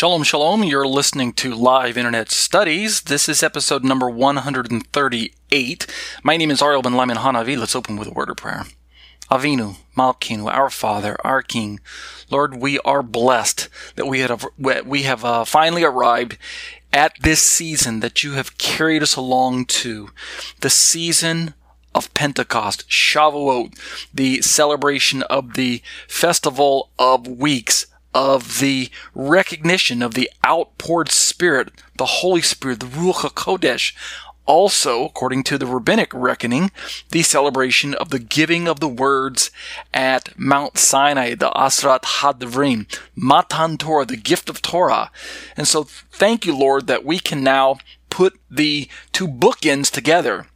Shalom, 0.00 0.22
shalom. 0.22 0.64
You're 0.64 0.86
listening 0.86 1.34
to 1.34 1.54
Live 1.54 1.98
Internet 1.98 2.30
Studies. 2.30 3.02
This 3.02 3.28
is 3.28 3.42
episode 3.42 3.84
number 3.84 4.08
138. 4.08 5.86
My 6.22 6.38
name 6.38 6.50
is 6.50 6.62
Ariel 6.62 6.80
ben 6.80 6.94
Lyman 6.94 7.18
Hanavi. 7.18 7.58
Let's 7.58 7.76
open 7.76 7.98
with 7.98 8.08
a 8.08 8.12
word 8.12 8.30
of 8.30 8.38
prayer. 8.38 8.64
Avinu, 9.30 9.76
Malkeinu, 9.94 10.50
our 10.50 10.70
Father, 10.70 11.18
our 11.22 11.42
King. 11.42 11.80
Lord, 12.30 12.62
we 12.62 12.78
are 12.78 13.02
blessed 13.02 13.68
that 13.96 14.06
we 14.06 14.20
have, 14.20 14.46
we 14.58 15.02
have 15.02 15.22
uh, 15.22 15.44
finally 15.44 15.84
arrived 15.84 16.38
at 16.94 17.12
this 17.20 17.42
season 17.42 18.00
that 18.00 18.24
you 18.24 18.32
have 18.32 18.56
carried 18.56 19.02
us 19.02 19.16
along 19.16 19.66
to. 19.66 20.08
The 20.62 20.70
season 20.70 21.52
of 21.94 22.14
Pentecost, 22.14 22.88
Shavuot, 22.88 23.78
the 24.14 24.40
celebration 24.40 25.24
of 25.24 25.52
the 25.52 25.82
festival 26.08 26.88
of 26.98 27.26
weeks, 27.26 27.84
of 28.14 28.58
the 28.58 28.90
recognition 29.14 30.02
of 30.02 30.14
the 30.14 30.30
outpoured 30.44 31.10
Spirit, 31.10 31.70
the 31.96 32.06
Holy 32.06 32.42
Spirit, 32.42 32.80
the 32.80 32.86
Ruach 32.86 33.30
HaKodesh. 33.30 33.94
Also, 34.46 35.04
according 35.04 35.44
to 35.44 35.56
the 35.58 35.66
rabbinic 35.66 36.10
reckoning, 36.12 36.72
the 37.10 37.22
celebration 37.22 37.94
of 37.94 38.10
the 38.10 38.18
giving 38.18 38.66
of 38.66 38.80
the 38.80 38.88
words 38.88 39.52
at 39.94 40.36
Mount 40.36 40.76
Sinai, 40.76 41.34
the 41.36 41.50
Aseret 41.50 42.02
HaDevarim, 42.02 42.92
Matan 43.14 43.78
Torah, 43.78 44.04
the 44.04 44.16
gift 44.16 44.50
of 44.50 44.60
Torah. 44.60 45.12
And 45.56 45.68
so, 45.68 45.84
thank 45.84 46.46
you, 46.46 46.56
Lord, 46.56 46.88
that 46.88 47.04
we 47.04 47.20
can 47.20 47.44
now 47.44 47.78
put 48.08 48.40
the 48.50 48.88
two 49.12 49.28
bookends 49.28 49.88
together. 49.88 50.48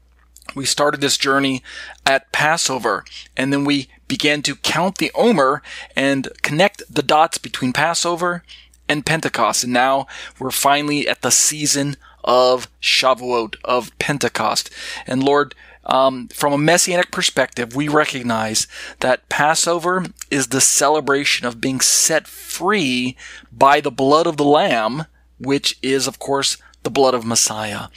We 0.56 0.64
started 0.64 1.00
this 1.00 1.16
journey 1.16 1.62
at 2.04 2.32
Passover, 2.32 3.04
and 3.36 3.52
then 3.52 3.64
we 3.64 3.88
began 4.14 4.42
to 4.42 4.54
count 4.54 4.98
the 4.98 5.10
Omer 5.16 5.60
and 5.96 6.28
connect 6.42 6.84
the 6.88 7.02
dots 7.02 7.36
between 7.36 7.72
Passover 7.72 8.44
and 8.88 9.04
Pentecost. 9.04 9.64
And 9.64 9.72
now 9.72 10.06
we're 10.38 10.52
finally 10.52 11.08
at 11.08 11.22
the 11.22 11.32
season 11.32 11.96
of 12.22 12.68
Shavuot, 12.80 13.56
of 13.64 13.90
Pentecost. 13.98 14.70
And 15.04 15.20
Lord, 15.20 15.56
um, 15.86 16.28
from 16.28 16.52
a 16.52 16.58
messianic 16.58 17.10
perspective, 17.10 17.74
we 17.74 17.88
recognize 17.88 18.68
that 19.00 19.28
Passover 19.28 20.04
is 20.30 20.46
the 20.46 20.60
celebration 20.60 21.44
of 21.44 21.60
being 21.60 21.80
set 21.80 22.28
free 22.28 23.16
by 23.50 23.80
the 23.80 23.90
blood 23.90 24.28
of 24.28 24.36
the 24.36 24.44
Lamb, 24.44 25.06
which 25.40 25.76
is, 25.82 26.06
of 26.06 26.20
course, 26.20 26.56
the 26.84 26.90
blood 26.90 27.14
of 27.14 27.26
Messiah. 27.26 27.88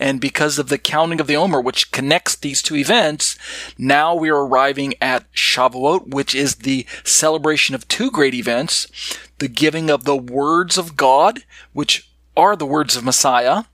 And 0.00 0.20
because 0.20 0.58
of 0.58 0.68
the 0.68 0.78
counting 0.78 1.20
of 1.20 1.26
the 1.26 1.36
Omer, 1.36 1.60
which 1.60 1.92
connects 1.92 2.34
these 2.34 2.62
two 2.62 2.76
events, 2.76 3.38
now 3.78 4.14
we 4.14 4.28
are 4.28 4.44
arriving 4.44 4.94
at 5.00 5.30
Shavuot, 5.32 6.08
which 6.08 6.34
is 6.34 6.56
the 6.56 6.86
celebration 7.04 7.74
of 7.74 7.86
two 7.86 8.10
great 8.10 8.34
events 8.34 8.88
the 9.38 9.48
giving 9.48 9.90
of 9.90 10.04
the 10.04 10.16
words 10.16 10.78
of 10.78 10.96
God, 10.96 11.40
which 11.72 12.08
are 12.36 12.56
the 12.56 12.66
words 12.66 12.96
of 12.96 13.04
Messiah, 13.04 13.64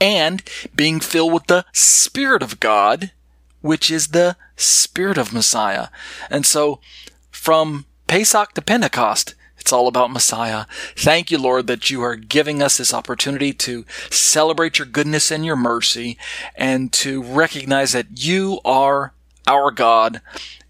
and 0.00 0.42
being 0.74 1.00
filled 1.00 1.32
with 1.32 1.46
the 1.46 1.64
Spirit 1.72 2.42
of 2.42 2.60
God, 2.60 3.12
which 3.60 3.90
is 3.90 4.08
the 4.08 4.36
Spirit 4.56 5.18
of 5.18 5.32
Messiah. 5.32 5.88
And 6.30 6.46
so, 6.46 6.80
from 7.30 7.84
Pesach 8.06 8.54
to 8.54 8.62
Pentecost, 8.62 9.34
it's 9.70 9.72
all 9.72 9.86
about 9.86 10.10
Messiah. 10.10 10.64
Thank 10.96 11.30
you, 11.30 11.38
Lord, 11.38 11.68
that 11.68 11.90
you 11.90 12.02
are 12.02 12.16
giving 12.16 12.60
us 12.60 12.76
this 12.76 12.92
opportunity 12.92 13.52
to 13.52 13.84
celebrate 14.10 14.80
your 14.80 14.86
goodness 14.86 15.30
and 15.30 15.46
your 15.46 15.54
mercy 15.54 16.18
and 16.56 16.92
to 16.94 17.22
recognize 17.22 17.92
that 17.92 18.24
you 18.24 18.58
are 18.64 19.12
our 19.46 19.70
God 19.70 20.22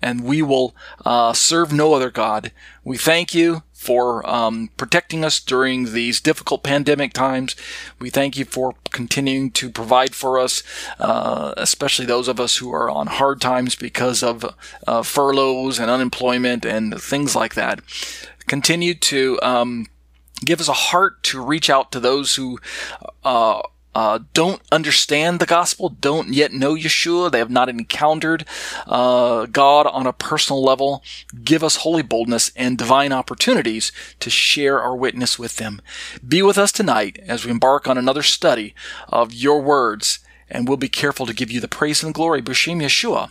and 0.03 0.23
we 0.23 0.43
will 0.43 0.75
uh, 1.07 1.33
serve 1.33 1.73
no 1.73 1.95
other 1.95 2.11
God. 2.11 2.53
We 2.85 2.99
thank 2.99 3.35
you 3.35 3.63
for 3.73 4.29
um, 4.29 4.69
protecting 4.77 5.25
us 5.25 5.41
during 5.41 5.95
these 5.95 6.21
difficult 6.21 6.63
pandemic 6.63 7.15
times. 7.15 7.57
We 7.99 8.11
thank 8.11 8.37
you 8.37 8.45
for 8.45 8.75
continuing 8.91 9.51
to 9.53 9.71
provide 9.71 10.15
for 10.15 10.39
us, 10.39 10.63
uh, 10.99 11.55
especially 11.57 12.05
those 12.05 12.29
of 12.29 12.39
us 12.39 12.59
who 12.59 12.71
are 12.75 12.91
on 12.91 13.07
hard 13.07 13.41
times 13.41 13.77
because 13.77 14.23
of 14.23 14.45
uh, 14.87 15.03
furloughs 15.03 15.79
and 15.79 15.91
unemployment 15.91 16.67
and 16.67 17.01
things 17.01 17.35
like 17.35 17.55
that 17.55 17.81
continue 18.51 18.95
to 18.95 19.39
um, 19.45 19.87
give 20.45 20.61
us 20.61 20.67
a 20.67 20.73
heart 20.73 21.23
to 21.23 21.41
reach 21.41 21.71
out 21.71 21.93
to 21.93 22.01
those 22.01 22.35
who 22.35 22.59
uh, 23.23 23.63
uh, 23.95 24.19
don't 24.35 24.61
understand 24.73 25.39
the 25.39 25.47
gospel, 25.47 25.89
don't 25.89 26.35
yet 26.35 26.53
know 26.53 26.75
Yeshua, 26.75 27.31
they 27.31 27.39
have 27.39 27.49
not 27.49 27.69
encountered 27.69 28.45
uh, 28.89 29.47
God 29.47 29.87
on 29.87 30.05
a 30.05 30.13
personal 30.13 30.65
level. 30.65 31.05
Give 31.45 31.63
us 31.63 31.77
holy 31.77 32.03
boldness 32.03 32.51
and 32.57 32.77
divine 32.77 33.13
opportunities 33.13 33.93
to 34.19 34.31
share 34.31 34.81
our 34.81 34.97
witness 34.97 35.39
with 35.39 35.57
them. 35.57 35.81
Be 36.27 36.43
with 36.43 36.59
us 36.59 36.73
tonight 36.73 37.21
as 37.29 37.45
we 37.45 37.53
embark 37.53 37.87
on 37.87 37.97
another 37.97 38.25
study 38.25 38.75
of 39.09 39.33
your 39.33 39.63
words, 39.63 40.19
and 40.49 40.67
we'll 40.67 40.77
be 40.77 40.89
careful 40.89 41.25
to 41.27 41.35
give 41.35 41.53
you 41.53 41.61
the 41.61 41.69
praise 41.69 42.03
and 42.03 42.13
glory. 42.13 42.43
B'Shem 42.43 42.83
Yeshua. 42.83 43.31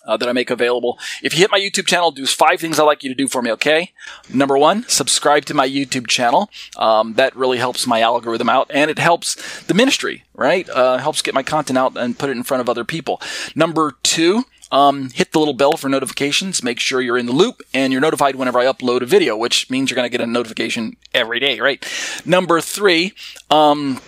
uh, 0.06 0.17
that 0.17 0.29
I 0.29 0.32
make 0.32 0.50
available. 0.50 0.99
If 1.23 1.35
you 1.35 1.41
hit 1.41 1.50
my 1.50 1.58
YouTube 1.58 1.87
channel, 1.87 2.11
there's 2.11 2.32
five 2.32 2.61
things 2.61 2.79
I'd 2.79 2.85
like 2.85 3.03
you 3.03 3.11
to 3.11 3.14
do 3.14 3.29
for 3.29 3.43
me, 3.43 3.50
okay? 3.53 3.93
Number 4.32 4.56
one, 4.56 4.85
subscribe 4.88 5.44
to 5.47 5.55
my 5.55 5.69
YouTube 5.69 6.06
channel. 6.06 6.50
Um, 6.76 7.14
that 7.14 7.35
really 7.37 7.58
helps 7.58 7.87
my 7.87 8.00
algorithm 8.00 8.49
out 8.49 8.70
and 8.73 8.91
it 8.91 8.99
helps 8.99 9.62
the 9.62 9.75
ministry, 9.75 10.25
right? 10.35 10.69
Uh, 10.69 10.99
helps 10.99 11.23
get 11.23 11.35
my 11.35 11.43
content 11.43 11.79
out 11.79 11.97
and 11.97 12.19
put 12.19 12.31
it 12.31 12.37
in 12.37 12.43
front 12.43 12.61
of 12.61 12.69
other 12.69 12.85
people. 12.85 13.20
Number 13.55 13.94
two, 14.03 14.44
um, 14.73 15.11
hit 15.11 15.32
the 15.32 15.38
little 15.38 15.55
bell 15.55 15.76
for 15.76 15.88
notifications. 15.88 16.62
Make 16.62 16.81
sure 16.81 17.00
you're 17.00 17.19
in 17.19 17.26
the 17.26 17.32
loop 17.32 17.62
and 17.73 17.93
you're 17.93 18.03
notified 18.03 18.37
whenever 18.37 18.58
I 18.58 18.64
upload 18.64 19.03
a 19.03 19.06
video, 19.06 19.37
which 19.37 19.70
means 19.70 19.91
you're 19.91 19.97
going 19.97 20.11
to 20.11 20.17
get 20.17 20.20
a 20.20 20.26
notification 20.26 20.97
every 21.14 21.41
day, 21.41 21.61
right? 21.61 21.85
Number 22.25 22.61
three, 22.61 23.12
um, 23.50 24.00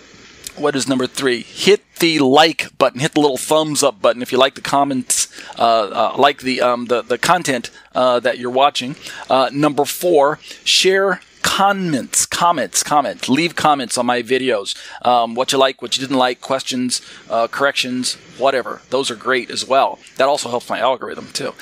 what 0.57 0.75
is 0.75 0.87
number 0.87 1.07
three? 1.07 1.41
Hit 1.41 1.81
the 1.99 2.19
like 2.19 2.77
button. 2.77 2.99
Hit 2.99 3.13
the 3.13 3.21
little 3.21 3.37
thumbs 3.37 3.83
up 3.83 4.01
button 4.01 4.21
if 4.21 4.31
you 4.31 4.37
like 4.37 4.55
the 4.55 4.61
comments, 4.61 5.18
uh, 5.57 5.61
uh, 5.61 6.15
like 6.17 6.41
the 6.41 6.61
um, 6.61 6.85
the 6.85 7.01
the 7.01 7.17
content 7.17 7.71
uh, 7.93 8.19
that 8.19 8.37
you're 8.37 8.49
watching. 8.49 8.95
Uh, 9.29 9.49
number 9.51 9.85
four, 9.85 10.39
share 10.63 11.21
comments, 11.41 12.25
comments, 12.25 12.83
comments. 12.83 13.27
Leave 13.27 13.55
comments 13.55 13.97
on 13.97 14.05
my 14.05 14.21
videos. 14.21 14.75
Um, 15.05 15.35
what 15.35 15.51
you 15.51 15.57
like, 15.57 15.81
what 15.81 15.97
you 15.97 16.01
didn't 16.01 16.17
like, 16.17 16.41
questions, 16.41 17.01
uh, 17.29 17.47
corrections, 17.47 18.15
whatever. 18.37 18.81
Those 18.89 19.11
are 19.11 19.15
great 19.15 19.49
as 19.49 19.67
well. 19.67 19.99
That 20.17 20.27
also 20.27 20.49
helps 20.49 20.69
my 20.69 20.79
algorithm 20.79 21.27
too. 21.33 21.53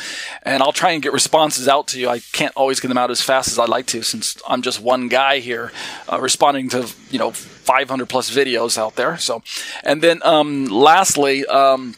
And 0.43 0.61
I'll 0.61 0.71
try 0.71 0.91
and 0.91 1.01
get 1.01 1.13
responses 1.13 1.67
out 1.67 1.87
to 1.89 1.99
you. 1.99 2.09
I 2.09 2.19
can't 2.19 2.53
always 2.55 2.79
get 2.79 2.89
them 2.89 2.97
out 2.97 3.11
as 3.11 3.21
fast 3.21 3.49
as 3.49 3.59
I'd 3.59 3.69
like 3.69 3.87
to 3.87 4.03
since 4.03 4.37
I'm 4.47 4.61
just 4.61 4.81
one 4.81 5.07
guy 5.07 5.39
here 5.39 5.71
uh, 6.11 6.19
responding 6.19 6.69
to, 6.69 6.89
you 7.09 7.19
know, 7.19 7.31
500 7.31 8.07
plus 8.07 8.29
videos 8.29 8.77
out 8.77 8.95
there. 8.95 9.17
So, 9.17 9.41
and 9.83 10.01
then 10.01 10.21
um, 10.23 10.65
lastly, 10.65 11.45
um, 11.45 11.95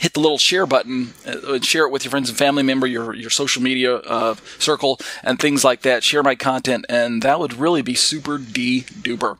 hit 0.00 0.14
the 0.14 0.20
little 0.20 0.38
share 0.38 0.64
button 0.64 1.12
uh, 1.26 1.52
and 1.54 1.64
share 1.64 1.84
it 1.84 1.92
with 1.92 2.04
your 2.04 2.10
friends 2.10 2.30
and 2.30 2.38
family 2.38 2.62
member, 2.62 2.86
your 2.86 3.14
your 3.14 3.28
social 3.28 3.62
media 3.62 3.96
uh, 3.96 4.34
circle, 4.58 4.98
and 5.22 5.38
things 5.38 5.62
like 5.62 5.82
that. 5.82 6.02
Share 6.02 6.22
my 6.22 6.34
content, 6.34 6.86
and 6.88 7.22
that 7.22 7.38
would 7.38 7.52
really 7.54 7.82
be 7.82 7.94
super 7.94 8.38
d 8.38 8.82
duper. 8.82 9.38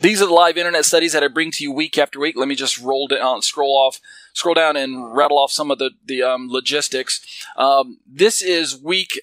These 0.00 0.22
are 0.22 0.26
the 0.26 0.34
live 0.34 0.58
internet 0.58 0.84
studies 0.84 1.14
that 1.14 1.24
I 1.24 1.28
bring 1.28 1.50
to 1.52 1.64
you 1.64 1.72
week 1.72 1.98
after 1.98 2.20
week. 2.20 2.36
Let 2.36 2.46
me 2.46 2.54
just 2.54 2.78
roll 2.78 3.08
down, 3.08 3.42
scroll 3.42 3.74
off, 3.74 4.00
scroll 4.32 4.54
down, 4.54 4.76
and 4.76 5.16
rattle 5.16 5.38
off 5.38 5.50
some 5.50 5.70
of 5.70 5.78
the 5.78 5.92
the 6.04 6.22
um, 6.22 6.48
logistics. 6.50 7.24
Um, 7.56 7.98
this 8.06 8.42
is 8.42 8.80
week 8.80 9.18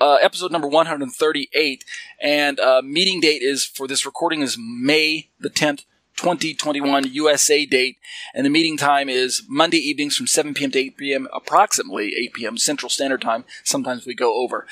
uh, 0.00 0.18
episode 0.20 0.50
number 0.50 0.66
138, 0.66 1.84
and 2.20 2.58
uh, 2.58 2.82
meeting 2.84 3.20
date 3.20 3.42
is 3.42 3.64
for 3.64 3.86
this 3.86 4.04
recording 4.04 4.42
is 4.42 4.56
May 4.58 5.28
the 5.38 5.50
10th, 5.50 5.84
2021 6.18 7.12
USA 7.12 7.64
date, 7.64 7.96
and 8.34 8.44
the 8.44 8.50
meeting 8.50 8.76
time 8.76 9.08
is 9.08 9.44
Monday 9.48 9.78
evenings 9.78 10.16
from 10.16 10.26
7 10.26 10.52
p.m. 10.52 10.72
to 10.72 10.78
8 10.78 10.96
p.m., 10.96 11.28
approximately 11.32 12.12
8 12.16 12.32
p.m. 12.34 12.58
Central 12.58 12.90
Standard 12.90 13.22
Time. 13.22 13.44
Sometimes 13.64 14.04
we 14.04 14.14
go 14.14 14.42
over. 14.42 14.66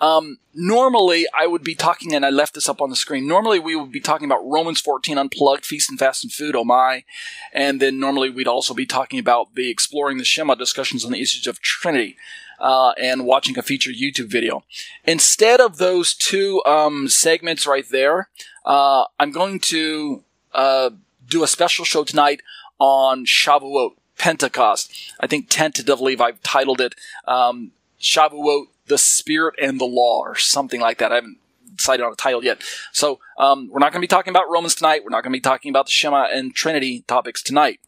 Um, 0.00 0.38
normally, 0.54 1.26
I 1.36 1.46
would 1.46 1.64
be 1.64 1.74
talking, 1.74 2.14
and 2.14 2.26
I 2.26 2.30
left 2.30 2.54
this 2.54 2.68
up 2.68 2.80
on 2.80 2.90
the 2.90 2.96
screen. 2.96 3.26
Normally, 3.26 3.58
we 3.58 3.76
would 3.76 3.92
be 3.92 4.00
talking 4.00 4.26
about 4.26 4.44
Romans 4.44 4.80
14 4.80 5.18
Unplugged, 5.18 5.64
Feast 5.64 5.88
and 5.90 5.98
Fast 5.98 6.24
and 6.24 6.32
Food, 6.32 6.54
oh 6.54 6.64
my. 6.64 7.04
And 7.52 7.80
then 7.80 7.98
normally, 7.98 8.30
we'd 8.30 8.48
also 8.48 8.74
be 8.74 8.86
talking 8.86 9.18
about 9.18 9.54
the 9.54 9.70
Exploring 9.70 10.18
the 10.18 10.24
Shema 10.24 10.54
discussions 10.54 11.04
on 11.04 11.12
the 11.12 11.20
issues 11.20 11.46
of 11.46 11.60
Trinity. 11.60 12.16
Uh, 12.60 12.90
and 13.00 13.24
watching 13.24 13.56
a 13.56 13.62
feature 13.62 13.92
YouTube 13.92 14.28
video. 14.28 14.64
Instead 15.04 15.60
of 15.60 15.76
those 15.76 16.12
two 16.12 16.60
um, 16.66 17.06
segments 17.06 17.68
right 17.68 17.88
there, 17.88 18.30
uh, 18.66 19.04
I'm 19.20 19.30
going 19.30 19.60
to 19.60 20.24
uh, 20.58 20.90
do 21.28 21.44
a 21.44 21.46
special 21.46 21.84
show 21.84 22.02
tonight 22.02 22.42
on 22.80 23.24
Shavuot, 23.24 23.92
Pentecost. 24.18 24.92
I 25.20 25.28
think 25.28 25.46
tentatively 25.48 26.18
I've 26.18 26.42
titled 26.42 26.80
it 26.80 26.96
um, 27.26 27.70
Shavuot, 28.00 28.66
the 28.88 28.98
Spirit 28.98 29.54
and 29.62 29.80
the 29.80 29.84
Law, 29.84 30.20
or 30.20 30.34
something 30.34 30.80
like 30.80 30.98
that. 30.98 31.12
I 31.12 31.16
haven't 31.16 31.38
decided 31.76 32.04
on 32.04 32.12
a 32.12 32.16
title 32.16 32.42
yet. 32.42 32.60
So 32.92 33.20
um, 33.38 33.68
we're 33.70 33.78
not 33.78 33.92
going 33.92 34.00
to 34.00 34.04
be 34.04 34.08
talking 34.08 34.32
about 34.32 34.50
Romans 34.50 34.74
tonight. 34.74 35.04
We're 35.04 35.10
not 35.10 35.22
going 35.22 35.32
to 35.32 35.36
be 35.36 35.40
talking 35.40 35.70
about 35.70 35.86
the 35.86 35.92
Shema 35.92 36.26
and 36.32 36.52
Trinity 36.52 37.04
topics 37.06 37.40
tonight. 37.40 37.78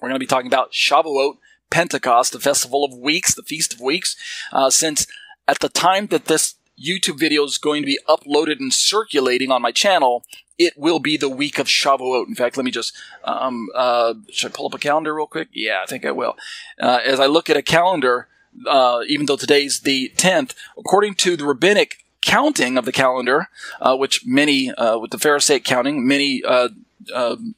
We're 0.00 0.08
going 0.08 0.18
to 0.18 0.24
be 0.24 0.26
talking 0.26 0.48
about 0.48 0.72
Shavuot, 0.72 1.36
Pentecost, 1.70 2.32
the 2.32 2.40
Festival 2.40 2.84
of 2.84 2.94
Weeks, 2.94 3.32
the 3.32 3.44
Feast 3.44 3.74
of 3.74 3.80
Weeks, 3.80 4.16
uh, 4.52 4.70
since 4.70 5.06
at 5.46 5.60
the 5.60 5.68
time 5.68 6.08
that 6.08 6.24
this 6.24 6.56
YouTube 6.82 7.18
video 7.18 7.44
is 7.44 7.58
going 7.58 7.82
to 7.82 7.86
be 7.86 7.98
uploaded 8.08 8.58
and 8.58 8.72
circulating 8.72 9.50
on 9.50 9.62
my 9.62 9.72
channel, 9.72 10.24
it 10.58 10.74
will 10.76 10.98
be 10.98 11.16
the 11.16 11.28
week 11.28 11.58
of 11.58 11.66
Shavuot. 11.66 12.28
In 12.28 12.34
fact, 12.34 12.56
let 12.56 12.64
me 12.64 12.70
just, 12.70 12.96
um, 13.24 13.68
uh, 13.74 14.14
should 14.30 14.52
I 14.52 14.54
pull 14.54 14.66
up 14.66 14.74
a 14.74 14.78
calendar 14.78 15.14
real 15.14 15.26
quick? 15.26 15.48
Yeah, 15.52 15.80
I 15.82 15.86
think 15.86 16.04
I 16.04 16.12
will. 16.12 16.36
Uh, 16.80 17.00
as 17.04 17.20
I 17.20 17.26
look 17.26 17.48
at 17.48 17.56
a 17.56 17.62
calendar, 17.62 18.28
uh, 18.66 19.00
even 19.06 19.26
though 19.26 19.36
today's 19.36 19.80
the 19.80 20.12
10th, 20.16 20.54
according 20.78 21.14
to 21.16 21.36
the 21.36 21.44
rabbinic 21.44 22.04
counting 22.24 22.76
of 22.76 22.84
the 22.84 22.92
calendar, 22.92 23.48
uh, 23.80 23.96
which 23.96 24.24
many, 24.26 24.70
uh, 24.72 24.98
with 24.98 25.10
the 25.10 25.18
Pharisaic 25.18 25.64
counting, 25.64 26.06
many 26.06 26.42
uh, 26.44 26.68
um, 27.14 27.54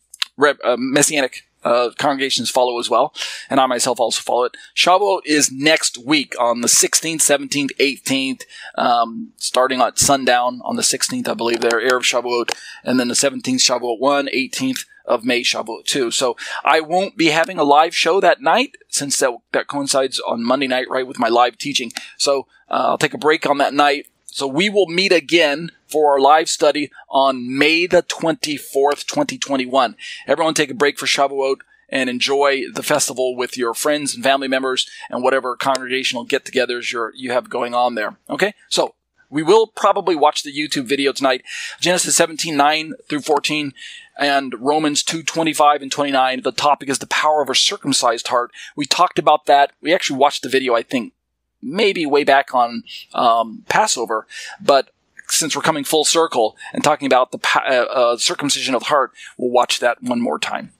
messianic 0.78 1.46
uh, 1.64 1.90
congregations 1.98 2.50
follow 2.50 2.78
as 2.78 2.90
well, 2.90 3.14
and 3.50 3.60
I 3.60 3.66
myself 3.66 4.00
also 4.00 4.20
follow 4.20 4.44
it. 4.44 4.56
Shavuot 4.76 5.22
is 5.24 5.50
next 5.50 5.98
week 5.98 6.34
on 6.38 6.60
the 6.60 6.68
16th, 6.68 7.16
17th, 7.16 7.70
18th, 7.78 8.42
um, 8.76 9.32
starting 9.36 9.80
at 9.80 9.98
sundown 9.98 10.60
on 10.64 10.76
the 10.76 10.82
16th, 10.82 11.28
I 11.28 11.34
believe, 11.34 11.60
there, 11.60 11.80
Erev 11.80 12.02
Shavuot, 12.02 12.56
and 12.84 13.00
then 13.00 13.08
the 13.08 13.14
17th, 13.14 13.42
Shavuot 13.42 13.98
1, 13.98 14.28
18th, 14.28 14.84
of 15.04 15.24
May 15.24 15.42
Shavuot 15.42 15.84
2. 15.84 16.10
So 16.10 16.36
I 16.64 16.80
won't 16.80 17.16
be 17.16 17.26
having 17.26 17.58
a 17.58 17.64
live 17.64 17.94
show 17.94 18.20
that 18.20 18.40
night 18.40 18.76
since 18.88 19.18
that, 19.18 19.32
that 19.52 19.66
coincides 19.66 20.18
on 20.20 20.42
Monday 20.42 20.66
night, 20.66 20.88
right, 20.88 21.06
with 21.06 21.18
my 21.18 21.28
live 21.28 21.58
teaching. 21.58 21.92
So 22.16 22.46
uh, 22.70 22.88
I'll 22.88 22.98
take 22.98 23.14
a 23.14 23.18
break 23.18 23.46
on 23.46 23.58
that 23.58 23.74
night. 23.74 24.06
So 24.34 24.48
we 24.48 24.68
will 24.68 24.86
meet 24.86 25.12
again 25.12 25.70
for 25.86 26.12
our 26.12 26.18
live 26.18 26.48
study 26.48 26.90
on 27.08 27.56
May 27.56 27.86
the 27.86 28.02
24th, 28.02 29.06
2021. 29.06 29.94
Everyone 30.26 30.54
take 30.54 30.72
a 30.72 30.74
break 30.74 30.98
for 30.98 31.06
Shavuot 31.06 31.58
and 31.88 32.10
enjoy 32.10 32.64
the 32.74 32.82
festival 32.82 33.36
with 33.36 33.56
your 33.56 33.74
friends 33.74 34.12
and 34.12 34.24
family 34.24 34.48
members 34.48 34.90
and 35.08 35.22
whatever 35.22 35.54
congregational 35.54 36.24
get-togethers 36.24 36.90
you 36.90 37.12
you 37.14 37.30
have 37.30 37.48
going 37.48 37.74
on 37.76 37.94
there. 37.94 38.16
Okay? 38.28 38.54
So, 38.68 38.96
we 39.30 39.44
will 39.44 39.68
probably 39.68 40.16
watch 40.16 40.42
the 40.42 40.52
YouTube 40.52 40.86
video 40.86 41.12
tonight. 41.12 41.44
Genesis 41.80 42.16
17, 42.16 42.56
9 42.56 42.94
through 43.08 43.20
14 43.20 43.72
and 44.18 44.52
Romans 44.58 45.04
2, 45.04 45.22
25 45.22 45.80
and 45.80 45.92
29. 45.92 46.42
The 46.42 46.50
topic 46.50 46.88
is 46.88 46.98
the 46.98 47.06
power 47.06 47.40
of 47.40 47.50
a 47.50 47.54
circumcised 47.54 48.26
heart. 48.26 48.50
We 48.74 48.84
talked 48.84 49.20
about 49.20 49.46
that. 49.46 49.70
We 49.80 49.94
actually 49.94 50.18
watched 50.18 50.42
the 50.42 50.48
video, 50.48 50.74
I 50.74 50.82
think, 50.82 51.12
maybe 51.64 52.06
way 52.06 52.24
back 52.24 52.54
on 52.54 52.84
um, 53.12 53.64
Passover, 53.68 54.26
but 54.60 54.90
since 55.28 55.56
we're 55.56 55.62
coming 55.62 55.84
full 55.84 56.04
circle 56.04 56.56
and 56.72 56.84
talking 56.84 57.06
about 57.06 57.32
the 57.32 57.38
uh, 57.56 57.84
uh, 57.84 58.16
circumcision 58.16 58.74
of 58.74 58.82
the 58.82 58.88
heart, 58.88 59.12
we'll 59.38 59.50
watch 59.50 59.80
that 59.80 60.02
one 60.02 60.20
more 60.20 60.38
time. 60.38 60.72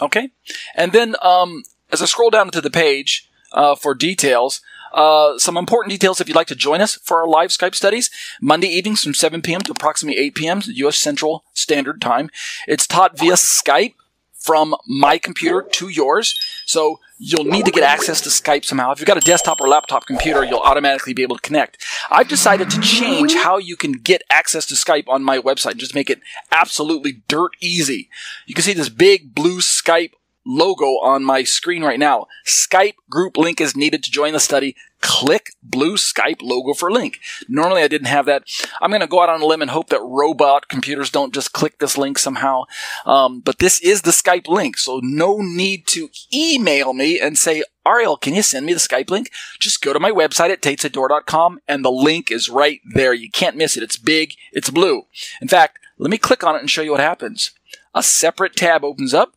Okay, 0.00 0.30
and 0.74 0.92
then 0.92 1.16
um, 1.20 1.64
as 1.92 2.00
I 2.00 2.06
scroll 2.06 2.30
down 2.30 2.50
to 2.50 2.60
the 2.60 2.70
page 2.70 3.28
uh, 3.52 3.74
for 3.74 3.94
details, 3.94 4.62
uh, 4.92 5.38
some 5.38 5.56
important 5.56 5.90
details 5.90 6.20
if 6.20 6.28
you'd 6.28 6.36
like 6.36 6.46
to 6.48 6.54
join 6.54 6.80
us 6.80 6.96
for 6.96 7.20
our 7.20 7.28
live 7.28 7.50
Skype 7.50 7.74
studies. 7.74 8.10
Monday 8.40 8.68
evenings 8.68 9.02
from 9.02 9.14
7 9.14 9.42
p.m. 9.42 9.60
to 9.62 9.72
approximately 9.72 10.20
8 10.20 10.34
p.m. 10.34 10.62
U.S. 10.66 10.96
Central 10.96 11.44
Standard 11.52 12.00
Time. 12.00 12.30
It's 12.66 12.86
taught 12.86 13.18
via 13.18 13.34
Skype 13.34 13.94
from 14.34 14.74
my 14.86 15.18
computer 15.18 15.62
to 15.62 15.88
yours. 15.88 16.34
So 16.66 16.98
you'll 17.22 17.44
need 17.44 17.66
to 17.66 17.70
get 17.70 17.84
access 17.84 18.22
to 18.22 18.30
Skype 18.30 18.64
somehow. 18.64 18.92
If 18.92 18.98
you've 18.98 19.06
got 19.06 19.18
a 19.18 19.20
desktop 19.20 19.60
or 19.60 19.68
laptop 19.68 20.06
computer, 20.06 20.42
you'll 20.42 20.60
automatically 20.60 21.12
be 21.12 21.22
able 21.22 21.36
to 21.36 21.42
connect. 21.42 21.84
I've 22.10 22.28
decided 22.28 22.70
to 22.70 22.80
change 22.80 23.34
how 23.34 23.58
you 23.58 23.76
can 23.76 23.92
get 23.92 24.22
access 24.30 24.64
to 24.66 24.74
Skype 24.74 25.06
on 25.06 25.22
my 25.22 25.38
website, 25.38 25.72
and 25.72 25.80
just 25.80 25.94
make 25.94 26.08
it 26.08 26.22
absolutely 26.50 27.22
dirt 27.28 27.50
easy. 27.60 28.08
You 28.46 28.54
can 28.54 28.64
see 28.64 28.72
this 28.72 28.88
big 28.88 29.34
blue 29.34 29.58
Skype 29.58 30.12
logo 30.46 30.86
on 31.02 31.22
my 31.22 31.44
screen 31.44 31.84
right 31.84 31.98
now. 31.98 32.26
Skype 32.46 32.94
group 33.10 33.36
link 33.36 33.60
is 33.60 33.76
needed 33.76 34.02
to 34.02 34.10
join 34.10 34.32
the 34.32 34.40
study. 34.40 34.74
Click 35.00 35.52
blue 35.62 35.96
Skype 35.96 36.42
logo 36.42 36.74
for 36.74 36.90
link. 36.90 37.20
Normally 37.48 37.82
I 37.82 37.88
didn't 37.88 38.08
have 38.08 38.26
that. 38.26 38.44
I'm 38.80 38.90
going 38.90 39.00
to 39.00 39.06
go 39.06 39.22
out 39.22 39.28
on 39.28 39.40
a 39.40 39.46
limb 39.46 39.62
and 39.62 39.70
hope 39.70 39.88
that 39.88 40.02
robot 40.02 40.68
computers 40.68 41.10
don't 41.10 41.34
just 41.34 41.52
click 41.52 41.78
this 41.78 41.96
link 41.96 42.18
somehow. 42.18 42.64
Um, 43.06 43.40
but 43.40 43.58
this 43.58 43.80
is 43.80 44.02
the 44.02 44.10
Skype 44.10 44.48
link, 44.48 44.78
so 44.78 45.00
no 45.02 45.38
need 45.40 45.86
to 45.88 46.10
email 46.32 46.92
me 46.92 47.18
and 47.18 47.38
say, 47.38 47.62
Ariel, 47.86 48.16
can 48.16 48.34
you 48.34 48.42
send 48.42 48.66
me 48.66 48.72
the 48.72 48.78
Skype 48.78 49.10
link? 49.10 49.30
Just 49.58 49.82
go 49.82 49.92
to 49.92 50.00
my 50.00 50.10
website 50.10 50.50
at 50.50 50.60
tatesador.com 50.62 51.60
and 51.66 51.84
the 51.84 51.90
link 51.90 52.30
is 52.30 52.50
right 52.50 52.80
there. 52.94 53.14
You 53.14 53.30
can't 53.30 53.56
miss 53.56 53.76
it. 53.76 53.82
It's 53.82 53.96
big. 53.96 54.34
It's 54.52 54.70
blue. 54.70 55.06
In 55.40 55.48
fact, 55.48 55.78
let 55.98 56.10
me 56.10 56.18
click 56.18 56.44
on 56.44 56.56
it 56.56 56.60
and 56.60 56.70
show 56.70 56.82
you 56.82 56.92
what 56.92 57.00
happens. 57.00 57.52
A 57.94 58.02
separate 58.02 58.54
tab 58.54 58.84
opens 58.84 59.12
up 59.12 59.34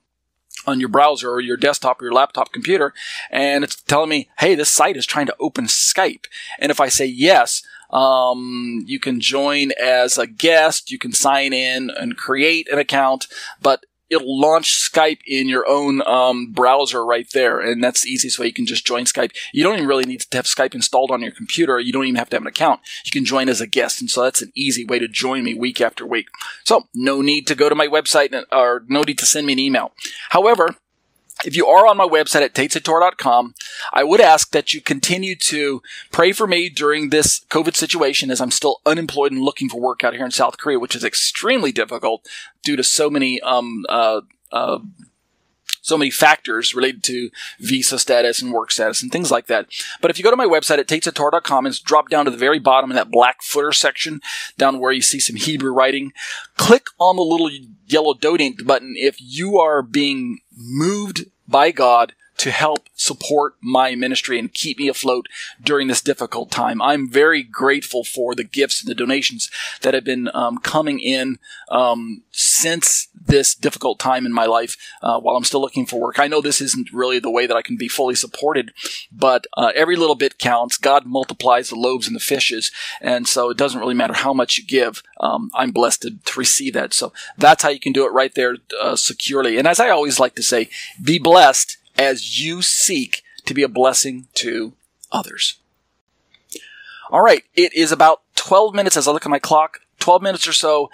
on 0.66 0.80
your 0.80 0.90
browser 0.90 1.32
or 1.32 1.42
your 1.42 1.58
desktop 1.58 2.02
or 2.02 2.06
your 2.06 2.14
laptop 2.14 2.52
computer, 2.52 2.94
and 3.32 3.64
it's 3.64 3.82
telling 3.82 4.10
me, 4.10 4.30
hey, 4.40 4.56
this 4.56 4.70
site 4.70 4.98
is 4.98 5.06
trying 5.06 5.28
to 5.28 5.36
open 5.40 5.66
Skype. 5.66 6.26
And 6.60 6.72
if 6.72 6.80
I 6.80 6.90
say 6.90 7.06
yes, 7.06 7.64
um, 7.90 8.84
you 8.86 9.00
can 9.00 9.20
join 9.20 9.72
as 9.82 10.18
a 10.18 10.26
guest, 10.26 10.92
you 10.92 10.98
can 10.98 11.14
sign 11.14 11.54
in 11.54 11.92
and 11.92 12.18
create 12.18 12.68
an 12.72 12.80
account, 12.80 13.28
but 13.62 13.86
it'll 14.10 14.40
launch 14.40 14.92
Skype 14.92 15.20
in 15.26 15.50
your 15.50 15.68
own 15.68 16.02
um, 16.08 16.52
browser 16.52 17.06
right 17.06 17.28
there, 17.34 17.60
and 17.60 17.84
that's 17.84 18.02
the 18.02 18.10
easiest 18.10 18.40
way 18.40 18.48
you 18.48 18.54
can 18.54 18.66
just 18.66 18.86
join 18.86 19.06
Skype. 19.06 19.32
You 19.54 19.64
don't 19.64 19.76
even 19.76 19.88
really 19.88 20.06
need 20.06 20.22
to 20.22 20.38
have 20.38 20.46
Skype 20.46 20.76
installed 20.76 21.12
on 21.12 21.22
your 21.22 21.32
computer. 21.32 21.80
You 21.80 21.94
don't 21.94 22.06
even 22.06 22.16
have 22.16 22.30
to 22.30 22.36
have 22.36 22.44
an 22.44 22.48
account. 22.48 22.82
You 23.06 23.12
can 23.12 23.26
join 23.26 23.50
as 23.50 23.62
a 23.62 23.68
guest, 23.68 24.02
and 24.02 24.10
so 24.10 24.24
that's 24.24 24.42
an 24.42 24.52
easy 24.56 24.86
way 24.86 25.00
to 25.00 25.08
join 25.08 25.44
me 25.44 25.54
week 25.54 25.82
after 25.82 26.06
week. 26.06 26.28
So 26.64 26.88
no 26.94 27.22
need 27.22 27.48
to 27.48 27.56
go 27.56 27.70
to 27.70 27.76
my 27.76 27.88
website 27.88 28.34
or 28.52 28.84
no 28.88 29.04
need 29.04 29.20
to 29.20 29.26
send 29.26 29.48
me 29.48 29.54
an 29.54 29.60
email. 29.60 29.94
However, 30.30 30.76
if 31.46 31.56
you 31.56 31.68
are 31.68 31.88
on 31.88 31.98
my 31.98 32.08
website 32.08 32.42
at 32.42 32.54
tatesator.com, 32.54 33.56
I 33.92 34.04
would 34.04 34.22
ask 34.22 34.52
that 34.52 34.74
you 34.74 34.82
continue 34.82 35.36
to 35.36 35.82
pray 36.12 36.32
for 36.32 36.48
me 36.48 36.70
during 36.70 37.10
this 37.10 37.46
COVID 37.50 37.76
situation 37.76 38.32
as 38.32 38.42
I'm 38.42 38.52
still 38.52 38.82
unemployed 38.86 39.32
and 39.32 39.42
looking 39.42 39.70
for 39.70 39.80
work 39.80 40.04
out 40.04 40.14
here 40.14 40.26
in 40.26 40.32
South 40.32 40.58
Korea, 40.58 40.80
which 40.80 40.96
is 40.96 41.04
extremely 41.04 41.72
difficult 41.72 42.28
due 42.64 42.76
to 42.76 42.84
so 42.84 43.10
many 43.10 43.42
um, 43.42 43.86
uh, 43.90 44.22
uh, 44.52 44.80
so 45.84 45.98
many 45.98 46.10
factors 46.10 46.74
related 46.74 47.04
to 47.04 47.30
visa 47.60 48.00
status 48.00 48.42
and 48.42 48.54
work 48.54 48.72
status 48.72 49.04
and 49.04 49.12
things 49.12 49.30
like 49.30 49.48
that. 49.48 49.68
But 50.02 50.10
if 50.10 50.18
you 50.18 50.24
go 50.24 50.32
to 50.32 50.38
my 50.38 50.46
website 50.46 50.80
at 50.80 50.88
tatesator.com 50.88 51.66
and 51.66 51.84
drop 51.84 52.10
down 52.10 52.26
to 52.26 52.32
the 52.32 52.38
very 52.38 52.58
bottom 52.58 52.90
in 52.90 52.96
that 52.96 53.12
black 53.12 53.44
footer 53.44 53.74
section, 53.74 54.22
down 54.58 54.80
where 54.80 54.94
you 54.94 55.02
see 55.02 55.20
some 55.20 55.36
Hebrew 55.36 55.74
writing, 55.74 56.14
click 56.56 56.88
on 57.00 57.18
the 57.18 57.22
little 57.22 57.52
yellow 57.86 58.14
donate 58.14 58.66
button 58.66 58.96
if 58.98 59.18
you 59.20 59.60
are 59.60 59.82
being 59.82 60.40
moved 60.56 61.26
by 61.48 61.72
God 61.72 62.14
to 62.38 62.52
help 62.52 62.90
support 62.96 63.56
my 63.62 63.96
ministry 63.96 64.40
and 64.40 64.54
keep 64.54 64.78
me 64.78 64.88
afloat 64.88 65.28
during 65.62 65.88
this 65.88 66.02
difficult 66.02 66.52
time. 66.52 66.82
I'm 66.82 67.10
very 67.10 67.44
grateful 67.44 68.04
for 68.04 68.36
the 68.36 68.44
gifts 68.44 68.82
and 68.82 68.90
the 68.90 68.96
donations 68.96 69.50
that 69.82 69.94
have 69.94 70.04
been 70.04 70.30
um, 70.34 70.58
coming 70.58 71.00
in 71.00 71.38
um, 71.70 72.24
since 72.32 73.08
this 73.26 73.56
difficult 73.56 74.00
time 74.00 74.26
in 74.26 74.34
my 74.34 74.46
life 74.46 74.78
uh, 75.02 75.20
while 75.20 75.36
I'm 75.36 75.44
still 75.44 75.62
looking 75.62 75.86
for 75.86 76.00
work. 76.00 76.20
I 76.20 76.28
know 76.28 76.42
this 76.42 76.62
isn't 76.62 76.92
really 76.92 77.20
the 77.20 77.32
way 77.32 77.48
that 77.48 77.56
I 77.56 77.62
can 77.62 77.78
be 77.78 77.88
fully 77.88 78.16
supported, 78.16 78.74
but 79.12 79.48
uh, 79.56 79.72
every 79.76 79.96
little 79.96 80.16
bit 80.16 80.38
counts. 80.38 80.78
God 80.78 81.06
multiplies 81.06 81.70
the 81.70 81.76
loaves 81.76 82.08
and 82.08 82.16
the 82.16 82.20
fishes, 82.20 82.72
and 83.02 83.28
so 83.28 83.50
it 83.50 83.58
doesn't 83.58 83.80
really 83.80 83.94
matter 83.94 84.14
how 84.14 84.34
much 84.34 84.58
you 84.58 84.66
give. 84.66 85.04
Um, 85.20 85.52
I'm 85.54 85.72
blessed 85.72 86.02
to, 86.04 86.12
to, 86.18 86.40
receive 86.40 86.74
that. 86.74 86.94
So 86.94 87.14
that's 87.38 87.64
how 87.64 87.70
you 87.70 87.80
can 87.80 87.94
do 87.94 88.06
it 88.06 88.12
right 88.12 88.34
there 88.34 88.58
uh, 88.82 88.96
securely. 88.96 89.58
And 89.58 89.68
as 89.68 89.80
I 89.80 89.90
always 89.90 90.20
like 90.20 90.36
to 90.36 90.44
say, 90.44 90.70
be 91.02 91.20
blessed 91.20 91.78
as 91.98 92.40
you 92.40 92.62
seek 92.62 93.24
to 93.46 93.54
be 93.54 93.64
a 93.64 93.68
blessing 93.68 94.28
to 94.36 94.74
others. 95.12 95.60
All 97.10 97.22
right, 97.22 97.44
it 97.56 97.74
is 97.74 97.92
about 97.92 98.22
12 98.36 98.74
minutes 98.74 98.98
as 98.98 99.08
I 99.08 99.12
look 99.12 99.26
at 99.26 99.30
my 99.30 99.40
clock, 99.40 99.82
12 100.00 100.22
minutes 100.22 100.48
or 100.48 100.54
so 100.54 100.90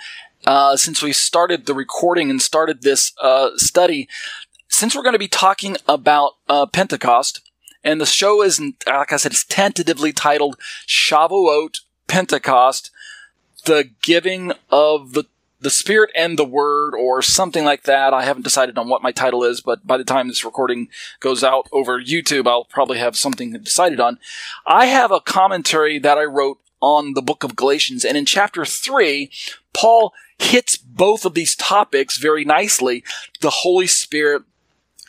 uh, 0.46 0.77
since 0.77 1.01
we 1.01 1.13
started 1.13 1.65
the 1.65 1.74
recording 1.74 2.29
and 2.29 2.41
started 2.41 2.82
this 2.82 3.13
uh, 3.22 3.51
study. 3.56 4.08
Since 4.68 4.96
we're 4.96 5.03
going 5.03 5.13
to 5.13 5.20
be 5.20 5.27
talking 5.27 5.77
about 5.88 6.34
uh, 6.48 6.65
Pentecost, 6.65 7.41
and 7.84 8.00
the 8.00 8.06
show 8.06 8.41
is, 8.41 8.60
like 8.60 9.13
I 9.13 9.18
said, 9.18 9.32
it's 9.32 9.46
tentatively 9.46 10.12
titled 10.12 10.60
Shavuot 10.88 11.79
Pentecost, 12.08 12.91
the 13.65 13.89
giving 14.01 14.53
of 14.70 15.13
the 15.13 15.25
the 15.62 15.70
Spirit 15.70 16.10
and 16.16 16.38
the 16.38 16.46
Word, 16.46 16.94
or 16.94 17.22
something 17.22 17.66
like 17.66 17.84
that. 17.84 18.13
I 18.13 18.24
haven't 18.24 18.44
decided 18.44 18.78
on 18.78 18.88
what 18.88 19.01
my 19.01 19.12
title 19.12 19.44
is, 19.44 19.62
but 19.62 19.86
by 19.86 19.98
the 19.98 20.04
time 20.04 20.28
this 20.28 20.46
recording 20.46 20.88
goes 21.20 21.44
out 21.44 21.68
over 21.72 22.01
YouTube, 22.01 22.48
I'll 22.48 22.66
probably 22.66 22.98
have 23.00 23.18
something 23.18 23.51
decided 23.51 24.00
on. 24.00 24.20
I 24.66 24.86
have 24.86 25.12
a 25.12 25.20
commentary 25.20 26.00
that 26.00 26.18
I 26.18 26.24
wrote 26.24 26.60
on 26.82 27.13
the 27.13 27.22
book 27.22 27.44
of 27.44 27.56
Galatians, 27.56 28.06
and 28.06 28.18
in 28.18 28.25
chapter 28.25 28.63
3, 28.63 29.30
Paul 29.74 30.13
hits 30.38 30.78
both 30.78 31.25
of 31.25 31.34
these 31.34 31.56
topics 31.56 32.18
very 32.18 32.46
nicely 32.46 33.04
the 33.42 33.50
Holy 33.50 33.88
Spirit 33.88 34.44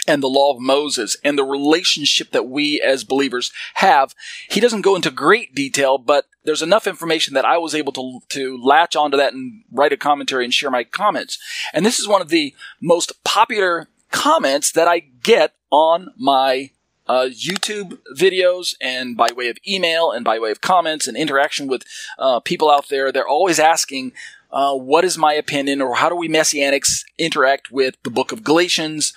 and 0.07 0.23
the 0.23 0.28
law 0.28 0.52
of 0.52 0.61
Moses 0.61 1.16
and 1.23 1.38
the 1.38 1.45
relationship 1.45 2.30
that 2.30 2.49
we 2.49 2.80
as 2.80 3.04
believers 3.04 3.52
have. 3.75 4.14
He 4.49 4.61
doesn't 4.61 4.83
go 4.83 4.97
into 4.97 5.11
great 5.11 5.54
detail, 5.54 5.99
but 5.99 6.26
there's 6.45 6.62
enough 6.62 6.87
information 6.87 7.35
that 7.35 7.45
I 7.45 7.59
was 7.59 7.75
able 7.75 7.92
to, 7.92 8.21
to 8.30 8.62
latch 8.62 8.97
onto 8.97 9.16
that 9.16 9.33
and 9.33 9.62
write 9.71 9.92
a 9.92 9.97
commentary 9.97 10.45
and 10.45 10.54
share 10.54 10.71
my 10.71 10.85
comments. 10.85 11.38
And 11.73 11.85
this 11.85 11.99
is 11.99 12.09
one 12.09 12.23
of 12.23 12.28
the 12.28 12.54
most 12.80 13.23
popular 13.25 13.88
comments 14.11 14.73
that 14.73 14.88
I 14.88 15.00
get 15.00 15.54
on 15.71 16.11
my 16.16 16.71
uh, 17.07 17.28
YouTube 17.28 17.99
videos 18.16 18.75
and 18.80 19.16
by 19.16 19.28
way 19.35 19.49
of 19.49 19.59
email 19.66 20.12
and 20.12 20.25
by 20.25 20.38
way 20.38 20.50
of 20.50 20.61
comments 20.61 21.09
and 21.09 21.16
interaction 21.16 21.66
with 21.66 21.85
uh, 22.19 22.40
people 22.40 22.71
out 22.71 22.88
there. 22.88 23.11
They're 23.11 23.26
always 23.26 23.59
asking, 23.59 24.12
uh, 24.52 24.75
what 24.75 25.04
is 25.04 25.19
my 25.19 25.33
opinion 25.35 25.80
or 25.80 25.97
how 25.97 26.09
do 26.09 26.14
we 26.14 26.28
Messianics 26.28 27.04
interact 27.19 27.71
with 27.71 27.97
the 28.04 28.11
book 28.11 28.33
of 28.33 28.45
Galatians? 28.45 29.12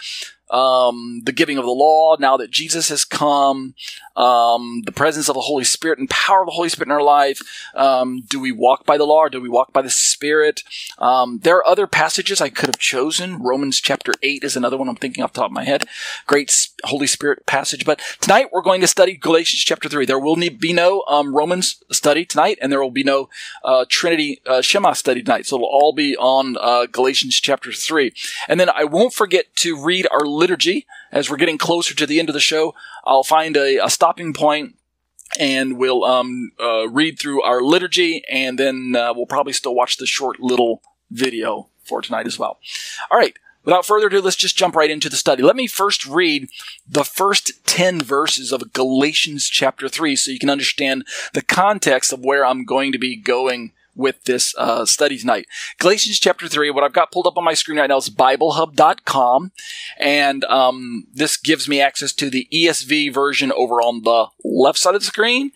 Um, 0.54 1.24
the 1.26 1.32
giving 1.32 1.58
of 1.58 1.66
the 1.66 1.72
law, 1.72 2.16
now 2.20 2.38
that 2.38 2.52
Jesus 2.52 2.90
has 2.90 3.04
come, 3.04 3.74
um, 4.16 4.84
the 4.86 4.92
presence 4.92 5.28
of 5.28 5.34
the 5.34 5.42
Holy 5.42 5.64
Spirit 5.64 5.98
and 5.98 6.10
power 6.10 6.42
of 6.42 6.48
the 6.48 6.52
Holy 6.52 6.70
Spirit 6.70 6.90
in 6.90 6.92
our 6.92 7.02
life. 7.02 7.42
Um, 7.74 8.22
do 8.30 8.40
we 8.40 8.52
walk 8.52 8.86
by 8.86 8.98
the 8.98 9.06
law 9.06 9.22
or 9.22 9.30
do 9.30 9.42
we 9.42 9.50
walk 9.50 9.74
by 9.74 9.82
the 9.82 9.90
Spirit? 9.90 10.64
Um, 11.00 11.40
there 11.40 11.58
are 11.58 11.68
other 11.68 11.88
passages 11.88 12.40
I 12.40 12.50
could 12.50 12.68
have 12.68 12.78
chosen. 12.78 13.42
Romans 13.42 13.82
chapter 13.82 14.14
8 14.22 14.44
is 14.44 14.56
another 14.56 14.78
one 14.78 14.88
I'm 14.88 14.96
thinking 14.96 15.24
off 15.24 15.34
the 15.34 15.42
top 15.42 15.50
of 15.50 15.54
my 15.54 15.64
head. 15.64 15.86
Great 16.28 16.68
Holy 16.84 17.08
Spirit 17.08 17.46
passage. 17.48 17.86
But 17.86 18.02
tonight 18.22 18.50
we're 18.52 18.62
going 18.62 18.82
to 18.82 18.88
study 18.88 19.16
Galatians 19.16 19.64
chapter 19.64 19.90
3. 19.90 20.06
There 20.06 20.20
will 20.20 20.36
be 20.36 20.74
no 20.74 21.04
um, 21.08 21.36
Romans 21.36 21.84
study 21.92 22.26
tonight 22.26 22.60
and 22.62 22.72
there 22.72 22.82
will 22.82 22.92
be 22.92 23.04
no 23.04 23.30
uh, 23.64 23.86
Trinity 23.90 24.40
uh, 24.46 24.62
Shema 24.62 24.94
study 24.94 25.24
tonight. 25.24 25.48
So 25.48 25.56
it'll 25.56 25.68
all 25.68 25.94
be 25.94 26.16
on 26.18 26.58
uh, 26.62 26.86
Galatians 26.86 27.40
chapter 27.40 27.72
3. 27.72 28.14
And 28.48 28.60
then 28.60 28.70
I 28.70 28.84
won't 28.84 29.14
forget 29.14 29.56
to 29.58 29.84
read 29.84 30.08
our 30.12 30.28
liturgy 30.44 30.86
as 31.10 31.30
we're 31.30 31.38
getting 31.38 31.58
closer 31.58 31.96
to 31.96 32.06
the 32.06 32.20
end 32.20 32.28
of 32.28 32.34
the 32.34 32.42
show. 32.42 32.76
I'll 33.06 33.24
find 33.24 33.56
a, 33.56 33.86
a 33.86 33.90
stopping 33.90 34.34
point 34.34 34.76
and 35.40 35.78
we'll 35.78 36.04
um, 36.04 36.52
uh, 36.62 36.90
read 36.90 37.18
through 37.18 37.42
our 37.42 37.62
liturgy, 37.62 38.24
and 38.30 38.60
then 38.60 38.96
uh, 38.96 39.14
we'll 39.16 39.26
probably 39.26 39.54
still 39.54 39.74
watch 39.74 39.98
the 39.98 40.06
short 40.06 40.40
little 40.40 40.82
video 41.10 41.70
for 41.84 42.02
tonight 42.02 42.28
as 42.28 42.38
well. 42.38 42.60
All 43.10 43.18
right. 43.18 43.38
Without 43.66 43.86
further 43.86 44.08
ado, 44.08 44.20
let's 44.20 44.36
just 44.36 44.58
jump 44.58 44.76
right 44.76 44.92
into 44.92 45.08
the 45.08 45.16
study. 45.16 45.42
Let 45.42 45.56
me 45.56 45.68
first 45.68 46.06
read 46.06 46.50
the 46.88 47.06
first 47.06 47.66
10 47.66 48.02
verses 48.02 48.52
of 48.52 48.74
Galatians 48.74 49.48
chapter 49.48 49.88
3 49.88 50.18
so 50.18 50.32
you 50.32 50.40
can 50.40 50.50
understand 50.50 51.08
the 51.34 51.42
context 51.42 52.12
of 52.12 52.26
where 52.26 52.46
I'm 52.46 52.66
going 52.66 52.92
to 52.92 53.00
be 53.00 53.16
going 53.16 53.72
with 53.96 54.24
this 54.24 54.54
uh, 54.58 54.86
study 54.86 55.18
tonight. 55.18 55.46
Galatians 55.78 56.20
chapter 56.20 56.48
3, 56.48 56.70
what 56.72 56.84
I've 56.84 56.94
got 56.94 57.12
pulled 57.12 57.28
up 57.28 57.38
on 57.38 57.44
my 57.44 57.54
screen 57.54 57.80
right 57.80 57.88
now 57.88 57.98
is 57.98 58.10
BibleHub.com. 58.10 59.52
And 60.00 60.44
um, 60.46 61.08
this 61.14 61.38
gives 61.38 61.68
me 61.68 61.82
access 61.82 62.14
to 62.14 62.30
the 62.30 62.48
ESV 62.52 63.14
version 63.14 63.52
over 63.52 63.76
on 63.76 64.04
the 64.04 64.28
left 64.44 64.80
side 64.80 64.96
of 64.96 65.02
the 65.02 65.08
screen 65.08 65.52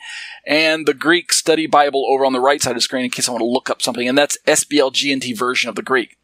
and 0.46 0.86
the 0.88 0.94
Greek 0.94 1.34
Study 1.34 1.68
Bible 1.68 2.06
over 2.10 2.26
on 2.26 2.34
the 2.34 2.40
right 2.40 2.62
side 2.62 2.72
of 2.72 2.78
the 2.78 2.82
screen 2.82 3.06
in 3.06 3.12
case 3.12 3.28
I 3.28 3.32
want 3.32 3.42
to 3.42 3.46
look 3.46 3.70
up 3.70 3.82
something. 3.82 4.08
And 4.08 4.18
that's 4.18 4.38
SBLGNT 4.48 5.38
version 5.38 5.70
of 5.70 5.76
the 5.76 5.82
Greek. 5.82 6.18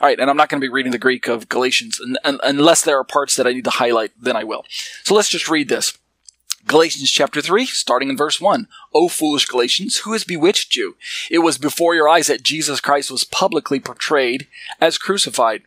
All 0.00 0.08
right, 0.08 0.18
and 0.18 0.28
I'm 0.28 0.36
not 0.36 0.48
going 0.48 0.60
to 0.60 0.64
be 0.64 0.72
reading 0.72 0.92
the 0.92 0.98
Greek 0.98 1.28
of 1.28 1.48
Galatians 1.48 2.00
unless 2.24 2.82
there 2.82 2.98
are 2.98 3.04
parts 3.04 3.36
that 3.36 3.46
I 3.46 3.52
need 3.52 3.64
to 3.64 3.70
highlight, 3.70 4.10
then 4.20 4.34
I 4.34 4.44
will. 4.44 4.64
So 5.04 5.14
let's 5.14 5.28
just 5.28 5.48
read 5.48 5.68
this. 5.68 5.96
Galatians 6.66 7.10
chapter 7.10 7.42
3, 7.42 7.66
starting 7.66 8.08
in 8.08 8.16
verse 8.16 8.40
1. 8.40 8.68
O 8.94 9.08
foolish 9.08 9.46
Galatians, 9.46 9.98
who 9.98 10.12
has 10.12 10.24
bewitched 10.24 10.76
you? 10.76 10.96
It 11.30 11.40
was 11.40 11.58
before 11.58 11.94
your 11.94 12.08
eyes 12.08 12.28
that 12.28 12.42
Jesus 12.42 12.80
Christ 12.80 13.10
was 13.10 13.24
publicly 13.24 13.80
portrayed 13.80 14.46
as 14.80 14.98
crucified. 14.98 15.62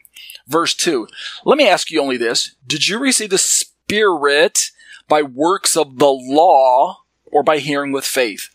Verse 0.47 0.73
2. 0.73 1.07
Let 1.43 1.57
me 1.57 1.67
ask 1.67 1.91
you 1.91 2.01
only 2.01 2.17
this. 2.17 2.55
Did 2.65 2.87
you 2.87 2.97
receive 2.99 3.29
the 3.29 3.37
Spirit 3.37 4.71
by 5.07 5.21
works 5.21 5.75
of 5.75 5.99
the 5.99 6.11
law 6.11 7.03
or 7.25 7.43
by 7.43 7.57
hearing 7.57 7.91
with 7.91 8.05
faith? 8.05 8.49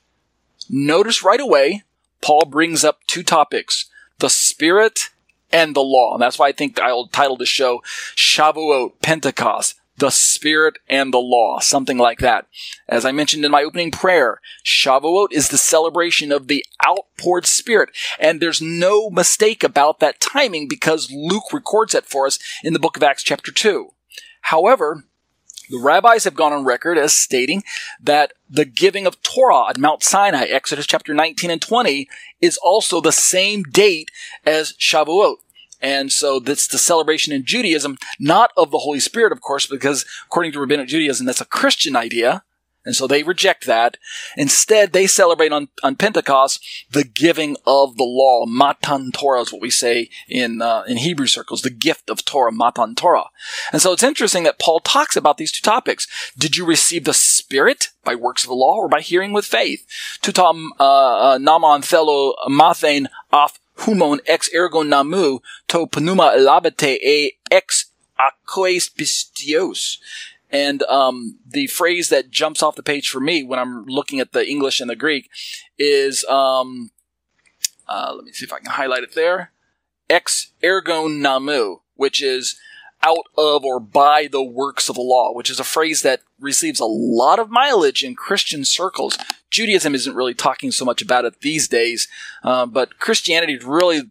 Notice 0.68 1.22
right 1.22 1.40
away, 1.40 1.82
Paul 2.20 2.46
brings 2.46 2.84
up 2.84 3.00
two 3.06 3.22
topics. 3.22 3.86
The 4.18 4.30
Spirit 4.30 5.10
and 5.52 5.74
the 5.74 5.82
law. 5.82 6.14
And 6.14 6.22
that's 6.22 6.38
why 6.38 6.48
I 6.48 6.52
think 6.52 6.80
I'll 6.80 7.08
title 7.08 7.36
the 7.36 7.46
show 7.46 7.82
Shavuot, 8.16 9.00
Pentecost 9.02 9.79
the 10.00 10.10
Spirit 10.10 10.78
and 10.88 11.14
the 11.14 11.18
law, 11.18 11.60
something 11.60 11.98
like 11.98 12.18
that. 12.18 12.46
As 12.88 13.04
I 13.04 13.12
mentioned 13.12 13.44
in 13.44 13.50
my 13.50 13.62
opening 13.62 13.90
prayer, 13.90 14.40
Shavuot 14.64 15.28
is 15.30 15.48
the 15.48 15.58
celebration 15.58 16.32
of 16.32 16.48
the 16.48 16.64
outpoured 16.84 17.46
Spirit, 17.46 17.90
and 18.18 18.40
there's 18.40 18.60
no 18.60 19.10
mistake 19.10 19.62
about 19.62 20.00
that 20.00 20.18
timing 20.18 20.68
because 20.68 21.12
Luke 21.12 21.52
records 21.52 21.94
it 21.94 22.06
for 22.06 22.26
us 22.26 22.38
in 22.64 22.72
the 22.72 22.78
book 22.78 22.96
of 22.96 23.02
Acts 23.02 23.22
chapter 23.22 23.52
2. 23.52 23.90
However, 24.42 25.04
the 25.68 25.78
rabbis 25.78 26.24
have 26.24 26.34
gone 26.34 26.52
on 26.52 26.64
record 26.64 26.98
as 26.98 27.12
stating 27.12 27.62
that 28.02 28.32
the 28.48 28.64
giving 28.64 29.06
of 29.06 29.22
Torah 29.22 29.68
at 29.68 29.78
Mount 29.78 30.02
Sinai, 30.02 30.46
Exodus 30.46 30.86
chapter 30.86 31.14
19 31.14 31.50
and 31.50 31.62
20, 31.62 32.08
is 32.40 32.56
also 32.56 33.00
the 33.00 33.12
same 33.12 33.62
date 33.62 34.10
as 34.44 34.72
Shavuot. 34.72 35.36
And 35.80 36.12
so 36.12 36.38
that's 36.38 36.66
the 36.66 36.78
celebration 36.78 37.32
in 37.32 37.44
Judaism, 37.44 37.96
not 38.18 38.50
of 38.56 38.70
the 38.70 38.78
Holy 38.78 39.00
Spirit, 39.00 39.32
of 39.32 39.40
course, 39.40 39.66
because 39.66 40.04
according 40.26 40.52
to 40.52 40.60
Rabbinic 40.60 40.88
Judaism, 40.88 41.26
that's 41.26 41.40
a 41.40 41.46
Christian 41.46 41.96
idea. 41.96 42.44
And 42.84 42.96
so 42.96 43.06
they 43.06 43.22
reject 43.22 43.66
that. 43.66 43.98
Instead, 44.38 44.92
they 44.92 45.06
celebrate 45.06 45.52
on, 45.52 45.68
on 45.82 45.96
Pentecost 45.96 46.64
the 46.90 47.04
giving 47.04 47.56
of 47.66 47.98
the 47.98 48.04
law. 48.04 48.46
Matan 48.46 49.12
Torah 49.12 49.42
is 49.42 49.52
what 49.52 49.60
we 49.60 49.68
say 49.68 50.08
in, 50.28 50.62
uh, 50.62 50.84
in 50.88 50.96
Hebrew 50.96 51.26
circles, 51.26 51.60
the 51.60 51.68
gift 51.68 52.08
of 52.08 52.24
Torah, 52.24 52.52
Matan 52.52 52.94
Torah. 52.94 53.28
And 53.70 53.82
so 53.82 53.92
it's 53.92 54.02
interesting 54.02 54.44
that 54.44 54.58
Paul 54.58 54.80
talks 54.80 55.14
about 55.14 55.36
these 55.36 55.52
two 55.52 55.62
topics. 55.62 56.06
Did 56.38 56.56
you 56.56 56.64
receive 56.64 57.04
the 57.04 57.12
Spirit 57.12 57.88
by 58.02 58.14
works 58.14 58.44
of 58.44 58.48
the 58.48 58.54
law 58.54 58.76
or 58.76 58.88
by 58.88 59.02
hearing 59.02 59.34
with 59.34 59.44
faith? 59.44 59.86
Tutam, 60.22 60.68
uh, 60.78 61.34
uh, 61.34 61.38
naman 61.38 61.82
mathen 62.48 63.08
af 63.30 63.59
humon 63.84 64.20
ex 64.26 64.52
ergo 64.54 64.82
nomou 64.82 65.40
to 65.68 65.86
pneuma 65.86 66.34
elabete 66.36 66.98
e 67.02 67.38
ex 67.50 67.86
aqueis 68.18 68.88
pistios. 68.90 69.98
And 70.50 70.82
um, 70.84 71.38
the 71.46 71.68
phrase 71.68 72.08
that 72.08 72.30
jumps 72.30 72.62
off 72.62 72.74
the 72.74 72.82
page 72.82 73.08
for 73.08 73.20
me 73.20 73.44
when 73.44 73.58
I'm 73.58 73.84
looking 73.86 74.18
at 74.18 74.32
the 74.32 74.48
English 74.48 74.80
and 74.80 74.90
the 74.90 74.96
Greek 74.96 75.30
is, 75.78 76.24
um, 76.24 76.90
uh, 77.88 78.12
let 78.16 78.24
me 78.24 78.32
see 78.32 78.44
if 78.44 78.52
I 78.52 78.58
can 78.58 78.72
highlight 78.72 79.04
it 79.04 79.14
there, 79.14 79.52
ex 80.08 80.50
ergo 80.64 81.08
nomou, 81.08 81.82
which 81.94 82.20
is 82.20 82.58
out 83.02 83.26
of 83.36 83.64
or 83.64 83.80
by 83.80 84.28
the 84.30 84.42
works 84.42 84.88
of 84.88 84.96
the 84.96 85.02
law, 85.02 85.32
which 85.32 85.50
is 85.50 85.60
a 85.60 85.64
phrase 85.64 86.02
that 86.02 86.20
receives 86.38 86.80
a 86.80 86.86
lot 86.86 87.38
of 87.38 87.50
mileage 87.50 88.02
in 88.02 88.14
Christian 88.14 88.64
circles. 88.64 89.16
Judaism 89.50 89.94
isn't 89.94 90.14
really 90.14 90.34
talking 90.34 90.70
so 90.70 90.84
much 90.84 91.02
about 91.02 91.24
it 91.24 91.40
these 91.40 91.66
days, 91.66 92.08
uh, 92.42 92.66
but 92.66 92.98
Christianity 92.98 93.58
really, 93.58 94.10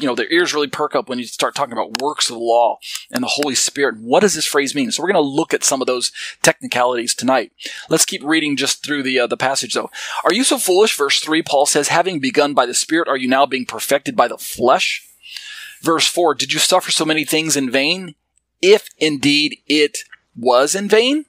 you 0.00 0.06
know, 0.06 0.14
their 0.14 0.32
ears 0.32 0.54
really 0.54 0.66
perk 0.66 0.94
up 0.94 1.08
when 1.08 1.18
you 1.18 1.26
start 1.26 1.54
talking 1.54 1.74
about 1.74 2.00
works 2.00 2.30
of 2.30 2.34
the 2.34 2.42
law 2.42 2.78
and 3.10 3.22
the 3.22 3.28
Holy 3.28 3.54
Spirit. 3.54 3.98
What 3.98 4.20
does 4.20 4.34
this 4.34 4.46
phrase 4.46 4.74
mean? 4.74 4.90
So 4.90 5.02
we're 5.02 5.12
going 5.12 5.22
to 5.22 5.28
look 5.28 5.52
at 5.52 5.62
some 5.62 5.80
of 5.80 5.86
those 5.86 6.10
technicalities 6.42 7.14
tonight. 7.14 7.52
Let's 7.88 8.06
keep 8.06 8.24
reading 8.24 8.56
just 8.56 8.82
through 8.82 9.02
the 9.02 9.20
uh, 9.20 9.26
the 9.26 9.36
passage 9.36 9.74
though. 9.74 9.90
Are 10.24 10.32
you 10.32 10.42
so 10.42 10.58
foolish? 10.58 10.96
Verse 10.96 11.20
three, 11.20 11.42
Paul 11.42 11.66
says, 11.66 11.88
"Having 11.88 12.20
begun 12.20 12.54
by 12.54 12.66
the 12.66 12.74
Spirit, 12.74 13.08
are 13.08 13.18
you 13.18 13.28
now 13.28 13.44
being 13.44 13.66
perfected 13.66 14.16
by 14.16 14.26
the 14.26 14.38
flesh?" 14.38 15.06
Verse 15.84 16.06
4 16.06 16.34
Did 16.34 16.52
you 16.52 16.58
suffer 16.58 16.90
so 16.90 17.04
many 17.04 17.24
things 17.24 17.56
in 17.56 17.70
vain? 17.70 18.14
If 18.62 18.88
indeed 18.98 19.58
it 19.66 19.98
was 20.34 20.74
in 20.74 20.88
vain? 20.88 21.26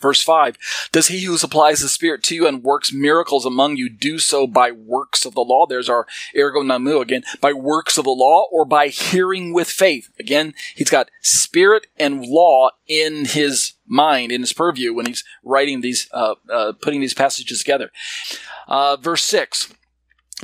Verse 0.00 0.22
5 0.22 0.56
Does 0.92 1.08
he 1.08 1.24
who 1.24 1.36
supplies 1.36 1.80
the 1.80 1.88
Spirit 1.88 2.22
to 2.24 2.34
you 2.34 2.46
and 2.46 2.62
works 2.62 2.90
miracles 2.90 3.44
among 3.44 3.76
you 3.76 3.90
do 3.90 4.18
so 4.18 4.46
by 4.46 4.70
works 4.70 5.26
of 5.26 5.34
the 5.34 5.42
law? 5.42 5.66
There's 5.66 5.90
our 5.90 6.06
ergo 6.34 6.62
nomou 6.62 7.02
again. 7.02 7.22
By 7.42 7.52
works 7.52 7.98
of 7.98 8.04
the 8.04 8.10
law 8.10 8.46
or 8.50 8.64
by 8.64 8.88
hearing 8.88 9.52
with 9.52 9.68
faith? 9.68 10.08
Again, 10.18 10.54
he's 10.74 10.90
got 10.90 11.10
Spirit 11.20 11.86
and 11.98 12.24
law 12.24 12.70
in 12.88 13.26
his 13.26 13.74
mind, 13.86 14.32
in 14.32 14.40
his 14.40 14.54
purview 14.54 14.94
when 14.94 15.04
he's 15.04 15.22
writing 15.44 15.82
these, 15.82 16.08
uh, 16.12 16.36
uh, 16.50 16.72
putting 16.80 17.02
these 17.02 17.14
passages 17.14 17.58
together. 17.58 17.90
Uh, 18.68 18.96
verse 18.96 19.24
6 19.26 19.74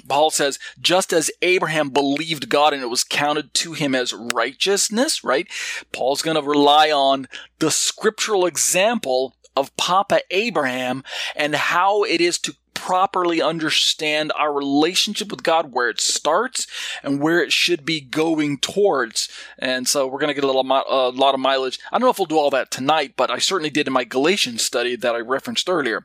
Paul 0.09 0.31
says, 0.31 0.59
just 0.81 1.13
as 1.13 1.31
Abraham 1.43 1.91
believed 1.91 2.49
God 2.49 2.73
and 2.73 2.83
it 2.83 2.91
was 2.91 3.05
counted 3.05 3.53
to 3.55 3.75
him 3.75 3.95
as 3.95 4.15
righteousness, 4.15 5.23
right? 5.23 5.47
Paul's 5.93 6.23
going 6.23 6.37
to 6.37 6.43
rely 6.43 6.91
on 6.91 7.29
the 7.59 7.71
scriptural 7.71 8.47
example 8.47 9.35
of 9.55 9.77
Papa 9.77 10.23
Abraham 10.31 11.05
and 11.37 11.55
how 11.55 12.05
it 12.05 12.21
is 12.23 12.39
to 12.39 12.57
properly 12.75 13.41
understand 13.41 14.33
our 14.37 14.53
relationship 14.53 15.31
with 15.31 15.45
God, 15.45 15.73
where 15.73 15.89
it 15.89 16.01
starts 16.01 16.67
and 17.05 17.21
where 17.21 17.41
it 17.41 17.53
should 17.53 17.85
be 17.85 18.01
going 18.01 18.59
towards. 18.59 19.29
And 19.59 19.87
so 19.87 20.07
we're 20.07 20.19
going 20.19 20.29
to 20.29 20.35
get 20.35 20.43
a 20.43 20.49
little, 20.49 20.63
a 20.63 21.11
lot 21.11 21.35
of 21.35 21.41
mileage. 21.41 21.79
I 21.93 21.99
don't 21.99 22.07
know 22.07 22.11
if 22.11 22.19
we'll 22.19 22.27
do 22.27 22.39
all 22.39 22.51
that 22.51 22.73
tonight, 22.73 23.15
but 23.17 23.31
I 23.31 23.39
certainly 23.39 23.71
did 23.71 23.87
in 23.87 23.93
my 23.93 24.05
Galatians 24.05 24.63
study 24.63 24.97
that 24.97 25.15
I 25.15 25.19
referenced 25.19 25.69
earlier. 25.69 26.05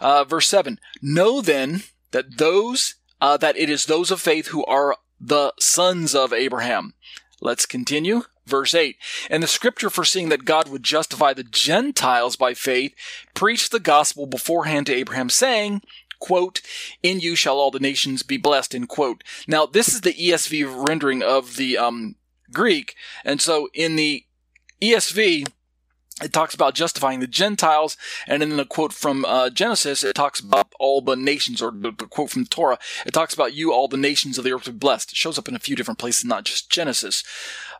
Uh, 0.00 0.24
verse 0.24 0.48
7 0.48 0.78
Know 1.02 1.42
then 1.42 1.82
that 2.12 2.38
those 2.38 2.94
uh, 3.20 3.36
that 3.38 3.56
it 3.56 3.70
is 3.70 3.86
those 3.86 4.10
of 4.10 4.20
faith 4.20 4.48
who 4.48 4.64
are 4.66 4.96
the 5.20 5.52
sons 5.58 6.14
of 6.14 6.32
Abraham. 6.32 6.94
Let's 7.40 7.66
continue. 7.66 8.22
Verse 8.46 8.74
8. 8.74 8.96
And 9.28 9.42
the 9.42 9.48
scripture 9.48 9.90
foreseeing 9.90 10.28
that 10.28 10.44
God 10.44 10.68
would 10.68 10.82
justify 10.82 11.32
the 11.34 11.42
Gentiles 11.42 12.36
by 12.36 12.54
faith 12.54 12.94
preached 13.34 13.72
the 13.72 13.80
gospel 13.80 14.26
beforehand 14.26 14.86
to 14.86 14.94
Abraham, 14.94 15.28
saying, 15.28 15.82
quote, 16.20 16.60
In 17.02 17.18
you 17.18 17.34
shall 17.34 17.58
all 17.58 17.72
the 17.72 17.80
nations 17.80 18.22
be 18.22 18.36
blessed, 18.36 18.74
end 18.74 18.88
quote. 18.88 19.24
Now, 19.48 19.66
this 19.66 19.88
is 19.88 20.02
the 20.02 20.14
ESV 20.14 20.86
rendering 20.86 21.22
of 21.22 21.56
the 21.56 21.76
um, 21.76 22.14
Greek. 22.52 22.94
And 23.24 23.40
so 23.40 23.68
in 23.74 23.96
the 23.96 24.24
ESV, 24.80 25.48
it 26.22 26.32
talks 26.32 26.54
about 26.54 26.74
justifying 26.74 27.20
the 27.20 27.26
Gentiles, 27.26 27.96
and 28.26 28.42
in 28.42 28.56
the 28.56 28.64
quote 28.64 28.92
from 28.92 29.24
uh, 29.26 29.50
Genesis, 29.50 30.02
it 30.02 30.14
talks 30.14 30.40
about 30.40 30.72
all 30.80 31.02
the 31.02 31.14
nations, 31.16 31.60
or 31.60 31.70
the, 31.70 31.92
quote 31.92 32.30
from 32.30 32.44
the 32.44 32.48
Torah, 32.48 32.78
it 33.04 33.12
talks 33.12 33.34
about 33.34 33.54
you, 33.54 33.72
all 33.72 33.86
the 33.86 33.98
nations 33.98 34.38
of 34.38 34.44
the 34.44 34.52
earth 34.52 34.64
be 34.64 34.72
blessed. 34.72 35.12
It 35.12 35.16
shows 35.16 35.38
up 35.38 35.48
in 35.48 35.54
a 35.54 35.60
few 35.60 35.76
different 35.76 35.98
places, 35.98 36.24
not 36.24 36.44
just 36.44 36.70
Genesis. 36.70 37.22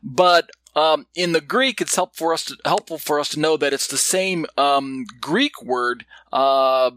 But 0.03 0.51
um, 0.75 1.07
in 1.15 1.33
the 1.33 1.41
Greek, 1.41 1.81
it's 1.81 1.97
helpful 1.97 2.27
for 2.27 2.35
us 2.35 2.45
to, 2.45 2.57
helpful 2.67 2.99
for 2.99 3.19
us 3.19 3.31
to 3.31 3.41
know 3.41 3.57
that 3.57 3.73
it's 3.73 3.87
the 3.87 3.97
same 3.97 4.45
um, 4.59 5.07
Greek 5.21 5.63
word, 5.63 6.05
uh, 6.31 6.91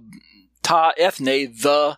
ta 0.61 0.91
ethne, 0.97 1.53
the 1.61 1.97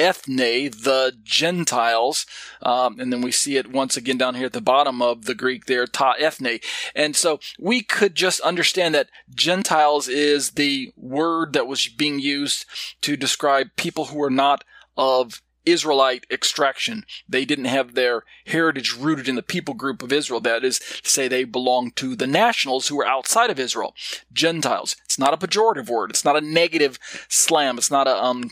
ethne, 0.00 0.70
the 0.70 1.14
Gentiles, 1.22 2.26
um, 2.62 2.98
and 2.98 3.12
then 3.12 3.20
we 3.20 3.32
see 3.32 3.56
it 3.56 3.70
once 3.70 3.96
again 3.96 4.18
down 4.18 4.34
here 4.34 4.46
at 4.46 4.52
the 4.52 4.60
bottom 4.60 5.02
of 5.02 5.26
the 5.26 5.34
Greek 5.34 5.66
there, 5.66 5.86
ta 5.86 6.14
ethne. 6.18 6.58
And 6.94 7.14
so 7.14 7.38
we 7.58 7.82
could 7.82 8.14
just 8.14 8.40
understand 8.40 8.94
that 8.94 9.10
Gentiles 9.34 10.08
is 10.08 10.52
the 10.52 10.92
word 10.96 11.52
that 11.52 11.66
was 11.66 11.86
being 11.86 12.18
used 12.18 12.64
to 13.02 13.16
describe 13.16 13.68
people 13.76 14.06
who 14.06 14.22
are 14.22 14.30
not 14.30 14.64
of 14.96 15.42
Israelite 15.66 16.26
extraction. 16.30 17.04
They 17.28 17.44
didn't 17.44 17.66
have 17.66 17.94
their 17.94 18.24
heritage 18.46 18.94
rooted 18.94 19.28
in 19.28 19.36
the 19.36 19.42
people 19.42 19.74
group 19.74 20.02
of 20.02 20.12
Israel. 20.12 20.40
That 20.40 20.64
is 20.64 20.78
to 20.78 21.10
say, 21.10 21.28
they 21.28 21.44
belong 21.44 21.92
to 21.92 22.16
the 22.16 22.26
nationals 22.26 22.88
who 22.88 23.00
are 23.00 23.06
outside 23.06 23.50
of 23.50 23.60
Israel. 23.60 23.94
Gentiles. 24.32 24.96
It's 25.04 25.18
not 25.18 25.34
a 25.34 25.36
pejorative 25.36 25.88
word. 25.88 26.10
It's 26.10 26.24
not 26.24 26.36
a 26.36 26.40
negative 26.40 26.98
slam. 27.28 27.78
It's 27.78 27.90
not 27.90 28.08
a 28.08 28.22
um, 28.22 28.50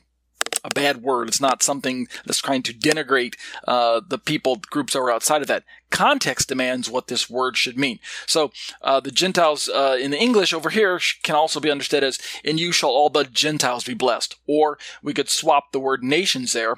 a 0.65 0.71
bad 0.71 1.03
word. 1.03 1.29
It's 1.29 1.41
not 1.41 1.63
something 1.63 2.09
that's 2.25 2.41
trying 2.41 2.63
to 2.65 2.75
denigrate 2.75 3.37
uh, 3.67 4.01
the 4.07 4.19
people 4.19 4.57
groups 4.57 4.93
that 4.93 5.01
are 5.01 5.11
outside 5.11 5.43
of 5.43 5.49
that. 5.49 5.65
Context 5.91 6.49
demands 6.49 6.91
what 6.91 7.07
this 7.07 7.31
word 7.31 7.57
should 7.57 7.79
mean. 7.79 7.99
So 8.27 8.53
uh, 8.83 9.01
the 9.01 9.11
Gentiles 9.11 9.69
uh, 9.69 9.97
in 10.01 10.11
the 10.11 10.21
English 10.21 10.53
over 10.53 10.71
here 10.71 11.01
can 11.23 11.35
also 11.35 11.61
be 11.61 11.71
understood 11.71 12.05
as 12.05 12.19
"In 12.45 12.59
you 12.59 12.73
shall 12.73 12.91
all 12.91 13.11
the 13.11 13.25
Gentiles 13.25 13.85
be 13.85 13.95
blessed," 13.95 14.37
or 14.47 14.79
we 15.03 15.15
could 15.15 15.29
swap 15.29 15.73
the 15.73 15.81
word 15.81 16.03
nations 16.03 16.53
there 16.53 16.77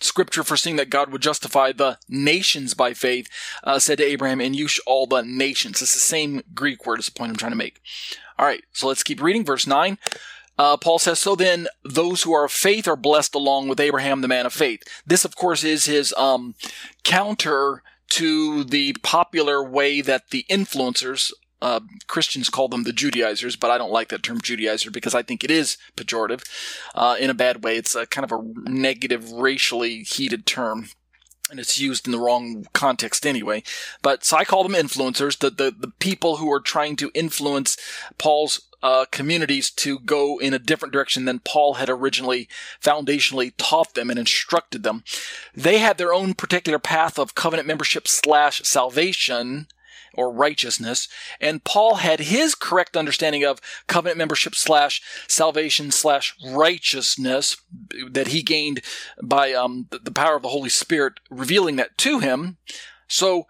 Scripture, 0.00 0.42
foreseeing 0.42 0.76
that 0.76 0.90
God 0.90 1.10
would 1.10 1.22
justify 1.22 1.72
the 1.72 1.98
nations 2.08 2.74
by 2.74 2.94
faith, 2.94 3.28
uh, 3.64 3.78
said 3.78 3.98
to 3.98 4.04
Abraham, 4.04 4.40
and 4.40 4.56
you 4.56 4.66
shall 4.66 4.84
all 4.86 5.06
the 5.06 5.22
nations. 5.22 5.82
It's 5.82 5.94
the 5.94 6.00
same 6.00 6.42
Greek 6.54 6.86
word, 6.86 7.00
is 7.00 7.06
the 7.06 7.12
point 7.12 7.30
I'm 7.30 7.36
trying 7.36 7.52
to 7.52 7.56
make. 7.56 7.80
All 8.38 8.46
right, 8.46 8.64
so 8.72 8.88
let's 8.88 9.02
keep 9.02 9.22
reading. 9.22 9.44
Verse 9.44 9.66
9. 9.66 9.98
Uh, 10.58 10.76
Paul 10.76 10.98
says, 10.98 11.18
So 11.18 11.34
then, 11.34 11.68
those 11.84 12.22
who 12.22 12.32
are 12.32 12.44
of 12.44 12.52
faith 12.52 12.86
are 12.86 12.96
blessed 12.96 13.34
along 13.34 13.68
with 13.68 13.80
Abraham, 13.80 14.20
the 14.20 14.28
man 14.28 14.46
of 14.46 14.52
faith. 14.52 14.82
This, 15.06 15.24
of 15.24 15.36
course, 15.36 15.64
is 15.64 15.86
his 15.86 16.12
um, 16.14 16.54
counter 17.02 17.82
to 18.10 18.64
the 18.64 18.94
popular 19.02 19.62
way 19.62 20.00
that 20.00 20.30
the 20.30 20.44
influencers 20.50 21.32
uh, 21.62 21.80
Christians 22.06 22.48
call 22.48 22.68
them 22.68 22.84
the 22.84 22.92
Judaizers, 22.92 23.56
but 23.56 23.70
I 23.70 23.78
don't 23.78 23.92
like 23.92 24.08
that 24.08 24.22
term 24.22 24.40
Judaizer 24.40 24.92
because 24.92 25.14
I 25.14 25.22
think 25.22 25.44
it 25.44 25.50
is 25.50 25.76
pejorative 25.96 26.42
uh, 26.94 27.16
in 27.20 27.30
a 27.30 27.34
bad 27.34 27.64
way. 27.64 27.76
It's 27.76 27.94
a 27.94 28.06
kind 28.06 28.24
of 28.24 28.32
a 28.32 28.70
negative, 28.70 29.30
racially 29.30 30.02
heated 30.02 30.46
term. 30.46 30.88
And 31.50 31.58
it's 31.58 31.80
used 31.80 32.06
in 32.06 32.12
the 32.12 32.18
wrong 32.18 32.66
context 32.72 33.26
anyway. 33.26 33.64
But 34.02 34.24
so 34.24 34.36
I 34.36 34.44
call 34.44 34.62
them 34.62 34.72
influencers, 34.72 35.38
the, 35.38 35.50
the, 35.50 35.74
the 35.76 35.92
people 35.98 36.36
who 36.36 36.50
are 36.52 36.60
trying 36.60 36.94
to 36.96 37.10
influence 37.12 37.76
Paul's 38.18 38.60
uh, 38.82 39.04
communities 39.10 39.70
to 39.70 39.98
go 39.98 40.38
in 40.38 40.54
a 40.54 40.58
different 40.58 40.92
direction 40.92 41.24
than 41.24 41.40
Paul 41.40 41.74
had 41.74 41.88
originally 41.88 42.48
foundationally 42.82 43.52
taught 43.56 43.94
them 43.94 44.10
and 44.10 44.18
instructed 44.18 44.82
them. 44.82 45.04
They 45.54 45.78
had 45.78 45.98
their 45.98 46.14
own 46.14 46.34
particular 46.34 46.78
path 46.78 47.18
of 47.18 47.34
covenant 47.34 47.68
membership 47.68 48.08
slash 48.08 48.62
salvation 48.62 49.66
or 50.14 50.32
righteousness. 50.32 51.08
And 51.40 51.64
Paul 51.64 51.96
had 51.96 52.20
his 52.20 52.54
correct 52.54 52.96
understanding 52.96 53.44
of 53.44 53.60
covenant 53.86 54.18
membership 54.18 54.54
slash 54.54 55.02
salvation 55.28 55.90
slash 55.90 56.34
righteousness 56.44 57.56
that 58.10 58.28
he 58.28 58.42
gained 58.42 58.82
by 59.22 59.52
um, 59.52 59.86
the 59.90 60.10
power 60.10 60.36
of 60.36 60.42
the 60.42 60.48
Holy 60.48 60.68
Spirit 60.68 61.14
revealing 61.30 61.76
that 61.76 61.96
to 61.98 62.18
him. 62.18 62.56
So 63.08 63.46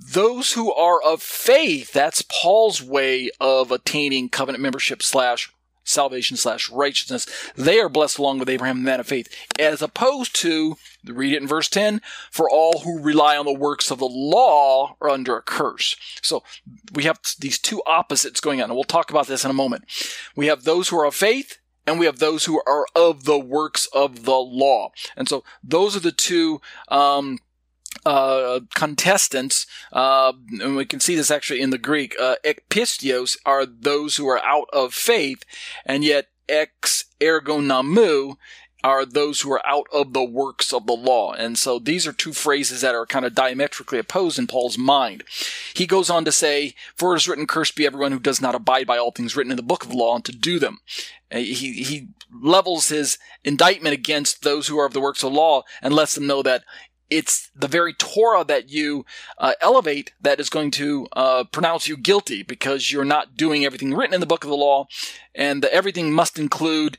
those 0.00 0.52
who 0.52 0.72
are 0.72 1.00
of 1.02 1.22
faith, 1.22 1.92
that's 1.92 2.22
Paul's 2.22 2.82
way 2.82 3.30
of 3.40 3.70
attaining 3.70 4.30
covenant 4.30 4.62
membership 4.62 5.02
slash 5.02 5.52
salvation 5.84 6.36
slash 6.36 6.70
righteousness. 6.70 7.26
They 7.56 7.80
are 7.80 7.88
blessed 7.88 8.18
along 8.18 8.38
with 8.38 8.48
Abraham, 8.48 8.78
the 8.78 8.84
man 8.84 9.00
of 9.00 9.06
faith, 9.06 9.28
as 9.58 9.82
opposed 9.82 10.34
to, 10.36 10.76
read 11.04 11.34
it 11.34 11.42
in 11.42 11.48
verse 11.48 11.68
10, 11.68 12.00
for 12.30 12.48
all 12.48 12.80
who 12.80 13.00
rely 13.00 13.36
on 13.36 13.44
the 13.44 13.52
works 13.52 13.90
of 13.90 13.98
the 13.98 14.08
law 14.08 14.96
are 15.00 15.10
under 15.10 15.36
a 15.36 15.42
curse. 15.42 15.96
So 16.22 16.42
we 16.94 17.04
have 17.04 17.20
these 17.38 17.58
two 17.58 17.82
opposites 17.86 18.40
going 18.40 18.60
on, 18.62 18.70
and 18.70 18.74
we'll 18.74 18.84
talk 18.84 19.10
about 19.10 19.26
this 19.26 19.44
in 19.44 19.50
a 19.50 19.54
moment. 19.54 19.84
We 20.36 20.46
have 20.46 20.64
those 20.64 20.88
who 20.88 20.98
are 20.98 21.06
of 21.06 21.14
faith, 21.14 21.58
and 21.86 21.98
we 21.98 22.06
have 22.06 22.18
those 22.18 22.44
who 22.44 22.62
are 22.66 22.86
of 22.94 23.24
the 23.24 23.38
works 23.38 23.86
of 23.92 24.24
the 24.24 24.36
law. 24.36 24.92
And 25.16 25.28
so 25.28 25.44
those 25.62 25.96
are 25.96 26.00
the 26.00 26.12
two, 26.12 26.60
um, 26.88 27.38
uh, 28.06 28.60
contestants, 28.74 29.66
uh, 29.92 30.32
and 30.60 30.76
we 30.76 30.84
can 30.84 31.00
see 31.00 31.14
this 31.14 31.30
actually 31.30 31.60
in 31.60 31.70
the 31.70 31.78
Greek, 31.78 32.14
uh, 32.20 32.36
ekpistios 32.44 33.36
are 33.44 33.66
those 33.66 34.16
who 34.16 34.26
are 34.28 34.42
out 34.44 34.68
of 34.72 34.94
faith, 34.94 35.44
and 35.84 36.04
yet 36.04 36.28
ex 36.48 37.04
ergo 37.22 37.60
nomou 37.60 38.36
are 38.82 39.04
those 39.04 39.40
who 39.40 39.52
are 39.52 39.66
out 39.66 39.86
of 39.92 40.12
the 40.12 40.24
works 40.24 40.72
of 40.72 40.86
the 40.86 40.94
law. 40.94 41.32
And 41.32 41.58
so 41.58 41.78
these 41.78 42.06
are 42.06 42.12
two 42.12 42.32
phrases 42.32 42.80
that 42.80 42.94
are 42.94 43.06
kind 43.06 43.24
of 43.24 43.34
diametrically 43.34 43.98
opposed 43.98 44.38
in 44.38 44.46
Paul's 44.46 44.78
mind. 44.78 45.24
He 45.74 45.86
goes 45.86 46.08
on 46.08 46.24
to 46.24 46.32
say, 46.32 46.74
For 46.96 47.14
it 47.14 47.18
is 47.18 47.28
written, 47.28 47.46
cursed 47.46 47.76
be 47.76 47.86
everyone 47.86 48.12
who 48.12 48.20
does 48.20 48.40
not 48.40 48.54
abide 48.54 48.86
by 48.86 48.98
all 48.98 49.10
things 49.10 49.36
written 49.36 49.52
in 49.52 49.56
the 49.56 49.62
book 49.62 49.84
of 49.84 49.92
law 49.92 50.14
and 50.14 50.24
to 50.24 50.32
do 50.32 50.58
them. 50.58 50.80
He, 51.30 51.82
he 51.82 52.08
levels 52.32 52.88
his 52.88 53.18
indictment 53.44 53.94
against 53.94 54.42
those 54.42 54.66
who 54.66 54.78
are 54.78 54.86
of 54.86 54.94
the 54.94 55.00
works 55.00 55.22
of 55.22 55.32
law 55.32 55.62
and 55.80 55.94
lets 55.94 56.14
them 56.14 56.26
know 56.26 56.42
that 56.42 56.64
it's 57.10 57.50
the 57.54 57.68
very 57.68 57.92
Torah 57.92 58.44
that 58.44 58.70
you 58.70 59.04
uh, 59.38 59.52
elevate 59.60 60.12
that 60.20 60.40
is 60.40 60.48
going 60.48 60.70
to 60.72 61.06
uh, 61.12 61.44
pronounce 61.44 61.88
you 61.88 61.96
guilty 61.96 62.42
because 62.42 62.90
you're 62.92 63.04
not 63.04 63.36
doing 63.36 63.64
everything 63.64 63.94
written 63.94 64.14
in 64.14 64.20
the 64.20 64.26
book 64.26 64.44
of 64.44 64.50
the 64.50 64.56
law, 64.56 64.86
and 65.34 65.62
the, 65.62 65.72
everything 65.74 66.12
must 66.12 66.38
include 66.38 66.98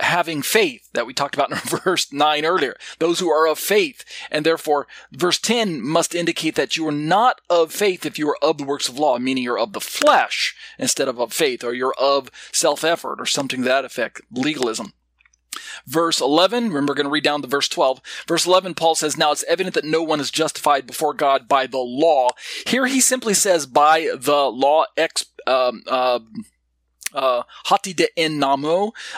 having 0.00 0.42
faith 0.42 0.88
that 0.92 1.06
we 1.06 1.14
talked 1.14 1.34
about 1.34 1.50
in 1.50 1.56
verse 1.84 2.12
9 2.12 2.44
earlier. 2.44 2.76
Those 2.98 3.18
who 3.18 3.30
are 3.30 3.46
of 3.46 3.58
faith. 3.58 4.04
And 4.30 4.44
therefore, 4.44 4.86
verse 5.10 5.38
10 5.38 5.80
must 5.80 6.14
indicate 6.14 6.54
that 6.56 6.76
you 6.76 6.86
are 6.86 6.92
not 6.92 7.40
of 7.48 7.72
faith 7.72 8.04
if 8.04 8.18
you 8.18 8.28
are 8.28 8.38
of 8.42 8.58
the 8.58 8.64
works 8.64 8.88
of 8.88 8.98
law, 8.98 9.18
meaning 9.18 9.44
you're 9.44 9.58
of 9.58 9.72
the 9.72 9.80
flesh 9.80 10.54
instead 10.78 11.08
of 11.08 11.18
of 11.18 11.32
faith, 11.32 11.64
or 11.64 11.72
you're 11.72 11.94
of 11.98 12.30
self 12.52 12.84
effort, 12.84 13.20
or 13.20 13.26
something 13.26 13.62
to 13.62 13.68
that 13.68 13.84
effect, 13.84 14.20
legalism 14.30 14.92
verse 15.86 16.20
11. 16.20 16.68
Remember, 16.68 16.90
we're 16.90 16.96
going 16.96 17.04
to 17.06 17.10
read 17.10 17.24
down 17.24 17.42
to 17.42 17.48
verse 17.48 17.68
12. 17.68 18.00
Verse 18.26 18.46
11, 18.46 18.74
Paul 18.74 18.94
says, 18.94 19.16
Now 19.16 19.32
it's 19.32 19.44
evident 19.44 19.74
that 19.74 19.84
no 19.84 20.02
one 20.02 20.20
is 20.20 20.30
justified 20.30 20.86
before 20.86 21.14
God 21.14 21.48
by 21.48 21.66
the 21.66 21.78
law. 21.78 22.30
Here 22.66 22.86
he 22.86 23.00
simply 23.00 23.34
says, 23.34 23.66
by 23.66 24.10
the 24.14 24.50
law, 24.50 24.86
ex, 24.96 25.26
um, 25.46 25.82
uh, 25.86 26.20
uh, 27.12 27.42
hati 27.64 27.94
de. 27.94 28.08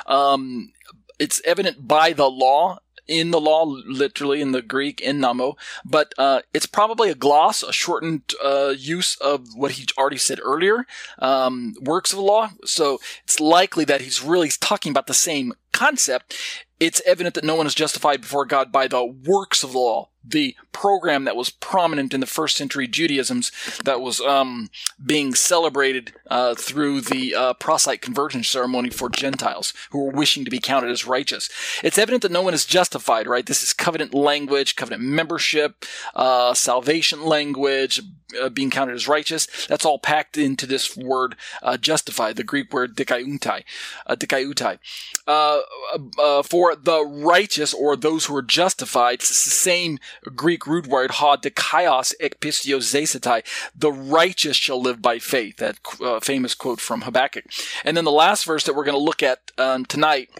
Um, 0.06 0.72
it's 1.18 1.42
evident 1.44 1.88
by 1.88 2.12
the 2.12 2.30
law 2.30 2.78
in 3.08 3.30
the 3.30 3.40
law, 3.40 3.64
literally 3.64 4.42
in 4.42 4.52
the 4.52 4.62
Greek, 4.62 5.00
in 5.00 5.18
namo, 5.18 5.56
but 5.84 6.12
uh, 6.18 6.42
it's 6.52 6.66
probably 6.66 7.10
a 7.10 7.14
gloss, 7.14 7.62
a 7.62 7.72
shortened 7.72 8.34
uh, 8.44 8.74
use 8.76 9.16
of 9.16 9.54
what 9.56 9.72
he 9.72 9.86
already 9.96 10.18
said 10.18 10.38
earlier, 10.42 10.86
um, 11.18 11.74
works 11.80 12.12
of 12.12 12.18
the 12.18 12.22
law. 12.24 12.50
So 12.64 13.00
it's 13.24 13.40
likely 13.40 13.86
that 13.86 14.02
he's 14.02 14.22
really 14.22 14.50
talking 14.50 14.90
about 14.90 15.06
the 15.06 15.14
same 15.14 15.54
concept. 15.78 16.36
It's 16.80 17.00
evident 17.06 17.34
that 17.36 17.44
no 17.44 17.54
one 17.54 17.66
is 17.66 17.74
justified 17.74 18.20
before 18.20 18.44
God 18.44 18.72
by 18.72 18.88
the 18.88 19.04
works 19.04 19.62
of 19.62 19.72
the 19.72 19.78
law, 19.78 20.10
the 20.24 20.56
program 20.72 21.24
that 21.24 21.36
was 21.36 21.50
prominent 21.50 22.12
in 22.12 22.20
the 22.20 22.26
first 22.26 22.56
century 22.56 22.86
Judaism's 22.86 23.50
that 23.84 24.00
was 24.00 24.20
um, 24.20 24.70
being 25.04 25.34
celebrated 25.34 26.12
uh, 26.30 26.54
through 26.54 27.00
the 27.00 27.34
uh, 27.34 27.54
proselyte 27.54 28.02
conversion 28.02 28.44
ceremony 28.44 28.90
for 28.90 29.08
Gentiles 29.08 29.72
who 29.90 30.04
were 30.04 30.12
wishing 30.12 30.44
to 30.44 30.50
be 30.50 30.58
counted 30.58 30.90
as 30.90 31.06
righteous. 31.06 31.48
It's 31.82 31.98
evident 31.98 32.22
that 32.22 32.32
no 32.32 32.42
one 32.42 32.54
is 32.54 32.66
justified, 32.66 33.26
right? 33.26 33.46
This 33.46 33.62
is 33.62 33.72
covenant 33.72 34.14
language, 34.14 34.76
covenant 34.76 35.02
membership, 35.02 35.84
uh, 36.14 36.54
salvation 36.54 37.24
language, 37.24 38.00
uh, 38.40 38.48
being 38.48 38.70
counted 38.70 38.94
as 38.94 39.08
righteous. 39.08 39.46
That's 39.66 39.84
all 39.84 39.98
packed 39.98 40.36
into 40.36 40.66
this 40.66 40.96
word 40.96 41.36
uh, 41.62 41.76
justified, 41.76 42.36
the 42.36 42.44
Greek 42.44 42.72
word 42.72 42.96
dikaiutai. 42.96 43.64
Uh, 44.06 44.16
dikaiutai. 44.16 44.78
Uh, 45.26 46.42
for 46.42 46.76
the 46.76 47.04
righteous 47.04 47.72
or 47.72 47.96
those 47.96 48.26
who 48.26 48.36
are 48.36 48.42
justified, 48.42 49.14
it's 49.14 49.44
the 49.44 49.50
same 49.50 49.98
Greek 50.34 50.66
root 50.66 50.86
word 50.86 51.12
ha 51.12 51.36
dikaios 51.36 52.14
ekpistio 52.20 52.78
zesetai. 52.78 53.44
The 53.74 53.92
righteous 53.92 54.56
shall 54.56 54.80
live 54.80 55.02
by 55.02 55.18
faith. 55.18 55.56
That 55.56 55.78
uh, 56.02 56.20
famous 56.20 56.54
quote 56.54 56.80
from 56.80 57.02
Habakkuk. 57.02 57.44
And 57.84 57.96
then 57.96 58.04
the 58.04 58.12
last 58.12 58.44
verse 58.44 58.64
that 58.64 58.74
we're 58.74 58.84
going 58.84 58.98
to 58.98 59.04
look 59.04 59.22
at 59.22 59.52
um, 59.58 59.84
tonight 59.84 60.30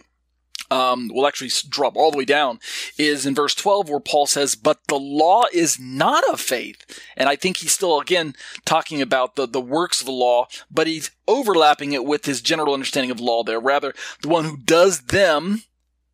um, 0.70 1.10
will 1.12 1.26
actually 1.26 1.50
drop 1.68 1.96
all 1.96 2.10
the 2.10 2.18
way 2.18 2.24
down, 2.24 2.60
is 2.98 3.26
in 3.26 3.34
verse 3.34 3.54
12 3.54 3.88
where 3.88 4.00
Paul 4.00 4.26
says, 4.26 4.54
But 4.54 4.80
the 4.88 4.98
law 4.98 5.44
is 5.52 5.78
not 5.78 6.24
of 6.30 6.40
faith. 6.40 6.84
And 7.16 7.28
I 7.28 7.36
think 7.36 7.58
he's 7.58 7.72
still, 7.72 8.00
again, 8.00 8.34
talking 8.64 9.00
about 9.00 9.36
the, 9.36 9.46
the 9.46 9.60
works 9.60 10.00
of 10.00 10.06
the 10.06 10.12
law, 10.12 10.46
but 10.70 10.86
he's 10.86 11.10
overlapping 11.26 11.92
it 11.92 12.04
with 12.04 12.26
his 12.26 12.42
general 12.42 12.74
understanding 12.74 13.10
of 13.10 13.20
law 13.20 13.42
there. 13.42 13.60
Rather, 13.60 13.94
the 14.22 14.28
one 14.28 14.44
who 14.44 14.56
does 14.56 15.02
them, 15.02 15.62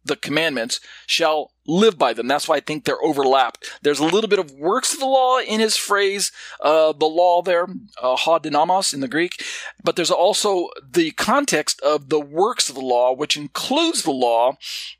the 0.04 0.16
commandments, 0.16 0.80
shall 1.06 1.52
live 1.66 1.98
by 1.98 2.12
them. 2.12 2.28
That's 2.28 2.48
why 2.48 2.56
I 2.56 2.60
think 2.60 2.84
they're 2.84 3.02
overlapped. 3.02 3.70
There's 3.82 4.00
a 4.00 4.04
little 4.04 4.28
bit 4.28 4.38
of 4.38 4.52
works 4.52 4.92
of 4.92 5.00
the 5.00 5.06
law 5.06 5.38
in 5.38 5.60
his 5.60 5.76
phrase, 5.76 6.30
uh, 6.60 6.92
the 6.92 7.06
law 7.06 7.42
there, 7.42 7.66
uh, 8.02 8.16
ha 8.16 8.38
dynamos 8.38 8.92
in 8.92 9.00
the 9.00 9.08
Greek, 9.08 9.42
but 9.82 9.96
there's 9.96 10.10
also 10.10 10.68
the 10.88 11.12
context 11.12 11.80
of 11.80 12.08
the 12.08 12.20
works 12.20 12.68
of 12.68 12.74
the 12.74 12.80
law, 12.82 13.14
which 13.14 13.36
includes 13.36 14.02
the 14.02 14.12
law, 14.12 14.56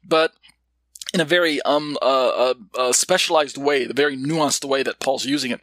but 0.06 0.32
in 1.12 1.20
a 1.20 1.24
very 1.24 1.62
um 1.62 1.96
uh, 2.02 2.28
uh, 2.28 2.54
uh, 2.76 2.92
specialized 2.92 3.56
way, 3.56 3.84
the 3.84 3.94
very 3.94 4.16
nuanced 4.16 4.64
way 4.64 4.82
that 4.82 5.00
Paul's 5.00 5.24
using 5.24 5.52
it. 5.52 5.60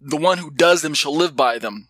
The 0.00 0.16
one 0.16 0.38
who 0.38 0.50
does 0.50 0.82
them 0.82 0.94
shall 0.94 1.14
live 1.14 1.36
by 1.36 1.58
them. 1.58 1.88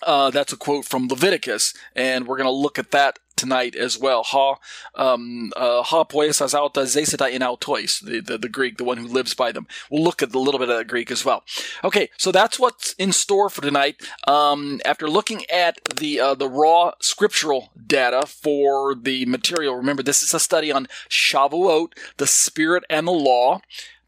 Uh, 0.00 0.30
that's 0.30 0.52
a 0.52 0.56
quote 0.56 0.84
from 0.84 1.08
Leviticus, 1.08 1.74
and 1.94 2.26
we're 2.26 2.36
going 2.36 2.46
to 2.46 2.50
look 2.50 2.78
at 2.78 2.90
that 2.92 3.18
tonight 3.36 3.74
as 3.74 3.98
well. 3.98 4.22
Ha, 4.22 4.56
um, 4.94 5.52
uh, 5.56 5.82
ha 5.82 6.04
poesas 6.04 6.54
alta 6.54 6.80
zeseta 6.80 7.30
in 7.30 7.42
autois, 7.42 8.00
the, 8.04 8.20
the, 8.20 8.38
the 8.38 8.48
Greek, 8.48 8.78
the 8.78 8.84
one 8.84 8.98
who 8.98 9.06
lives 9.06 9.34
by 9.34 9.52
them. 9.52 9.66
We'll 9.90 10.02
look 10.02 10.22
at 10.22 10.34
a 10.34 10.38
little 10.38 10.58
bit 10.58 10.70
of 10.70 10.78
the 10.78 10.84
Greek 10.84 11.10
as 11.10 11.24
well. 11.24 11.44
Okay, 11.84 12.10
so 12.16 12.32
that's 12.32 12.58
what's 12.58 12.92
in 12.94 13.12
store 13.12 13.50
for 13.50 13.62
tonight. 13.62 14.02
Um, 14.26 14.80
after 14.84 15.08
looking 15.08 15.44
at 15.50 15.78
the 15.96 16.20
uh, 16.20 16.34
the 16.34 16.48
raw 16.48 16.92
scriptural 17.00 17.72
data 17.86 18.26
for 18.26 18.94
the 18.94 19.26
material, 19.26 19.74
remember 19.76 20.02
this 20.02 20.22
is 20.22 20.34
a 20.34 20.40
study 20.40 20.72
on 20.72 20.86
Shavuot, 21.08 21.92
the 22.16 22.26
Spirit 22.26 22.84
and 22.88 23.06
the 23.06 23.12
Law. 23.12 23.60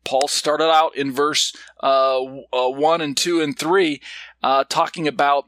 Paul 0.05 0.29
started 0.29 0.71
out 0.71 0.95
in 0.97 1.13
verse 1.13 1.57
uh, 1.83 2.23
uh, 2.23 2.69
1 2.69 3.01
and 3.01 3.17
2 3.17 3.41
and 3.41 3.59
3 3.59 4.01
uh, 4.43 4.65
talking 4.69 5.09
about 5.09 5.47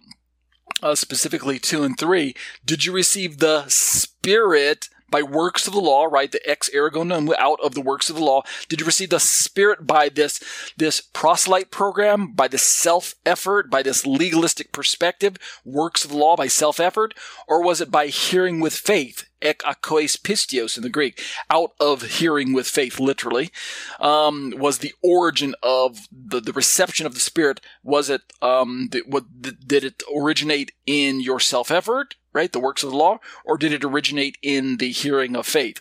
uh, 0.82 0.94
specifically 0.94 1.58
2 1.58 1.82
and 1.82 1.98
3, 1.98 2.34
did 2.64 2.84
you 2.84 2.92
receive 2.92 3.38
the 3.38 3.66
Spirit 3.68 4.88
by 5.10 5.22
works 5.22 5.66
of 5.66 5.72
the 5.72 5.80
law, 5.80 6.04
right? 6.04 6.30
The 6.30 6.48
ex 6.48 6.70
ergo 6.74 6.96
out 7.38 7.60
of 7.62 7.74
the 7.74 7.80
works 7.80 8.10
of 8.10 8.16
the 8.16 8.24
law? 8.24 8.42
Did 8.68 8.80
you 8.80 8.86
receive 8.86 9.10
the 9.10 9.20
Spirit 9.20 9.86
by 9.86 10.08
this, 10.08 10.42
this 10.76 11.00
proselyte 11.00 11.70
program, 11.70 12.32
by 12.32 12.48
this 12.48 12.62
self 12.62 13.14
effort, 13.24 13.70
by 13.70 13.82
this 13.82 14.06
legalistic 14.06 14.72
perspective, 14.72 15.36
works 15.64 16.04
of 16.04 16.10
the 16.10 16.16
law 16.16 16.36
by 16.36 16.48
self 16.48 16.80
effort? 16.80 17.14
Or 17.46 17.62
was 17.62 17.80
it 17.80 17.90
by 17.90 18.08
hearing 18.08 18.60
with 18.60 18.74
faith? 18.74 19.26
ek 19.42 19.62
akois 19.64 20.16
pistios 20.16 20.76
in 20.76 20.82
the 20.82 20.88
Greek, 20.88 21.22
out 21.50 21.72
of 21.78 22.02
hearing 22.02 22.52
with 22.52 22.66
faith, 22.66 22.98
literally, 22.98 23.50
um, 24.00 24.54
was 24.56 24.78
the 24.78 24.94
origin 25.02 25.54
of 25.62 26.08
the, 26.10 26.40
the 26.40 26.52
reception 26.52 27.06
of 27.06 27.14
the 27.14 27.20
Spirit. 27.20 27.60
Was 27.82 28.10
it, 28.10 28.22
um, 28.42 28.88
did, 28.90 29.04
what, 29.06 29.24
did 29.40 29.84
it 29.84 30.02
originate 30.14 30.72
in 30.86 31.20
your 31.20 31.40
self 31.40 31.70
effort, 31.70 32.16
right? 32.37 32.53
The 32.53 32.61
works 32.61 32.85
of 32.85 32.90
the 32.90 32.96
law, 32.96 33.18
or 33.44 33.57
did 33.57 33.72
it 33.72 33.83
originate 33.83 34.37
in 34.42 34.77
the 34.77 34.90
hearing 34.90 35.35
of 35.35 35.46
faith? 35.46 35.81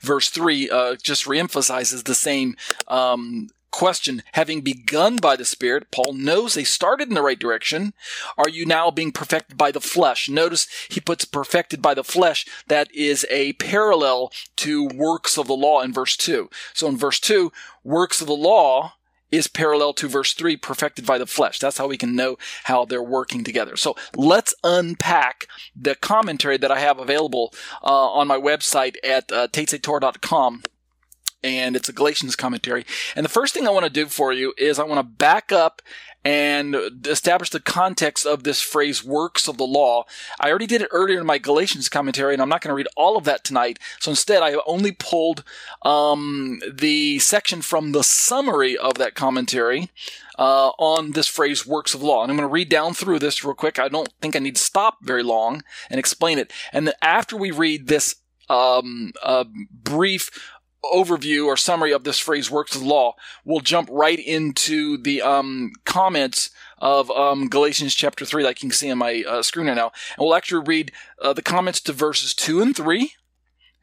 Verse 0.00 0.30
3 0.30 0.70
uh, 0.70 0.96
just 0.96 1.24
reemphasizes 1.24 2.04
the 2.04 2.14
same 2.14 2.56
um, 2.86 3.48
question, 3.70 4.22
having 4.32 4.60
begun 4.60 5.16
by 5.16 5.36
the 5.36 5.44
Spirit, 5.44 5.90
Paul 5.90 6.12
knows 6.12 6.54
they 6.54 6.64
started 6.64 7.08
in 7.08 7.14
the 7.14 7.22
right 7.22 7.38
direction. 7.38 7.92
Are 8.36 8.48
you 8.48 8.64
now 8.64 8.90
being 8.90 9.12
perfected 9.12 9.56
by 9.58 9.72
the 9.72 9.80
flesh? 9.80 10.28
Notice 10.28 10.68
he 10.88 11.00
puts 11.00 11.24
perfected 11.24 11.82
by 11.82 11.94
the 11.94 12.04
flesh. 12.04 12.46
That 12.68 12.92
is 12.94 13.26
a 13.28 13.54
parallel 13.54 14.32
to 14.56 14.86
works 14.86 15.36
of 15.36 15.48
the 15.48 15.56
law 15.56 15.80
in 15.80 15.92
verse 15.92 16.16
2. 16.16 16.48
So 16.74 16.88
in 16.88 16.96
verse 16.96 17.20
2, 17.20 17.52
works 17.84 18.20
of 18.20 18.26
the 18.26 18.32
law 18.34 18.94
is 19.30 19.46
parallel 19.46 19.92
to 19.94 20.08
verse 20.08 20.32
3, 20.34 20.56
perfected 20.56 21.06
by 21.06 21.18
the 21.18 21.26
flesh. 21.26 21.58
That's 21.58 21.78
how 21.78 21.86
we 21.86 21.96
can 21.96 22.16
know 22.16 22.38
how 22.64 22.84
they're 22.84 23.02
working 23.02 23.44
together. 23.44 23.76
So 23.76 23.96
let's 24.16 24.54
unpack 24.64 25.46
the 25.76 25.94
commentary 25.94 26.56
that 26.58 26.70
I 26.70 26.80
have 26.80 26.98
available 26.98 27.52
uh, 27.82 28.10
on 28.10 28.26
my 28.26 28.38
website 28.38 28.96
at 29.04 29.30
uh, 29.32 29.48
and 31.42 31.76
it's 31.76 31.88
a 31.88 31.92
Galatians 31.92 32.36
commentary. 32.36 32.84
And 33.14 33.24
the 33.24 33.30
first 33.30 33.54
thing 33.54 33.66
I 33.66 33.70
want 33.70 33.84
to 33.84 33.90
do 33.90 34.06
for 34.06 34.32
you 34.32 34.54
is 34.58 34.78
I 34.78 34.84
want 34.84 34.98
to 34.98 35.02
back 35.04 35.52
up 35.52 35.82
and 36.24 36.74
establish 37.06 37.50
the 37.50 37.60
context 37.60 38.26
of 38.26 38.42
this 38.42 38.60
phrase 38.60 39.04
works 39.04 39.46
of 39.46 39.56
the 39.56 39.66
law. 39.66 40.04
I 40.40 40.50
already 40.50 40.66
did 40.66 40.82
it 40.82 40.88
earlier 40.90 41.20
in 41.20 41.26
my 41.26 41.38
Galatians 41.38 41.88
commentary, 41.88 42.34
and 42.34 42.42
I'm 42.42 42.48
not 42.48 42.60
going 42.60 42.70
to 42.70 42.74
read 42.74 42.88
all 42.96 43.16
of 43.16 43.24
that 43.24 43.44
tonight. 43.44 43.78
So 44.00 44.10
instead, 44.10 44.42
I 44.42 44.56
only 44.66 44.92
pulled 44.92 45.44
um, 45.82 46.60
the 46.70 47.18
section 47.20 47.62
from 47.62 47.92
the 47.92 48.02
summary 48.02 48.76
of 48.76 48.94
that 48.94 49.14
commentary. 49.14 49.90
Uh, 50.38 50.70
on 50.78 51.10
this 51.12 51.26
phrase 51.26 51.66
works 51.66 51.94
of 51.94 52.00
law. 52.00 52.22
And 52.22 52.30
I'm 52.30 52.36
going 52.36 52.48
to 52.48 52.52
read 52.52 52.68
down 52.68 52.94
through 52.94 53.18
this 53.18 53.42
real 53.42 53.54
quick. 53.54 53.80
I 53.80 53.88
don't 53.88 54.08
think 54.20 54.36
I 54.36 54.38
need 54.38 54.54
to 54.54 54.62
stop 54.62 54.98
very 55.02 55.24
long 55.24 55.64
and 55.90 55.98
explain 55.98 56.38
it. 56.38 56.52
And 56.72 56.86
then 56.86 56.94
after 57.02 57.36
we 57.36 57.50
read 57.50 57.88
this 57.88 58.14
um, 58.48 59.12
uh, 59.20 59.44
brief 59.82 60.30
overview 60.92 61.46
or 61.46 61.56
summary 61.56 61.92
of 61.92 62.04
this 62.04 62.18
phrase 62.18 62.50
works 62.50 62.74
of 62.74 62.82
law, 62.82 63.14
we'll 63.44 63.60
jump 63.60 63.88
right 63.90 64.18
into 64.18 64.96
the 64.98 65.22
um, 65.22 65.72
comments 65.84 66.50
of 66.78 67.10
um, 67.10 67.48
Galatians 67.48 67.94
chapter 67.94 68.24
3, 68.24 68.44
like 68.44 68.62
you 68.62 68.68
can 68.68 68.76
see 68.76 68.90
on 68.90 68.98
my 68.98 69.24
uh, 69.26 69.42
screen 69.42 69.66
right 69.66 69.74
now. 69.74 69.92
And 70.16 70.24
we'll 70.24 70.34
actually 70.34 70.64
read 70.66 70.92
uh, 71.20 71.32
the 71.32 71.42
comments 71.42 71.80
to 71.82 71.92
verses 71.92 72.34
2 72.34 72.60
and 72.60 72.76
3. 72.76 73.12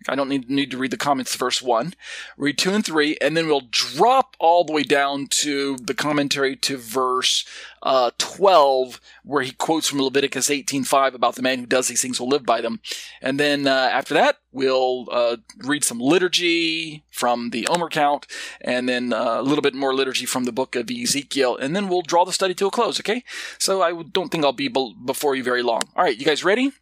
I 0.07 0.15
don't 0.15 0.29
need, 0.29 0.49
need 0.49 0.71
to 0.71 0.77
read 0.77 0.91
the 0.91 0.97
comments 0.97 1.35
verse 1.35 1.61
1. 1.61 1.93
Read 2.37 2.57
2 2.57 2.73
and 2.73 2.85
3, 2.85 3.17
and 3.21 3.35
then 3.35 3.47
we'll 3.47 3.67
drop 3.71 4.35
all 4.39 4.63
the 4.63 4.73
way 4.73 4.83
down 4.83 5.27
to 5.27 5.77
the 5.77 5.93
commentary 5.93 6.55
to 6.57 6.77
verse 6.77 7.45
uh, 7.81 8.11
12, 8.17 9.01
where 9.23 9.43
he 9.43 9.51
quotes 9.51 9.87
from 9.87 10.01
Leviticus 10.01 10.49
18.5 10.49 11.13
about 11.13 11.35
the 11.35 11.41
man 11.41 11.59
who 11.59 11.65
does 11.65 11.87
these 11.87 12.01
things 12.01 12.19
will 12.19 12.27
live 12.27 12.45
by 12.45 12.61
them. 12.61 12.79
And 13.21 13.39
then 13.39 13.67
uh, 13.67 13.89
after 13.91 14.13
that, 14.13 14.37
we'll 14.51 15.07
uh, 15.11 15.37
read 15.59 15.83
some 15.83 15.99
liturgy 15.99 17.03
from 17.11 17.49
the 17.49 17.67
Omer 17.67 17.89
count, 17.89 18.27
and 18.61 18.87
then 18.87 19.11
uh, 19.11 19.39
a 19.39 19.43
little 19.43 19.63
bit 19.63 19.73
more 19.73 19.95
liturgy 19.95 20.25
from 20.25 20.43
the 20.43 20.51
book 20.51 20.75
of 20.75 20.89
Ezekiel, 20.89 21.57
and 21.57 21.75
then 21.75 21.87
we'll 21.87 22.01
draw 22.01 22.25
the 22.25 22.33
study 22.33 22.53
to 22.55 22.67
a 22.67 22.71
close, 22.71 22.99
okay? 22.99 23.23
So 23.57 23.81
I 23.81 24.03
don't 24.03 24.29
think 24.29 24.45
I'll 24.45 24.53
be- 24.53 24.67
before 24.67 25.35
you 25.35 25.43
very 25.43 25.63
long. 25.63 25.81
All 25.95 26.03
right, 26.03 26.17
you 26.17 26.25
guys 26.25 26.43
ready? 26.43 26.73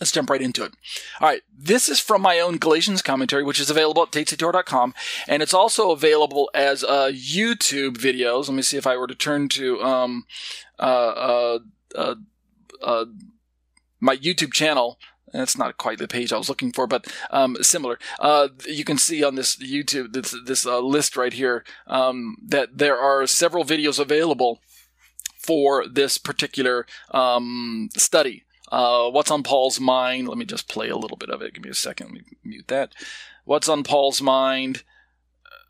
Let's 0.00 0.10
jump 0.10 0.28
right 0.28 0.42
into 0.42 0.64
it. 0.64 0.74
All 1.20 1.28
right, 1.28 1.42
this 1.56 1.88
is 1.88 2.00
from 2.00 2.20
my 2.20 2.40
own 2.40 2.58
Galatians 2.58 3.00
commentary, 3.00 3.44
which 3.44 3.60
is 3.60 3.70
available 3.70 4.02
at 4.02 4.10
tatesator.com, 4.10 4.94
and 5.28 5.42
it's 5.42 5.54
also 5.54 5.92
available 5.92 6.50
as 6.52 6.82
uh, 6.82 7.10
YouTube 7.12 7.96
videos. 7.96 8.48
Let 8.48 8.56
me 8.56 8.62
see 8.62 8.76
if 8.76 8.86
I 8.86 8.96
were 8.96 9.06
to 9.06 9.14
turn 9.14 9.48
to 9.50 9.80
um, 9.82 10.24
uh, 10.78 10.82
uh, 10.82 11.58
uh, 11.94 12.14
uh 12.82 13.04
my 14.00 14.16
YouTube 14.16 14.52
channel. 14.52 14.98
That's 15.32 15.56
not 15.56 15.78
quite 15.78 15.98
the 15.98 16.08
page 16.08 16.32
I 16.32 16.38
was 16.38 16.48
looking 16.48 16.72
for, 16.72 16.86
but 16.86 17.12
um, 17.30 17.56
similar. 17.60 17.98
Uh, 18.20 18.48
you 18.66 18.84
can 18.84 18.98
see 18.98 19.24
on 19.24 19.34
this 19.36 19.56
YouTube 19.56 20.12
this, 20.12 20.34
this 20.44 20.64
list 20.64 21.16
right 21.16 21.32
here 21.32 21.64
um, 21.86 22.36
that 22.44 22.78
there 22.78 22.98
are 22.98 23.26
several 23.26 23.64
videos 23.64 23.98
available 23.98 24.60
for 25.38 25.86
this 25.86 26.18
particular 26.18 26.86
um, 27.10 27.88
study. 27.96 28.43
Uh, 28.70 29.10
what's 29.10 29.30
on 29.30 29.42
Paul's 29.42 29.80
mind? 29.80 30.28
Let 30.28 30.38
me 30.38 30.44
just 30.44 30.68
play 30.68 30.88
a 30.88 30.96
little 30.96 31.16
bit 31.16 31.30
of 31.30 31.42
it. 31.42 31.54
Give 31.54 31.64
me 31.64 31.70
a 31.70 31.74
second. 31.74 32.06
Let 32.06 32.14
me 32.14 32.22
mute 32.44 32.68
that. 32.68 32.92
What's 33.44 33.68
on 33.68 33.82
Paul's 33.82 34.22
mind? 34.22 34.82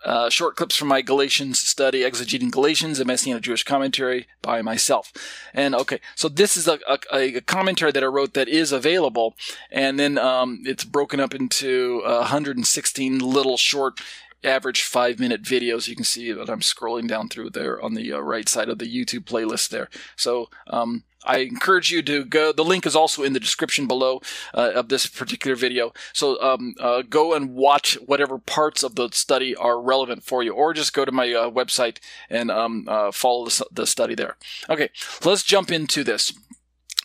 Uh, 0.04 0.28
short 0.28 0.54
clips 0.54 0.76
from 0.76 0.88
my 0.88 1.00
Galatians 1.00 1.58
study, 1.58 2.02
Exegeting 2.02 2.50
Galatians, 2.50 3.00
a 3.00 3.06
Messianic 3.06 3.42
Jewish 3.42 3.64
commentary 3.64 4.26
by 4.42 4.60
myself. 4.60 5.10
And 5.54 5.74
okay, 5.74 5.98
so 6.14 6.28
this 6.28 6.58
is 6.58 6.68
a, 6.68 6.78
a, 7.10 7.38
a 7.38 7.40
commentary 7.40 7.90
that 7.90 8.02
I 8.02 8.06
wrote 8.06 8.34
that 8.34 8.46
is 8.46 8.70
available, 8.70 9.34
and 9.70 9.98
then 9.98 10.18
um, 10.18 10.62
it's 10.66 10.84
broken 10.84 11.20
up 11.20 11.34
into 11.34 12.02
116 12.04 13.18
little 13.18 13.56
short 13.56 13.98
average 14.44 14.82
five 14.82 15.18
minute 15.18 15.42
videos. 15.42 15.88
You 15.88 15.96
can 15.96 16.04
see 16.04 16.32
that 16.32 16.50
I'm 16.50 16.60
scrolling 16.60 17.08
down 17.08 17.28
through 17.28 17.50
there 17.50 17.80
on 17.82 17.94
the 17.94 18.12
uh, 18.12 18.18
right 18.18 18.48
side 18.48 18.68
of 18.68 18.78
the 18.78 18.86
YouTube 18.86 19.24
playlist 19.24 19.68
there. 19.68 19.88
So 20.16 20.50
um, 20.68 21.04
I 21.24 21.38
encourage 21.38 21.90
you 21.90 22.02
to 22.02 22.24
go. 22.24 22.52
The 22.52 22.64
link 22.64 22.86
is 22.86 22.94
also 22.94 23.22
in 23.22 23.32
the 23.32 23.40
description 23.40 23.86
below 23.86 24.20
uh, 24.52 24.72
of 24.74 24.88
this 24.88 25.06
particular 25.06 25.56
video. 25.56 25.92
So 26.12 26.40
um, 26.42 26.74
uh, 26.78 27.02
go 27.02 27.34
and 27.34 27.54
watch 27.54 27.94
whatever 28.04 28.38
parts 28.38 28.82
of 28.82 28.94
the 28.94 29.08
study 29.12 29.56
are 29.56 29.80
relevant 29.80 30.22
for 30.22 30.42
you, 30.42 30.52
or 30.52 30.74
just 30.74 30.92
go 30.92 31.04
to 31.04 31.12
my 31.12 31.32
uh, 31.32 31.50
website 31.50 31.98
and 32.28 32.50
um, 32.50 32.86
uh, 32.88 33.10
follow 33.10 33.46
the, 33.46 33.66
the 33.72 33.86
study 33.86 34.14
there. 34.14 34.36
Okay, 34.68 34.90
let's 35.24 35.42
jump 35.42 35.70
into 35.70 36.04
this 36.04 36.32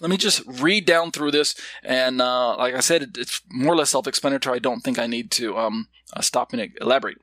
let 0.01 0.09
me 0.09 0.17
just 0.17 0.41
read 0.45 0.85
down 0.85 1.11
through 1.11 1.31
this, 1.31 1.55
and 1.83 2.21
uh, 2.21 2.55
like 2.57 2.73
I 2.73 2.79
said, 2.79 3.17
it's 3.17 3.41
more 3.49 3.73
or 3.73 3.77
less 3.77 3.89
self-explanatory. 3.89 4.55
I 4.55 4.59
don't 4.59 4.81
think 4.81 4.97
I 4.97 5.07
need 5.07 5.31
to 5.31 5.57
um, 5.57 5.89
uh, 6.15 6.21
stop 6.21 6.53
and 6.53 6.71
elaborate. 6.81 7.17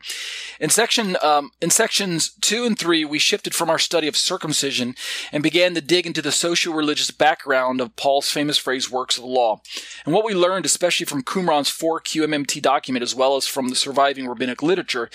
In 0.60 0.70
section 0.70 1.16
um, 1.22 1.50
in 1.60 1.70
sections 1.70 2.30
two 2.40 2.64
and 2.64 2.78
three, 2.78 3.04
we 3.04 3.18
shifted 3.18 3.54
from 3.54 3.68
our 3.68 3.78
study 3.78 4.06
of 4.06 4.16
circumcision 4.16 4.94
and 5.32 5.42
began 5.42 5.74
to 5.74 5.80
dig 5.80 6.06
into 6.06 6.22
the 6.22 6.32
socio-religious 6.32 7.10
background 7.10 7.80
of 7.80 7.96
Paul's 7.96 8.30
famous 8.30 8.58
phrase 8.58 8.90
"works 8.90 9.16
of 9.16 9.24
the 9.24 9.30
law." 9.30 9.60
And 10.04 10.14
what 10.14 10.24
we 10.24 10.34
learned, 10.34 10.66
especially 10.66 11.06
from 11.06 11.24
Qumran's 11.24 11.68
4 11.68 12.00
QMMT 12.00 12.62
document, 12.62 13.02
as 13.02 13.14
well 13.14 13.36
as 13.36 13.46
from 13.46 13.68
the 13.68 13.74
surviving 13.74 14.28
rabbinic 14.28 14.62
literature, 14.62 15.10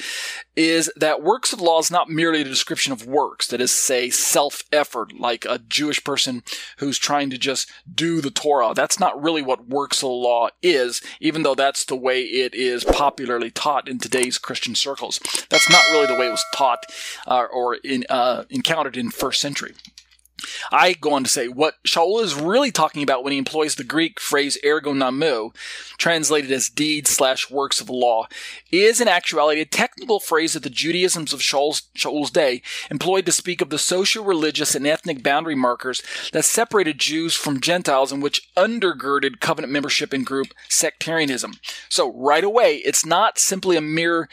is 0.56 0.92
that 0.96 1.24
works 1.24 1.54
of 1.54 1.60
the 1.60 1.66
law 1.66 1.80
is 1.80 1.92
not 1.92 2.10
merely 2.10 2.42
a 2.42 2.46
description 2.46 2.92
of 2.92 3.06
works, 3.06 3.48
that 3.48 3.62
is, 3.62 3.72
say, 3.72 4.10
self-effort, 4.10 5.18
like 5.18 5.46
a 5.46 5.60
Jewish 5.60 6.04
person 6.04 6.44
who's 6.78 6.98
trying 6.98 7.30
to 7.30 7.38
just 7.38 7.70
do 7.94 8.20
the 8.20 8.32
Torah. 8.32 8.74
That's 8.76 9.00
not 9.00 9.22
really 9.22 9.42
what 9.42 9.70
works 9.70 9.98
of 9.98 10.02
the 10.02 10.08
law 10.08 10.50
is, 10.62 11.02
even 11.20 11.44
though 11.44 11.56
that's 11.56 11.86
the 11.86 11.96
way 11.96 12.22
it 12.24 12.54
is 12.54 12.84
popularly 12.84 13.50
taught 13.50 13.61
in 13.88 14.00
today's 14.00 14.38
Christian 14.38 14.76
circles. 14.76 15.20
That's 15.50 15.70
not 15.70 15.84
really 15.92 16.08
the 16.08 16.16
way 16.16 16.28
it 16.28 16.32
was 16.32 16.46
taught 16.54 16.86
uh, 17.28 17.46
or 17.52 17.76
in, 17.76 18.06
uh, 18.10 18.44
encountered 18.50 18.98
in 18.98 19.12
first 19.12 19.40
century. 19.40 19.74
I 20.72 20.94
go 20.94 21.14
on 21.14 21.24
to 21.24 21.30
say 21.30 21.48
what 21.48 21.76
Shaul 21.86 22.22
is 22.24 22.36
really 22.36 22.72
talking 22.72 23.04
about 23.04 23.24
when 23.24 23.32
he 23.32 23.38
employs 23.38 23.76
the 23.76 23.84
Greek 23.84 24.20
phrase 24.20 24.58
ergo 24.66 24.94
nomou, 24.94 25.56
translated 25.98 26.52
as 26.52 26.70
deeds 26.70 27.10
slash 27.10 27.50
works 27.50 27.82
of 27.82 27.88
the 27.88 27.94
law, 27.94 28.28
is 28.72 29.02
in 29.02 29.08
actuality 29.08 29.62
a 29.62 29.66
technical 29.66 30.20
phrase 30.20 30.54
that 30.54 30.64
the 30.64 30.70
Judaisms 30.70 31.34
of 31.34 31.40
Shaul's, 31.40 31.84
Shaul's 31.96 32.32
day 32.32 32.62
employed 32.90 33.26
to 33.26 33.32
speak 33.32 33.62
of 33.62 33.70
the 33.70 33.80
social, 33.80 34.24
religious, 34.24 34.76
and 34.76 34.88
ethnic 34.88 35.24
boundary 35.24 35.56
markers 35.56 36.02
that 36.34 36.46
separated 36.46 37.00
Jews 37.00 37.36
from 37.36 37.62
Gentiles 37.62 38.12
and 38.12 38.22
which 38.22 38.50
undergirded 38.56 39.40
covenant 39.40 39.74
membership 39.74 40.14
in 40.14 40.24
group 40.24 40.48
sectarianism. 40.70 41.54
So 41.90 42.14
right 42.14 42.44
away, 42.44 42.78
it's 42.78 43.06
not 43.06 43.40
simply 43.40 43.78
a 43.78 43.82
mere 43.82 44.30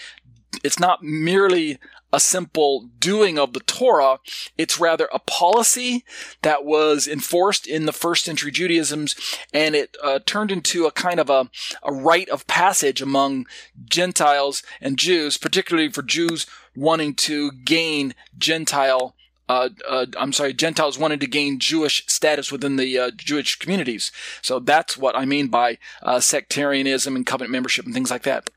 it's 0.64 0.80
not 0.80 1.02
merely 1.02 1.78
a 2.12 2.20
simple 2.20 2.88
doing 2.98 3.38
of 3.38 3.52
the 3.52 3.60
Torah. 3.60 4.18
It's 4.56 4.80
rather 4.80 5.08
a 5.12 5.18
policy 5.18 6.04
that 6.42 6.64
was 6.64 7.06
enforced 7.06 7.66
in 7.66 7.86
the 7.86 7.92
first 7.92 8.24
century 8.24 8.50
Judaisms, 8.50 9.14
and 9.52 9.74
it 9.74 9.96
uh, 10.02 10.20
turned 10.24 10.50
into 10.50 10.86
a 10.86 10.92
kind 10.92 11.20
of 11.20 11.30
a, 11.30 11.50
a 11.82 11.92
rite 11.92 12.28
of 12.28 12.46
passage 12.46 13.02
among 13.02 13.46
Gentiles 13.84 14.62
and 14.80 14.98
Jews, 14.98 15.36
particularly 15.36 15.90
for 15.90 16.02
Jews 16.02 16.46
wanting 16.74 17.14
to 17.14 17.52
gain 17.52 18.14
Gentile 18.36 19.14
uh, 19.48 19.70
uh, 19.88 20.06
I'm 20.18 20.32
sorry, 20.32 20.52
Gentiles 20.52 20.98
wanted 20.98 21.20
to 21.20 21.26
gain 21.26 21.58
Jewish 21.58 22.04
status 22.06 22.52
within 22.52 22.76
the 22.76 22.98
uh, 22.98 23.10
Jewish 23.16 23.58
communities. 23.58 24.12
So 24.42 24.58
that's 24.58 24.98
what 24.98 25.16
I 25.16 25.24
mean 25.24 25.48
by 25.48 25.78
uh, 26.02 26.20
sectarianism 26.20 27.16
and 27.16 27.26
covenant 27.26 27.52
membership 27.52 27.86
and 27.86 27.94
things 27.94 28.10
like 28.10 28.24
that. 28.24 28.50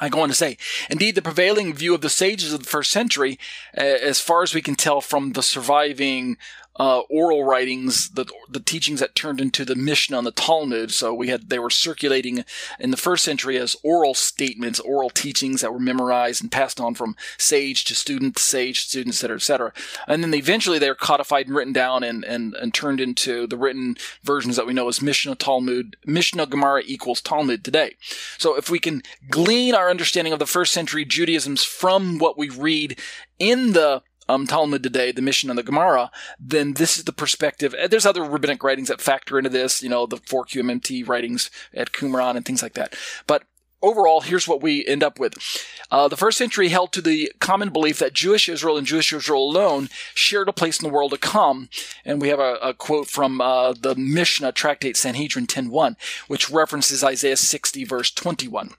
I 0.00 0.08
go 0.08 0.20
on 0.20 0.28
to 0.28 0.34
say, 0.34 0.56
indeed, 0.88 1.14
the 1.14 1.22
prevailing 1.22 1.74
view 1.74 1.94
of 1.94 2.00
the 2.00 2.10
sages 2.10 2.52
of 2.52 2.60
the 2.60 2.68
first 2.68 2.90
century, 2.90 3.38
uh, 3.76 3.80
as 3.80 4.20
far 4.20 4.42
as 4.42 4.54
we 4.54 4.62
can 4.62 4.74
tell 4.74 5.00
from 5.00 5.32
the 5.32 5.42
surviving 5.42 6.36
uh, 6.78 7.00
oral 7.10 7.44
writings, 7.44 8.10
the 8.10 8.26
the 8.48 8.60
teachings 8.60 9.00
that 9.00 9.14
turned 9.14 9.40
into 9.40 9.64
the 9.64 9.74
Mishnah 9.74 10.18
and 10.18 10.26
the 10.26 10.32
Talmud. 10.32 10.92
So 10.92 11.12
we 11.12 11.28
had 11.28 11.50
they 11.50 11.58
were 11.58 11.70
circulating 11.70 12.44
in 12.78 12.90
the 12.90 12.96
first 12.96 13.24
century 13.24 13.58
as 13.58 13.76
oral 13.82 14.14
statements, 14.14 14.78
oral 14.80 15.10
teachings 15.10 15.60
that 15.60 15.72
were 15.72 15.80
memorized 15.80 16.42
and 16.42 16.52
passed 16.52 16.80
on 16.80 16.94
from 16.94 17.16
sage 17.36 17.84
to 17.86 17.94
student, 17.94 18.36
to 18.36 18.42
sage 18.42 18.84
to 18.84 18.88
student, 18.90 19.14
etc., 19.14 19.36
etc. 19.36 19.72
And 20.06 20.22
then 20.22 20.32
eventually 20.34 20.78
they 20.78 20.88
were 20.88 20.94
codified 20.94 21.46
and 21.46 21.56
written 21.56 21.72
down 21.72 22.04
and, 22.04 22.24
and 22.24 22.54
and 22.54 22.72
turned 22.72 23.00
into 23.00 23.46
the 23.46 23.56
written 23.56 23.96
versions 24.22 24.56
that 24.56 24.66
we 24.66 24.72
know 24.72 24.88
as 24.88 25.02
Mishnah 25.02 25.34
Talmud, 25.34 25.96
Mishnah 26.04 26.46
Gemara 26.46 26.82
equals 26.86 27.20
Talmud 27.20 27.64
today. 27.64 27.96
So 28.38 28.56
if 28.56 28.70
we 28.70 28.78
can 28.78 29.02
glean 29.30 29.74
our 29.74 29.90
understanding 29.90 30.32
of 30.32 30.38
the 30.38 30.46
first 30.46 30.72
century 30.72 31.04
Judaisms 31.04 31.64
from 31.64 32.18
what 32.18 32.38
we 32.38 32.48
read 32.48 32.98
in 33.38 33.72
the 33.72 34.02
um, 34.28 34.46
Talmud 34.46 34.82
today, 34.82 35.12
the 35.12 35.22
Mishnah 35.22 35.50
and 35.50 35.58
the 35.58 35.62
Gemara, 35.62 36.10
then 36.38 36.74
this 36.74 36.98
is 36.98 37.04
the 37.04 37.12
perspective. 37.12 37.74
There's 37.88 38.06
other 38.06 38.22
rabbinic 38.22 38.62
writings 38.62 38.88
that 38.88 39.00
factor 39.00 39.38
into 39.38 39.50
this, 39.50 39.82
you 39.82 39.88
know, 39.88 40.06
the 40.06 40.16
4QMMT 40.16 41.08
writings 41.08 41.50
at 41.74 41.92
Qumran 41.92 42.36
and 42.36 42.44
things 42.44 42.62
like 42.62 42.74
that. 42.74 42.94
But 43.26 43.44
overall, 43.82 44.20
here's 44.20 44.48
what 44.48 44.62
we 44.62 44.86
end 44.86 45.02
up 45.02 45.18
with. 45.18 45.34
Uh, 45.90 46.08
the 46.08 46.16
first 46.16 46.38
century 46.38 46.68
held 46.68 46.92
to 46.92 47.00
the 47.00 47.32
common 47.38 47.70
belief 47.70 47.98
that 47.98 48.12
Jewish 48.12 48.48
Israel 48.48 48.76
and 48.76 48.86
Jewish 48.86 49.12
Israel 49.12 49.44
alone 49.44 49.88
shared 50.14 50.48
a 50.48 50.52
place 50.52 50.80
in 50.80 50.86
the 50.86 50.92
world 50.92 51.12
to 51.12 51.18
come. 51.18 51.68
And 52.04 52.20
we 52.20 52.28
have 52.28 52.40
a, 52.40 52.54
a 52.56 52.74
quote 52.74 53.08
from 53.08 53.40
uh, 53.40 53.72
the 53.72 53.94
Mishnah 53.94 54.52
tractate 54.52 54.96
Sanhedrin 54.96 55.46
10.1, 55.46 55.96
which 56.26 56.50
references 56.50 57.04
Isaiah 57.04 57.36
60 57.36 57.84
verse 57.84 58.10
21. 58.10 58.74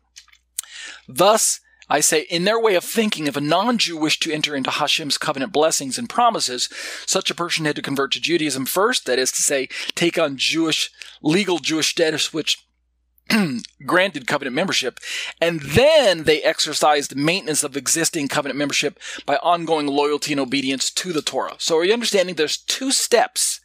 Thus, 1.07 1.59
I 1.89 2.01
say, 2.01 2.21
in 2.21 2.43
their 2.43 2.59
way 2.59 2.75
of 2.75 2.83
thinking, 2.83 3.27
if 3.27 3.35
a 3.35 3.41
non-Jew 3.41 3.97
wished 3.97 4.21
to 4.23 4.31
enter 4.31 4.55
into 4.55 4.69
Hashem's 4.69 5.17
covenant 5.17 5.51
blessings 5.51 5.97
and 5.97 6.09
promises, 6.09 6.69
such 7.05 7.31
a 7.31 7.35
person 7.35 7.65
had 7.65 7.75
to 7.77 7.81
convert 7.81 8.11
to 8.13 8.21
Judaism 8.21 8.65
first, 8.65 9.05
that 9.05 9.19
is 9.19 9.31
to 9.31 9.41
say, 9.41 9.67
take 9.95 10.17
on 10.19 10.37
Jewish, 10.37 10.91
legal 11.21 11.57
Jewish 11.57 11.87
status, 11.87 12.31
which 12.33 12.63
granted 13.85 14.27
covenant 14.27 14.55
membership, 14.55 14.99
and 15.39 15.61
then 15.61 16.23
they 16.23 16.41
exercised 16.41 17.15
maintenance 17.15 17.63
of 17.63 17.77
existing 17.77 18.27
covenant 18.27 18.57
membership 18.57 18.99
by 19.25 19.37
ongoing 19.37 19.87
loyalty 19.87 20.31
and 20.31 20.39
obedience 20.39 20.89
to 20.89 21.13
the 21.13 21.21
Torah. 21.21 21.55
So 21.57 21.77
are 21.77 21.85
you 21.85 21.93
understanding 21.93 22.35
there's 22.35 22.57
two 22.57 22.91
steps 22.91 23.61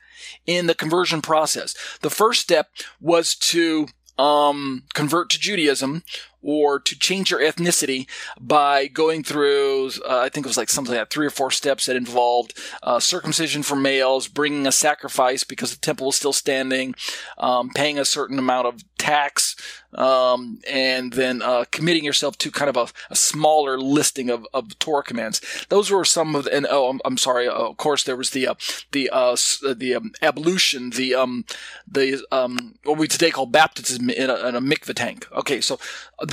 in 0.47 0.67
the 0.67 0.75
conversion 0.75 1.23
process? 1.23 1.75
The 2.01 2.11
first 2.11 2.43
step 2.43 2.69
was 3.01 3.35
to 3.37 3.89
um, 4.19 4.85
convert 4.95 5.31
to 5.31 5.41
Judaism 5.41 6.03
or 6.45 6.79
to 6.79 6.99
change 6.99 7.31
your 7.31 7.41
ethnicity 7.41 8.07
by 8.39 8.87
going 8.87 9.25
through, 9.25 9.91
uh, 10.09 10.19
I 10.19 10.29
think 10.29 10.47
it 10.47 10.49
was 10.49 10.59
like 10.59 10.69
something 10.69 10.95
like 10.95 11.11
three 11.11 11.27
or 11.27 11.31
four 11.31 11.51
steps 11.51 11.87
that 11.87 11.97
involved 11.97 12.57
uh, 12.83 13.01
circumcision 13.01 13.63
for 13.63 13.77
males, 13.77 14.29
bringing 14.29 14.67
a 14.67 14.73
sacrifice 14.73 15.43
because 15.43 15.75
the 15.75 15.81
temple 15.81 16.07
was 16.07 16.17
still 16.17 16.33
standing, 16.33 16.95
um, 17.39 17.71
paying 17.71 17.99
a 17.99 18.05
certain 18.05 18.39
amount 18.39 18.67
of 18.67 18.85
tax, 18.99 19.57
um, 19.95 20.61
and 20.69 21.13
then 21.13 21.43
uh, 21.43 21.65
committing 21.71 22.05
yourself 22.05 22.37
to 22.39 22.51
kind 22.51 22.69
of 22.69 22.77
a, 22.77 23.13
a, 23.13 23.17
smaller 23.17 23.79
listing 23.79 24.31
of, 24.31 24.47
of 24.53 24.79
Torah 24.79 25.03
commands. 25.03 25.41
Those 25.69 25.91
were 25.91 26.05
some 26.05 26.35
of, 26.35 26.45
the, 26.45 26.55
and 26.57 26.67
oh, 26.69 26.89
I'm, 26.89 27.01
I'm 27.05 27.17
sorry. 27.17 27.47
Uh, 27.47 27.53
of 27.53 27.77
course, 27.77 28.03
there 28.03 28.17
was 28.17 28.31
the 28.31 28.49
uh, 28.49 28.55
the 28.93 29.11
uh, 29.11 29.37
the 29.63 29.95
um, 29.95 30.13
ablution, 30.21 30.91
the 30.91 31.15
um, 31.15 31.45
the 31.87 32.25
um, 32.33 32.77
what 32.85 32.99
we 32.99 33.07
today 33.07 33.31
call 33.31 33.47
baptism 33.47 34.11
in 34.11 34.31
a, 34.31 34.49
in 34.49 34.55
a 34.57 34.61
mikveh 34.61 34.95
tank. 34.95 35.29
Okay, 35.33 35.61
so 35.61 35.79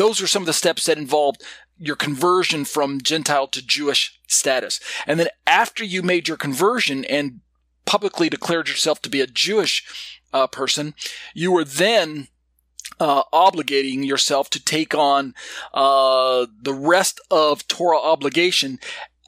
those 0.01 0.19
are 0.19 0.25
some 0.25 0.41
of 0.41 0.47
the 0.47 0.53
steps 0.53 0.87
that 0.87 0.97
involved 0.97 1.43
your 1.77 1.95
conversion 1.95 2.65
from 2.65 3.01
Gentile 3.01 3.45
to 3.45 3.63
Jewish 3.63 4.19
status. 4.25 4.79
And 5.05 5.19
then 5.19 5.27
after 5.45 5.83
you 5.83 6.01
made 6.01 6.27
your 6.27 6.37
conversion 6.37 7.05
and 7.05 7.41
publicly 7.85 8.27
declared 8.27 8.67
yourself 8.67 8.99
to 9.03 9.11
be 9.11 9.21
a 9.21 9.27
Jewish 9.27 9.85
uh, 10.33 10.47
person, 10.47 10.95
you 11.35 11.51
were 11.51 11.63
then 11.63 12.29
uh, 12.99 13.25
obligating 13.31 14.03
yourself 14.03 14.49
to 14.49 14.63
take 14.63 14.95
on 14.95 15.35
uh, 15.71 16.47
the 16.59 16.73
rest 16.73 17.21
of 17.29 17.67
Torah 17.67 17.99
obligation 17.99 18.79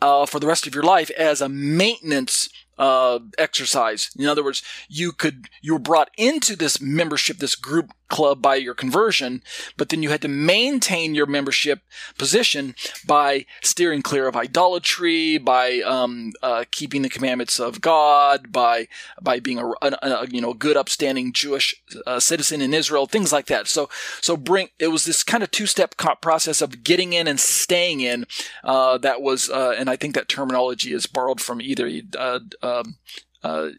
uh, 0.01 0.25
for 0.25 0.39
the 0.39 0.47
rest 0.47 0.65
of 0.65 0.73
your 0.73 0.83
life 0.83 1.11
as 1.11 1.39
a 1.39 1.47
maintenance 1.49 2.49
uh, 2.79 3.19
exercise. 3.37 4.09
In 4.17 4.25
other 4.25 4.43
words, 4.43 4.63
you 4.89 5.11
could 5.11 5.49
you 5.61 5.73
were 5.73 5.79
brought 5.79 6.09
into 6.17 6.55
this 6.55 6.81
membership, 6.81 7.37
this 7.37 7.55
group 7.55 7.91
club 8.13 8.43
by 8.43 8.55
your 8.55 8.75
conversion, 8.75 9.41
but 9.75 9.89
then 9.89 10.03
you 10.03 10.11
had 10.11 10.21
to 10.21 10.27
maintain 10.27 11.15
your 11.15 11.25
membership 11.25 11.79
position 12.15 12.75
by 13.07 13.47
steering 13.63 14.03
clear 14.03 14.27
of 14.27 14.35
idolatry, 14.35 15.39
by 15.39 15.81
um, 15.81 16.31
uh, 16.43 16.63
keeping 16.69 17.01
the 17.01 17.09
commandments 17.09 17.59
of 17.59 17.81
God, 17.81 18.51
by 18.51 18.87
by 19.19 19.39
being 19.39 19.57
a, 19.57 19.67
a, 19.81 19.97
a 20.03 20.27
you 20.29 20.41
know 20.41 20.53
good 20.53 20.77
upstanding 20.77 21.33
Jewish 21.33 21.73
uh, 22.05 22.19
citizen 22.19 22.61
in 22.61 22.71
Israel, 22.71 23.07
things 23.07 23.33
like 23.33 23.47
that. 23.47 23.67
So 23.67 23.89
so 24.21 24.37
bring 24.37 24.69
it 24.77 24.89
was 24.89 25.05
this 25.05 25.23
kind 25.23 25.41
of 25.41 25.49
two 25.49 25.65
step 25.65 25.95
process 26.21 26.61
of 26.61 26.83
getting 26.83 27.13
in 27.13 27.27
and 27.27 27.39
staying 27.39 28.01
in 28.01 28.25
uh, 28.63 28.99
that 28.99 29.23
was, 29.23 29.49
uh, 29.49 29.73
and 29.75 29.89
I 29.89 29.95
think 29.95 30.13
that 30.13 30.29
terminology 30.29 30.93
is 30.93 31.07
borrowed 31.07 31.41
from 31.41 31.61
either. 31.61 31.89
Uh, 32.15 32.39
um, 32.61 32.97
uh, 33.43 33.71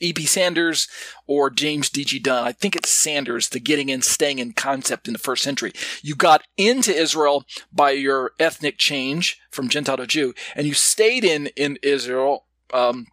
E.P. 0.00 0.26
Sanders 0.26 0.88
or 1.26 1.50
James 1.50 1.90
D.G. 1.90 2.18
Dunn. 2.18 2.44
I 2.44 2.52
think 2.52 2.76
it's 2.76 2.90
Sanders, 2.90 3.48
the 3.48 3.60
getting 3.60 3.88
in, 3.88 4.02
staying 4.02 4.38
in 4.38 4.52
concept 4.52 5.06
in 5.06 5.12
the 5.12 5.18
first 5.18 5.42
century. 5.42 5.72
You 6.02 6.14
got 6.14 6.42
into 6.56 6.94
Israel 6.94 7.44
by 7.72 7.90
your 7.90 8.32
ethnic 8.38 8.78
change 8.78 9.40
from 9.50 9.68
Gentile 9.68 9.96
to 9.96 10.06
Jew, 10.06 10.34
and 10.54 10.66
you 10.66 10.74
stayed 10.74 11.24
in, 11.24 11.48
in 11.56 11.78
Israel, 11.82 12.44
um, 12.72 13.06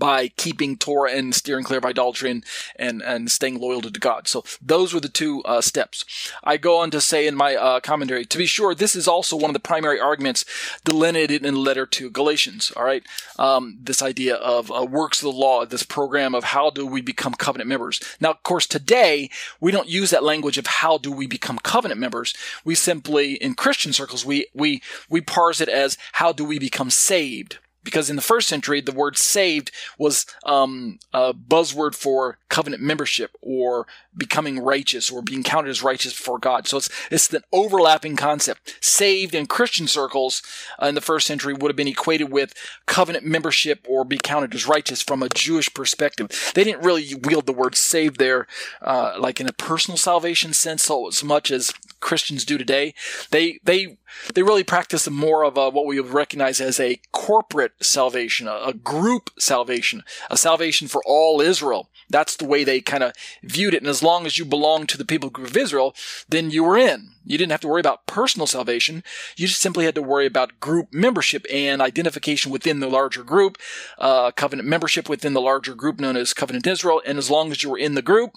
by 0.00 0.28
keeping 0.28 0.76
Torah 0.76 1.12
and 1.12 1.34
steering 1.34 1.62
clear 1.62 1.78
of 1.78 1.84
idolatry 1.84 2.30
and, 2.30 2.44
and, 2.74 3.02
and 3.02 3.30
staying 3.30 3.60
loyal 3.60 3.82
to 3.82 3.90
God. 3.90 4.26
So 4.26 4.42
those 4.60 4.92
were 4.92 5.00
the 5.00 5.08
two 5.08 5.42
uh, 5.44 5.60
steps. 5.60 6.32
I 6.42 6.56
go 6.56 6.78
on 6.78 6.90
to 6.90 7.00
say 7.00 7.26
in 7.26 7.36
my 7.36 7.54
uh, 7.54 7.80
commentary, 7.80 8.24
to 8.24 8.38
be 8.38 8.46
sure, 8.46 8.74
this 8.74 8.96
is 8.96 9.06
also 9.06 9.36
one 9.36 9.50
of 9.50 9.54
the 9.54 9.60
primary 9.60 10.00
arguments 10.00 10.44
delineated 10.84 11.44
in 11.44 11.54
the 11.54 11.60
letter 11.60 11.86
to 11.86 12.10
Galatians. 12.10 12.72
All 12.74 12.84
right, 12.84 13.04
um, 13.38 13.78
this 13.80 14.02
idea 14.02 14.36
of 14.36 14.72
uh, 14.72 14.84
works 14.84 15.20
of 15.22 15.32
the 15.32 15.38
law, 15.38 15.64
this 15.66 15.82
program 15.82 16.34
of 16.34 16.44
how 16.44 16.70
do 16.70 16.86
we 16.86 17.02
become 17.02 17.34
covenant 17.34 17.68
members. 17.68 18.00
Now, 18.20 18.30
of 18.30 18.42
course, 18.42 18.66
today 18.66 19.30
we 19.60 19.70
don't 19.70 19.88
use 19.88 20.10
that 20.10 20.24
language 20.24 20.56
of 20.56 20.66
how 20.66 20.96
do 20.96 21.12
we 21.12 21.26
become 21.26 21.58
covenant 21.58 22.00
members. 22.00 22.34
We 22.64 22.74
simply, 22.74 23.34
in 23.34 23.54
Christian 23.54 23.92
circles, 23.92 24.24
we 24.24 24.46
we 24.54 24.82
we 25.10 25.20
parse 25.20 25.60
it 25.60 25.68
as 25.68 25.98
how 26.12 26.32
do 26.32 26.44
we 26.44 26.58
become 26.58 26.90
saved 26.90 27.58
because 27.82 28.10
in 28.10 28.16
the 28.16 28.22
first 28.22 28.48
century, 28.48 28.80
the 28.80 28.92
word 28.92 29.16
saved 29.16 29.70
was 29.98 30.26
um, 30.44 30.98
a 31.12 31.32
buzzword 31.32 31.94
for 31.94 32.38
covenant 32.48 32.82
membership 32.82 33.30
or 33.40 33.86
becoming 34.16 34.58
righteous 34.58 35.10
or 35.10 35.22
being 35.22 35.42
counted 35.42 35.70
as 35.70 35.82
righteous 35.82 36.12
before 36.12 36.38
God. 36.38 36.66
So 36.66 36.78
it's, 36.78 36.90
it's 37.10 37.32
an 37.32 37.42
overlapping 37.52 38.16
concept. 38.16 38.76
Saved 38.80 39.34
in 39.34 39.46
Christian 39.46 39.86
circles 39.86 40.42
uh, 40.82 40.86
in 40.86 40.94
the 40.94 41.00
first 41.00 41.26
century 41.26 41.54
would 41.54 41.70
have 41.70 41.76
been 41.76 41.88
equated 41.88 42.30
with 42.30 42.54
covenant 42.86 43.24
membership 43.24 43.86
or 43.88 44.04
be 44.04 44.18
counted 44.18 44.54
as 44.54 44.66
righteous 44.66 45.02
from 45.02 45.22
a 45.22 45.28
Jewish 45.28 45.72
perspective. 45.72 46.52
They 46.54 46.64
didn't 46.64 46.84
really 46.84 47.14
wield 47.14 47.46
the 47.46 47.52
word 47.52 47.76
saved 47.76 48.18
there, 48.18 48.46
uh, 48.82 49.14
like 49.18 49.40
in 49.40 49.48
a 49.48 49.52
personal 49.52 49.96
salvation 49.96 50.52
sense 50.52 50.84
so 50.84 51.08
as 51.08 51.24
much 51.24 51.50
as 51.50 51.72
Christians 52.00 52.44
do 52.44 52.58
today. 52.58 52.94
They, 53.30 53.60
they, 53.64 53.96
they 54.34 54.42
really 54.42 54.64
practice 54.64 55.08
more 55.08 55.44
of 55.44 55.56
a, 55.56 55.70
what 55.70 55.86
we 55.86 56.00
would 56.00 56.12
recognize 56.12 56.60
as 56.60 56.80
a 56.80 57.00
corporate 57.12 57.72
salvation, 57.80 58.48
a, 58.48 58.60
a 58.66 58.74
group 58.74 59.30
salvation, 59.38 60.02
a 60.30 60.36
salvation 60.36 60.88
for 60.88 61.02
all 61.06 61.40
Israel. 61.40 61.90
That's 62.08 62.36
the 62.36 62.44
way 62.44 62.64
they 62.64 62.80
kind 62.80 63.04
of 63.04 63.12
viewed 63.42 63.74
it. 63.74 63.82
And 63.82 63.88
as 63.88 64.02
long 64.02 64.26
as 64.26 64.36
you 64.36 64.44
belonged 64.44 64.88
to 64.90 64.98
the 64.98 65.04
people 65.04 65.30
group 65.30 65.48
of 65.48 65.56
Israel, 65.56 65.94
then 66.28 66.50
you 66.50 66.64
were 66.64 66.76
in. 66.76 67.12
You 67.24 67.38
didn't 67.38 67.52
have 67.52 67.60
to 67.60 67.68
worry 67.68 67.80
about 67.80 68.06
personal 68.06 68.46
salvation. 68.46 69.04
You 69.36 69.46
just 69.46 69.60
simply 69.60 69.84
had 69.84 69.94
to 69.94 70.02
worry 70.02 70.26
about 70.26 70.58
group 70.58 70.88
membership 70.92 71.46
and 71.52 71.80
identification 71.80 72.50
within 72.50 72.80
the 72.80 72.88
larger 72.88 73.22
group, 73.22 73.58
uh, 73.98 74.32
covenant 74.32 74.68
membership 74.68 75.08
within 75.08 75.34
the 75.34 75.40
larger 75.40 75.74
group 75.74 76.00
known 76.00 76.16
as 76.16 76.34
Covenant 76.34 76.66
Israel. 76.66 77.00
And 77.06 77.18
as 77.18 77.30
long 77.30 77.52
as 77.52 77.62
you 77.62 77.70
were 77.70 77.78
in 77.78 77.94
the 77.94 78.02
group, 78.02 78.32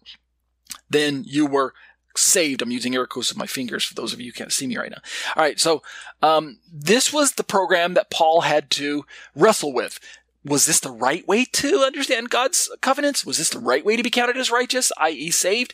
then 0.90 1.24
you 1.26 1.46
were 1.46 1.74
saved. 2.16 2.62
I'm 2.62 2.72
using 2.72 2.96
air 2.96 3.06
quotes 3.06 3.30
with 3.30 3.38
my 3.38 3.48
fingers 3.48 3.84
for 3.84 3.94
those 3.94 4.14
of 4.14 4.20
you 4.20 4.28
who 4.28 4.34
can't 4.34 4.52
see 4.52 4.68
me 4.68 4.78
right 4.78 4.92
now. 4.92 5.02
All 5.36 5.44
right. 5.44 5.60
So, 5.60 5.82
um, 6.22 6.60
this 6.72 7.12
was 7.12 7.34
the 7.34 7.44
program 7.44 7.94
that 7.96 8.10
Paul 8.10 8.42
had 8.42 8.70
to 8.72 9.06
wrestle 9.36 9.74
with. 9.74 10.00
was 10.46 10.66
this 10.66 10.80
the 10.80 10.92
right 10.92 11.26
way 11.28 11.46
to 11.46 11.80
understand 11.80 12.30
God's 12.30 12.70
covenants? 12.82 13.26
Was 13.26 13.38
this 13.38 13.50
the 13.50 13.60
right 13.60 13.86
way 13.86 13.96
to 13.96 14.04
be 14.04 14.10
counted 14.10 14.38
as 14.38 14.52
righteous, 14.52 14.92
i.e., 15.00 15.32
saved? 15.32 15.74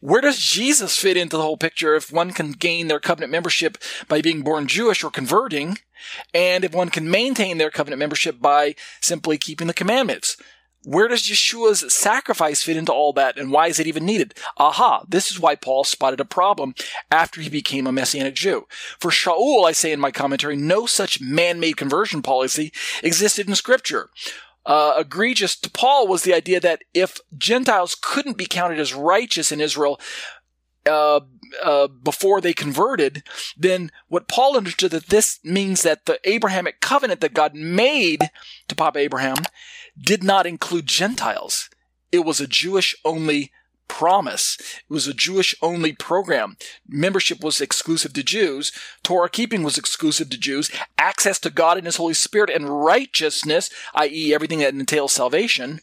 Where 0.00 0.20
does 0.20 0.38
Jesus 0.38 0.98
fit 0.98 1.16
into 1.16 1.36
the 1.36 1.42
whole 1.42 1.56
picture 1.56 1.94
if 1.96 2.12
one 2.12 2.32
can 2.32 2.52
gain 2.52 2.88
their 2.88 3.00
covenant 3.00 3.32
membership 3.32 3.78
by 4.08 4.20
being 4.20 4.42
born 4.42 4.66
Jewish 4.68 5.02
or 5.02 5.10
converting, 5.10 5.78
and 6.32 6.64
if 6.64 6.72
one 6.72 6.90
can 6.90 7.10
maintain 7.10 7.58
their 7.58 7.70
covenant 7.70 7.98
membership 7.98 8.40
by 8.40 8.76
simply 9.00 9.36
keeping 9.38 9.66
the 9.66 9.74
commandments? 9.74 10.36
Where 10.84 11.08
does 11.08 11.22
Yeshua's 11.22 11.92
sacrifice 11.92 12.62
fit 12.62 12.76
into 12.76 12.92
all 12.92 13.12
that, 13.14 13.38
and 13.38 13.50
why 13.50 13.68
is 13.68 13.80
it 13.80 13.86
even 13.86 14.04
needed? 14.04 14.34
Aha, 14.58 15.04
this 15.08 15.30
is 15.30 15.40
why 15.40 15.54
Paul 15.54 15.84
spotted 15.84 16.20
a 16.20 16.24
problem 16.24 16.74
after 17.10 17.40
he 17.40 17.48
became 17.48 17.86
a 17.86 17.92
Messianic 17.92 18.34
Jew. 18.34 18.66
For 18.98 19.10
Shaul, 19.10 19.66
I 19.66 19.72
say 19.72 19.92
in 19.92 20.00
my 20.00 20.10
commentary, 20.10 20.56
no 20.56 20.84
such 20.86 21.20
man-made 21.20 21.78
conversion 21.78 22.20
policy 22.20 22.72
existed 23.02 23.48
in 23.48 23.54
Scripture. 23.54 24.10
Uh, 24.66 24.94
egregious 24.98 25.56
to 25.56 25.70
Paul 25.70 26.06
was 26.06 26.22
the 26.22 26.34
idea 26.34 26.60
that 26.60 26.84
if 26.94 27.18
Gentiles 27.36 27.96
couldn't 28.00 28.38
be 28.38 28.46
counted 28.46 28.78
as 28.78 28.94
righteous 28.94 29.52
in 29.52 29.60
Israel, 29.60 30.00
uh, 30.86 31.20
uh, 31.62 31.88
before 31.88 32.40
they 32.40 32.52
converted, 32.52 33.22
then 33.56 33.90
what 34.08 34.28
Paul 34.28 34.56
understood 34.56 34.90
that 34.90 35.06
this 35.08 35.40
means 35.44 35.82
that 35.82 36.06
the 36.06 36.18
Abrahamic 36.24 36.80
covenant 36.80 37.20
that 37.20 37.34
God 37.34 37.54
made 37.54 38.30
to 38.68 38.74
Papa 38.74 38.98
Abraham 38.98 39.36
did 40.00 40.22
not 40.22 40.46
include 40.46 40.86
Gentiles. 40.86 41.70
It 42.12 42.24
was 42.24 42.40
a 42.40 42.46
Jewish 42.46 42.94
only 43.04 43.52
promise. 43.88 44.56
It 44.60 44.92
was 44.92 45.06
a 45.06 45.14
Jewish 45.14 45.54
only 45.62 45.92
program. 45.92 46.56
Membership 46.88 47.42
was 47.42 47.60
exclusive 47.60 48.12
to 48.14 48.22
Jews. 48.22 48.72
Torah 49.02 49.28
keeping 49.28 49.62
was 49.62 49.78
exclusive 49.78 50.30
to 50.30 50.38
Jews. 50.38 50.70
Access 50.98 51.38
to 51.40 51.50
God 51.50 51.76
and 51.76 51.86
His 51.86 51.96
Holy 51.96 52.14
Spirit 52.14 52.50
and 52.50 52.84
righteousness, 52.84 53.70
i.e., 53.94 54.34
everything 54.34 54.60
that 54.60 54.74
entails 54.74 55.12
salvation, 55.12 55.80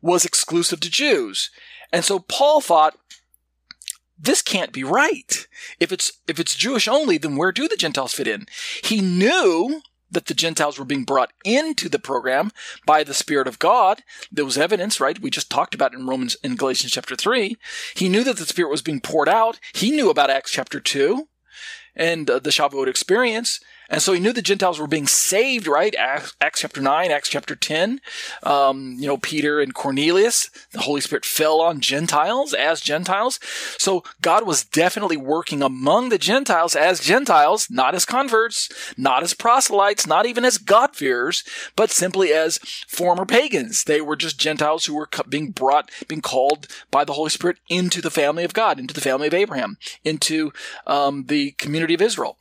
was 0.00 0.24
exclusive 0.24 0.80
to 0.80 0.90
Jews. 0.90 1.50
And 1.92 2.04
so 2.04 2.18
Paul 2.20 2.60
thought, 2.60 2.96
this 4.20 4.42
can't 4.42 4.72
be 4.72 4.84
right. 4.84 5.46
If 5.78 5.92
it's, 5.92 6.12
if 6.28 6.38
it's 6.38 6.54
Jewish 6.54 6.86
only, 6.86 7.18
then 7.18 7.36
where 7.36 7.52
do 7.52 7.68
the 7.68 7.76
Gentiles 7.76 8.12
fit 8.12 8.28
in? 8.28 8.46
He 8.82 9.00
knew 9.00 9.82
that 10.10 10.26
the 10.26 10.34
Gentiles 10.34 10.78
were 10.78 10.84
being 10.84 11.04
brought 11.04 11.32
into 11.44 11.88
the 11.88 11.98
program 11.98 12.50
by 12.84 13.04
the 13.04 13.14
Spirit 13.14 13.46
of 13.46 13.58
God. 13.58 14.02
There 14.30 14.44
was 14.44 14.58
evidence, 14.58 15.00
right? 15.00 15.20
We 15.20 15.30
just 15.30 15.50
talked 15.50 15.74
about 15.74 15.94
in 15.94 16.06
Romans, 16.06 16.36
in 16.42 16.56
Galatians 16.56 16.92
chapter 16.92 17.16
3. 17.16 17.56
He 17.94 18.08
knew 18.08 18.24
that 18.24 18.36
the 18.36 18.46
Spirit 18.46 18.70
was 18.70 18.82
being 18.82 19.00
poured 19.00 19.28
out. 19.28 19.60
He 19.72 19.90
knew 19.90 20.10
about 20.10 20.30
Acts 20.30 20.50
chapter 20.50 20.80
2 20.80 21.28
and 21.94 22.28
uh, 22.28 22.38
the 22.38 22.50
Shavuot 22.50 22.88
experience. 22.88 23.60
And 23.90 24.00
so 24.00 24.12
he 24.12 24.20
knew 24.20 24.32
the 24.32 24.40
Gentiles 24.40 24.78
were 24.78 24.86
being 24.86 25.08
saved, 25.08 25.66
right? 25.66 25.94
Acts, 25.98 26.34
Acts 26.40 26.60
chapter 26.60 26.80
9, 26.80 27.10
Acts 27.10 27.28
chapter 27.28 27.56
10. 27.56 28.00
Um, 28.44 28.94
you 28.98 29.08
know, 29.08 29.16
Peter 29.16 29.60
and 29.60 29.74
Cornelius, 29.74 30.48
the 30.70 30.80
Holy 30.80 31.00
Spirit 31.00 31.24
fell 31.24 31.60
on 31.60 31.80
Gentiles 31.80 32.54
as 32.54 32.80
Gentiles. 32.80 33.40
So 33.78 34.04
God 34.22 34.46
was 34.46 34.62
definitely 34.62 35.16
working 35.16 35.60
among 35.60 36.08
the 36.08 36.18
Gentiles 36.18 36.76
as 36.76 37.00
Gentiles, 37.00 37.68
not 37.68 37.96
as 37.96 38.04
converts, 38.04 38.68
not 38.96 39.24
as 39.24 39.34
proselytes, 39.34 40.06
not 40.06 40.24
even 40.24 40.44
as 40.44 40.56
God-fearers, 40.56 41.42
but 41.74 41.90
simply 41.90 42.32
as 42.32 42.58
former 42.86 43.26
pagans. 43.26 43.82
They 43.82 44.00
were 44.00 44.16
just 44.16 44.38
Gentiles 44.38 44.86
who 44.86 44.94
were 44.94 45.08
being 45.28 45.50
brought, 45.50 45.90
being 46.06 46.20
called 46.20 46.68
by 46.92 47.04
the 47.04 47.14
Holy 47.14 47.30
Spirit 47.30 47.58
into 47.68 48.00
the 48.00 48.10
family 48.10 48.44
of 48.44 48.54
God, 48.54 48.78
into 48.78 48.94
the 48.94 49.00
family 49.00 49.26
of 49.26 49.34
Abraham, 49.34 49.78
into 50.04 50.52
um, 50.86 51.24
the 51.24 51.52
community 51.52 51.94
of 51.94 52.02
Israel. 52.02 52.38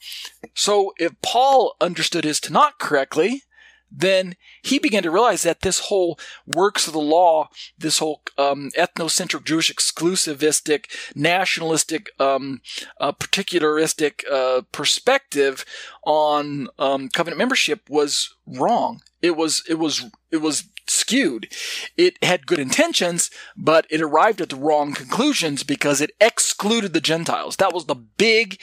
So 0.54 0.94
if 0.98 1.20
Paul 1.22 1.39
understood 1.82 2.24
his 2.24 2.40
Tanakh 2.40 2.80
correctly, 2.80 3.44
then 3.92 4.36
he 4.62 4.78
began 4.80 5.04
to 5.04 5.12
realize 5.12 5.44
that 5.44 5.62
this 5.62 5.80
whole 5.80 6.20
works 6.46 6.88
of 6.88 6.94
the 6.94 7.00
law, 7.00 7.50
this 7.78 7.98
whole 8.00 8.22
um, 8.38 8.70
ethnocentric, 8.78 9.46
Jewish 9.46 9.74
exclusivistic, 9.74 10.86
nationalistic, 11.16 12.12
um, 12.20 12.62
uh, 13.00 13.12
particularistic 13.12 14.24
uh, 14.32 14.62
perspective 14.72 15.66
on 16.04 16.68
um, 16.78 17.10
covenant 17.10 17.40
membership 17.40 17.90
was 17.90 18.36
wrong. 18.46 19.02
It 19.22 19.36
was 19.36 19.64
it 19.68 19.76
was 19.76 20.06
it 20.32 20.38
was 20.38 20.66
skewed. 20.88 21.52
It 21.98 22.24
had 22.24 22.48
good 22.48 22.60
intentions, 22.60 23.30
but 23.58 23.86
it 23.90 24.02
arrived 24.02 24.42
at 24.42 24.50
the 24.50 24.56
wrong 24.56 24.94
conclusions 24.94 25.64
because 25.64 26.02
it 26.02 26.12
excluded 26.22 26.94
the 26.94 27.02
Gentiles. 27.02 27.58
That 27.58 27.74
was 27.74 27.86
the 27.86 27.96
big 27.96 28.62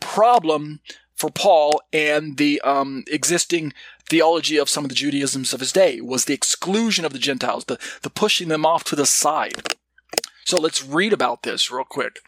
problem 0.00 0.80
for 1.14 1.30
Paul 1.30 1.82
and 1.92 2.36
the 2.36 2.60
um, 2.62 3.04
existing 3.08 3.72
theology 4.08 4.56
of 4.56 4.68
some 4.68 4.84
of 4.84 4.90
the 4.90 4.96
Judaisms 4.96 5.54
of 5.54 5.60
his 5.60 5.72
day 5.72 6.00
was 6.00 6.24
the 6.24 6.34
exclusion 6.34 7.04
of 7.04 7.12
the 7.12 7.18
Gentiles, 7.18 7.64
the, 7.64 7.78
the 8.02 8.10
pushing 8.10 8.48
them 8.48 8.66
off 8.66 8.84
to 8.84 8.96
the 8.96 9.06
side. 9.06 9.76
So 10.44 10.60
let's 10.60 10.84
read 10.84 11.12
about 11.12 11.42
this 11.42 11.70
real 11.70 11.84
quick. 11.84 12.20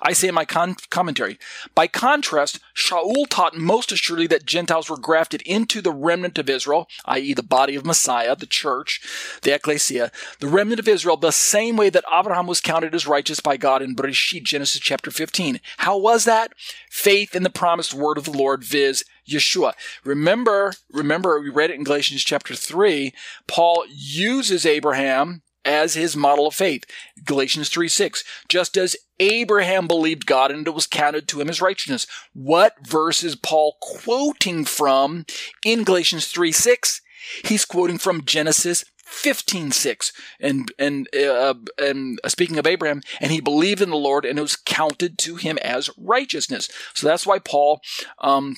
I 0.00 0.12
say 0.12 0.28
in 0.28 0.34
my 0.34 0.44
con- 0.44 0.76
commentary, 0.90 1.38
by 1.74 1.86
contrast, 1.86 2.60
Shaul 2.74 3.26
taught 3.28 3.56
most 3.56 3.92
assuredly 3.92 4.26
that 4.28 4.46
Gentiles 4.46 4.88
were 4.88 4.96
grafted 4.96 5.42
into 5.42 5.82
the 5.82 5.92
remnant 5.92 6.38
of 6.38 6.48
Israel, 6.48 6.88
i.e., 7.04 7.34
the 7.34 7.42
body 7.42 7.74
of 7.74 7.84
Messiah, 7.84 8.34
the 8.34 8.46
church, 8.46 9.00
the 9.42 9.54
ecclesia, 9.54 10.10
the 10.40 10.48
remnant 10.48 10.80
of 10.80 10.88
Israel, 10.88 11.16
the 11.16 11.30
same 11.30 11.76
way 11.76 11.90
that 11.90 12.04
Abraham 12.10 12.46
was 12.46 12.60
counted 12.60 12.94
as 12.94 13.06
righteous 13.06 13.40
by 13.40 13.56
God 13.56 13.82
in 13.82 13.94
Bereshit, 13.94 14.44
Genesis 14.44 14.80
chapter 14.80 15.10
15. 15.10 15.60
How 15.78 15.98
was 15.98 16.24
that? 16.24 16.52
Faith 16.90 17.34
in 17.34 17.42
the 17.42 17.50
promised 17.50 17.92
word 17.92 18.16
of 18.16 18.24
the 18.24 18.30
Lord, 18.30 18.64
viz., 18.64 19.04
Yeshua. 19.28 19.74
Remember, 20.04 20.72
remember, 20.90 21.38
we 21.38 21.50
read 21.50 21.70
it 21.70 21.76
in 21.76 21.84
Galatians 21.84 22.24
chapter 22.24 22.54
3. 22.54 23.12
Paul 23.46 23.84
uses 23.90 24.64
Abraham 24.64 25.42
as 25.68 25.92
his 25.94 26.16
model 26.16 26.46
of 26.46 26.54
faith. 26.54 26.84
Galatians 27.24 27.68
3 27.68 27.88
6. 27.88 28.24
Just 28.48 28.76
as 28.76 28.96
Abraham 29.20 29.86
believed 29.86 30.26
God 30.26 30.50
and 30.50 30.66
it 30.66 30.74
was 30.74 30.86
counted 30.86 31.28
to 31.28 31.40
him 31.40 31.50
as 31.50 31.60
righteousness. 31.60 32.06
What 32.32 32.74
verse 32.86 33.22
is 33.22 33.36
Paul 33.36 33.76
quoting 33.80 34.64
from 34.64 35.26
in 35.64 35.84
Galatians 35.84 36.28
3 36.28 36.50
6? 36.50 37.02
He's 37.44 37.66
quoting 37.66 37.98
from 37.98 38.24
Genesis 38.24 38.84
15 39.04 39.70
6 39.70 40.12
and 40.38 40.70
and 40.78 41.08
uh, 41.14 41.54
and 41.78 42.20
speaking 42.26 42.58
of 42.58 42.66
Abraham 42.66 43.00
and 43.20 43.32
he 43.32 43.40
believed 43.40 43.80
in 43.80 43.88
the 43.88 43.96
Lord 43.96 44.26
and 44.26 44.38
it 44.38 44.42
was 44.42 44.54
counted 44.56 45.16
to 45.18 45.36
him 45.36 45.56
as 45.58 45.88
righteousness 45.96 46.68
so 46.92 47.06
that's 47.06 47.26
why 47.26 47.38
Paul 47.38 47.80
um, 48.18 48.56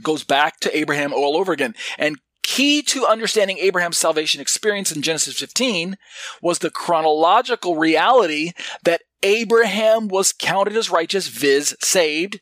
goes 0.00 0.22
back 0.22 0.60
to 0.60 0.76
Abraham 0.76 1.12
all 1.12 1.36
over 1.36 1.52
again 1.52 1.74
and 1.98 2.20
key 2.50 2.82
to 2.82 3.06
understanding 3.06 3.58
Abraham's 3.58 3.96
salvation 3.96 4.40
experience 4.40 4.90
in 4.90 5.02
Genesis 5.02 5.38
15 5.38 5.96
was 6.42 6.58
the 6.58 6.70
chronological 6.70 7.76
reality 7.76 8.50
that 8.82 9.02
Abraham 9.22 10.08
was 10.08 10.32
counted 10.32 10.76
as 10.76 10.90
righteous, 10.90 11.28
viz., 11.28 11.76
saved. 11.80 12.40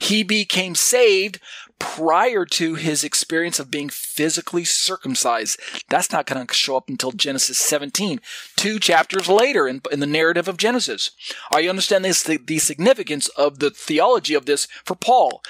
He 0.00 0.22
became 0.22 0.74
saved 0.74 1.38
prior 1.78 2.46
to 2.46 2.76
his 2.76 3.04
experience 3.04 3.58
of 3.58 3.70
being 3.70 3.90
physically 3.90 4.64
circumcised. 4.64 5.60
That's 5.90 6.10
not 6.10 6.24
going 6.24 6.46
to 6.46 6.54
show 6.54 6.78
up 6.78 6.88
until 6.88 7.12
Genesis 7.12 7.58
17, 7.58 8.20
two 8.56 8.78
chapters 8.78 9.28
later 9.28 9.68
in, 9.68 9.82
in 9.92 10.00
the 10.00 10.06
narrative 10.06 10.48
of 10.48 10.56
Genesis. 10.56 11.10
Are 11.52 11.60
you 11.60 11.68
understand 11.68 12.06
this, 12.06 12.22
the, 12.22 12.38
the 12.38 12.58
significance 12.58 13.28
of 13.30 13.58
the 13.58 13.70
theology 13.70 14.32
of 14.32 14.46
this 14.46 14.66
for 14.86 14.94
Paul? 14.94 15.42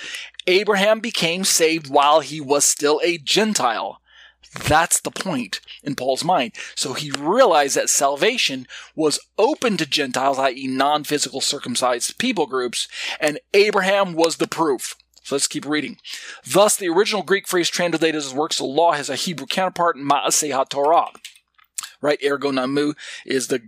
Abraham 0.46 1.00
became 1.00 1.44
saved 1.44 1.88
while 1.88 2.20
he 2.20 2.40
was 2.40 2.64
still 2.64 3.00
a 3.02 3.18
Gentile. 3.18 4.00
That's 4.64 5.00
the 5.00 5.10
point 5.10 5.60
in 5.82 5.94
Paul's 5.94 6.24
mind. 6.24 6.52
So 6.74 6.94
he 6.94 7.10
realized 7.10 7.76
that 7.76 7.90
salvation 7.90 8.66
was 8.94 9.18
open 9.38 9.76
to 9.76 9.86
Gentiles, 9.86 10.38
i.e., 10.38 10.66
non 10.66 11.04
physical 11.04 11.40
circumcised 11.40 12.18
people 12.18 12.46
groups, 12.46 12.88
and 13.20 13.38
Abraham 13.52 14.14
was 14.14 14.36
the 14.36 14.46
proof. 14.46 14.94
So 15.22 15.34
let's 15.34 15.48
keep 15.48 15.66
reading. 15.66 15.98
Thus, 16.46 16.76
the 16.76 16.88
original 16.88 17.22
Greek 17.22 17.48
phrase 17.48 17.68
translated 17.68 18.14
as 18.14 18.32
works 18.32 18.60
of 18.60 18.66
law 18.66 18.92
has 18.92 19.10
a 19.10 19.16
Hebrew 19.16 19.46
counterpart, 19.46 19.96
in 19.96 20.08
Maaseh 20.08 20.52
HaTorah. 20.52 21.16
Right? 22.00 22.18
Ergo 22.24 22.52
nomou 22.52 22.94
is 23.24 23.48
the 23.48 23.62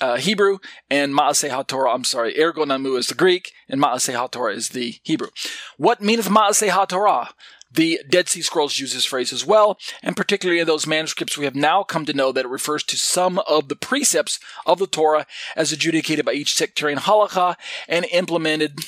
uh, 0.00 0.16
Hebrew, 0.16 0.58
and 0.90 1.12
Maaseh 1.14 1.50
HaTorah, 1.50 1.94
I'm 1.94 2.04
sorry, 2.04 2.40
Ergo 2.40 2.64
Nomou 2.64 2.98
is 2.98 3.08
the 3.08 3.14
Greek, 3.14 3.52
and 3.68 3.80
Maaseh 3.80 4.14
HaTorah 4.14 4.54
is 4.54 4.70
the 4.70 4.96
Hebrew. 5.02 5.28
What 5.76 6.00
meaneth 6.00 6.28
Maaseh 6.28 6.70
HaTorah? 6.70 7.30
The 7.72 8.00
Dead 8.08 8.28
Sea 8.28 8.42
Scrolls 8.42 8.80
use 8.80 8.94
this 8.94 9.04
phrase 9.04 9.32
as 9.32 9.46
well, 9.46 9.78
and 10.02 10.16
particularly 10.16 10.60
in 10.60 10.66
those 10.66 10.88
manuscripts, 10.88 11.38
we 11.38 11.44
have 11.44 11.54
now 11.54 11.84
come 11.84 12.04
to 12.04 12.12
know 12.12 12.32
that 12.32 12.44
it 12.44 12.48
refers 12.48 12.82
to 12.84 12.98
some 12.98 13.38
of 13.46 13.68
the 13.68 13.76
precepts 13.76 14.40
of 14.66 14.80
the 14.80 14.88
Torah 14.88 15.26
as 15.54 15.70
adjudicated 15.70 16.24
by 16.24 16.32
each 16.32 16.54
sectarian 16.54 16.98
halakha 16.98 17.54
and 17.88 18.06
implemented 18.06 18.80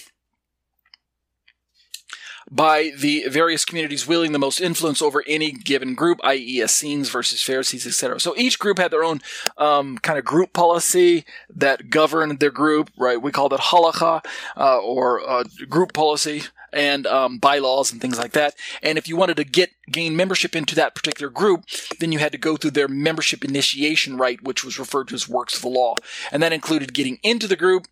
by 2.52 2.92
the 2.98 3.26
various 3.28 3.64
communities 3.64 4.06
wielding 4.06 4.32
the 4.32 4.38
most 4.38 4.60
influence 4.60 5.00
over 5.00 5.24
any 5.26 5.52
given 5.52 5.94
group, 5.94 6.20
i.e., 6.22 6.62
Essenes 6.62 7.08
versus 7.08 7.42
Pharisees, 7.42 7.86
etc. 7.86 8.20
So 8.20 8.34
each 8.36 8.58
group 8.58 8.78
had 8.78 8.90
their 8.90 9.02
own 9.02 9.22
um, 9.56 9.96
kind 9.98 10.18
of 10.18 10.26
group 10.26 10.52
policy 10.52 11.24
that 11.56 11.88
governed 11.88 12.40
their 12.40 12.50
group, 12.50 12.90
right? 12.98 13.20
We 13.20 13.32
call 13.32 13.48
that 13.48 13.60
halakha 13.60 14.22
uh, 14.54 14.78
or 14.80 15.26
uh, 15.26 15.44
group 15.68 15.94
policy. 15.94 16.42
and 16.74 17.06
um, 17.06 17.36
bylaws 17.36 17.92
and 17.92 18.00
things 18.00 18.18
like 18.18 18.32
that. 18.32 18.54
And 18.82 18.96
if 18.96 19.06
you 19.06 19.14
wanted 19.14 19.36
to 19.36 19.44
get 19.44 19.72
gain 19.90 20.16
membership 20.16 20.56
into 20.56 20.74
that 20.76 20.94
particular 20.94 21.28
group, 21.28 21.66
then 22.00 22.12
you 22.12 22.18
had 22.18 22.32
to 22.32 22.38
go 22.38 22.56
through 22.56 22.70
their 22.70 22.88
membership 22.88 23.44
initiation 23.44 24.16
rite, 24.16 24.42
which 24.42 24.64
was 24.64 24.78
referred 24.78 25.08
to 25.08 25.14
as 25.14 25.28
works 25.28 25.54
of 25.54 25.60
the 25.60 25.68
law, 25.68 25.96
and 26.30 26.42
that 26.42 26.50
included 26.50 26.94
getting 26.94 27.18
into 27.22 27.46
the 27.46 27.56
group, 27.56 27.88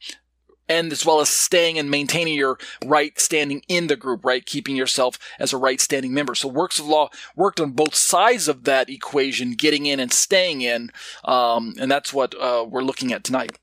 and 0.70 0.92
as 0.92 1.04
well 1.04 1.20
as 1.20 1.28
staying 1.28 1.78
and 1.78 1.90
maintaining 1.90 2.34
your 2.34 2.56
right 2.86 3.18
standing 3.18 3.60
in 3.66 3.88
the 3.88 3.96
group, 3.96 4.24
right? 4.24 4.46
Keeping 4.46 4.76
yourself 4.76 5.18
as 5.40 5.52
a 5.52 5.56
right 5.58 5.80
standing 5.80 6.14
member. 6.14 6.36
So 6.36 6.46
works 6.46 6.78
of 6.78 6.86
law 6.86 7.10
worked 7.34 7.58
on 7.58 7.72
both 7.72 7.96
sides 7.96 8.46
of 8.46 8.62
that 8.64 8.88
equation, 8.88 9.52
getting 9.52 9.86
in 9.86 9.98
and 9.98 10.12
staying 10.12 10.62
in. 10.62 10.90
Um, 11.24 11.74
and 11.80 11.90
that's 11.90 12.14
what 12.14 12.40
uh, 12.40 12.64
we're 12.68 12.84
looking 12.84 13.12
at 13.12 13.24
tonight. 13.24 13.58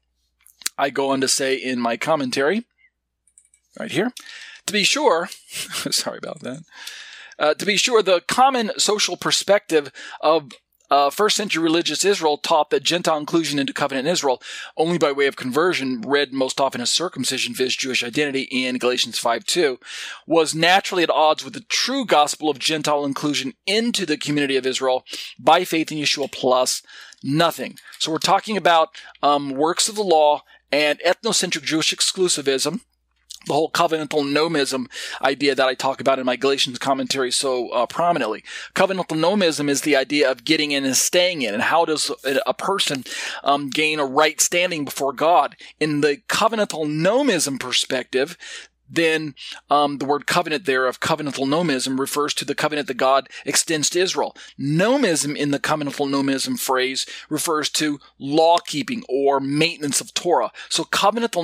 I 0.78 0.90
go 0.90 1.10
on 1.12 1.22
to 1.22 1.30
say 1.30 1.56
in 1.56 1.80
my 1.80 1.96
commentary, 1.96 2.66
right 3.80 3.90
here, 3.90 4.12
to 4.66 4.74
be 4.74 4.84
sure, 4.84 5.30
sorry 5.90 6.18
about 6.18 6.42
that. 6.42 6.64
Uh, 7.40 7.54
to 7.54 7.66
be 7.66 7.78
sure, 7.78 8.04
the 8.04 8.22
common 8.28 8.72
social 8.78 9.16
perspective 9.16 9.94
of 10.20 10.52
uh, 10.90 11.10
first 11.10 11.36
century 11.36 11.64
religious 11.64 12.06
Israel 12.06 12.38
taught 12.38 12.70
that 12.70 12.84
Gentile 12.84 13.18
inclusion 13.18 13.60
into 13.60 13.74
covenant 13.74 14.08
Israel 14.08 14.42
only 14.76 14.98
by 14.98 15.12
way 15.12 15.28
of 15.28 15.36
conversion, 15.36 16.02
read 16.02 16.34
most 16.34 16.60
often 16.60 16.82
as 16.82 16.90
circumcision, 16.90 17.54
viz. 17.54 17.76
Jewish 17.76 18.04
identity 18.04 18.44
in 18.44 18.78
Galatians 18.78 19.20
5.2, 19.22 19.78
was 20.26 20.56
naturally 20.56 21.04
at 21.04 21.10
odds 21.10 21.44
with 21.44 21.54
the 21.54 21.66
true 21.70 22.06
gospel 22.06 22.50
of 22.50 22.60
Gentile 22.60 23.06
inclusion 23.06 23.54
into 23.66 24.06
the 24.06 24.18
community 24.18 24.56
of 24.56 24.66
Israel 24.66 25.06
by 25.38 25.64
faith 25.64 25.92
in 25.92 25.98
Yeshua 25.98 26.32
plus 26.32 26.82
nothing. 27.24 27.78
So 28.00 28.12
we're 28.12 28.18
talking 28.20 28.58
about 28.58 28.90
um, 29.22 29.52
works 29.52 29.90
of 29.90 29.96
the 29.96 30.04
law 30.04 30.44
and 30.72 31.00
ethnocentric 31.06 31.64
Jewish 31.64 31.94
exclusivism 31.94 32.82
the 33.48 33.54
whole 33.54 33.72
covenantal 33.72 34.24
nomism 34.24 34.88
idea 35.22 35.56
that 35.56 35.68
I 35.68 35.74
talk 35.74 36.02
about 36.02 36.20
in 36.20 36.26
my 36.26 36.36
Galatians 36.36 36.78
commentary 36.78 37.32
so 37.32 37.70
uh, 37.70 37.86
prominently. 37.86 38.44
Covenantal 38.76 39.18
nomism 39.18 39.70
is 39.70 39.82
the 39.82 39.96
idea 39.96 40.30
of 40.30 40.46
getting 40.46 40.72
in 40.72 40.86
and 40.86 40.96
staying 40.96 41.42
in, 41.42 41.54
and 41.54 41.64
how 41.64 41.86
does 41.86 42.12
a 42.46 42.54
person 42.54 43.04
um, 43.44 43.70
gain 43.70 44.00
a 44.00 44.06
right 44.06 44.40
standing 44.40 44.86
before 44.86 45.14
God? 45.14 45.56
In 45.80 46.02
the 46.02 46.18
covenantal 46.28 46.86
nomism 46.86 47.60
perspective, 47.60 48.38
then 48.90 49.36
um, 49.70 49.98
the 49.98 50.06
word 50.06 50.28
covenant 50.28 50.66
there 50.66 50.86
of 50.86 51.00
covenantal 51.00 51.48
nomism 51.48 52.00
refers 52.00 52.34
to 52.36 52.46
the 52.46 52.56
covenant 52.56 52.88
that 52.88 52.96
God 52.96 53.30
extends 53.46 53.90
to 53.92 54.00
Israel. 54.00 54.36
Nomism 54.60 55.36
in 55.36 55.52
the 55.52 55.60
covenantal 55.60 56.10
nomism 56.10 56.60
phrase 56.60 57.06
refers 57.30 57.70
to 57.72 58.00
law 58.20 58.58
keeping 58.60 59.04
or 59.10 59.40
maintenance 59.40 60.02
of 60.02 60.14
Torah. 60.14 60.52
So 60.70 60.84
covenantal 60.84 61.44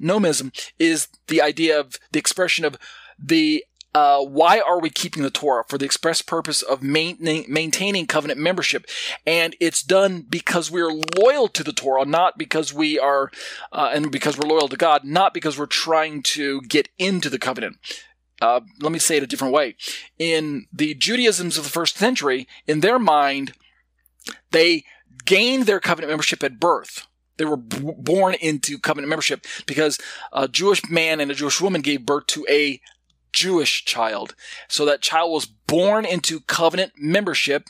nomism 0.00 0.70
is 0.78 1.08
the 1.28 1.40
idea 1.40 1.78
of 1.78 1.98
the 2.12 2.18
expression 2.18 2.64
of 2.64 2.76
the 3.18 3.64
uh, 3.94 4.20
why 4.20 4.60
are 4.60 4.80
we 4.80 4.90
keeping 4.90 5.22
the 5.22 5.30
Torah? 5.30 5.64
For 5.68 5.78
the 5.78 5.84
express 5.84 6.20
purpose 6.20 6.62
of 6.62 6.82
maintaining 6.82 8.06
covenant 8.06 8.40
membership. 8.40 8.86
And 9.24 9.54
it's 9.60 9.82
done 9.82 10.26
because 10.28 10.70
we're 10.70 10.92
loyal 10.92 11.48
to 11.48 11.62
the 11.62 11.72
Torah, 11.72 12.04
not 12.04 12.36
because 12.36 12.74
we 12.74 12.98
are, 12.98 13.30
uh, 13.72 13.90
and 13.94 14.10
because 14.10 14.36
we're 14.36 14.48
loyal 14.48 14.68
to 14.68 14.76
God, 14.76 15.04
not 15.04 15.32
because 15.32 15.58
we're 15.58 15.66
trying 15.66 16.22
to 16.24 16.60
get 16.62 16.88
into 16.98 17.30
the 17.30 17.38
covenant. 17.38 17.76
Uh, 18.42 18.60
let 18.80 18.90
me 18.90 18.98
say 18.98 19.16
it 19.16 19.22
a 19.22 19.28
different 19.28 19.54
way. 19.54 19.76
In 20.18 20.66
the 20.72 20.94
Judaisms 20.94 21.56
of 21.56 21.64
the 21.64 21.70
first 21.70 21.96
century, 21.96 22.48
in 22.66 22.80
their 22.80 22.98
mind, 22.98 23.52
they 24.50 24.84
gained 25.24 25.66
their 25.66 25.80
covenant 25.80 26.10
membership 26.10 26.42
at 26.42 26.58
birth. 26.58 27.06
They 27.36 27.44
were 27.44 27.56
b- 27.56 27.94
born 27.98 28.34
into 28.34 28.78
covenant 28.78 29.08
membership 29.08 29.46
because 29.66 29.98
a 30.32 30.48
Jewish 30.48 30.88
man 30.90 31.20
and 31.20 31.30
a 31.30 31.34
Jewish 31.34 31.60
woman 31.60 31.80
gave 31.80 32.06
birth 32.06 32.26
to 32.28 32.46
a 32.50 32.80
Jewish 33.34 33.84
child. 33.84 34.34
So 34.68 34.84
that 34.86 35.02
child 35.02 35.32
was 35.32 35.44
born 35.44 36.06
into 36.06 36.40
covenant 36.40 36.92
membership 36.96 37.64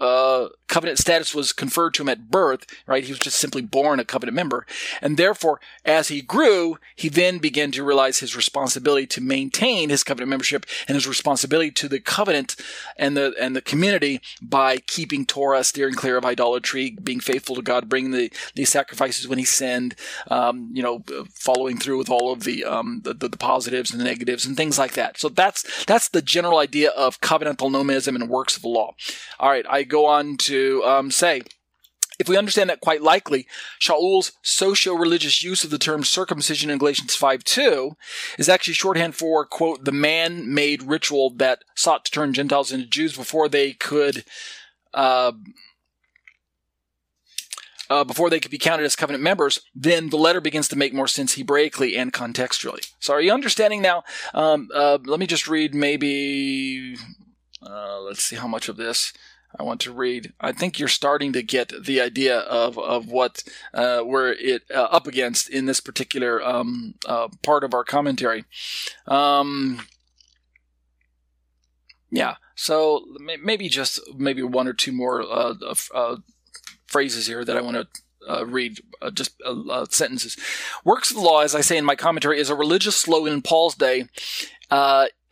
uh, 0.00 0.48
covenant 0.68 0.98
status 0.98 1.34
was 1.34 1.52
conferred 1.52 1.94
to 1.94 2.02
him 2.02 2.08
at 2.08 2.30
birth, 2.30 2.66
right? 2.86 3.02
He 3.02 3.10
was 3.10 3.18
just 3.18 3.38
simply 3.38 3.62
born 3.62 3.98
a 3.98 4.04
covenant 4.04 4.36
member. 4.36 4.66
And 5.00 5.16
therefore, 5.16 5.60
as 5.84 6.08
he 6.08 6.20
grew, 6.20 6.78
he 6.94 7.08
then 7.08 7.38
began 7.38 7.72
to 7.72 7.82
realize 7.82 8.18
his 8.18 8.36
responsibility 8.36 9.06
to 9.08 9.20
maintain 9.20 9.88
his 9.88 10.04
covenant 10.04 10.30
membership 10.30 10.66
and 10.86 10.94
his 10.94 11.08
responsibility 11.08 11.70
to 11.72 11.88
the 11.88 12.00
covenant 12.00 12.54
and 12.96 13.16
the, 13.16 13.34
and 13.40 13.56
the 13.56 13.62
community 13.62 14.20
by 14.42 14.76
keeping 14.76 15.24
Torah, 15.24 15.64
steering 15.64 15.94
clear 15.94 16.16
of 16.16 16.24
idolatry, 16.24 16.90
being 17.02 17.20
faithful 17.20 17.56
to 17.56 17.62
God, 17.62 17.88
bringing 17.88 18.12
the, 18.12 18.30
the 18.54 18.66
sacrifices 18.66 19.26
when 19.26 19.38
he 19.38 19.44
sinned, 19.44 19.94
um, 20.30 20.70
you 20.72 20.82
know, 20.82 21.02
following 21.32 21.78
through 21.78 21.98
with 21.98 22.10
all 22.10 22.30
of 22.30 22.44
the, 22.44 22.64
um, 22.64 23.00
the, 23.04 23.14
the, 23.14 23.38
positives 23.38 23.92
and 23.92 24.00
the 24.00 24.04
negatives 24.04 24.44
and 24.44 24.56
things 24.56 24.78
like 24.78 24.92
that. 24.94 25.18
So 25.18 25.28
that's, 25.28 25.84
that's 25.84 26.08
the 26.08 26.20
general 26.20 26.58
idea 26.58 26.90
of 26.90 27.20
covenantal 27.20 27.70
nomism 27.70 28.16
and 28.16 28.28
works 28.28 28.56
of 28.56 28.62
the 28.62 28.68
law. 28.68 28.94
All 29.38 29.48
right. 29.48 29.64
I 29.68 29.84
go 29.88 30.06
on 30.06 30.36
to 30.38 30.82
um, 30.84 31.10
say, 31.10 31.42
if 32.18 32.28
we 32.28 32.36
understand 32.36 32.68
that 32.68 32.80
quite 32.80 33.00
likely, 33.00 33.46
Shaul's 33.78 34.32
socio-religious 34.42 35.42
use 35.42 35.62
of 35.62 35.70
the 35.70 35.78
term 35.78 36.02
circumcision 36.02 36.68
in 36.68 36.78
Galatians 36.78 37.16
5.2 37.16 37.94
is 38.38 38.48
actually 38.48 38.74
shorthand 38.74 39.14
for, 39.14 39.46
quote, 39.46 39.84
the 39.84 39.92
man-made 39.92 40.82
ritual 40.82 41.30
that 41.36 41.62
sought 41.76 42.04
to 42.04 42.10
turn 42.10 42.32
Gentiles 42.32 42.72
into 42.72 42.86
Jews 42.86 43.16
before 43.16 43.48
they 43.48 43.72
could, 43.72 44.24
uh, 44.92 45.32
uh, 47.88 48.02
before 48.02 48.30
they 48.30 48.40
could 48.40 48.50
be 48.50 48.58
counted 48.58 48.84
as 48.84 48.96
covenant 48.96 49.22
members, 49.22 49.60
then 49.72 50.10
the 50.10 50.16
letter 50.16 50.40
begins 50.40 50.66
to 50.68 50.76
make 50.76 50.92
more 50.92 51.08
sense 51.08 51.36
Hebraically 51.36 51.96
and 51.96 52.12
contextually. 52.12 52.90
So 52.98 53.14
are 53.14 53.20
you 53.20 53.32
understanding 53.32 53.80
now? 53.80 54.02
Um, 54.34 54.68
uh, 54.74 54.98
let 55.04 55.20
me 55.20 55.26
just 55.28 55.46
read 55.46 55.72
maybe, 55.72 56.96
uh, 57.62 58.00
let's 58.00 58.24
see 58.24 58.36
how 58.36 58.48
much 58.48 58.68
of 58.68 58.76
this. 58.76 59.12
I 59.56 59.62
want 59.62 59.80
to 59.82 59.92
read. 59.92 60.32
I 60.40 60.52
think 60.52 60.78
you're 60.78 60.88
starting 60.88 61.32
to 61.32 61.42
get 61.42 61.72
the 61.84 62.00
idea 62.00 62.38
of 62.40 62.78
of 62.78 63.08
what 63.08 63.42
uh, 63.72 64.02
we're 64.04 64.32
it 64.32 64.62
uh, 64.74 64.82
up 64.82 65.06
against 65.06 65.48
in 65.48 65.66
this 65.66 65.80
particular 65.80 66.42
um, 66.42 66.94
uh, 67.06 67.28
part 67.42 67.64
of 67.64 67.74
our 67.74 67.84
commentary. 67.84 68.44
Um, 69.06 69.86
yeah. 72.10 72.36
So 72.54 73.06
maybe 73.42 73.68
just 73.68 74.00
maybe 74.16 74.42
one 74.42 74.66
or 74.66 74.72
two 74.72 74.92
more 74.92 75.22
uh, 75.22 75.54
uh, 75.94 76.16
phrases 76.86 77.26
here 77.26 77.44
that 77.44 77.56
I 77.56 77.60
want 77.60 77.76
to 77.76 77.86
uh, 78.28 78.44
read 78.46 78.80
uh, 79.00 79.10
just 79.10 79.40
uh, 79.44 79.86
sentences. 79.90 80.36
Works 80.84 81.10
of 81.10 81.16
the 81.16 81.22
law, 81.22 81.40
as 81.40 81.54
I 81.54 81.60
say 81.60 81.76
in 81.76 81.84
my 81.84 81.94
commentary, 81.94 82.40
is 82.40 82.50
a 82.50 82.54
religious 82.54 82.96
slogan 82.96 83.32
in 83.32 83.42
Paul's 83.42 83.74
day. 83.74 84.06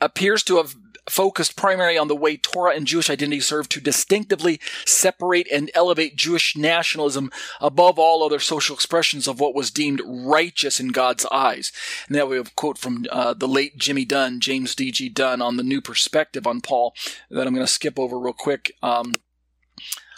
appears 0.00 0.42
to 0.44 0.58
have 0.58 0.76
focused 1.08 1.56
primarily 1.56 1.98
on 1.98 2.08
the 2.08 2.16
way 2.16 2.36
Torah 2.36 2.74
and 2.74 2.86
Jewish 2.86 3.08
identity 3.08 3.40
serve 3.40 3.68
to 3.70 3.80
distinctively 3.80 4.60
separate 4.84 5.46
and 5.52 5.70
elevate 5.74 6.16
Jewish 6.16 6.56
nationalism 6.56 7.30
above 7.60 7.98
all 7.98 8.22
other 8.22 8.40
social 8.40 8.74
expressions 8.74 9.28
of 9.28 9.40
what 9.40 9.54
was 9.54 9.70
deemed 9.70 10.02
righteous 10.04 10.80
in 10.80 10.88
God's 10.88 11.26
eyes. 11.26 11.72
And 12.08 12.16
that 12.16 12.28
we 12.28 12.36
have 12.36 12.48
a 12.48 12.54
quote 12.56 12.78
from 12.78 13.06
uh, 13.10 13.34
the 13.34 13.48
late 13.48 13.78
Jimmy 13.78 14.04
Dunn, 14.04 14.40
James 14.40 14.74
D.G. 14.74 15.08
Dunn, 15.10 15.40
on 15.40 15.56
the 15.56 15.62
new 15.62 15.80
perspective 15.80 16.46
on 16.46 16.60
Paul 16.60 16.94
that 17.30 17.46
I'm 17.46 17.54
going 17.54 17.66
to 17.66 17.72
skip 17.72 17.98
over 17.98 18.18
real 18.18 18.32
quick 18.32 18.72
um, 18.82 19.14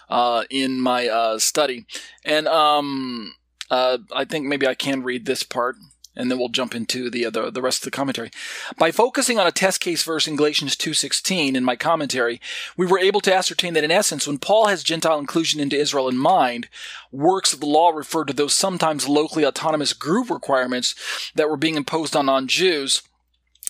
uh, 0.08 0.44
in 0.50 0.80
my 0.80 1.08
uh, 1.08 1.38
study. 1.38 1.86
And 2.24 2.48
um, 2.48 3.34
uh, 3.70 3.98
I 4.12 4.24
think 4.24 4.46
maybe 4.46 4.66
I 4.66 4.74
can 4.74 5.02
read 5.02 5.26
this 5.26 5.42
part 5.42 5.76
and 6.18 6.30
then 6.30 6.38
we'll 6.38 6.48
jump 6.48 6.74
into 6.74 7.08
the, 7.08 7.30
the 7.30 7.50
the 7.50 7.62
rest 7.62 7.80
of 7.80 7.84
the 7.84 7.96
commentary. 7.96 8.30
By 8.76 8.90
focusing 8.90 9.38
on 9.38 9.46
a 9.46 9.52
test 9.52 9.80
case 9.80 10.02
verse 10.02 10.26
in 10.26 10.36
Galatians 10.36 10.76
2:16 10.76 11.54
in 11.54 11.64
my 11.64 11.76
commentary, 11.76 12.40
we 12.76 12.86
were 12.86 12.98
able 12.98 13.20
to 13.22 13.34
ascertain 13.34 13.74
that 13.74 13.84
in 13.84 13.92
essence 13.92 14.26
when 14.26 14.38
Paul 14.38 14.66
has 14.66 14.82
Gentile 14.82 15.18
inclusion 15.18 15.60
into 15.60 15.78
Israel 15.78 16.08
in 16.08 16.18
mind, 16.18 16.68
works 17.12 17.52
of 17.52 17.60
the 17.60 17.66
law 17.66 17.90
refer 17.90 18.24
to 18.24 18.32
those 18.32 18.54
sometimes 18.54 19.08
locally 19.08 19.46
autonomous 19.46 19.92
group 19.92 20.28
requirements 20.28 20.94
that 21.36 21.48
were 21.48 21.56
being 21.56 21.76
imposed 21.76 22.16
on 22.16 22.26
non-Jews 22.26 23.02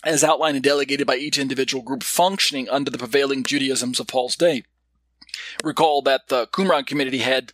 as 0.05 0.25
outlined 0.25 0.57
and 0.57 0.65
delegated 0.65 1.07
by 1.07 1.17
each 1.17 1.39
individual 1.39 1.83
group 1.83 2.03
functioning 2.03 2.69
under 2.69 2.91
the 2.91 2.99
prevailing 2.99 3.43
Judaisms 3.43 4.01
of 4.01 4.07
Paul's 4.07 4.37
day. 4.37 4.65
Recall 5.63 6.03
that 6.03 6.29
the 6.29 6.47
Qumran 6.47 6.87
community 6.87 7.19
had 7.19 7.53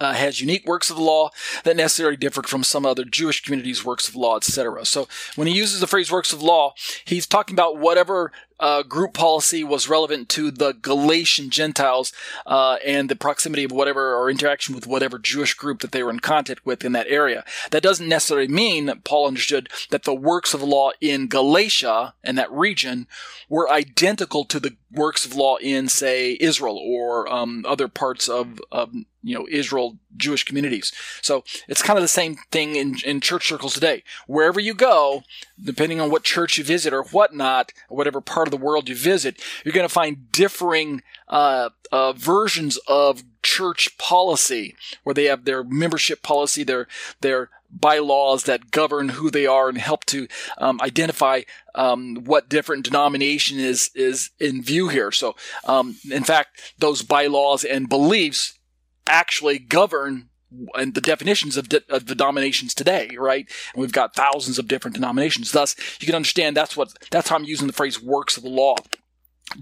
uh, 0.00 0.12
has 0.12 0.40
unique 0.40 0.66
works 0.66 0.90
of 0.90 0.96
the 0.96 1.02
law 1.02 1.30
that 1.64 1.76
necessarily 1.76 2.16
differed 2.16 2.46
from 2.46 2.64
some 2.64 2.86
other 2.86 3.04
Jewish 3.04 3.42
communities' 3.42 3.84
works 3.84 4.08
of 4.08 4.16
law, 4.16 4.36
etc. 4.36 4.84
So 4.84 5.08
when 5.36 5.48
he 5.48 5.54
uses 5.54 5.80
the 5.80 5.86
phrase 5.86 6.10
works 6.10 6.32
of 6.32 6.42
law, 6.42 6.74
he's 7.04 7.26
talking 7.26 7.54
about 7.54 7.78
whatever 7.78 8.32
uh, 8.60 8.82
group 8.82 9.14
policy 9.14 9.62
was 9.64 9.88
relevant 9.88 10.28
to 10.30 10.50
the 10.50 10.72
Galatian 10.72 11.50
Gentiles 11.50 12.12
uh, 12.46 12.78
and 12.84 13.08
the 13.08 13.16
proximity 13.16 13.64
of 13.64 13.72
whatever 13.72 14.14
or 14.14 14.30
interaction 14.30 14.74
with 14.74 14.86
whatever 14.86 15.18
Jewish 15.18 15.54
group 15.54 15.80
that 15.80 15.92
they 15.92 16.02
were 16.02 16.10
in 16.10 16.20
contact 16.20 16.66
with 16.66 16.84
in 16.84 16.92
that 16.92 17.06
area. 17.08 17.44
That 17.70 17.82
doesn't 17.82 18.08
necessarily 18.08 18.48
mean 18.48 18.86
that 18.86 19.04
Paul 19.04 19.26
understood 19.26 19.68
that 19.90 20.04
the 20.04 20.14
works 20.14 20.54
of 20.54 20.62
law 20.62 20.90
in 21.00 21.28
Galatia 21.28 22.14
and 22.24 22.36
that 22.38 22.52
region 22.52 23.06
were 23.48 23.70
identical 23.70 24.44
to 24.46 24.60
the 24.60 24.76
works 24.92 25.24
of 25.24 25.34
law 25.34 25.56
in, 25.56 25.88
say, 25.88 26.36
Israel 26.40 26.78
or 26.78 27.30
um, 27.32 27.64
other 27.66 27.88
parts 27.88 28.28
of, 28.28 28.60
of 28.70 28.92
you 29.22 29.34
know 29.34 29.46
Israel 29.50 29.98
Jewish 30.16 30.44
communities. 30.44 30.92
So 31.22 31.44
it's 31.68 31.82
kind 31.82 31.98
of 31.98 32.02
the 32.02 32.08
same 32.08 32.36
thing 32.50 32.76
in, 32.76 32.96
in 33.04 33.20
church 33.20 33.48
circles 33.48 33.74
today. 33.74 34.02
Wherever 34.26 34.60
you 34.60 34.74
go, 34.74 35.22
depending 35.62 36.00
on 36.00 36.10
what 36.10 36.24
church 36.24 36.58
you 36.58 36.64
visit 36.64 36.92
or 36.92 37.02
whatnot, 37.04 37.72
or 37.88 37.96
whatever 37.96 38.20
part 38.20 38.46
of 38.46 38.50
the 38.50 38.56
world 38.56 38.88
you 38.88 38.94
visit, 38.94 39.42
you're 39.64 39.72
going 39.72 39.88
to 39.88 39.92
find 39.92 40.30
differing 40.32 41.02
uh, 41.28 41.70
uh, 41.92 42.12
versions 42.12 42.78
of 42.86 43.22
church 43.42 43.96
policy, 43.98 44.74
where 45.04 45.14
they 45.14 45.24
have 45.24 45.44
their 45.44 45.64
membership 45.64 46.22
policy, 46.22 46.64
their 46.64 46.86
their 47.20 47.50
bylaws 47.70 48.44
that 48.44 48.70
govern 48.70 49.10
who 49.10 49.30
they 49.30 49.46
are 49.46 49.68
and 49.68 49.78
help 49.78 50.04
to 50.06 50.26
um, 50.56 50.80
identify 50.80 51.42
um, 51.74 52.16
what 52.24 52.48
different 52.48 52.84
denomination 52.84 53.58
is 53.58 53.90
is 53.94 54.30
in 54.38 54.62
view 54.62 54.88
here. 54.88 55.12
So, 55.12 55.36
um, 55.64 55.96
in 56.10 56.24
fact, 56.24 56.74
those 56.78 57.02
bylaws 57.02 57.64
and 57.64 57.88
beliefs 57.88 58.58
actually 59.06 59.58
govern 59.58 60.28
and 60.74 60.94
the 60.94 61.00
definitions 61.00 61.56
of, 61.56 61.68
de- 61.68 61.82
of 61.88 62.06
the 62.06 62.14
denominations 62.14 62.74
today, 62.74 63.10
right? 63.18 63.48
And 63.74 63.80
we've 63.80 63.92
got 63.92 64.14
thousands 64.14 64.58
of 64.58 64.68
different 64.68 64.94
denominations. 64.94 65.52
Thus, 65.52 65.76
you 66.00 66.06
can 66.06 66.14
understand 66.14 66.56
that's 66.56 66.76
what 66.76 66.92
that's 67.10 67.28
how 67.28 67.36
I'm 67.36 67.44
using 67.44 67.66
the 67.66 67.72
phrase 67.72 68.02
"works 68.02 68.36
of 68.36 68.42
the 68.42 68.50
law." 68.50 68.76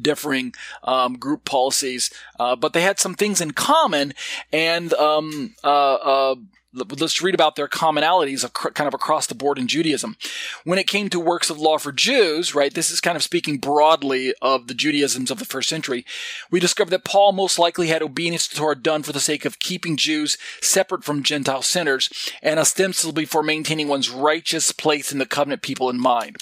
differing 0.02 0.52
um, 0.82 1.16
group 1.16 1.44
policies, 1.44 2.10
uh, 2.40 2.56
but 2.56 2.72
they 2.72 2.82
had 2.82 2.98
some 2.98 3.14
things 3.14 3.40
in 3.40 3.52
common, 3.52 4.14
and 4.52 4.92
um, 4.94 5.54
uh, 5.62 5.94
uh, 5.94 6.34
let's 6.76 7.22
read 7.22 7.34
about 7.34 7.56
their 7.56 7.68
commonalities 7.68 8.50
kind 8.74 8.86
of 8.86 8.94
across 8.94 9.26
the 9.26 9.34
board 9.34 9.58
in 9.58 9.66
Judaism. 9.66 10.16
When 10.64 10.78
it 10.78 10.86
came 10.86 11.08
to 11.10 11.18
works 11.18 11.50
of 11.50 11.58
law 11.58 11.78
for 11.78 11.92
Jews, 11.92 12.54
right, 12.54 12.72
this 12.72 12.90
is 12.90 13.00
kind 13.00 13.16
of 13.16 13.22
speaking 13.22 13.58
broadly 13.58 14.34
of 14.42 14.66
the 14.66 14.74
Judaisms 14.74 15.30
of 15.30 15.38
the 15.38 15.44
first 15.44 15.68
century, 15.68 16.04
we 16.50 16.60
discover 16.60 16.90
that 16.90 17.04
Paul 17.04 17.32
most 17.32 17.58
likely 17.58 17.88
had 17.88 18.02
obedience 18.02 18.46
to 18.48 18.56
Torah 18.56 18.76
done 18.76 19.02
for 19.02 19.12
the 19.12 19.20
sake 19.20 19.44
of 19.44 19.58
keeping 19.58 19.96
Jews 19.96 20.36
separate 20.60 21.04
from 21.04 21.22
Gentile 21.22 21.62
sinners 21.62 22.10
and 22.42 22.60
ostensibly 22.60 23.24
for 23.24 23.42
maintaining 23.42 23.88
one's 23.88 24.10
righteous 24.10 24.72
place 24.72 25.12
in 25.12 25.18
the 25.18 25.26
covenant 25.26 25.62
people 25.62 25.88
in 25.88 25.98
mind. 25.98 26.36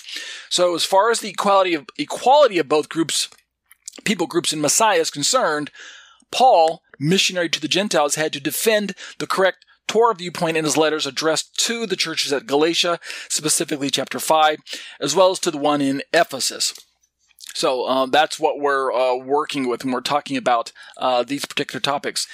So 0.50 0.74
as 0.74 0.84
far 0.84 1.10
as 1.10 1.20
the 1.20 1.30
equality 1.30 1.74
of, 1.74 1.86
equality 1.96 2.58
of 2.58 2.68
both 2.68 2.88
groups, 2.88 3.28
people 4.04 4.26
groups 4.26 4.52
in 4.52 4.60
Messiah 4.60 4.98
is 4.98 5.10
concerned, 5.10 5.70
Paul, 6.30 6.82
missionary 6.98 7.48
to 7.50 7.60
the 7.60 7.68
Gentiles, 7.68 8.16
had 8.16 8.32
to 8.32 8.40
defend 8.40 8.94
the 9.18 9.26
correct 9.26 9.63
Torah 9.86 10.14
viewpoint 10.14 10.56
in 10.56 10.64
his 10.64 10.76
letters 10.76 11.06
addressed 11.06 11.58
to 11.66 11.86
the 11.86 11.96
churches 11.96 12.32
at 12.32 12.46
Galatia, 12.46 12.98
specifically 13.28 13.90
chapter 13.90 14.18
5, 14.18 14.58
as 15.00 15.14
well 15.14 15.30
as 15.30 15.38
to 15.40 15.50
the 15.50 15.58
one 15.58 15.80
in 15.80 16.02
Ephesus. 16.12 16.74
So 17.54 17.84
uh, 17.84 18.06
that's 18.06 18.40
what 18.40 18.58
we're 18.58 18.92
uh, 18.92 19.14
working 19.16 19.68
with 19.68 19.84
when 19.84 19.94
we're 19.94 20.00
talking 20.00 20.36
about 20.36 20.72
uh, 20.96 21.22
these 21.22 21.46
particular 21.46 21.80
topics. 21.80 22.26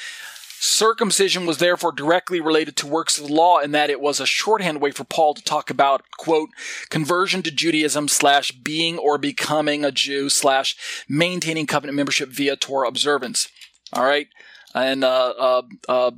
Circumcision 0.62 1.46
was 1.46 1.59
therefore 1.59 1.92
directly 1.92 2.40
related 2.40 2.76
to 2.76 2.86
works 2.86 3.18
of 3.18 3.26
the 3.26 3.32
law 3.32 3.61
in 3.61 3.70
that 3.72 3.88
it 3.88 4.01
was 4.01 4.20
a 4.20 4.26
shorthand 4.26 4.80
way 4.80 4.90
for 4.90 5.05
Paul 5.05 5.32
to 5.34 5.42
talk 5.42 5.70
about, 5.70 6.03
quote, 6.18 6.51
conversion 6.90 7.42
to 7.42 7.51
Judaism 7.51 8.09
slash 8.09 8.53
being 8.53 8.98
or 8.98 9.16
becoming 9.16 9.84
a 9.84 9.92
Jew 9.92 10.28
slash 10.28 10.76
maintaining 11.09 11.66
covenant 11.66 11.96
membership 11.96 12.28
via 12.28 12.57
Torah 12.57 12.88
observance. 12.88 13.48
All 13.94 14.05
right. 14.05 14.28
And, 14.74 15.03
uh, 15.03 15.32
uh, 15.38 15.62
uh 15.88 16.11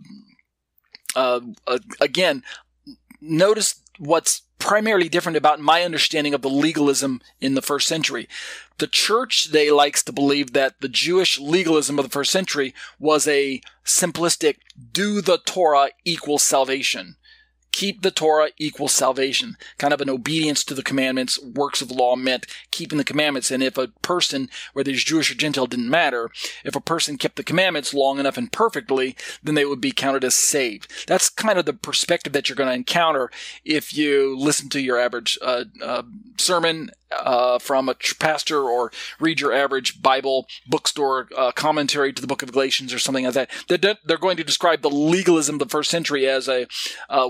uh, 1.14 1.40
again, 2.00 2.42
notice 3.20 3.80
what's 3.98 4.42
primarily 4.58 5.08
different 5.08 5.36
about 5.36 5.60
my 5.60 5.82
understanding 5.82 6.34
of 6.34 6.42
the 6.42 6.48
legalism 6.48 7.20
in 7.40 7.54
the 7.54 7.62
first 7.62 7.88
century. 7.88 8.28
The 8.78 8.86
church 8.86 9.44
today 9.44 9.70
likes 9.70 10.02
to 10.04 10.12
believe 10.12 10.52
that 10.52 10.80
the 10.80 10.88
Jewish 10.88 11.38
legalism 11.38 11.98
of 11.98 12.04
the 12.04 12.10
first 12.10 12.30
century 12.30 12.74
was 12.98 13.26
a 13.26 13.60
simplistic 13.84 14.58
do 14.92 15.20
the 15.20 15.38
Torah 15.38 15.90
equals 16.04 16.42
salvation 16.42 17.16
keep 17.73 18.03
the 18.03 18.11
Torah 18.11 18.51
equals 18.59 18.93
salvation. 18.93 19.57
Kind 19.79 19.93
of 19.93 20.01
an 20.01 20.11
obedience 20.11 20.62
to 20.64 20.75
the 20.75 20.83
commandments, 20.83 21.43
works 21.43 21.83
of 21.83 21.89
the 21.89 21.95
law 21.95 22.16
meant 22.16 22.47
keeping 22.70 22.99
the 22.99 23.05
commandments. 23.05 23.51
And 23.51 23.62
if 23.62 23.77
a 23.77 23.89
person, 23.89 24.49
whether 24.73 24.91
he's 24.91 25.05
Jewish 25.05 25.31
or 25.31 25.35
Gentile, 25.35 25.66
didn't 25.66 25.91
matter, 25.91 26.31
if 26.64 26.77
a 26.77 26.81
person 26.81 27.18
kept 27.18 27.37
the 27.37 27.45
commandments 27.45 27.95
long 27.95 28.18
enough 28.18 28.37
and 28.37 28.53
perfectly, 28.53 29.16
then 29.43 29.55
they 29.55 29.64
would 29.64 29.81
be 29.81 29.93
counted 29.93 30.25
as 30.25 30.35
saved. 30.35 30.91
That's 31.07 31.29
kind 31.29 31.59
of 31.59 31.64
the 31.64 31.73
perspective 31.73 32.33
that 32.35 32.49
you're 32.49 32.57
going 32.57 32.68
to 32.68 32.75
encounter 32.75 33.31
if 33.64 33.97
you 33.97 34.37
listen 34.39 34.68
to 34.70 34.81
your 34.81 34.99
average 34.99 35.39
uh, 35.43 35.64
uh, 35.83 36.03
sermon 36.37 36.91
uh, 37.20 37.59
from 37.59 37.89
a 37.89 37.95
pastor 38.18 38.62
or 38.62 38.91
read 39.20 39.41
your 39.41 39.53
average 39.53 40.03
Bible 40.03 40.47
bookstore 40.66 41.29
uh, 41.37 41.53
commentary 41.53 42.12
to 42.12 42.20
the 42.20 42.27
book 42.27 42.43
of 42.43 42.53
Galatians 42.53 42.93
or 42.93 42.99
something 42.99 43.25
like 43.25 43.35
that. 43.35 43.51
They're, 43.68 43.97
they're 44.05 44.18
going 44.18 44.37
to 44.39 44.45
describe 44.45 44.83
the 44.83 44.91
legalism 44.91 45.57
of 45.57 45.59
the 45.61 45.68
first 45.68 45.91
century 45.91 46.27
as 46.27 46.49
a, 46.49 46.66
a 47.09 47.29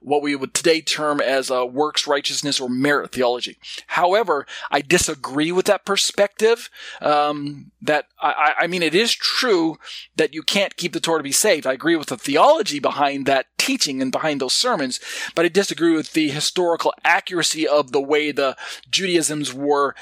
what 0.00 0.22
we 0.22 0.36
would 0.36 0.54
today 0.54 0.80
term 0.80 1.20
as 1.20 1.50
a 1.50 1.64
works 1.64 2.06
righteousness 2.06 2.60
or 2.60 2.68
merit 2.68 3.12
theology. 3.12 3.58
However, 3.86 4.46
I 4.70 4.80
disagree 4.80 5.52
with 5.52 5.66
that 5.66 5.84
perspective. 5.84 6.70
Um, 7.00 7.70
that 7.82 8.06
I, 8.20 8.54
I 8.60 8.66
mean, 8.66 8.82
it 8.82 8.94
is 8.94 9.14
true 9.14 9.78
that 10.16 10.34
you 10.34 10.42
can't 10.42 10.76
keep 10.76 10.92
the 10.92 11.00
Torah 11.00 11.20
to 11.20 11.24
be 11.24 11.32
saved. 11.32 11.66
I 11.66 11.72
agree 11.72 11.96
with 11.96 12.08
the 12.08 12.16
theology 12.16 12.78
behind 12.78 13.26
that 13.26 13.46
teaching 13.58 14.02
and 14.02 14.12
behind 14.12 14.40
those 14.40 14.54
sermons, 14.54 15.00
but 15.34 15.44
I 15.44 15.48
disagree 15.48 15.94
with 15.94 16.12
the 16.12 16.28
historical 16.28 16.92
accuracy 17.04 17.66
of 17.66 17.92
the 17.92 18.00
way 18.00 18.32
the 18.32 18.56
Judaisms 18.90 19.54
were 19.54 19.94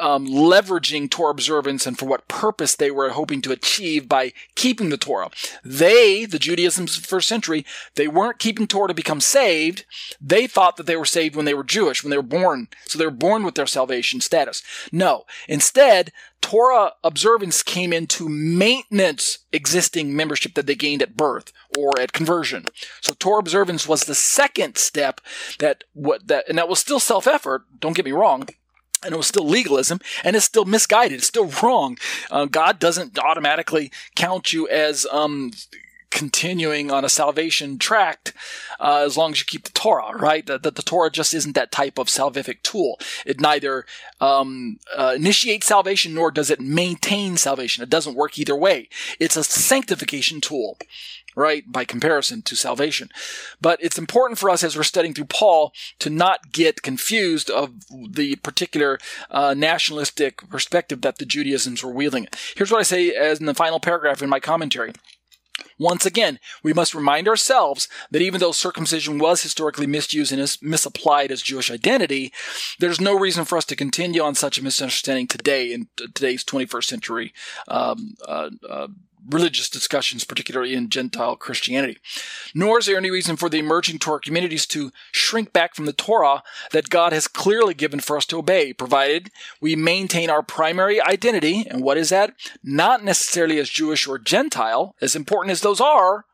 um, 0.00 0.26
leveraging 0.26 1.10
Torah 1.10 1.30
observance 1.30 1.86
and 1.86 1.98
for 1.98 2.06
what 2.06 2.28
purpose 2.28 2.76
they 2.76 2.90
were 2.90 3.10
hoping 3.10 3.40
to 3.42 3.52
achieve 3.52 4.08
by 4.08 4.32
keeping 4.54 4.90
the 4.90 4.96
Torah. 4.96 5.30
They, 5.64 6.24
the 6.24 6.38
Judaisms 6.38 6.96
of 6.96 7.02
the 7.02 7.08
first 7.08 7.28
century, 7.28 7.64
they 7.94 8.08
weren't 8.08 8.38
keeping 8.38 8.66
Torah 8.66 8.88
to 8.88 8.94
become 8.94 9.20
saved. 9.20 9.84
They 10.20 10.46
thought 10.46 10.76
that 10.76 10.86
they 10.86 10.96
were 10.96 11.04
saved 11.04 11.36
when 11.36 11.44
they 11.44 11.54
were 11.54 11.64
Jewish, 11.64 12.02
when 12.02 12.10
they 12.10 12.16
were 12.16 12.22
born. 12.22 12.68
So 12.86 12.98
they 12.98 13.06
were 13.06 13.10
born 13.10 13.44
with 13.44 13.54
their 13.54 13.66
salvation 13.66 14.20
status. 14.20 14.62
No. 14.92 15.24
Instead, 15.48 16.12
Torah 16.40 16.92
observance 17.02 17.62
came 17.62 17.92
into 17.92 18.28
maintenance 18.28 19.38
existing 19.52 20.14
membership 20.14 20.54
that 20.54 20.66
they 20.66 20.74
gained 20.74 21.02
at 21.02 21.16
birth 21.16 21.52
or 21.76 21.98
at 21.98 22.12
conversion. 22.12 22.66
So 23.00 23.14
Torah 23.14 23.40
observance 23.40 23.88
was 23.88 24.04
the 24.04 24.14
second 24.14 24.76
step 24.76 25.20
that 25.58 25.84
what 25.94 26.28
that 26.28 26.44
and 26.48 26.56
that 26.58 26.68
was 26.68 26.78
still 26.78 27.00
self-effort, 27.00 27.64
don't 27.80 27.96
get 27.96 28.04
me 28.04 28.12
wrong, 28.12 28.48
and 29.04 29.14
it 29.14 29.16
was 29.16 29.26
still 29.26 29.46
legalism 29.46 30.00
and 30.24 30.36
it's 30.36 30.44
still 30.44 30.64
misguided. 30.64 31.18
It's 31.18 31.26
still 31.26 31.50
wrong. 31.62 31.98
Uh, 32.30 32.46
God 32.46 32.78
doesn't 32.78 33.18
automatically 33.18 33.90
count 34.14 34.52
you 34.52 34.68
as 34.68 35.06
um, 35.10 35.52
continuing 36.10 36.90
on 36.90 37.04
a 37.04 37.08
salvation 37.08 37.78
tract 37.78 38.32
uh, 38.80 39.02
as 39.04 39.16
long 39.16 39.32
as 39.32 39.40
you 39.40 39.44
keep 39.44 39.64
the 39.64 39.72
Torah, 39.72 40.16
right? 40.16 40.46
That 40.46 40.62
the, 40.62 40.70
the, 40.70 40.82
Torah 40.82 41.10
just 41.10 41.34
isn't 41.34 41.54
that 41.54 41.70
type 41.70 41.98
of 41.98 42.06
salvific 42.06 42.62
tool. 42.62 42.98
It 43.26 43.40
neither 43.40 43.84
um, 44.20 44.78
uh, 44.96 45.14
initiates 45.16 45.66
salvation 45.66 46.14
nor 46.14 46.30
does 46.30 46.50
it 46.50 46.60
maintain 46.60 47.36
salvation. 47.36 47.82
It 47.82 47.90
doesn't 47.90 48.14
work 48.14 48.38
either 48.38 48.56
way. 48.56 48.88
It's 49.20 49.36
a 49.36 49.44
sanctification 49.44 50.40
tool 50.40 50.78
right? 51.38 51.70
By 51.70 51.84
comparison 51.84 52.42
to 52.42 52.56
salvation. 52.56 53.10
But 53.60 53.78
it's 53.80 53.96
important 53.96 54.38
for 54.38 54.50
us 54.50 54.64
as 54.64 54.76
we're 54.76 54.82
studying 54.82 55.14
through 55.14 55.26
Paul 55.26 55.72
to 56.00 56.10
not 56.10 56.50
get 56.50 56.82
confused 56.82 57.48
of 57.48 57.74
the 58.10 58.34
particular 58.36 58.98
uh, 59.30 59.54
nationalistic 59.56 60.48
perspective 60.48 61.02
that 61.02 61.18
the 61.18 61.24
Judaisms 61.24 61.84
were 61.84 61.92
wielding. 61.92 62.26
Here's 62.56 62.72
what 62.72 62.80
I 62.80 62.82
say 62.82 63.10
as 63.10 63.38
in 63.38 63.46
the 63.46 63.54
final 63.54 63.78
paragraph 63.78 64.20
in 64.20 64.28
my 64.28 64.40
commentary. 64.40 64.92
Once 65.78 66.04
again, 66.04 66.40
we 66.62 66.72
must 66.72 66.94
remind 66.94 67.28
ourselves 67.28 67.88
that 68.10 68.22
even 68.22 68.40
though 68.40 68.50
circumcision 68.50 69.18
was 69.18 69.42
historically 69.42 69.86
misused 69.86 70.32
and 70.32 70.40
is 70.40 70.58
misapplied 70.60 71.30
as 71.30 71.40
Jewish 71.40 71.70
identity, 71.70 72.32
there's 72.80 73.00
no 73.00 73.16
reason 73.16 73.44
for 73.44 73.56
us 73.56 73.64
to 73.66 73.76
continue 73.76 74.22
on 74.22 74.34
such 74.34 74.58
a 74.58 74.64
misunderstanding 74.64 75.28
today 75.28 75.72
in 75.72 75.86
today's 75.96 76.44
21st 76.44 76.84
century 76.84 77.32
um, 77.68 78.14
uh, 78.26 78.50
uh, 78.68 78.88
religious 79.28 79.68
discussions, 79.68 80.24
particularly 80.24 80.74
in 80.74 80.88
Gentile 80.88 81.36
Christianity. 81.36 81.98
Nor 82.54 82.78
is 82.78 82.86
there 82.86 82.96
any 82.96 83.10
reason 83.10 83.36
for 83.36 83.48
the 83.48 83.58
emerging 83.58 83.98
Torah 83.98 84.20
communities 84.20 84.66
to 84.66 84.90
shrink 85.12 85.52
back 85.52 85.74
from 85.74 85.86
the 85.86 85.92
Torah 85.92 86.42
that 86.72 86.90
God 86.90 87.12
has 87.12 87.28
clearly 87.28 87.74
given 87.74 88.00
for 88.00 88.16
us 88.16 88.26
to 88.26 88.38
obey, 88.38 88.72
provided 88.72 89.30
we 89.60 89.76
maintain 89.76 90.30
our 90.30 90.42
primary 90.42 91.00
identity. 91.00 91.66
And 91.68 91.82
what 91.82 91.98
is 91.98 92.10
that? 92.10 92.34
Not 92.62 93.04
necessarily 93.04 93.58
as 93.58 93.68
Jewish 93.68 94.06
or 94.06 94.18
Gentile, 94.18 94.94
as 95.00 95.14
important 95.14 95.52
as 95.52 95.60
those 95.60 95.80
are, 95.80 96.24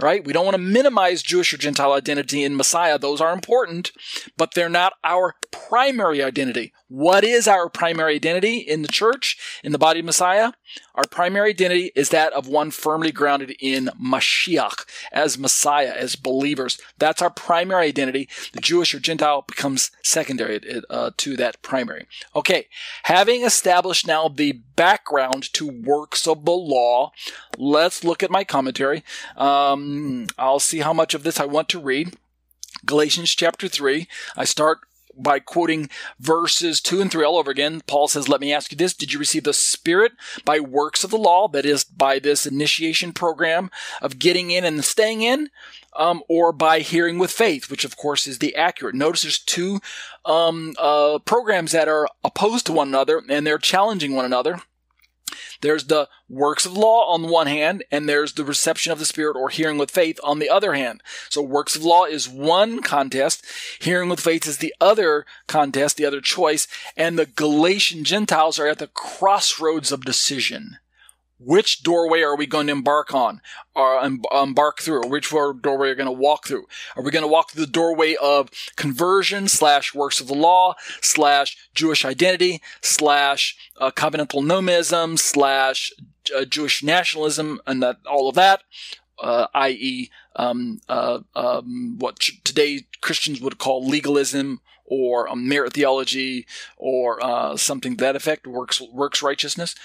right? 0.00 0.24
We 0.24 0.32
don't 0.32 0.44
want 0.44 0.56
to 0.56 0.62
minimize 0.62 1.22
Jewish 1.22 1.54
or 1.54 1.56
Gentile 1.56 1.92
identity 1.92 2.42
in 2.42 2.56
Messiah. 2.56 2.98
Those 2.98 3.20
are 3.20 3.32
important, 3.32 3.92
but 4.36 4.54
they're 4.54 4.68
not 4.68 4.94
our 5.04 5.34
primary 5.50 6.22
identity. 6.22 6.72
What 6.88 7.24
is 7.24 7.46
our 7.46 7.68
primary 7.68 8.16
identity 8.16 8.58
in 8.58 8.82
the 8.82 8.88
church, 8.88 9.60
in 9.62 9.72
the 9.72 9.78
body 9.78 10.00
of 10.00 10.06
Messiah? 10.06 10.52
Our 10.94 11.06
primary 11.06 11.50
identity 11.50 11.90
is 11.94 12.10
that 12.10 12.32
of 12.32 12.46
one 12.46 12.70
firmly 12.70 13.10
grounded 13.10 13.56
in 13.58 13.90
Mashiach, 14.00 14.84
as 15.12 15.38
Messiah, 15.38 15.92
as 15.96 16.14
believers. 16.14 16.78
That's 16.98 17.20
our 17.20 17.30
primary 17.30 17.86
identity. 17.86 18.28
The 18.52 18.60
Jewish 18.60 18.94
or 18.94 19.00
Gentile 19.00 19.42
becomes 19.42 19.90
secondary 20.02 20.60
uh, 20.88 21.10
to 21.16 21.36
that 21.36 21.60
primary. 21.62 22.06
Okay, 22.36 22.68
having 23.04 23.42
established 23.42 24.06
now 24.06 24.28
the 24.28 24.52
background 24.52 25.52
to 25.54 25.66
works 25.66 26.28
of 26.28 26.44
the 26.44 26.52
law, 26.52 27.12
let's 27.58 28.04
look 28.04 28.22
at 28.22 28.30
my 28.30 28.44
commentary. 28.44 29.02
Um, 29.36 30.26
I'll 30.38 30.60
see 30.60 30.78
how 30.78 30.92
much 30.92 31.14
of 31.14 31.24
this 31.24 31.40
I 31.40 31.44
want 31.44 31.68
to 31.70 31.80
read. 31.80 32.16
Galatians 32.84 33.34
chapter 33.34 33.66
3. 33.68 34.06
I 34.36 34.44
start 34.44 34.80
by 35.16 35.38
quoting 35.38 35.88
verses 36.18 36.80
2 36.80 37.00
and 37.00 37.10
3 37.10 37.24
all 37.24 37.38
over 37.38 37.50
again. 37.50 37.82
Paul 37.86 38.08
says, 38.08 38.28
Let 38.28 38.40
me 38.40 38.52
ask 38.52 38.70
you 38.72 38.76
this. 38.78 38.94
Did 38.94 39.12
you 39.12 39.18
receive 39.18 39.44
the 39.44 39.52
Spirit 39.52 40.12
by 40.44 40.60
works 40.60 41.04
of 41.04 41.10
the 41.10 41.18
law? 41.18 41.48
That 41.48 41.66
is, 41.66 41.84
by 41.84 42.18
this 42.18 42.46
initiation 42.46 43.12
program 43.12 43.70
of 44.02 44.18
getting 44.18 44.50
in 44.50 44.64
and 44.64 44.84
staying 44.84 45.22
in? 45.22 45.50
Um, 45.96 46.24
or 46.28 46.50
by 46.50 46.80
hearing 46.80 47.18
with 47.18 47.30
faith, 47.30 47.70
which 47.70 47.84
of 47.84 47.96
course 47.96 48.26
is 48.26 48.40
the 48.40 48.56
accurate. 48.56 48.96
Notice 48.96 49.22
there's 49.22 49.38
two 49.38 49.80
um, 50.24 50.74
uh, 50.76 51.20
programs 51.20 51.70
that 51.70 51.86
are 51.86 52.08
opposed 52.24 52.66
to 52.66 52.72
one 52.72 52.88
another 52.88 53.22
and 53.28 53.46
they're 53.46 53.58
challenging 53.58 54.16
one 54.16 54.24
another. 54.24 54.60
There's 55.60 55.84
the 55.84 56.08
works 56.28 56.66
of 56.66 56.76
law 56.76 57.06
on 57.12 57.22
the 57.22 57.28
one 57.28 57.46
hand, 57.46 57.84
and 57.90 58.08
there's 58.08 58.34
the 58.34 58.44
reception 58.44 58.92
of 58.92 58.98
the 58.98 59.04
Spirit 59.04 59.36
or 59.36 59.48
hearing 59.48 59.78
with 59.78 59.90
faith 59.90 60.18
on 60.22 60.38
the 60.38 60.50
other 60.50 60.74
hand. 60.74 61.02
So 61.30 61.42
works 61.42 61.76
of 61.76 61.84
law 61.84 62.04
is 62.04 62.28
one 62.28 62.82
contest, 62.82 63.44
hearing 63.80 64.08
with 64.08 64.20
faith 64.20 64.46
is 64.46 64.58
the 64.58 64.74
other 64.80 65.26
contest, 65.46 65.96
the 65.96 66.06
other 66.06 66.20
choice, 66.20 66.66
and 66.96 67.18
the 67.18 67.26
Galatian 67.26 68.04
Gentiles 68.04 68.58
are 68.58 68.66
at 68.66 68.78
the 68.78 68.88
crossroads 68.88 69.92
of 69.92 70.04
decision 70.04 70.78
which 71.44 71.82
doorway 71.82 72.22
are 72.22 72.36
we 72.36 72.46
going 72.46 72.66
to 72.66 72.72
embark 72.72 73.14
on? 73.14 73.40
Or 73.74 73.98
uh, 73.98 74.42
embark 74.42 74.80
through 74.80 75.08
which 75.08 75.30
doorway 75.30 75.90
are 75.90 75.94
going 75.94 76.06
to 76.06 76.12
walk 76.12 76.46
through? 76.46 76.66
Are 76.96 77.02
we 77.02 77.10
going 77.10 77.24
to 77.24 77.28
walk 77.28 77.50
through 77.50 77.66
the 77.66 77.72
doorway 77.72 78.16
of 78.22 78.50
conversion 78.76 79.48
slash 79.48 79.94
works 79.94 80.20
of 80.20 80.28
the 80.28 80.34
law 80.34 80.74
slash 81.00 81.56
jewish 81.74 82.04
identity 82.04 82.62
slash 82.80 83.56
uh, 83.78 83.90
covenantal 83.90 84.42
nomism 84.42 85.18
slash 85.18 85.92
uh, 86.34 86.44
jewish 86.44 86.82
nationalism 86.82 87.60
and 87.66 87.82
that 87.82 87.98
all 88.08 88.28
of 88.28 88.34
that? 88.34 88.62
Uh, 89.18 89.46
i.e 89.54 90.10
um, 90.34 90.80
uh, 90.88 91.20
um, 91.36 91.96
what 92.00 92.18
today 92.42 92.80
christians 93.00 93.40
would 93.40 93.58
call 93.58 93.86
legalism 93.86 94.60
or 94.86 95.28
um, 95.30 95.48
merit 95.48 95.72
theology 95.72 96.46
or 96.76 97.20
something 97.56 97.96
to 97.96 98.04
that 98.04 98.16
effect 98.16 98.44
works 98.44 98.80
works 98.80 99.22
righteousness 99.22 99.76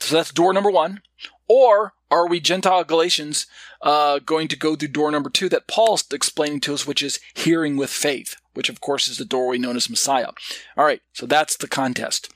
so 0.00 0.16
that's 0.16 0.32
door 0.32 0.52
number 0.52 0.70
one. 0.70 1.02
Or 1.48 1.94
are 2.10 2.28
we 2.28 2.40
Gentile 2.40 2.84
Galatians 2.84 3.46
uh, 3.82 4.18
going 4.18 4.48
to 4.48 4.56
go 4.56 4.76
through 4.76 4.88
door 4.88 5.10
number 5.10 5.30
two 5.30 5.48
that 5.50 5.66
Paul's 5.66 6.04
explaining 6.12 6.60
to 6.60 6.74
us, 6.74 6.86
which 6.86 7.02
is 7.02 7.20
hearing 7.34 7.76
with 7.76 7.90
faith, 7.90 8.36
which 8.54 8.68
of 8.68 8.80
course 8.80 9.08
is 9.08 9.18
the 9.18 9.24
doorway 9.24 9.58
known 9.58 9.76
as 9.76 9.90
Messiah. 9.90 10.28
All 10.76 10.84
right, 10.84 11.02
so 11.12 11.26
that's 11.26 11.56
the 11.56 11.68
contest. 11.68 12.32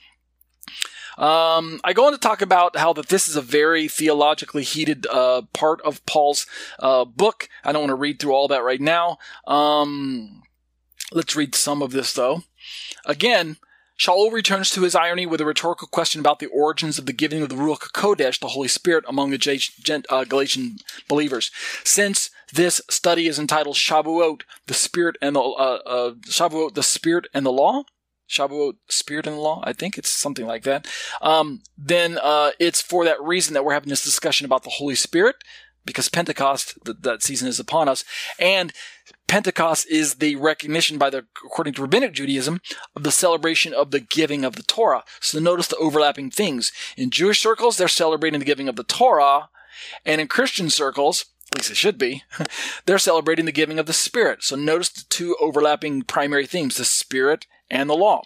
Um, 1.17 1.81
I 1.83 1.91
go 1.91 2.05
on 2.05 2.13
to 2.13 2.17
talk 2.17 2.41
about 2.41 2.77
how 2.77 2.93
that 2.93 3.07
this 3.09 3.27
is 3.27 3.35
a 3.35 3.41
very 3.41 3.89
theologically 3.89 4.63
heated 4.63 5.05
uh, 5.07 5.41
part 5.53 5.81
of 5.81 6.05
Paul's 6.05 6.45
uh, 6.79 7.03
book. 7.03 7.49
I 7.63 7.73
don't 7.73 7.81
want 7.81 7.89
to 7.89 7.95
read 7.95 8.19
through 8.19 8.33
all 8.33 8.47
that 8.47 8.63
right 8.63 8.79
now. 8.79 9.17
Um, 9.45 10.43
let's 11.11 11.35
read 11.35 11.55
some 11.55 11.81
of 11.81 11.91
this 11.91 12.13
though. 12.13 12.43
Again, 13.05 13.57
Shaul 13.99 14.31
returns 14.31 14.69
to 14.71 14.83
his 14.83 14.95
irony 14.95 15.25
with 15.25 15.41
a 15.41 15.45
rhetorical 15.45 15.87
question 15.87 16.21
about 16.21 16.39
the 16.39 16.47
origins 16.47 16.97
of 16.97 17.05
the 17.05 17.13
giving 17.13 17.41
of 17.41 17.49
the 17.49 17.55
Ruach 17.55 17.91
HaKodesh, 17.91 18.39
the 18.39 18.47
Holy 18.47 18.69
Spirit, 18.69 19.03
among 19.07 19.31
the 19.31 20.05
uh, 20.09 20.23
Galatian 20.23 20.77
believers. 21.09 21.51
Since 21.83 22.29
this 22.53 22.81
study 22.89 23.27
is 23.27 23.37
entitled 23.37 23.75
Shavuot, 23.75 24.43
the 24.67 24.73
Spirit 24.73 25.17
and 25.21 25.35
the 25.35 25.41
uh, 25.41 25.79
uh, 25.85 26.11
Shavuot, 26.27 26.75
the 26.75 26.83
Spirit 26.83 27.27
and 27.33 27.45
the 27.45 27.51
Law. 27.51 27.83
Shavuot, 28.29 28.75
Spirit 28.89 29.27
and 29.27 29.35
the 29.35 29.41
Law. 29.41 29.61
I 29.65 29.73
think 29.73 29.97
it's 29.97 30.09
something 30.09 30.45
like 30.45 30.63
that. 30.63 30.87
Um, 31.21 31.61
then 31.77 32.19
uh, 32.21 32.51
it's 32.59 32.79
for 32.79 33.03
that 33.03 33.21
reason 33.21 33.53
that 33.55 33.65
we're 33.65 33.73
having 33.73 33.89
this 33.89 34.03
discussion 34.03 34.45
about 34.45 34.63
the 34.63 34.69
Holy 34.69 34.95
Spirit 34.95 35.37
because 35.85 36.07
Pentecost, 36.09 36.77
that 36.85 37.23
season 37.23 37.47
is 37.47 37.59
upon 37.59 37.89
us. 37.89 38.05
And 38.37 38.71
Pentecost 39.29 39.85
is 39.87 40.15
the 40.15 40.35
recognition 40.37 40.97
by 40.97 41.11
the, 41.11 41.25
according 41.45 41.75
to 41.75 41.83
rabbinic 41.83 42.13
Judaism, 42.13 42.61
of 42.95 43.03
the 43.03 43.11
celebration 43.11 43.75
of 43.75 43.91
the 43.91 43.99
giving 43.99 44.43
of 44.43 44.55
the 44.55 44.63
Torah. 44.63 45.03
So 45.21 45.37
notice 45.39 45.67
the 45.67 45.77
overlapping 45.77 46.31
things. 46.31 46.71
In 46.97 47.11
Jewish 47.11 47.39
circles, 47.39 47.77
they're 47.77 47.87
celebrating 47.87 48.39
the 48.39 48.45
giving 48.45 48.67
of 48.67 48.75
the 48.75 48.83
Torah, 48.83 49.49
and 50.03 50.19
in 50.19 50.27
Christian 50.27 50.71
circles, 50.71 51.25
at 51.51 51.57
least 51.57 51.71
it 51.71 51.77
should 51.77 51.97
be, 51.97 52.23
they're 52.85 52.99
celebrating 52.99 53.45
the 53.45 53.51
giving 53.51 53.79
of 53.79 53.85
the 53.85 53.93
Spirit. 53.93 54.43
So 54.43 54.55
notice 54.55 54.89
the 54.89 55.05
two 55.09 55.35
overlapping 55.39 56.03
primary 56.03 56.45
themes, 56.45 56.77
the 56.77 56.85
Spirit 56.85 57.47
and 57.71 57.89
the 57.89 57.95
law. 57.95 58.23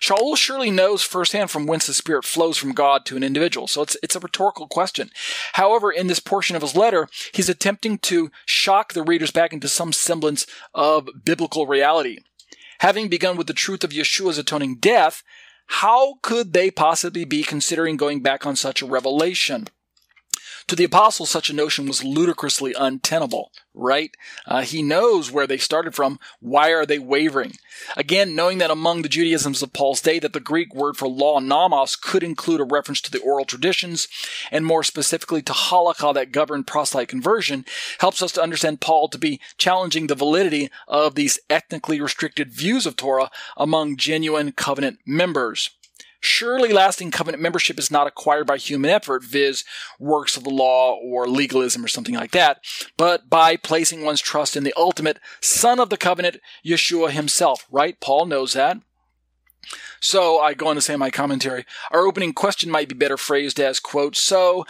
Shaul 0.00 0.36
surely 0.36 0.70
knows 0.70 1.02
firsthand 1.02 1.50
from 1.50 1.66
whence 1.66 1.86
the 1.86 1.94
Spirit 1.94 2.24
flows 2.24 2.56
from 2.56 2.72
God 2.72 3.04
to 3.06 3.16
an 3.16 3.22
individual, 3.22 3.66
so 3.66 3.82
it's, 3.82 3.96
it's 4.02 4.16
a 4.16 4.20
rhetorical 4.20 4.66
question. 4.66 5.10
However, 5.54 5.90
in 5.90 6.06
this 6.06 6.20
portion 6.20 6.56
of 6.56 6.62
his 6.62 6.76
letter, 6.76 7.08
he's 7.32 7.48
attempting 7.48 7.98
to 7.98 8.30
shock 8.44 8.92
the 8.92 9.02
readers 9.02 9.30
back 9.30 9.52
into 9.52 9.68
some 9.68 9.92
semblance 9.92 10.46
of 10.74 11.08
biblical 11.24 11.66
reality. 11.66 12.18
Having 12.80 13.08
begun 13.08 13.36
with 13.36 13.46
the 13.46 13.54
truth 13.54 13.84
of 13.84 13.90
Yeshua's 13.90 14.38
atoning 14.38 14.76
death, 14.76 15.22
how 15.66 16.14
could 16.22 16.52
they 16.52 16.70
possibly 16.70 17.24
be 17.24 17.42
considering 17.42 17.96
going 17.96 18.22
back 18.22 18.46
on 18.46 18.54
such 18.54 18.82
a 18.82 18.86
revelation? 18.86 19.66
To 20.68 20.74
the 20.74 20.84
apostles, 20.84 21.30
such 21.30 21.48
a 21.48 21.54
notion 21.54 21.86
was 21.86 22.02
ludicrously 22.02 22.74
untenable, 22.76 23.52
right? 23.72 24.10
Uh, 24.46 24.62
he 24.62 24.82
knows 24.82 25.30
where 25.30 25.46
they 25.46 25.58
started 25.58 25.94
from. 25.94 26.18
Why 26.40 26.70
are 26.70 26.84
they 26.84 26.98
wavering? 26.98 27.52
Again, 27.96 28.34
knowing 28.34 28.58
that 28.58 28.72
among 28.72 29.02
the 29.02 29.08
Judaisms 29.08 29.62
of 29.62 29.72
Paul's 29.72 30.00
day 30.00 30.18
that 30.18 30.32
the 30.32 30.40
Greek 30.40 30.74
word 30.74 30.96
for 30.96 31.06
law, 31.06 31.38
nomos, 31.38 31.94
could 31.94 32.24
include 32.24 32.60
a 32.60 32.64
reference 32.64 33.00
to 33.02 33.12
the 33.12 33.20
oral 33.20 33.44
traditions, 33.44 34.08
and 34.50 34.66
more 34.66 34.82
specifically 34.82 35.40
to 35.42 35.52
halakha 35.52 36.12
that 36.14 36.32
governed 36.32 36.66
proselyte 36.66 37.06
conversion, 37.06 37.64
helps 38.00 38.20
us 38.20 38.32
to 38.32 38.42
understand 38.42 38.80
Paul 38.80 39.08
to 39.10 39.18
be 39.18 39.40
challenging 39.58 40.08
the 40.08 40.16
validity 40.16 40.68
of 40.88 41.14
these 41.14 41.38
ethnically 41.48 42.00
restricted 42.00 42.50
views 42.50 42.86
of 42.86 42.96
Torah 42.96 43.30
among 43.56 43.98
genuine 43.98 44.50
covenant 44.50 44.98
members. 45.06 45.70
Surely 46.26 46.72
lasting 46.72 47.10
covenant 47.10 47.42
membership 47.42 47.78
is 47.78 47.90
not 47.90 48.06
acquired 48.06 48.46
by 48.46 48.56
human 48.56 48.90
effort, 48.90 49.22
viz., 49.22 49.64
works 49.98 50.36
of 50.36 50.44
the 50.44 50.50
law 50.50 50.94
or 50.94 51.28
legalism 51.28 51.84
or 51.84 51.88
something 51.88 52.14
like 52.14 52.32
that, 52.32 52.58
but 52.96 53.30
by 53.30 53.56
placing 53.56 54.04
one's 54.04 54.20
trust 54.20 54.56
in 54.56 54.64
the 54.64 54.74
ultimate 54.76 55.20
Son 55.40 55.78
of 55.78 55.88
the 55.88 55.96
covenant, 55.96 56.38
Yeshua 56.64 57.10
himself, 57.10 57.66
right? 57.70 58.00
Paul 58.00 58.26
knows 58.26 58.54
that. 58.54 58.78
So 60.00 60.38
I 60.38 60.54
go 60.54 60.68
on 60.68 60.74
to 60.76 60.80
say 60.80 60.94
in 60.94 61.00
my 61.00 61.10
commentary, 61.10 61.64
our 61.90 62.06
opening 62.06 62.32
question 62.32 62.70
might 62.70 62.88
be 62.88 62.94
better 62.94 63.16
phrased 63.16 63.58
as, 63.58 63.80
quote, 63.80 64.16
so 64.16 64.64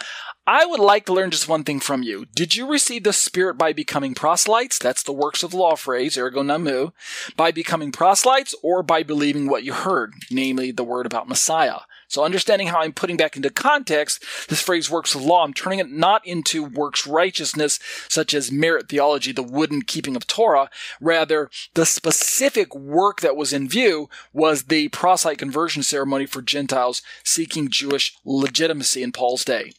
I 0.49 0.65
would 0.65 0.79
like 0.79 1.05
to 1.07 1.13
learn 1.13 1.31
just 1.31 1.49
one 1.49 1.65
thing 1.65 1.81
from 1.81 2.03
you. 2.03 2.25
Did 2.33 2.55
you 2.55 2.71
receive 2.71 3.03
the 3.03 3.11
Spirit 3.11 3.57
by 3.57 3.73
becoming 3.73 4.15
proselytes? 4.15 4.79
That's 4.79 5.03
the 5.03 5.11
works 5.11 5.43
of 5.43 5.53
law 5.53 5.75
phrase, 5.75 6.17
ergo 6.17 6.41
nomou. 6.41 6.93
By 7.35 7.51
becoming 7.51 7.91
proselytes 7.91 8.55
or 8.63 8.81
by 8.81 9.03
believing 9.03 9.49
what 9.49 9.65
you 9.65 9.73
heard, 9.73 10.13
namely 10.31 10.71
the 10.71 10.85
word 10.85 11.05
about 11.05 11.27
Messiah? 11.27 11.79
So 12.07 12.23
understanding 12.23 12.67
how 12.67 12.79
I'm 12.79 12.93
putting 12.93 13.17
back 13.17 13.35
into 13.35 13.49
context 13.49 14.23
this 14.47 14.61
phrase 14.61 14.89
works 14.89 15.13
of 15.13 15.23
law, 15.23 15.43
I'm 15.43 15.53
turning 15.53 15.79
it 15.79 15.91
not 15.91 16.25
into 16.25 16.63
works 16.63 17.05
righteousness, 17.05 17.79
such 18.09 18.33
as 18.33 18.51
merit 18.51 18.89
theology, 18.89 19.31
the 19.31 19.43
wooden 19.43 19.81
keeping 19.81 20.15
of 20.15 20.25
Torah. 20.27 20.69
Rather, 21.01 21.49
the 21.73 21.85
specific 21.85 22.73
work 22.73 23.21
that 23.21 23.35
was 23.35 23.51
in 23.51 23.67
view 23.67 24.09
was 24.33 24.63
the 24.63 24.87
proselyte 24.89 25.37
conversion 25.37 25.83
ceremony 25.83 26.25
for 26.25 26.41
Gentiles 26.41 27.01
seeking 27.23 27.69
Jewish 27.69 28.15
legitimacy 28.25 29.03
in 29.03 29.11
Paul's 29.11 29.43
day. 29.43 29.73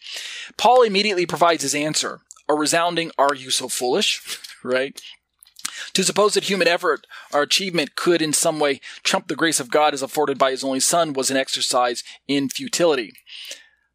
Paul 0.56 0.82
immediately 0.82 1.26
provides 1.26 1.62
his 1.62 1.74
answer. 1.74 2.20
A 2.48 2.54
resounding, 2.54 3.10
are 3.18 3.34
you 3.34 3.50
so 3.50 3.68
foolish? 3.68 4.40
right? 4.62 5.00
To 5.94 6.04
suppose 6.04 6.34
that 6.34 6.44
human 6.44 6.68
effort 6.68 7.06
or 7.32 7.42
achievement 7.42 7.94
could 7.94 8.22
in 8.22 8.32
some 8.32 8.58
way 8.58 8.80
trump 9.02 9.28
the 9.28 9.36
grace 9.36 9.60
of 9.60 9.70
God 9.70 9.94
as 9.94 10.02
afforded 10.02 10.38
by 10.38 10.50
his 10.50 10.64
only 10.64 10.80
Son 10.80 11.12
was 11.12 11.30
an 11.30 11.36
exercise 11.36 12.04
in 12.26 12.48
futility. 12.48 13.12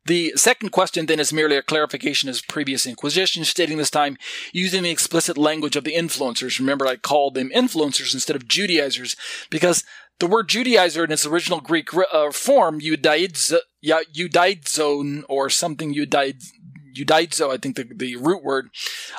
The 0.05 0.33
second 0.35 0.71
question 0.71 1.05
then 1.05 1.19
is 1.19 1.31
merely 1.31 1.55
a 1.55 1.61
clarification 1.61 2.29
of 2.29 2.41
previous 2.49 2.85
inquisition, 2.85 3.45
stating 3.45 3.77
this 3.77 3.89
time 3.89 4.17
using 4.51 4.83
the 4.83 4.89
explicit 4.89 5.37
language 5.37 5.77
of 5.77 5.85
the 5.85 5.93
influencers. 5.93 6.59
Remember, 6.59 6.85
I 6.85 6.97
called 6.97 7.35
them 7.35 7.51
influencers 7.55 8.13
instead 8.13 8.35
of 8.35 8.47
Judaizers 8.47 9.15
because 9.49 9.85
the 10.19 10.27
word 10.27 10.49
Judaizer 10.49 11.05
in 11.05 11.11
its 11.11 11.25
original 11.25 11.61
Greek 11.61 11.89
uh, 11.93 12.31
form, 12.31 12.81
Judaizo, 12.81 13.59
or 15.29 15.49
something 15.49 15.93
Judaizo, 15.93 17.51
I 17.51 17.57
think 17.57 17.75
the, 17.75 17.83
the 17.83 18.15
root 18.17 18.43
word, 18.43 18.69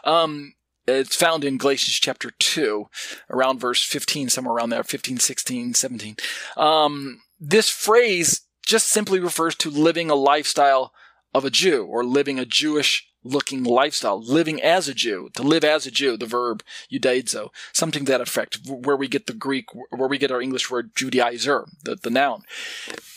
um, 0.04 0.53
it's 0.86 1.16
found 1.16 1.44
in 1.44 1.58
Galatians 1.58 1.98
chapter 1.98 2.30
2, 2.30 2.88
around 3.30 3.60
verse 3.60 3.82
15, 3.82 4.28
somewhere 4.28 4.54
around 4.54 4.70
there, 4.70 4.84
15, 4.84 5.18
16, 5.18 5.74
17. 5.74 6.16
Um, 6.56 7.22
this 7.40 7.70
phrase 7.70 8.42
just 8.66 8.88
simply 8.88 9.20
refers 9.20 9.54
to 9.56 9.70
living 9.70 10.10
a 10.10 10.14
lifestyle 10.14 10.92
of 11.32 11.44
a 11.44 11.50
Jew 11.50 11.84
or 11.84 12.04
living 12.04 12.38
a 12.38 12.44
Jewish 12.44 13.08
looking 13.24 13.64
lifestyle, 13.64 14.22
living 14.22 14.62
as 14.62 14.86
a 14.86 14.94
Jew, 14.94 15.30
to 15.34 15.42
live 15.42 15.64
as 15.64 15.86
a 15.86 15.90
Jew, 15.90 16.16
the 16.16 16.26
verb 16.26 16.62
judaizo, 16.92 17.48
something 17.72 18.04
to 18.04 18.12
that 18.12 18.20
effect, 18.20 18.58
where 18.66 18.96
we 18.96 19.08
get 19.08 19.26
the 19.26 19.32
Greek, 19.32 19.66
where 19.90 20.08
we 20.08 20.18
get 20.18 20.30
our 20.30 20.42
English 20.42 20.70
word 20.70 20.94
Judaizer, 20.94 21.66
the, 21.82 21.96
the 21.96 22.10
noun. 22.10 22.42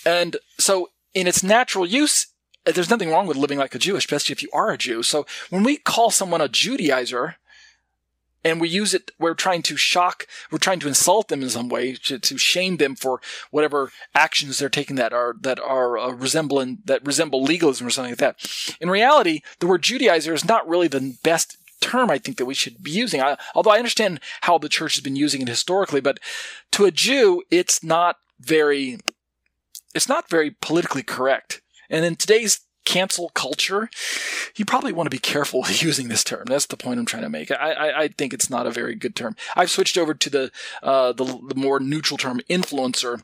And 0.06 0.38
so 0.58 0.90
in 1.14 1.28
its 1.28 1.44
natural 1.44 1.86
use, 1.86 2.28
there's 2.66 2.90
nothing 2.90 3.10
wrong 3.10 3.28
with 3.28 3.38
living 3.38 3.58
like 3.58 3.76
a 3.76 3.80
Jew, 3.80 3.96
especially 3.96 4.34
if 4.34 4.42
you 4.42 4.50
are 4.54 4.72
a 4.72 4.78
Jew. 4.78 5.04
So 5.04 5.26
when 5.50 5.64
we 5.64 5.78
call 5.78 6.10
someone 6.10 6.42
a 6.42 6.50
Judaizer, 6.50 7.36
and 8.48 8.62
we 8.62 8.70
use 8.70 8.94
it. 8.94 9.12
We're 9.20 9.34
trying 9.34 9.62
to 9.64 9.78
shock. 9.78 10.28
We're 10.52 10.58
trying 10.58 10.80
to 10.80 10.88
insult 10.88 11.28
them 11.28 11.42
in 11.42 11.50
some 11.50 11.70
way 11.70 11.94
to, 11.94 12.20
to 12.20 12.38
shame 12.38 12.78
them 12.78 12.96
for 12.96 13.22
whatever 13.52 13.92
actions 14.16 14.60
they're 14.60 14.70
taking 14.70 14.96
that 14.96 15.14
are 15.14 15.36
that 15.42 15.60
are 15.60 15.98
uh, 15.98 16.12
resembling 16.12 16.80
that 16.86 17.06
resemble 17.06 17.44
legalism 17.44 17.88
or 17.88 17.90
something 17.90 18.12
like 18.12 18.20
that. 18.20 18.76
In 18.80 18.90
reality, 18.90 19.42
the 19.60 19.68
word 19.68 19.84
Judaizer 19.84 20.34
is 20.34 20.46
not 20.46 20.68
really 20.68 20.88
the 20.88 21.18
best 21.24 21.58
term 21.80 22.10
I 22.10 22.18
think 22.18 22.38
that 22.38 22.46
we 22.46 22.54
should 22.54 22.82
be 22.82 22.92
using. 22.92 23.22
I, 23.22 23.38
although 23.54 23.72
I 23.72 23.78
understand 23.78 24.20
how 24.42 24.58
the 24.58 24.70
church 24.70 24.96
has 24.96 25.04
been 25.04 25.16
using 25.16 25.42
it 25.42 25.48
historically, 25.48 26.02
but 26.02 26.20
to 26.72 26.86
a 26.86 26.92
Jew, 26.92 27.44
it's 27.52 27.84
not 27.84 28.18
very, 28.40 28.98
it's 29.94 30.10
not 30.10 30.30
very 30.30 30.52
politically 30.52 31.04
correct. 31.04 31.62
And 31.90 32.04
in 32.04 32.16
today's 32.16 32.62
cancel 32.88 33.30
culture, 33.30 33.90
you 34.56 34.64
probably 34.64 34.94
want 34.94 35.08
to 35.08 35.16
be 35.16 35.20
careful 35.20 35.66
using 35.70 36.08
this 36.08 36.24
term. 36.24 36.46
That's 36.46 36.66
the 36.66 36.78
point 36.78 37.00
I'm 37.00 37.06
trying 37.06 37.24
to 37.24 37.30
make. 37.30 37.52
I, 37.52 37.74
I, 37.74 38.00
I 38.04 38.08
think 38.08 38.34
it's 38.34 38.50
not 38.50 38.66
a 38.66 38.72
very 38.72 38.96
good 38.96 39.14
term. 39.14 39.36
I've 39.56 39.70
switched 39.70 39.98
over 39.98 40.14
to 40.14 40.30
the, 40.30 40.52
uh, 40.82 41.12
the, 41.12 41.26
the 41.26 41.56
more 41.56 41.82
neutral 41.82 42.18
term 42.18 42.40
influencer 42.50 43.22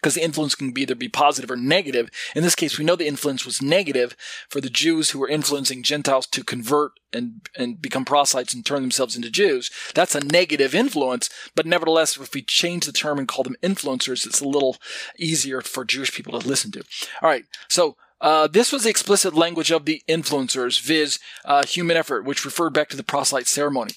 because 0.00 0.14
the 0.14 0.24
influence 0.24 0.56
can 0.56 0.72
be 0.72 0.82
either 0.82 0.96
be 0.96 1.08
positive 1.08 1.50
or 1.50 1.56
negative. 1.56 2.10
In 2.34 2.42
this 2.42 2.56
case, 2.56 2.76
we 2.76 2.84
know 2.84 2.96
the 2.96 3.06
influence 3.06 3.46
was 3.46 3.62
negative 3.62 4.16
for 4.48 4.60
the 4.60 4.70
Jews 4.70 5.10
who 5.10 5.20
were 5.20 5.28
influencing 5.28 5.84
Gentiles 5.84 6.26
to 6.26 6.42
convert 6.42 6.92
and, 7.12 7.40
and 7.56 7.80
become 7.80 8.04
proselytes 8.04 8.52
and 8.52 8.66
turn 8.66 8.82
themselves 8.82 9.14
into 9.14 9.30
Jews. 9.30 9.70
That's 9.94 10.16
a 10.16 10.24
negative 10.24 10.74
influence, 10.74 11.30
but 11.54 11.66
nevertheless, 11.66 12.16
if 12.16 12.34
we 12.34 12.42
change 12.42 12.84
the 12.84 12.92
term 12.92 13.18
and 13.20 13.28
call 13.28 13.44
them 13.44 13.56
influencers, 13.62 14.26
it's 14.26 14.40
a 14.40 14.48
little 14.48 14.76
easier 15.18 15.60
for 15.60 15.84
Jewish 15.84 16.12
people 16.12 16.38
to 16.38 16.48
listen 16.48 16.72
to. 16.72 16.82
All 17.20 17.28
right. 17.28 17.44
So 17.68 17.96
uh, 18.22 18.46
this 18.46 18.72
was 18.72 18.84
the 18.84 18.90
explicit 18.90 19.34
language 19.34 19.70
of 19.72 19.84
the 19.84 20.02
influencers, 20.08 20.80
viz., 20.80 21.18
uh, 21.44 21.64
human 21.64 21.96
effort, 21.96 22.24
which 22.24 22.44
referred 22.44 22.72
back 22.72 22.88
to 22.88 22.96
the 22.96 23.02
proselyte 23.02 23.48
ceremony. 23.48 23.92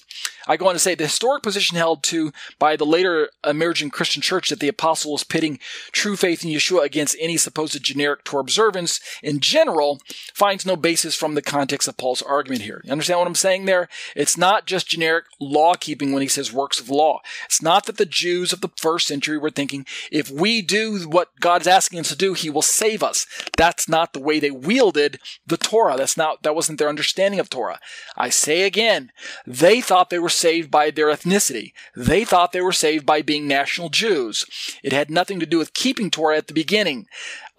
I 0.48 0.56
go 0.56 0.68
on 0.68 0.74
to 0.74 0.78
say 0.78 0.94
the 0.94 1.04
historic 1.04 1.42
position 1.42 1.76
held 1.76 2.02
to 2.04 2.32
by 2.58 2.76
the 2.76 2.86
later 2.86 3.30
emerging 3.44 3.90
Christian 3.90 4.22
church 4.22 4.48
that 4.50 4.60
the 4.60 4.68
apostle 4.68 5.12
was 5.12 5.24
pitting 5.24 5.58
true 5.92 6.16
faith 6.16 6.44
in 6.44 6.50
Yeshua 6.50 6.84
against 6.84 7.16
any 7.18 7.36
supposed 7.36 7.82
generic 7.82 8.24
Torah 8.24 8.42
observance 8.42 9.00
in 9.22 9.40
general 9.40 10.00
finds 10.34 10.64
no 10.64 10.76
basis 10.76 11.16
from 11.16 11.34
the 11.34 11.42
context 11.42 11.88
of 11.88 11.96
Paul's 11.96 12.22
argument 12.22 12.62
here. 12.62 12.80
You 12.84 12.92
understand 12.92 13.18
what 13.18 13.26
I'm 13.26 13.34
saying 13.34 13.64
there? 13.64 13.88
It's 14.14 14.36
not 14.36 14.66
just 14.66 14.88
generic 14.88 15.24
law 15.40 15.74
keeping 15.74 16.12
when 16.12 16.22
he 16.22 16.28
says 16.28 16.52
works 16.52 16.78
of 16.78 16.90
law. 16.90 17.20
It's 17.46 17.60
not 17.60 17.86
that 17.86 17.96
the 17.96 18.06
Jews 18.06 18.52
of 18.52 18.60
the 18.60 18.70
first 18.76 19.08
century 19.08 19.38
were 19.38 19.50
thinking, 19.50 19.84
if 20.12 20.30
we 20.30 20.62
do 20.62 21.08
what 21.08 21.40
God's 21.40 21.66
asking 21.66 22.00
us 22.00 22.08
to 22.08 22.16
do, 22.16 22.34
he 22.34 22.50
will 22.50 22.62
save 22.62 23.02
us. 23.02 23.26
That's 23.56 23.88
not 23.88 24.12
the 24.16 24.22
way 24.22 24.40
they 24.40 24.50
wielded 24.50 25.20
the 25.46 25.58
Torah. 25.58 25.96
That's 25.96 26.16
not, 26.16 26.42
that 26.42 26.54
wasn't 26.54 26.78
their 26.78 26.88
understanding 26.88 27.38
of 27.38 27.50
Torah. 27.50 27.78
I 28.16 28.30
say 28.30 28.62
again, 28.62 29.12
they 29.46 29.82
thought 29.82 30.08
they 30.08 30.18
were 30.18 30.30
saved 30.30 30.70
by 30.70 30.90
their 30.90 31.08
ethnicity. 31.08 31.72
They 31.94 32.24
thought 32.24 32.52
they 32.52 32.62
were 32.62 32.72
saved 32.72 33.04
by 33.04 33.20
being 33.20 33.46
national 33.46 33.90
Jews. 33.90 34.46
It 34.82 34.92
had 34.94 35.10
nothing 35.10 35.38
to 35.40 35.46
do 35.46 35.58
with 35.58 35.74
keeping 35.74 36.10
Torah 36.10 36.38
at 36.38 36.46
the 36.46 36.54
beginning. 36.54 37.06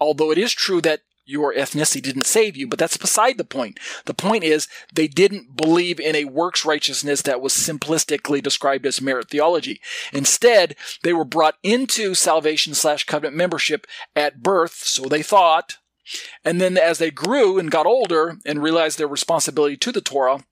Although 0.00 0.32
it 0.32 0.38
is 0.38 0.52
true 0.52 0.80
that 0.80 1.02
your 1.28 1.52
ethnicity 1.54 2.02
didn't 2.02 2.24
save 2.24 2.56
you, 2.56 2.66
but 2.66 2.78
that's 2.78 2.96
beside 2.96 3.36
the 3.36 3.44
point. 3.44 3.78
The 4.06 4.14
point 4.14 4.44
is 4.44 4.66
they 4.92 5.06
didn't 5.06 5.56
believe 5.56 6.00
in 6.00 6.16
a 6.16 6.24
works 6.24 6.64
righteousness 6.64 7.20
that 7.22 7.42
was 7.42 7.52
simplistically 7.52 8.42
described 8.42 8.86
as 8.86 9.02
merit 9.02 9.28
theology. 9.28 9.80
Instead, 10.12 10.74
they 11.02 11.12
were 11.12 11.26
brought 11.26 11.56
into 11.62 12.14
salvation 12.14 12.72
slash 12.72 13.04
covenant 13.04 13.36
membership 13.36 13.86
at 14.16 14.42
birth, 14.42 14.74
so 14.74 15.04
they 15.04 15.22
thought. 15.22 15.76
And 16.44 16.60
then 16.60 16.76
as 16.76 16.98
they 16.98 17.10
grew 17.10 17.58
and 17.58 17.70
got 17.70 17.86
older 17.86 18.38
and 18.44 18.62
realized 18.62 18.98
their 18.98 19.08
responsibility 19.08 19.76
to 19.76 19.92
the 19.92 20.00
Torah, 20.00 20.44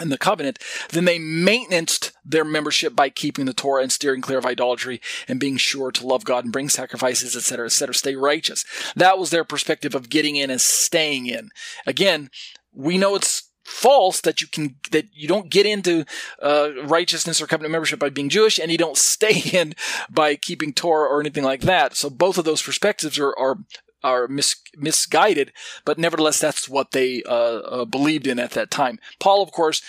and 0.00 0.12
the 0.12 0.18
covenant, 0.18 0.58
then 0.90 1.04
they 1.04 1.18
maintained 1.18 2.12
their 2.24 2.44
membership 2.44 2.94
by 2.94 3.08
keeping 3.08 3.46
the 3.46 3.52
Torah 3.52 3.82
and 3.82 3.92
steering 3.92 4.20
clear 4.20 4.38
of 4.38 4.46
idolatry 4.46 5.00
and 5.26 5.40
being 5.40 5.56
sure 5.56 5.90
to 5.90 6.06
love 6.06 6.24
God 6.24 6.44
and 6.44 6.52
bring 6.52 6.68
sacrifices, 6.68 7.36
etc., 7.36 7.66
etc., 7.66 7.94
stay 7.94 8.14
righteous. 8.14 8.64
That 8.96 9.18
was 9.18 9.30
their 9.30 9.44
perspective 9.44 9.94
of 9.94 10.08
getting 10.08 10.36
in 10.36 10.50
and 10.50 10.60
staying 10.60 11.26
in. 11.26 11.50
Again, 11.86 12.30
we 12.72 12.98
know 12.98 13.14
it's 13.14 13.50
false 13.64 14.22
that 14.22 14.40
you 14.40 14.46
can 14.46 14.76
that 14.92 15.06
you 15.12 15.28
don't 15.28 15.50
get 15.50 15.66
into 15.66 16.04
uh, 16.42 16.70
righteousness 16.84 17.40
or 17.40 17.46
covenant 17.46 17.72
membership 17.72 17.98
by 17.98 18.08
being 18.08 18.28
Jewish, 18.28 18.58
and 18.58 18.70
you 18.70 18.78
don't 18.78 18.96
stay 19.14 19.40
in 19.52 19.74
by 20.10 20.36
keeping 20.36 20.72
Torah 20.72 21.08
or 21.08 21.20
anything 21.20 21.44
like 21.44 21.62
that. 21.62 21.96
So 21.96 22.10
both 22.10 22.38
of 22.38 22.44
those 22.44 22.62
perspectives 22.62 23.18
are, 23.18 23.36
are 23.38 23.58
are 24.02 24.28
mis- 24.28 24.62
misguided, 24.76 25.52
but 25.84 25.98
nevertheless, 25.98 26.40
that's 26.40 26.68
what 26.68 26.92
they 26.92 27.22
uh, 27.24 27.58
uh, 27.58 27.84
believed 27.84 28.26
in 28.26 28.38
at 28.38 28.52
that 28.52 28.70
time. 28.70 28.98
Paul, 29.18 29.42
of 29.42 29.52
course, 29.52 29.82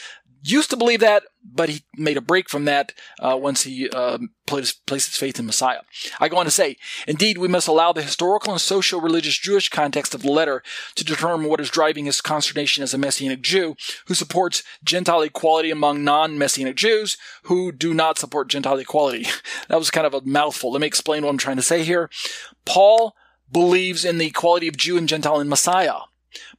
used 0.43 0.69
to 0.69 0.77
believe 0.77 0.99
that, 1.01 1.23
but 1.43 1.69
he 1.69 1.83
made 1.97 2.17
a 2.17 2.21
break 2.21 2.49
from 2.49 2.65
that 2.65 2.93
uh, 3.19 3.37
once 3.39 3.63
he 3.63 3.89
uh, 3.89 4.17
placed, 4.45 4.85
placed 4.85 5.09
his 5.09 5.17
faith 5.17 5.39
in 5.39 5.45
Messiah. 5.45 5.81
I 6.19 6.29
go 6.29 6.37
on 6.37 6.45
to 6.45 6.51
say, 6.51 6.77
indeed, 7.07 7.37
we 7.37 7.47
must 7.47 7.67
allow 7.67 7.91
the 7.91 8.01
historical 8.01 8.53
and 8.53 8.61
social 8.61 9.01
religious 9.01 9.37
Jewish 9.37 9.69
context 9.69 10.15
of 10.15 10.21
the 10.21 10.31
letter 10.31 10.63
to 10.95 11.03
determine 11.03 11.49
what 11.49 11.59
is 11.59 11.69
driving 11.69 12.05
his 12.05 12.21
consternation 12.21 12.83
as 12.83 12.93
a 12.93 12.97
Messianic 12.97 13.41
Jew 13.41 13.75
who 14.07 14.13
supports 14.13 14.63
Gentile 14.83 15.21
equality 15.21 15.71
among 15.71 16.03
non-Messianic 16.03 16.75
Jews 16.75 17.17
who 17.43 17.71
do 17.71 17.93
not 17.93 18.17
support 18.17 18.49
Gentile 18.49 18.77
equality. 18.79 19.27
that 19.67 19.79
was 19.79 19.91
kind 19.91 20.07
of 20.07 20.13
a 20.13 20.21
mouthful. 20.21 20.71
Let 20.71 20.81
me 20.81 20.87
explain 20.87 21.23
what 21.23 21.29
I'm 21.29 21.37
trying 21.37 21.57
to 21.57 21.61
say 21.61 21.83
here. 21.83 22.09
Paul 22.65 23.15
believes 23.51 24.05
in 24.05 24.17
the 24.17 24.27
equality 24.27 24.67
of 24.67 24.77
Jew 24.77 24.97
and 24.97 25.07
Gentile 25.07 25.39
in 25.39 25.49
Messiah. 25.49 25.99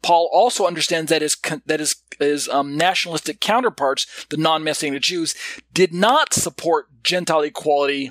Paul 0.03 0.28
also 0.32 0.66
understands 0.66 1.11
that 1.11 1.22
his, 1.22 1.36
that 1.66 1.80
his, 1.80 1.97
his 2.18 2.49
um, 2.49 2.76
nationalistic 2.76 3.41
counterparts, 3.41 4.26
the 4.30 4.36
non-Messianic 4.36 5.03
Jews, 5.03 5.34
did 5.72 5.95
not 5.95 6.34
support 6.34 6.88
Gentile 7.03 7.43
equality 7.43 8.11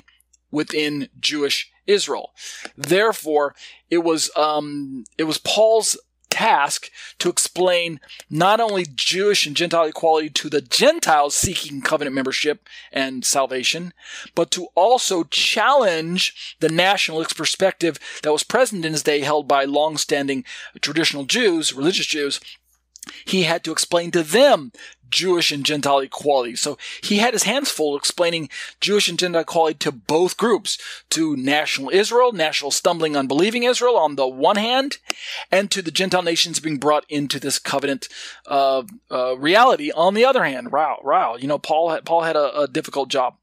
within 0.50 1.08
Jewish 1.18 1.70
Israel. 1.86 2.32
Therefore, 2.76 3.54
it 3.90 3.98
was 3.98 4.30
um, 4.36 5.04
it 5.18 5.24
was 5.24 5.38
Paul's 5.38 5.98
task 6.30 6.90
to 7.18 7.28
explain 7.28 8.00
not 8.30 8.60
only 8.60 8.86
Jewish 8.86 9.46
and 9.46 9.56
Gentile 9.56 9.84
equality 9.84 10.30
to 10.30 10.48
the 10.48 10.60
Gentiles 10.60 11.34
seeking 11.34 11.82
covenant 11.82 12.14
membership 12.14 12.68
and 12.92 13.24
salvation, 13.24 13.92
but 14.34 14.50
to 14.52 14.68
also 14.74 15.24
challenge 15.24 16.56
the 16.60 16.68
nationalist 16.68 17.36
perspective 17.36 17.98
that 18.22 18.32
was 18.32 18.42
present 18.42 18.84
in 18.84 18.92
his 18.92 19.02
day 19.02 19.20
held 19.20 19.46
by 19.46 19.64
long-standing 19.64 20.44
traditional 20.80 21.24
Jews, 21.24 21.74
religious 21.74 22.06
Jews, 22.06 22.40
he 23.24 23.44
had 23.44 23.64
to 23.64 23.72
explain 23.72 24.10
to 24.12 24.22
them 24.22 24.72
Jewish 25.10 25.52
and 25.52 25.64
Gentile 25.64 26.00
equality. 26.00 26.56
So 26.56 26.78
he 27.02 27.18
had 27.18 27.34
his 27.34 27.42
hands 27.42 27.70
full 27.70 27.96
explaining 27.96 28.48
Jewish 28.80 29.08
and 29.08 29.18
Gentile 29.18 29.42
equality 29.42 29.78
to 29.78 29.92
both 29.92 30.36
groups, 30.36 30.78
to 31.10 31.36
national 31.36 31.90
Israel, 31.90 32.32
national 32.32 32.70
stumbling 32.70 33.16
unbelieving 33.16 33.64
Israel 33.64 33.96
on 33.96 34.16
the 34.16 34.26
one 34.26 34.56
hand, 34.56 34.98
and 35.50 35.70
to 35.70 35.82
the 35.82 35.90
Gentile 35.90 36.22
nations 36.22 36.60
being 36.60 36.78
brought 36.78 37.04
into 37.08 37.40
this 37.40 37.58
covenant 37.58 38.08
uh, 38.46 38.82
uh, 39.10 39.36
reality 39.38 39.90
on 39.92 40.14
the 40.14 40.24
other 40.24 40.44
hand. 40.44 40.72
Wow, 40.72 41.00
wow. 41.02 41.36
You 41.36 41.48
know, 41.48 41.58
Paul 41.58 41.90
had, 41.90 42.04
Paul 42.04 42.22
had 42.22 42.36
a, 42.36 42.60
a 42.60 42.68
difficult 42.68 43.08
job. 43.08 43.36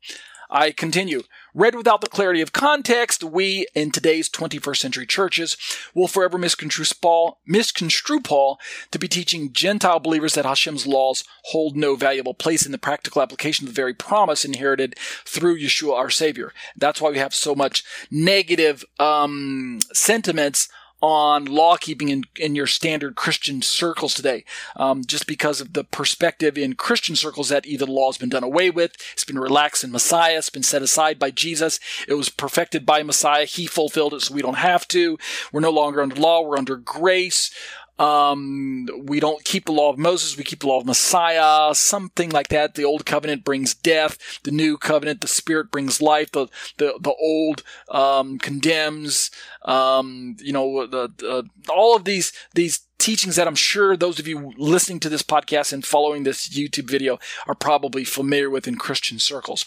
I 0.50 0.72
continue. 0.72 1.24
Read 1.54 1.76
without 1.76 2.02
the 2.02 2.08
clarity 2.08 2.41
of 2.41 2.54
context, 2.54 3.24
we, 3.24 3.68
in 3.74 3.91
today's 3.91 4.30
21st 4.30 4.78
century 4.78 5.06
churches, 5.06 5.58
will 5.93 6.08
forever 6.08 6.38
misconstrue 6.38 6.86
Paul, 7.02 7.39
misconstrue 7.45 8.22
Paul 8.22 8.60
to 8.91 9.00
be 9.00 9.08
teaching 9.08 9.52
Gentile 9.52 10.00
believers 10.00 10.36
that 10.36 10.45
Hashem's 10.45 10.86
laws 10.86 11.24
hold 11.45 11.76
no 11.76 11.95
valuable 11.95 12.34
place 12.34 12.66
in 12.66 12.72
the 12.72 12.78
practical 12.78 13.22
application 13.22 13.68
of 13.68 13.74
the 13.74 13.82
very 13.82 13.93
promise 13.93 14.45
inherited 14.45 14.95
through 15.26 15.60
Yeshua 15.60 15.95
our 15.95 16.10
Savior. 16.10 16.54
That's 16.76 17.02
why 17.02 17.10
we 17.10 17.18
have 17.18 17.34
so 17.34 17.56
much 17.56 17.84
negative 18.12 18.86
um, 19.00 19.80
sentiments 19.93 20.70
on 21.02 21.45
law 21.45 21.78
keeping 21.78 22.10
in, 22.10 22.24
in 22.39 22.56
your 22.56 22.68
standard 22.68 23.16
Christian 23.16 23.62
circles 23.62 24.14
today. 24.14 24.43
Um, 24.76 25.06
just 25.06 25.28
because 25.28 25.62
of 25.62 25.74
the 25.74 25.84
perspective 25.84 26.58
in 26.58 26.74
Christian 26.74 27.16
circles 27.16 27.50
that 27.50 27.68
either 27.68 27.86
the 27.86 27.91
law 27.91 28.10
has 28.10 28.18
been 28.18 28.30
done 28.30 28.43
away 28.43 28.70
with, 28.70 28.95
it's 29.14 29.26
been 29.26 29.39
relaxed 29.39 29.84
in 29.84 29.91
Messiah, 29.91 30.38
it's 30.38 30.50
been 30.50 30.64
set 30.64 30.82
aside 30.82 31.20
by 31.20 31.32
Jesus, 31.32 31.80
it 32.08 32.16
was 32.16 32.30
perfected 32.30 32.86
by 32.86 33.04
Messiah, 33.04 33.45
He 33.45 33.68
fulfilled 33.68 34.14
it 34.14 34.22
so 34.22 34.34
we 34.34 34.41
don't 34.41 34.56
have 34.56 34.88
to. 34.89 35.18
We're 35.52 35.60
no 35.60 35.70
longer 35.72 36.02
under 36.02 36.16
law, 36.16 36.41
we're 36.41 36.58
under 36.58 36.78
grace. 36.78 37.52
Um, 38.00 38.88
we 39.04 39.20
don't 39.20 39.43
keep 39.43 39.66
the 39.66 39.72
law 39.72 39.91
of 39.91 39.98
Moses, 39.98 40.38
we 40.38 40.43
keep 40.43 40.60
the 40.60 40.68
law 40.68 40.80
of 40.80 40.86
Messiah, 40.86 41.74
something 41.74 42.30
like 42.30 42.50
that. 42.50 42.76
The 42.76 42.86
old 42.86 43.06
covenant 43.06 43.43
brings 43.43 43.74
death, 43.74 44.18
the 44.43 44.52
new 44.52 44.78
covenant, 44.78 45.22
the 45.22 45.28
spirit 45.28 45.72
brings 45.72 46.02
life, 46.02 46.32
the, 46.32 46.48
the, 46.78 46.98
the 47.00 47.14
old, 47.20 47.64
um, 47.89 48.38
condemns, 48.38 49.32
um, 49.66 50.36
you 50.39 50.54
know, 50.54 50.86
the, 50.86 51.10
the, 51.18 51.50
all 51.70 51.95
of 51.95 52.06
these, 52.06 52.32
these 52.54 52.82
teachings 53.00 53.36
that 53.36 53.48
I'm 53.48 53.56
sure 53.56 53.95
those 53.95 54.20
of 54.20 54.28
you 54.28 54.54
listening 54.58 55.00
to 55.02 55.10
this 55.10 55.24
podcast 55.24 55.74
and 55.74 55.86
following 55.86 56.24
this 56.24 56.50
YouTube 56.50 56.89
video 56.89 57.20
are 57.48 57.56
probably 57.56 58.04
familiar 58.04 58.50
with 58.50 58.68
in 58.68 58.76
Christian 58.76 59.20
circles. 59.20 59.66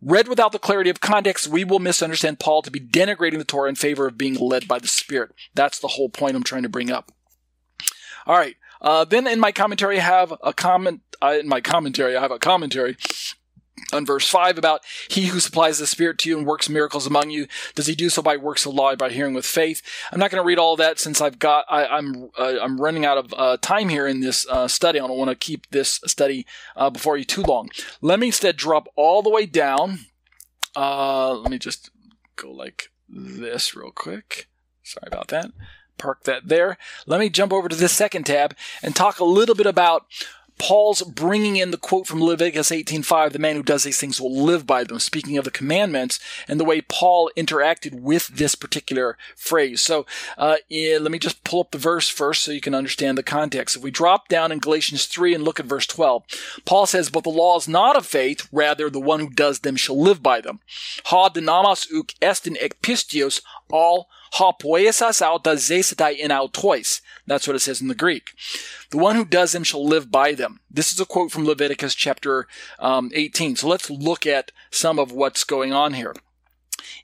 Read 0.00 0.26
without 0.26 0.50
the 0.50 0.58
clarity 0.58 0.90
of 0.90 1.00
context, 1.00 1.46
we 1.46 1.62
will 1.62 1.78
misunderstand 1.78 2.40
Paul 2.40 2.60
to 2.62 2.72
be 2.72 2.80
denigrating 2.80 3.38
the 3.38 3.44
Torah 3.44 3.68
in 3.68 3.76
favor 3.76 4.08
of 4.08 4.18
being 4.18 4.34
led 4.34 4.66
by 4.66 4.80
the 4.80 4.88
Spirit. 4.88 5.30
That's 5.54 5.78
the 5.78 5.88
whole 5.88 6.08
point 6.08 6.34
I'm 6.34 6.42
trying 6.42 6.64
to 6.64 6.68
bring 6.68 6.90
up. 6.90 7.12
All 8.26 8.36
right. 8.36 8.56
Uh, 8.80 9.04
then 9.04 9.26
in 9.26 9.40
my 9.40 9.52
commentary, 9.52 9.98
I 9.98 10.02
have 10.02 10.34
a 10.42 10.52
comment. 10.52 11.02
Uh, 11.22 11.38
in 11.40 11.48
my 11.48 11.60
commentary, 11.60 12.16
I 12.16 12.20
have 12.20 12.32
a 12.32 12.38
commentary 12.38 12.96
on 13.92 14.06
verse 14.06 14.28
5 14.28 14.58
about 14.58 14.82
he 15.08 15.26
who 15.26 15.40
supplies 15.40 15.78
the 15.78 15.86
Spirit 15.86 16.18
to 16.18 16.28
you 16.28 16.38
and 16.38 16.46
works 16.46 16.68
miracles 16.68 17.06
among 17.06 17.30
you. 17.30 17.46
Does 17.74 17.86
he 17.86 17.94
do 17.94 18.08
so 18.08 18.22
by 18.22 18.36
works 18.36 18.66
of 18.66 18.74
law, 18.74 18.94
by 18.96 19.10
hearing 19.10 19.34
with 19.34 19.46
faith? 19.46 19.82
I'm 20.10 20.18
not 20.18 20.30
going 20.30 20.42
to 20.42 20.46
read 20.46 20.58
all 20.58 20.76
that 20.76 20.98
since 20.98 21.20
I've 21.20 21.38
got, 21.38 21.64
I, 21.68 21.84
am 21.84 21.90
I'm, 21.92 22.30
uh, 22.38 22.60
I'm 22.60 22.80
running 22.80 23.04
out 23.04 23.18
of 23.18 23.34
uh, 23.36 23.56
time 23.60 23.88
here 23.88 24.06
in 24.06 24.20
this 24.20 24.46
uh, 24.48 24.68
study. 24.68 25.00
I 25.00 25.06
don't 25.06 25.18
want 25.18 25.30
to 25.30 25.36
keep 25.36 25.70
this 25.70 26.00
study 26.06 26.46
uh, 26.76 26.90
before 26.90 27.16
you 27.16 27.24
too 27.24 27.42
long. 27.42 27.70
Let 28.00 28.18
me 28.18 28.28
instead 28.28 28.56
drop 28.56 28.88
all 28.96 29.22
the 29.22 29.30
way 29.30 29.46
down. 29.46 30.00
Uh, 30.74 31.34
let 31.34 31.50
me 31.50 31.58
just 31.58 31.90
go 32.36 32.50
like 32.50 32.90
this 33.08 33.74
real 33.74 33.90
quick. 33.90 34.48
Sorry 34.82 35.06
about 35.06 35.28
that. 35.28 35.50
Park 35.98 36.24
that 36.24 36.48
there. 36.48 36.78
Let 37.06 37.20
me 37.20 37.28
jump 37.28 37.52
over 37.52 37.68
to 37.68 37.76
this 37.76 37.92
second 37.92 38.24
tab 38.24 38.56
and 38.82 38.94
talk 38.94 39.18
a 39.18 39.24
little 39.24 39.54
bit 39.54 39.66
about 39.66 40.06
Paul's 40.58 41.02
bringing 41.02 41.56
in 41.56 41.72
the 41.72 41.76
quote 41.76 42.06
from 42.06 42.22
Leviticus 42.22 42.70
18:5, 42.70 43.32
"The 43.32 43.38
man 43.38 43.56
who 43.56 43.64
does 43.64 43.82
these 43.82 43.98
things 43.98 44.20
will 44.20 44.44
live 44.44 44.66
by 44.66 44.84
them." 44.84 45.00
Speaking 45.00 45.36
of 45.36 45.44
the 45.44 45.50
commandments 45.50 46.20
and 46.46 46.60
the 46.60 46.64
way 46.64 46.80
Paul 46.80 47.30
interacted 47.36 48.00
with 48.00 48.28
this 48.28 48.54
particular 48.54 49.18
phrase. 49.34 49.80
So, 49.80 50.06
uh, 50.38 50.58
yeah, 50.68 50.98
let 51.00 51.10
me 51.10 51.18
just 51.18 51.42
pull 51.42 51.62
up 51.62 51.72
the 51.72 51.78
verse 51.78 52.08
first 52.08 52.44
so 52.44 52.52
you 52.52 52.60
can 52.60 52.76
understand 52.76 53.18
the 53.18 53.24
context. 53.24 53.76
If 53.76 53.82
we 53.82 53.90
drop 53.90 54.28
down 54.28 54.52
in 54.52 54.60
Galatians 54.60 55.06
3 55.06 55.34
and 55.34 55.42
look 55.42 55.58
at 55.58 55.66
verse 55.66 55.86
12, 55.86 56.22
Paul 56.64 56.86
says, 56.86 57.10
"But 57.10 57.24
the 57.24 57.30
law 57.30 57.58
is 57.58 57.66
not 57.66 57.96
of 57.96 58.06
faith; 58.06 58.46
rather, 58.52 58.88
the 58.88 59.00
one 59.00 59.20
who 59.20 59.30
does 59.30 59.60
them 59.60 59.74
shall 59.74 60.00
live 60.00 60.22
by 60.22 60.40
them." 60.40 60.60
Ha 61.06 61.28
dynamas 61.28 61.88
uk 61.92 62.14
estin 62.20 62.56
ekpistios 62.56 63.40
all 63.68 64.08
ha 64.32 64.52
auta 64.52 65.54
zesetai 65.56 66.16
in 66.16 66.30
autois. 66.30 67.00
That's 67.26 67.46
what 67.46 67.56
it 67.56 67.60
says 67.60 67.80
in 67.80 67.88
the 67.88 67.94
Greek. 67.94 68.32
The 68.90 68.98
one 68.98 69.16
who 69.16 69.24
does 69.24 69.52
them 69.52 69.64
shall 69.64 69.86
live 69.86 70.10
by 70.10 70.32
them. 70.32 70.60
This 70.70 70.92
is 70.92 71.00
a 71.00 71.06
quote 71.06 71.30
from 71.30 71.44
Leviticus 71.44 71.94
chapter 71.94 72.46
um, 72.78 73.10
18. 73.14 73.56
So 73.56 73.68
let's 73.68 73.90
look 73.90 74.26
at 74.26 74.50
some 74.70 74.98
of 74.98 75.12
what's 75.12 75.44
going 75.44 75.72
on 75.72 75.94
here. 75.94 76.14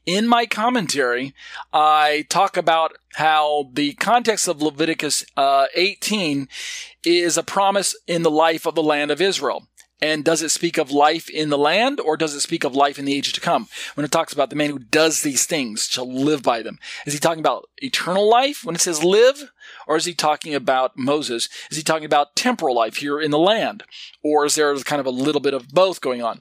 In 0.07 0.27
my 0.27 0.47
commentary, 0.47 1.35
I 1.73 2.27
talk 2.29 2.57
about 2.57 2.97
how 3.15 3.71
the 3.73 3.93
context 3.95 4.49
of 4.49 4.63
Leviticus 4.63 5.25
uh, 5.37 5.67
18 5.75 6.49
is 7.05 7.37
a 7.37 7.43
promise 7.43 7.95
in 8.07 8.23
the 8.23 8.31
life 8.31 8.67
of 8.67 8.75
the 8.75 8.83
land 8.83 9.11
of 9.11 9.21
Israel. 9.21 9.68
And 10.01 10.25
does 10.25 10.43
it 10.43 10.51
speak 10.51 10.79
of 10.79 10.91
life 10.91 11.29
in 11.29 11.49
the 11.49 11.59
land 11.59 11.99
or 11.99 12.17
does 12.17 12.35
it 12.35 12.41
speak 12.41 12.65
of 12.65 12.75
life 12.75 12.99
in 12.99 13.05
the 13.05 13.15
age 13.15 13.33
to 13.33 13.41
come? 13.41 13.69
When 13.95 14.05
it 14.05 14.13
talks 14.13 14.33
about 14.33 14.51
the 14.51 14.57
man 14.57 14.71
who 14.71 14.79
does 14.79 15.23
these 15.23 15.45
things 15.45 15.89
shall 15.89 16.11
live 16.11 16.43
by 16.43 16.63
them. 16.63 16.79
Is 17.05 17.13
he 17.15 17.19
talking 17.19 17.41
about 17.41 17.69
eternal 17.79 18.29
life 18.29 18.65
when 18.65 18.75
it 18.75 18.81
says 18.81 19.03
live? 19.03 19.51
Or 19.87 19.97
is 19.97 20.05
he 20.05 20.15
talking 20.15 20.55
about 20.55 20.97
Moses? 20.97 21.49
Is 21.71 21.77
he 21.77 21.83
talking 21.83 22.05
about 22.05 22.37
temporal 22.37 22.77
life 22.77 22.97
here 22.97 23.21
in 23.21 23.31
the 23.31 23.39
land? 23.39 23.83
Or 24.23 24.45
is 24.45 24.55
there 24.55 24.77
kind 24.81 25.01
of 25.01 25.07
a 25.07 25.11
little 25.11 25.41
bit 25.41 25.55
of 25.55 25.69
both 25.71 26.01
going 26.01 26.23
on? 26.23 26.41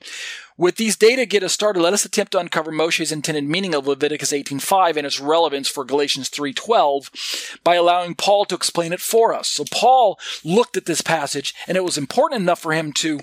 With 0.57 0.77
these 0.77 0.95
data 0.95 1.27
get 1.27 1.43
us 1.43 1.53
started, 1.53 1.81
let 1.81 1.93
us 1.93 2.03
attempt 2.03 2.31
to 2.31 2.39
uncover 2.39 2.71
Moshe's 2.71 3.11
intended 3.11 3.43
meaning 3.43 3.75
of 3.75 3.85
Leviticus 3.85 4.31
18.5 4.31 4.97
and 4.97 5.05
its 5.05 5.19
relevance 5.19 5.67
for 5.67 5.85
Galatians 5.85 6.29
3.12 6.31 7.59
by 7.63 7.75
allowing 7.75 8.15
Paul 8.15 8.45
to 8.45 8.55
explain 8.55 8.91
it 8.91 8.99
for 8.99 9.35
us. 9.35 9.47
So 9.47 9.65
Paul 9.71 10.19
looked 10.43 10.75
at 10.75 10.85
this 10.85 11.01
passage 11.01 11.53
and 11.67 11.77
it 11.77 11.83
was 11.83 11.97
important 11.97 12.41
enough 12.41 12.59
for 12.59 12.73
him 12.73 12.91
to 12.93 13.19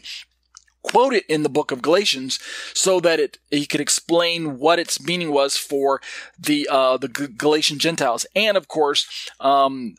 quote 0.84 1.14
it 1.14 1.24
in 1.26 1.42
the 1.42 1.48
book 1.48 1.72
of 1.72 1.82
Galatians 1.82 2.38
so 2.72 3.00
that 3.00 3.18
it 3.18 3.38
he 3.50 3.66
could 3.66 3.80
explain 3.80 4.58
what 4.58 4.78
its 4.78 5.02
meaning 5.02 5.32
was 5.32 5.56
for 5.56 6.00
the 6.38 6.68
uh, 6.70 6.96
the 6.98 7.08
Galatian 7.08 7.80
Gentiles, 7.80 8.26
and 8.36 8.56
of 8.56 8.68
course, 8.68 9.30
um, 9.40 9.96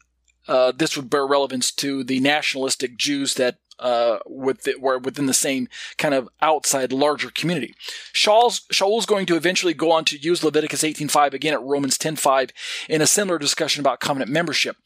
uh, 0.47 0.71
this 0.71 0.95
would 0.95 1.09
bear 1.09 1.25
relevance 1.25 1.71
to 1.71 2.03
the 2.03 2.19
nationalistic 2.19 2.97
Jews 2.97 3.33
that 3.33 3.57
uh, 3.79 4.19
with 4.25 4.63
the, 4.63 4.75
were 4.79 4.97
within 4.97 5.25
the 5.25 5.33
same 5.33 5.67
kind 5.97 6.13
of 6.13 6.29
outside 6.41 6.91
larger 6.91 7.29
community. 7.29 7.75
Shaul's, 8.13 8.61
Shaul's 8.71 9.05
going 9.05 9.25
to 9.27 9.35
eventually 9.35 9.73
go 9.73 9.91
on 9.91 10.05
to 10.05 10.17
use 10.17 10.43
Leviticus 10.43 10.83
18.5 10.83 11.33
again 11.33 11.53
at 11.53 11.61
Romans 11.61 11.97
10.5 11.97 12.51
in 12.89 13.01
a 13.01 13.07
similar 13.07 13.37
discussion 13.37 13.81
about 13.81 13.99
covenant 13.99 14.31
membership. 14.31 14.77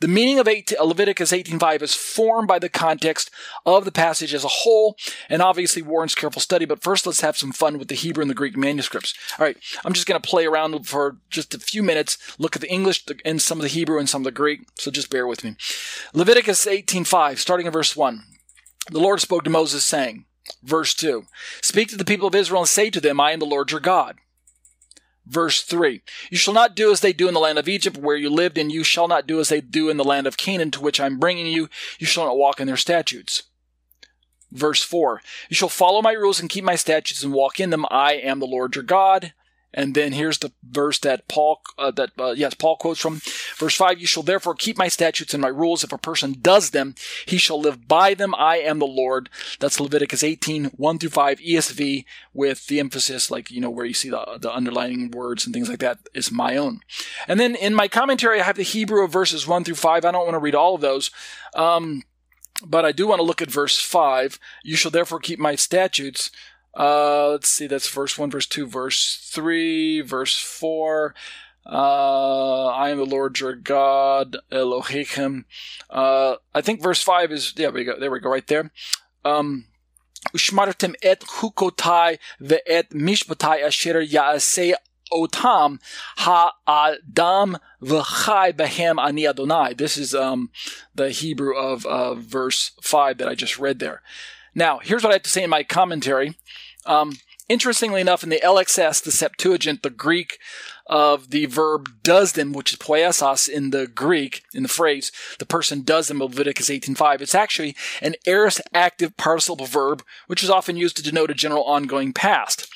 The 0.00 0.08
meaning 0.08 0.38
of 0.38 0.48
18, 0.48 0.78
Leviticus 0.80 1.32
18.5 1.32 1.82
is 1.82 1.94
formed 1.94 2.48
by 2.48 2.58
the 2.58 2.68
context 2.68 3.30
of 3.64 3.84
the 3.84 3.92
passage 3.92 4.34
as 4.34 4.44
a 4.44 4.48
whole 4.48 4.96
and 5.28 5.42
obviously 5.42 5.82
warrants 5.82 6.14
careful 6.14 6.40
study, 6.40 6.64
but 6.64 6.82
first 6.82 7.06
let's 7.06 7.20
have 7.20 7.36
some 7.36 7.52
fun 7.52 7.78
with 7.78 7.88
the 7.88 7.94
Hebrew 7.94 8.22
and 8.22 8.30
the 8.30 8.34
Greek 8.34 8.56
manuscripts. 8.56 9.14
All 9.38 9.44
right, 9.44 9.56
I'm 9.84 9.92
just 9.92 10.06
going 10.06 10.20
to 10.20 10.28
play 10.28 10.46
around 10.46 10.86
for 10.86 11.16
just 11.30 11.54
a 11.54 11.58
few 11.58 11.82
minutes, 11.82 12.18
look 12.38 12.56
at 12.56 12.62
the 12.62 12.70
English 12.70 13.04
and 13.24 13.40
some 13.40 13.58
of 13.58 13.62
the 13.62 13.68
Hebrew 13.68 13.98
and 13.98 14.08
some 14.08 14.22
of 14.22 14.24
the 14.24 14.30
Greek, 14.30 14.60
so 14.74 14.90
just 14.90 15.10
bear 15.10 15.26
with 15.26 15.44
me. 15.44 15.56
Leviticus 16.12 16.66
18.5, 16.66 17.38
starting 17.38 17.66
in 17.66 17.72
verse 17.72 17.96
1. 17.96 18.35
The 18.90 19.00
Lord 19.00 19.20
spoke 19.20 19.44
to 19.44 19.50
Moses, 19.50 19.84
saying, 19.84 20.24
Verse 20.62 20.94
2 20.94 21.24
Speak 21.60 21.88
to 21.88 21.96
the 21.96 22.04
people 22.04 22.28
of 22.28 22.34
Israel 22.34 22.62
and 22.62 22.68
say 22.68 22.90
to 22.90 23.00
them, 23.00 23.20
I 23.20 23.32
am 23.32 23.40
the 23.40 23.46
Lord 23.46 23.70
your 23.70 23.80
God. 23.80 24.16
Verse 25.26 25.62
3 25.62 26.02
You 26.30 26.38
shall 26.38 26.54
not 26.54 26.76
do 26.76 26.92
as 26.92 27.00
they 27.00 27.12
do 27.12 27.28
in 27.28 27.34
the 27.34 27.40
land 27.40 27.58
of 27.58 27.68
Egypt, 27.68 27.96
where 27.96 28.16
you 28.16 28.30
lived, 28.30 28.58
and 28.58 28.70
you 28.70 28.84
shall 28.84 29.08
not 29.08 29.26
do 29.26 29.40
as 29.40 29.48
they 29.48 29.60
do 29.60 29.88
in 29.88 29.96
the 29.96 30.04
land 30.04 30.26
of 30.26 30.36
Canaan, 30.36 30.70
to 30.72 30.80
which 30.80 31.00
I 31.00 31.06
am 31.06 31.18
bringing 31.18 31.46
you. 31.46 31.68
You 31.98 32.06
shall 32.06 32.26
not 32.26 32.38
walk 32.38 32.60
in 32.60 32.66
their 32.66 32.76
statutes. 32.76 33.42
Verse 34.52 34.82
4 34.82 35.20
You 35.48 35.56
shall 35.56 35.68
follow 35.68 36.00
my 36.00 36.12
rules 36.12 36.40
and 36.40 36.48
keep 36.48 36.64
my 36.64 36.76
statutes 36.76 37.24
and 37.24 37.32
walk 37.32 37.58
in 37.58 37.70
them. 37.70 37.84
I 37.90 38.14
am 38.14 38.38
the 38.38 38.46
Lord 38.46 38.76
your 38.76 38.84
God. 38.84 39.32
And 39.76 39.94
then 39.94 40.12
here's 40.12 40.38
the 40.38 40.52
verse 40.68 40.98
that 41.00 41.28
Paul, 41.28 41.60
uh, 41.78 41.90
that 41.92 42.10
uh, 42.18 42.30
yes, 42.30 42.54
Paul 42.54 42.76
quotes 42.76 42.98
from 42.98 43.20
verse 43.56 43.76
five. 43.76 44.00
You 44.00 44.06
shall 44.06 44.22
therefore 44.22 44.54
keep 44.54 44.78
my 44.78 44.88
statutes 44.88 45.34
and 45.34 45.42
my 45.42 45.48
rules. 45.48 45.84
If 45.84 45.92
a 45.92 45.98
person 45.98 46.36
does 46.40 46.70
them, 46.70 46.94
he 47.26 47.36
shall 47.36 47.60
live 47.60 47.86
by 47.86 48.14
them. 48.14 48.34
I 48.34 48.56
am 48.56 48.78
the 48.78 48.86
Lord. 48.86 49.28
That's 49.60 49.78
Leviticus 49.78 50.24
18, 50.24 50.66
1 50.66 50.98
through 50.98 51.10
5 51.10 51.38
ESV 51.38 52.04
with 52.32 52.66
the 52.66 52.80
emphasis, 52.80 53.30
like, 53.30 53.50
you 53.50 53.60
know, 53.60 53.70
where 53.70 53.84
you 53.86 53.94
see 53.94 54.08
the, 54.08 54.38
the 54.40 54.52
underlining 54.52 55.10
words 55.10 55.44
and 55.44 55.54
things 55.54 55.68
like 55.68 55.80
that 55.80 55.98
is 56.14 56.32
my 56.32 56.56
own. 56.56 56.80
And 57.28 57.38
then 57.38 57.54
in 57.54 57.74
my 57.74 57.88
commentary, 57.88 58.40
I 58.40 58.44
have 58.44 58.56
the 58.56 58.62
Hebrew 58.62 59.04
of 59.04 59.12
verses 59.12 59.46
1 59.46 59.64
through 59.64 59.74
5. 59.74 60.04
I 60.04 60.10
don't 60.10 60.24
want 60.24 60.34
to 60.34 60.38
read 60.38 60.54
all 60.54 60.74
of 60.74 60.80
those. 60.80 61.10
Um, 61.54 62.02
but 62.64 62.84
I 62.84 62.92
do 62.92 63.06
want 63.06 63.18
to 63.18 63.24
look 63.24 63.42
at 63.42 63.50
verse 63.50 63.78
5. 63.78 64.38
You 64.64 64.76
shall 64.76 64.90
therefore 64.90 65.20
keep 65.20 65.38
my 65.38 65.56
statutes. 65.56 66.30
Uh, 66.76 67.30
let's 67.30 67.48
see, 67.48 67.66
that's 67.66 67.88
verse 67.88 68.18
1, 68.18 68.30
verse 68.30 68.46
2, 68.46 68.66
verse 68.66 69.30
3, 69.32 70.02
verse 70.02 70.38
4. 70.38 71.14
Uh, 71.64 72.66
I 72.66 72.90
am 72.90 72.98
the 72.98 73.06
Lord 73.06 73.40
your 73.40 73.54
God, 73.54 74.36
Elohim. 74.52 75.46
Uh, 75.88 76.36
I 76.54 76.60
think 76.60 76.82
verse 76.82 77.02
5 77.02 77.32
is, 77.32 77.54
yeah, 77.56 77.70
we 77.70 77.84
go, 77.84 77.98
there 77.98 78.10
we 78.10 78.20
go, 78.20 78.30
right 78.30 78.46
there. 78.46 78.70
Um, 79.24 79.64
Ushmartem 80.34 80.94
et 81.02 81.20
hukotai 81.20 82.18
ve'et 82.40 82.90
mishpatai 82.90 83.64
asher 83.64 84.02
ya'aseh 84.02 84.74
otam 85.12 85.80
ha'adam 86.18 87.58
v'chai 87.82 88.52
behem 88.52 89.02
ani 89.02 89.26
Adonai. 89.26 89.74
This 89.74 89.96
is 89.96 90.14
um, 90.14 90.50
the 90.94 91.10
Hebrew 91.10 91.56
of 91.56 91.86
uh, 91.86 92.14
verse 92.14 92.72
5 92.82 93.18
that 93.18 93.28
I 93.28 93.34
just 93.34 93.58
read 93.58 93.78
there. 93.78 94.02
Now, 94.54 94.78
here's 94.78 95.02
what 95.02 95.10
I 95.10 95.16
have 95.16 95.22
to 95.22 95.30
say 95.30 95.44
in 95.44 95.50
my 95.50 95.62
commentary. 95.62 96.34
Um, 96.86 97.18
interestingly 97.48 98.00
enough, 98.00 98.22
in 98.22 98.30
the 98.30 98.40
LXX, 98.42 99.02
the 99.02 99.12
Septuagint, 99.12 99.82
the 99.82 99.90
Greek 99.90 100.38
of 100.86 101.30
the 101.30 101.46
verb 101.46 101.90
does 102.02 102.32
them, 102.32 102.52
which 102.52 102.72
is 102.72 102.78
poiesos 102.78 103.48
in 103.48 103.70
the 103.70 103.86
Greek, 103.88 104.44
in 104.54 104.62
the 104.62 104.68
phrase, 104.68 105.10
the 105.38 105.46
person 105.46 105.82
does 105.82 106.08
them, 106.08 106.20
Leviticus 106.20 106.70
18.5, 106.70 107.20
it's 107.20 107.34
actually 107.34 107.74
an 108.00 108.14
aorist 108.26 108.60
active 108.72 109.16
participle 109.16 109.66
verb, 109.66 110.04
which 110.28 110.44
is 110.44 110.50
often 110.50 110.76
used 110.76 110.96
to 110.96 111.02
denote 111.02 111.30
a 111.30 111.34
general 111.34 111.64
ongoing 111.64 112.12
past. 112.12 112.68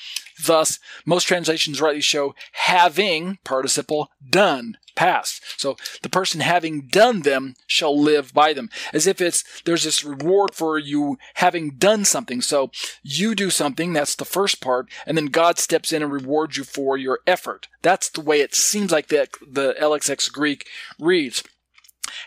Thus, 0.45 0.79
most 1.05 1.25
translations 1.25 1.81
rightly 1.81 2.01
show 2.01 2.35
having 2.53 3.37
participle 3.43 4.11
done 4.27 4.77
past. 4.95 5.59
So 5.59 5.77
the 6.01 6.09
person 6.09 6.41
having 6.41 6.81
done 6.87 7.21
them 7.21 7.55
shall 7.67 7.99
live 7.99 8.33
by 8.33 8.53
them. 8.53 8.69
As 8.93 9.07
if 9.07 9.21
it's, 9.21 9.43
there's 9.63 9.83
this 9.83 10.03
reward 10.03 10.53
for 10.53 10.77
you 10.77 11.17
having 11.35 11.71
done 11.71 12.05
something. 12.05 12.41
So 12.41 12.71
you 13.03 13.35
do 13.35 13.49
something, 13.49 13.93
that's 13.93 14.15
the 14.15 14.25
first 14.25 14.61
part, 14.61 14.89
and 15.05 15.17
then 15.17 15.27
God 15.27 15.59
steps 15.59 15.93
in 15.93 16.03
and 16.03 16.11
rewards 16.11 16.57
you 16.57 16.63
for 16.63 16.97
your 16.97 17.19
effort. 17.25 17.67
That's 17.81 18.09
the 18.09 18.21
way 18.21 18.41
it 18.41 18.53
seems 18.53 18.91
like 18.91 19.07
the, 19.07 19.27
the 19.47 19.75
LXX 19.79 20.31
Greek 20.31 20.67
reads. 20.99 21.43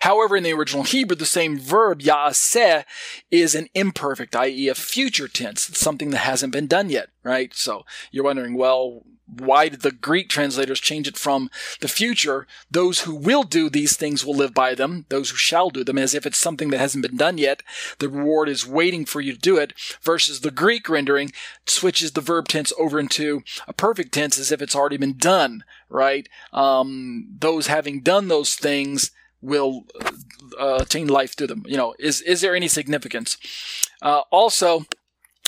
However, 0.00 0.36
in 0.36 0.42
the 0.42 0.52
original 0.52 0.84
Hebrew, 0.84 1.16
the 1.16 1.26
same 1.26 1.58
verb, 1.58 2.00
ya'aseh, 2.00 2.84
is 3.30 3.54
an 3.54 3.68
imperfect, 3.74 4.36
i.e. 4.36 4.68
a 4.68 4.74
future 4.74 5.28
tense. 5.28 5.68
It's 5.68 5.80
something 5.80 6.10
that 6.10 6.18
hasn't 6.18 6.52
been 6.52 6.66
done 6.66 6.90
yet, 6.90 7.08
right? 7.22 7.54
So 7.54 7.84
you're 8.10 8.24
wondering, 8.24 8.54
well, 8.54 9.02
why 9.26 9.68
did 9.68 9.80
the 9.80 9.90
Greek 9.90 10.28
translators 10.28 10.80
change 10.80 11.08
it 11.08 11.16
from 11.16 11.50
the 11.80 11.88
future? 11.88 12.46
Those 12.70 13.00
who 13.00 13.14
will 13.14 13.42
do 13.42 13.70
these 13.70 13.96
things 13.96 14.24
will 14.24 14.34
live 14.34 14.52
by 14.52 14.74
them, 14.74 15.06
those 15.08 15.30
who 15.30 15.36
shall 15.36 15.70
do 15.70 15.82
them, 15.82 15.98
as 15.98 16.14
if 16.14 16.26
it's 16.26 16.38
something 16.38 16.70
that 16.70 16.78
hasn't 16.78 17.02
been 17.02 17.16
done 17.16 17.38
yet. 17.38 17.62
The 17.98 18.08
reward 18.08 18.48
is 18.48 18.66
waiting 18.66 19.04
for 19.04 19.20
you 19.20 19.32
to 19.32 19.38
do 19.38 19.56
it, 19.56 19.72
versus 20.02 20.40
the 20.40 20.50
Greek 20.50 20.88
rendering 20.88 21.32
switches 21.66 22.12
the 22.12 22.20
verb 22.20 22.48
tense 22.48 22.72
over 22.78 22.98
into 22.98 23.42
a 23.66 23.72
perfect 23.72 24.12
tense 24.12 24.38
as 24.38 24.52
if 24.52 24.60
it's 24.60 24.76
already 24.76 24.98
been 24.98 25.16
done, 25.16 25.64
right? 25.88 26.28
Um, 26.52 27.28
those 27.38 27.68
having 27.68 28.00
done 28.00 28.28
those 28.28 28.54
things 28.54 29.10
will 29.44 29.84
uh, 30.58 30.78
attain 30.80 31.06
life 31.06 31.36
to 31.36 31.46
them. 31.46 31.62
You 31.66 31.76
know, 31.76 31.94
is 31.98 32.20
is 32.22 32.40
there 32.40 32.56
any 32.56 32.68
significance? 32.68 33.36
Uh, 34.02 34.22
also, 34.30 34.84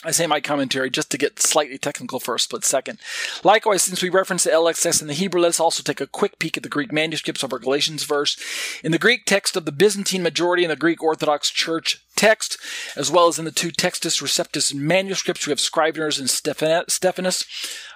I 0.05 0.11
say 0.11 0.27
my 0.27 0.41
commentary 0.41 0.91
just 0.91 1.11
to 1.11 1.19
get 1.19 1.41
slightly 1.41 1.79
technical 1.79 2.21
for 2.21 2.35
a 2.35 2.41
split 2.41 2.65
second. 2.65 3.01
Likewise, 3.43 3.83
since 3.83 4.03
we 4.03 4.09
reference 4.09 4.45
the 4.45 4.51
LXX 4.51 5.01
in 5.01 5.09
the 5.09 5.15
Hebrew, 5.15 5.41
let's 5.41 5.59
also 5.59 5.83
take 5.83 6.01
a 6.01 6.07
quick 6.07 6.39
peek 6.39 6.57
at 6.57 6.63
the 6.63 6.69
Greek 6.69 6.93
manuscripts 6.93 7.43
of 7.43 7.53
our 7.53 7.59
Galatians 7.59 8.05
verse. 8.05 8.39
In 8.85 8.93
the 8.93 8.99
Greek 8.99 9.25
text 9.25 9.57
of 9.57 9.65
the 9.65 9.73
Byzantine 9.73 10.23
majority 10.23 10.65
and 10.65 10.71
the 10.71 10.77
Greek 10.77 11.03
Orthodox 11.03 11.51
Church 11.51 12.05
text, 12.15 12.59
as 12.95 13.11
well 13.11 13.27
as 13.27 13.39
in 13.39 13.47
the 13.47 13.51
two 13.51 13.71
Textus 13.71 14.23
Receptus 14.23 14.75
manuscripts, 14.75 15.47
we 15.47 15.51
have 15.51 15.59
Scriveners 15.59 16.21
and 16.21 16.29
Stephanus 16.29 17.45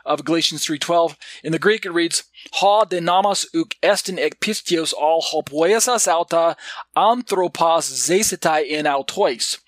of 0.05 0.24
Galatians 0.24 0.64
3.12. 0.66 1.16
In 1.44 1.53
the 1.53 1.59
Greek, 1.59 1.84
it 1.84 1.92
reads, 1.92 2.24
Ha 2.55 2.84
denamos 2.84 3.47
uk 3.55 3.76
estin 3.82 4.18
ekpistios 4.18 4.93
all 4.93 5.22
hopoesas 5.22 6.09
alta 6.09 6.57
anthropos 6.97 7.91
zesetai 7.91 8.66
in 8.66 8.86
autois. 8.86 9.59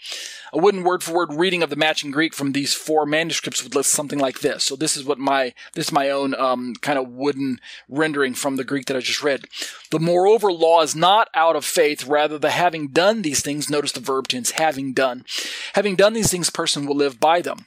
A 0.54 0.58
wooden 0.58 0.82
word 0.82 1.02
for 1.02 1.14
word 1.14 1.32
reading 1.32 1.62
of 1.62 1.70
the 1.70 1.76
matching 1.76 2.10
Greek 2.10 2.34
from 2.34 2.52
these 2.52 2.74
four 2.74 3.06
manuscripts 3.06 3.62
would 3.62 3.74
list 3.74 3.90
something 3.90 4.18
like 4.18 4.40
this. 4.40 4.64
So 4.64 4.76
this 4.76 4.98
is 4.98 5.04
what 5.04 5.18
my, 5.18 5.54
this 5.72 5.86
is 5.86 5.92
my 5.92 6.10
own, 6.10 6.34
um, 6.34 6.74
kind 6.82 6.98
of 6.98 7.08
wooden 7.08 7.58
rendering 7.88 8.34
from 8.34 8.56
the 8.56 8.64
Greek 8.64 8.84
that 8.86 8.96
I 8.96 9.00
just 9.00 9.22
read. 9.22 9.46
The 9.90 9.98
moreover 9.98 10.52
law 10.52 10.82
is 10.82 10.94
not 10.94 11.28
out 11.34 11.56
of 11.56 11.64
faith, 11.64 12.06
rather 12.06 12.38
the 12.38 12.50
having 12.50 12.88
done 12.88 13.22
these 13.22 13.40
things, 13.40 13.70
notice 13.70 13.92
the 13.92 14.00
verb 14.00 14.28
tense, 14.28 14.50
having 14.52 14.92
done. 14.92 15.24
Having 15.72 15.96
done 15.96 16.12
these 16.12 16.30
things, 16.30 16.50
person 16.50 16.84
will 16.84 16.96
live 16.96 17.18
by 17.18 17.40
them. 17.40 17.64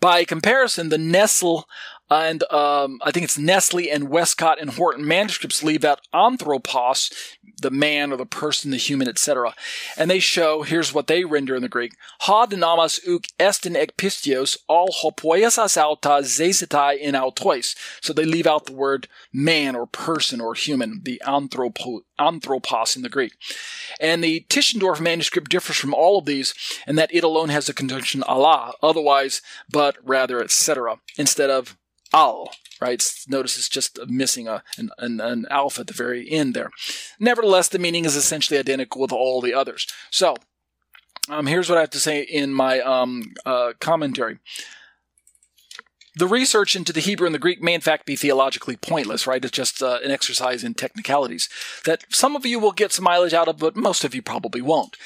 By 0.00 0.24
comparison, 0.24 0.88
the 0.88 0.98
Nestle 0.98 1.68
and 2.08 2.42
um, 2.52 3.00
I 3.02 3.10
think 3.10 3.24
it's 3.24 3.38
Nestle 3.38 3.90
and 3.90 4.08
Westcott 4.08 4.60
and 4.60 4.70
Horton 4.70 5.06
manuscripts 5.06 5.62
leave 5.62 5.84
out 5.84 6.06
anthropos, 6.14 7.10
the 7.60 7.70
man 7.70 8.12
or 8.12 8.16
the 8.16 8.26
person, 8.26 8.70
the 8.70 8.76
human, 8.76 9.08
etc. 9.08 9.54
And 9.96 10.10
they 10.10 10.20
show, 10.20 10.62
here's 10.62 10.94
what 10.94 11.08
they 11.08 11.24
render 11.24 11.56
in 11.56 11.62
the 11.62 11.68
Greek, 11.68 11.94
ha 12.20 12.46
dynamas 12.46 13.00
uk 13.08 13.24
estin 13.40 13.74
ekpistios 13.74 14.56
all 14.68 14.88
hopoiesas 14.88 15.76
alta 15.76 16.20
zesetai 16.22 16.98
in 16.98 17.14
autois. 17.14 17.74
So 18.00 18.12
they 18.12 18.24
leave 18.24 18.46
out 18.46 18.66
the 18.66 18.72
word 18.72 19.08
man 19.32 19.74
or 19.74 19.86
person 19.86 20.40
or 20.40 20.54
human, 20.54 21.00
the 21.02 21.20
anthropo, 21.26 22.00
anthropos 22.18 22.94
in 22.94 23.02
the 23.02 23.08
Greek. 23.08 23.32
And 24.00 24.22
the 24.22 24.46
Tischendorf 24.48 25.00
manuscript 25.00 25.50
differs 25.50 25.76
from 25.76 25.94
all 25.94 26.18
of 26.18 26.26
these 26.26 26.54
in 26.86 26.96
that 26.96 27.12
it 27.12 27.24
alone 27.24 27.48
has 27.48 27.66
the 27.66 27.74
conjunction 27.74 28.22
alla, 28.22 28.74
otherwise, 28.82 29.42
but 29.68 29.96
rather, 30.04 30.40
etc., 30.40 30.98
instead 31.18 31.50
of 31.50 31.76
al, 32.12 32.50
right? 32.80 33.02
Notice 33.28 33.56
it's 33.56 33.68
just 33.68 33.98
missing 34.06 34.48
a, 34.48 34.62
an, 34.78 34.90
an, 34.98 35.20
an 35.20 35.46
alpha 35.50 35.80
at 35.80 35.86
the 35.86 35.92
very 35.92 36.30
end 36.30 36.54
there. 36.54 36.70
Nevertheless, 37.18 37.68
the 37.68 37.78
meaning 37.78 38.04
is 38.04 38.16
essentially 38.16 38.58
identical 38.58 39.00
with 39.00 39.12
all 39.12 39.40
the 39.40 39.54
others. 39.54 39.86
So, 40.10 40.36
um, 41.28 41.46
here's 41.46 41.68
what 41.68 41.78
I 41.78 41.80
have 41.80 41.90
to 41.90 41.98
say 41.98 42.20
in 42.22 42.52
my 42.52 42.80
um, 42.80 43.34
uh, 43.44 43.72
commentary. 43.80 44.38
The 46.18 46.26
research 46.26 46.74
into 46.74 46.94
the 46.94 47.00
Hebrew 47.00 47.26
and 47.26 47.34
the 47.34 47.38
Greek 47.38 47.62
may, 47.62 47.74
in 47.74 47.82
fact, 47.82 48.06
be 48.06 48.16
theologically 48.16 48.76
pointless, 48.76 49.26
right? 49.26 49.44
It's 49.44 49.52
just 49.52 49.82
uh, 49.82 49.98
an 50.02 50.10
exercise 50.10 50.64
in 50.64 50.72
technicalities 50.72 51.50
that 51.84 52.06
some 52.08 52.34
of 52.34 52.46
you 52.46 52.58
will 52.58 52.72
get 52.72 52.90
some 52.90 53.04
mileage 53.04 53.34
out 53.34 53.48
of, 53.48 53.58
but 53.58 53.76
most 53.76 54.02
of 54.02 54.14
you 54.14 54.22
probably 54.22 54.62
won't. 54.62 54.96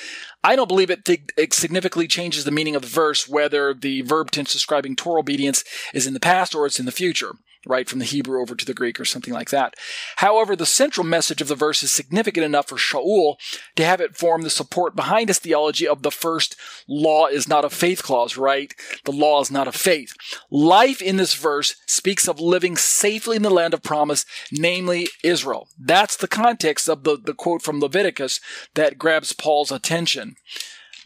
I 0.45 0.55
don't 0.55 0.69
believe 0.69 0.89
it, 0.89 1.05
th- 1.05 1.31
it 1.37 1.53
significantly 1.53 2.07
changes 2.07 2.45
the 2.45 2.53
meaning 2.53 2.77
of 2.77 2.83
the 2.83 2.89
verse, 2.89 3.29
whether 3.29 3.75
the 3.75 4.03
verb 4.03 4.31
tense 4.31 4.53
describing 4.53 4.95
Torah 4.95 5.19
obedience 5.19 5.65
is 5.93 6.07
in 6.07 6.15
the 6.15 6.21
past 6.21 6.55
or 6.55 6.65
it's 6.65 6.79
in 6.79 6.87
the 6.87 6.93
future 6.93 7.33
right 7.67 7.89
from 7.89 7.99
the 7.99 8.05
Hebrew 8.05 8.41
over 8.41 8.55
to 8.55 8.65
the 8.65 8.75
Greek 8.75 8.99
or 8.99 9.05
something 9.05 9.35
like 9.35 9.51
that. 9.51 9.75
However, 10.17 10.57
the 10.57 10.67
central 10.67 11.07
message 11.07 11.41
of 11.41 11.49
the 11.49 11.55
verse 11.55 11.83
is 11.83 11.93
significant 11.93 12.45
enough 12.45 12.69
for 12.69 12.77
Shaul 12.77 13.37
to 13.77 13.85
have 13.85 14.01
it 14.01 14.17
form 14.17 14.43
the 14.43 14.51
support 14.51 14.97
behind 14.97 15.29
his 15.29 15.39
theology 15.39 15.87
of 15.87 16.03
the 16.03 16.11
first 16.11 16.57
law 16.89 17.27
is 17.27 17.49
not 17.49 17.65
a 17.65 17.71
faith 17.71 18.03
clause, 18.03 18.37
right? 18.37 18.73
The 19.05 19.13
law 19.13 19.41
is 19.41 19.51
not 19.51 19.69
a 19.69 19.73
faith. 19.73 20.15
Life 20.51 21.03
in 21.03 21.17
this 21.17 21.35
verse 21.35 21.77
speaks 21.87 22.29
of 22.29 22.41
living 22.41 22.77
safely 22.77 23.37
in 23.37 23.43
the 23.43 23.51
land 23.51 23.75
of 23.75 23.83
promise, 23.83 24.25
namely 24.51 25.09
Israel. 25.23 25.69
That's 25.79 26.17
the 26.17 26.29
context 26.29 26.89
of 26.89 27.05
the, 27.05 27.17
the 27.17 27.35
quote 27.35 27.63
from 27.63 27.81
Leviticus 27.81 28.41
that 28.75 28.99
grabs 28.99 29.33
Paul's 29.33 29.73
attention. 29.73 30.37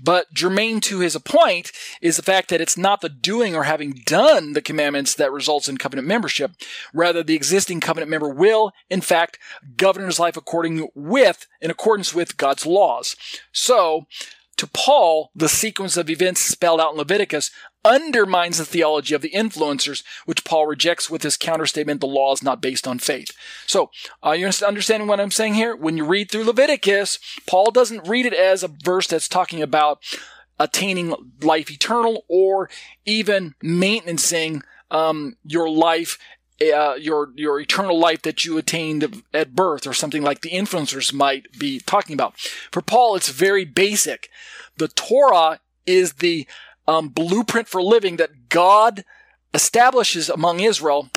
But 0.03 0.33
germane 0.33 0.81
to 0.83 1.01
his 1.01 1.17
point 1.19 1.73
is 2.01 2.17
the 2.17 2.23
fact 2.23 2.49
that 2.51 2.61
it's 2.61 2.77
not 2.77 3.01
the 3.01 3.09
doing 3.09 3.55
or 3.55 3.65
having 3.65 4.03
done 4.05 4.53
the 4.53 4.63
commandments 4.63 5.15
that 5.15 5.33
results 5.33 5.69
in 5.69 5.79
covenant 5.79 6.09
membership. 6.09 6.53
Rather, 6.93 7.23
the 7.23 7.35
existing 7.35 7.81
covenant 7.81 8.11
member 8.11 8.29
will, 8.29 8.73
in 8.91 9.01
fact, 9.01 9.39
govern 9.77 10.07
his 10.07 10.21
life 10.21 10.37
according 10.37 10.89
with, 10.95 11.47
in 11.61 11.71
accordance 11.71 12.15
with 12.15 12.37
God's 12.37 12.67
laws. 12.67 13.17
So, 13.53 14.07
to 14.57 14.67
Paul, 14.69 15.31
the 15.35 15.49
sequence 15.49 15.97
of 15.97 16.09
events 16.09 16.41
spelled 16.41 16.81
out 16.81 16.93
in 16.93 16.99
Leviticus 16.99 17.51
undermines 17.85 18.59
the 18.59 18.65
theology 18.65 19.15
of 19.15 19.23
the 19.23 19.31
influencers, 19.31 20.03
which 20.25 20.45
Paul 20.45 20.67
rejects 20.67 21.11
with 21.11 21.23
his 21.23 21.37
counterstatement, 21.37 22.01
the 22.01 22.07
law 22.07 22.33
is 22.33 22.43
not 22.43 22.61
based 22.61 22.87
on 22.87 22.99
faith. 22.99 23.31
So, 23.67 23.91
uh, 24.25 24.33
you 24.33 24.49
understanding 24.67 25.09
what 25.09 25.21
I'm 25.21 25.31
saying 25.31 25.55
here? 25.55 25.77
When 25.77 25.97
you 25.97 26.05
read 26.05 26.31
through 26.31 26.45
Leviticus, 26.45 27.19
Paul 27.47 27.71
doesn't 27.71 28.09
read 28.09 28.27
it 28.27 28.35
as 28.35 28.63
a 28.63 28.69
verse 28.69 29.07
that's 29.07 29.29
talking 29.29 29.63
about 29.63 29.99
attaining 30.59 31.15
life 31.43 31.71
eternal 31.71 32.25
or 32.29 32.71
even 33.05 33.55
maintaining 33.61 34.63
um, 34.91 35.37
your 35.45 35.69
life 35.69 36.19
uh, 36.63 36.95
your 36.95 37.33
your 37.35 37.61
eternal 37.61 37.99
life 37.99 38.23
that 38.23 38.45
you 38.45 38.57
attained 38.57 39.23
at 39.33 39.55
birth 39.55 39.87
or 39.87 39.93
something 39.93 40.23
like 40.23 40.41
the 40.41 40.51
influencers 40.51 41.13
might 41.13 41.47
be 41.59 41.81
talking 41.81 42.15
about. 42.15 42.39
For 42.71 42.81
Paul, 42.81 43.17
it's 43.17 43.29
very 43.29 43.65
basic. 43.65 44.31
The 44.77 44.89
Torah 44.89 45.61
is 45.87 46.15
the 46.15 46.47
um, 46.87 47.09
blueprint 47.09 47.69
for 47.69 47.83
living 47.83 48.17
that 48.17 48.49
God 48.49 49.05
establishes 49.53 50.29
among 50.29 50.61
Israel 50.61 51.11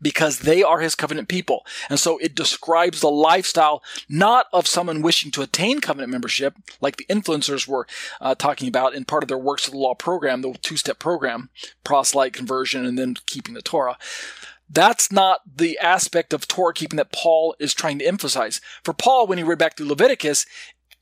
because 0.00 0.40
they 0.40 0.62
are 0.62 0.80
his 0.80 0.94
covenant 0.94 1.28
people. 1.28 1.64
And 1.88 1.98
so 1.98 2.18
it 2.18 2.34
describes 2.34 3.00
the 3.00 3.10
lifestyle 3.10 3.82
not 4.08 4.46
of 4.52 4.66
someone 4.66 5.02
wishing 5.02 5.30
to 5.32 5.42
attain 5.42 5.80
covenant 5.80 6.12
membership, 6.12 6.54
like 6.80 6.96
the 6.96 7.06
influencers 7.06 7.66
were 7.66 7.86
uh, 8.20 8.34
talking 8.34 8.68
about 8.68 8.94
in 8.94 9.04
part 9.04 9.22
of 9.22 9.28
their 9.28 9.38
Works 9.38 9.66
of 9.66 9.72
the 9.72 9.78
Law 9.78 9.94
program, 9.94 10.42
the 10.42 10.54
two 10.60 10.76
step 10.76 10.98
program, 10.98 11.50
proselyte 11.84 12.32
conversion 12.32 12.84
and 12.84 12.98
then 12.98 13.16
keeping 13.26 13.54
the 13.54 13.62
Torah. 13.62 13.96
That's 14.68 15.12
not 15.12 15.40
the 15.56 15.78
aspect 15.78 16.32
of 16.32 16.48
Torah 16.48 16.74
keeping 16.74 16.96
that 16.96 17.12
Paul 17.12 17.54
is 17.58 17.72
trying 17.72 18.00
to 18.00 18.06
emphasize. 18.06 18.60
For 18.82 18.92
Paul, 18.92 19.26
when 19.26 19.38
he 19.38 19.44
read 19.44 19.58
back 19.58 19.76
through 19.76 19.86
Leviticus 19.86 20.44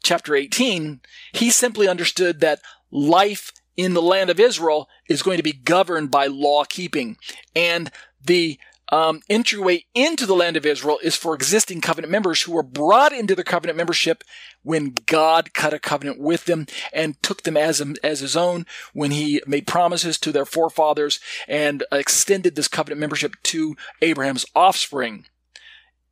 chapter 0.03 0.35
18, 0.35 1.01
he 1.33 1.51
simply 1.51 1.89
understood 1.89 2.41
that 2.41 2.61
life 2.91 3.53
in 3.77 3.95
the 3.95 4.03
land 4.03 4.31
of 4.31 4.41
Israel 4.41 4.89
is 5.09 5.23
going 5.23 5.37
to 5.37 5.43
be 5.43 5.53
governed 5.53 6.11
by 6.11 6.27
law 6.27 6.65
keeping. 6.65 7.17
And 7.55 7.91
the 8.25 8.59
um, 8.91 9.23
entryway 9.29 9.87
into 9.95 10.27
the 10.27 10.35
land 10.35 10.57
of 10.57 10.67
Israel 10.67 10.99
is 11.03 11.17
for 11.17 11.35
existing 11.35 11.81
covenant 11.81 12.11
members 12.11 12.43
who 12.43 12.53
were 12.53 12.63
brought 12.63 13.13
into 13.13 13.35
the 13.35 13.45
covenant 13.45 13.77
membership 13.77 14.23
when 14.63 14.95
God 15.07 15.55
cut 15.55 15.75
a 15.75 15.79
covenant 15.79 16.21
with 16.21 16.45
them 16.45 16.67
and 16.93 17.21
took 17.23 17.43
them 17.43 17.57
as, 17.57 17.83
as 18.03 18.21
his 18.21 18.37
own 18.37 18.67
when 18.93 19.11
he 19.11 19.43
made 19.47 19.67
promises 19.67 20.19
to 20.19 20.33
their 20.33 20.45
forefathers 20.45 21.19
and 21.49 21.83
extended 21.91 22.57
this 22.57 22.69
covenant 22.69 23.01
membership 23.01 23.35
to 23.45 23.75
Abraham's 24.03 24.47
offspring. 24.55 25.27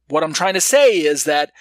What 0.08 0.24
I'm 0.24 0.34
trying 0.34 0.54
to 0.54 0.60
say 0.60 1.02
is 1.02 1.24
that 1.24 1.52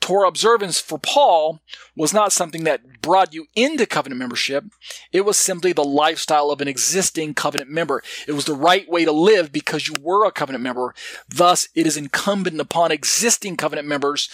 Torah 0.00 0.28
observance 0.28 0.80
for 0.80 0.98
Paul 0.98 1.60
was 1.96 2.12
not 2.12 2.32
something 2.32 2.64
that 2.64 3.02
brought 3.02 3.32
you 3.32 3.46
into 3.54 3.86
covenant 3.86 4.18
membership. 4.18 4.64
It 5.12 5.24
was 5.24 5.36
simply 5.36 5.72
the 5.72 5.84
lifestyle 5.84 6.50
of 6.50 6.60
an 6.60 6.68
existing 6.68 7.34
covenant 7.34 7.70
member. 7.70 8.02
It 8.26 8.32
was 8.32 8.46
the 8.46 8.54
right 8.54 8.88
way 8.88 9.04
to 9.04 9.12
live 9.12 9.52
because 9.52 9.86
you 9.86 9.94
were 10.00 10.26
a 10.26 10.32
covenant 10.32 10.64
member. 10.64 10.94
Thus, 11.28 11.68
it 11.74 11.86
is 11.86 11.96
incumbent 11.96 12.60
upon 12.60 12.90
existing 12.90 13.56
covenant 13.56 13.86
members 13.86 14.28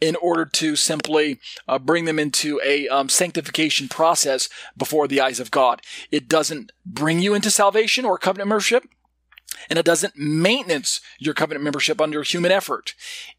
in 0.00 0.16
order 0.16 0.44
to 0.44 0.74
simply 0.74 1.38
uh, 1.68 1.78
bring 1.78 2.06
them 2.06 2.18
into 2.18 2.60
a 2.64 2.88
um, 2.88 3.08
sanctification 3.08 3.88
process 3.88 4.48
before 4.76 5.06
the 5.06 5.20
eyes 5.20 5.38
of 5.38 5.52
God. 5.52 5.80
It 6.10 6.28
doesn't 6.28 6.72
bring 6.84 7.20
you 7.20 7.34
into 7.34 7.52
salvation 7.52 8.04
or 8.04 8.18
covenant 8.18 8.48
membership 8.48 8.84
and 9.68 9.78
it 9.78 9.84
doesn't 9.84 10.16
maintenance 10.16 11.00
your 11.18 11.34
covenant 11.34 11.64
membership 11.64 12.00
under 12.00 12.22
human 12.22 12.52
effort. 12.52 12.94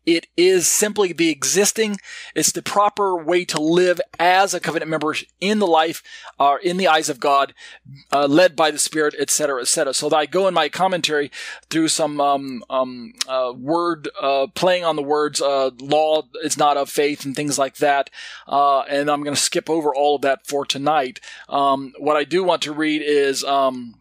It 0.05 0.27
is 0.35 0.67
simply 0.67 1.13
the 1.13 1.29
existing, 1.29 1.97
it's 2.35 2.51
the 2.51 2.61
proper 2.61 3.15
way 3.15 3.45
to 3.45 3.61
live 3.61 4.01
as 4.19 4.53
a 4.53 4.59
covenant 4.59 4.89
member 4.89 5.15
in 5.39 5.59
the 5.59 5.67
life, 5.67 6.03
uh, 6.39 6.57
in 6.63 6.77
the 6.77 6.87
eyes 6.87 7.09
of 7.09 7.19
God, 7.19 7.53
uh, 8.11 8.27
led 8.27 8.55
by 8.55 8.71
the 8.71 8.79
Spirit, 8.79 9.15
etc., 9.17 9.61
etc. 9.61 9.93
So 9.93 10.13
I 10.13 10.25
go 10.25 10.47
in 10.47 10.53
my 10.53 10.69
commentary 10.69 11.31
through 11.69 11.87
some 11.89 12.19
um, 12.19 12.63
um, 12.69 13.13
uh, 13.27 13.53
word 13.55 14.09
uh, 14.21 14.47
playing 14.53 14.83
on 14.83 14.95
the 14.95 15.03
words 15.03 15.41
uh, 15.41 15.71
"law 15.79 16.23
is 16.43 16.57
not 16.57 16.77
of 16.77 16.89
faith" 16.89 17.25
and 17.25 17.35
things 17.35 17.57
like 17.57 17.77
that, 17.77 18.09
uh, 18.47 18.81
and 18.81 19.09
I'm 19.09 19.23
going 19.23 19.35
to 19.35 19.41
skip 19.41 19.69
over 19.69 19.93
all 19.93 20.15
of 20.15 20.21
that 20.23 20.45
for 20.45 20.65
tonight. 20.65 21.19
Um, 21.49 21.93
what 21.97 22.17
I 22.17 22.23
do 22.23 22.43
want 22.43 22.61
to 22.63 22.73
read 22.73 23.01
is. 23.01 23.43
Um, 23.43 23.95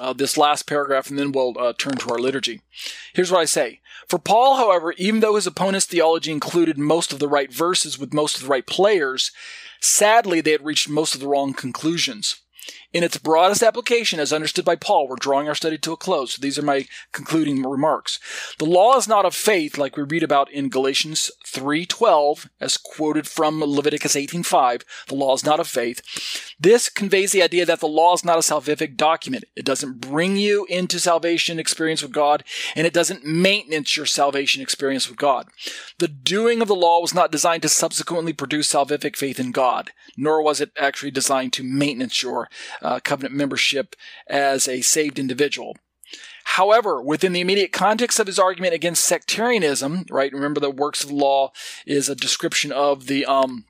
uh, 0.00 0.12
this 0.12 0.36
last 0.36 0.66
paragraph, 0.66 1.10
and 1.10 1.18
then 1.18 1.32
we'll 1.32 1.54
uh, 1.58 1.72
turn 1.76 1.96
to 1.96 2.10
our 2.10 2.18
liturgy. 2.18 2.62
Here's 3.12 3.30
what 3.30 3.40
I 3.40 3.44
say. 3.44 3.80
For 4.08 4.18
Paul, 4.18 4.56
however, 4.56 4.92
even 4.98 5.20
though 5.20 5.36
his 5.36 5.46
opponent's 5.46 5.86
theology 5.86 6.32
included 6.32 6.78
most 6.78 7.12
of 7.12 7.18
the 7.18 7.28
right 7.28 7.52
verses 7.52 7.98
with 7.98 8.12
most 8.12 8.36
of 8.36 8.42
the 8.42 8.48
right 8.48 8.66
players, 8.66 9.30
sadly 9.80 10.40
they 10.40 10.52
had 10.52 10.64
reached 10.64 10.88
most 10.88 11.14
of 11.14 11.20
the 11.20 11.28
wrong 11.28 11.52
conclusions. 11.52 12.40
In 12.92 13.04
its 13.04 13.18
broadest 13.18 13.62
application, 13.62 14.18
as 14.18 14.32
understood 14.32 14.64
by 14.64 14.74
Paul, 14.74 15.06
we're 15.06 15.14
drawing 15.14 15.46
our 15.46 15.54
study 15.54 15.78
to 15.78 15.92
a 15.92 15.96
close. 15.96 16.34
So 16.34 16.42
these 16.42 16.58
are 16.58 16.62
my 16.62 16.86
concluding 17.12 17.62
remarks. 17.62 18.18
The 18.58 18.64
law 18.64 18.96
is 18.96 19.06
not 19.06 19.24
of 19.24 19.32
faith, 19.32 19.78
like 19.78 19.96
we 19.96 20.02
read 20.02 20.24
about 20.24 20.50
in 20.50 20.70
Galatians 20.70 21.30
3.12, 21.46 22.48
as 22.60 22.76
quoted 22.76 23.28
from 23.28 23.60
Leviticus 23.60 24.16
18.5. 24.16 24.82
The 25.06 25.14
law 25.14 25.34
is 25.34 25.44
not 25.44 25.60
of 25.60 25.68
faith. 25.68 26.02
This 26.58 26.88
conveys 26.88 27.30
the 27.30 27.44
idea 27.44 27.64
that 27.64 27.78
the 27.78 27.86
law 27.86 28.12
is 28.12 28.24
not 28.24 28.38
a 28.38 28.40
salvific 28.40 28.96
document. 28.96 29.44
It 29.54 29.64
doesn't 29.64 30.00
bring 30.00 30.36
you 30.36 30.66
into 30.68 30.98
salvation 30.98 31.60
experience 31.60 32.02
with 32.02 32.12
God, 32.12 32.42
and 32.74 32.88
it 32.88 32.92
doesn't 32.92 33.24
maintenance 33.24 33.96
your 33.96 34.06
salvation 34.06 34.62
experience 34.62 35.08
with 35.08 35.16
God. 35.16 35.46
The 35.98 36.08
doing 36.08 36.60
of 36.60 36.66
the 36.66 36.74
law 36.74 37.00
was 37.00 37.14
not 37.14 37.30
designed 37.30 37.62
to 37.62 37.68
subsequently 37.68 38.32
produce 38.32 38.72
salvific 38.72 39.14
faith 39.14 39.38
in 39.38 39.52
God, 39.52 39.92
nor 40.16 40.42
was 40.42 40.60
it 40.60 40.72
actually 40.76 41.12
designed 41.12 41.52
to 41.52 41.62
maintenance 41.62 42.20
your 42.22 42.48
uh, 42.82 43.00
covenant 43.02 43.34
membership 43.34 43.96
as 44.28 44.68
a 44.68 44.80
saved 44.80 45.18
individual. 45.18 45.76
However, 46.44 47.00
within 47.00 47.32
the 47.32 47.40
immediate 47.40 47.72
context 47.72 48.18
of 48.18 48.26
his 48.26 48.38
argument 48.38 48.74
against 48.74 49.04
sectarianism, 49.04 50.06
right? 50.10 50.32
Remember, 50.32 50.58
the 50.58 50.70
works 50.70 51.04
of 51.04 51.10
the 51.10 51.14
law 51.14 51.52
is 51.86 52.08
a 52.08 52.16
description 52.16 52.72
of 52.72 53.06
the 53.06 53.24
um, 53.24 53.66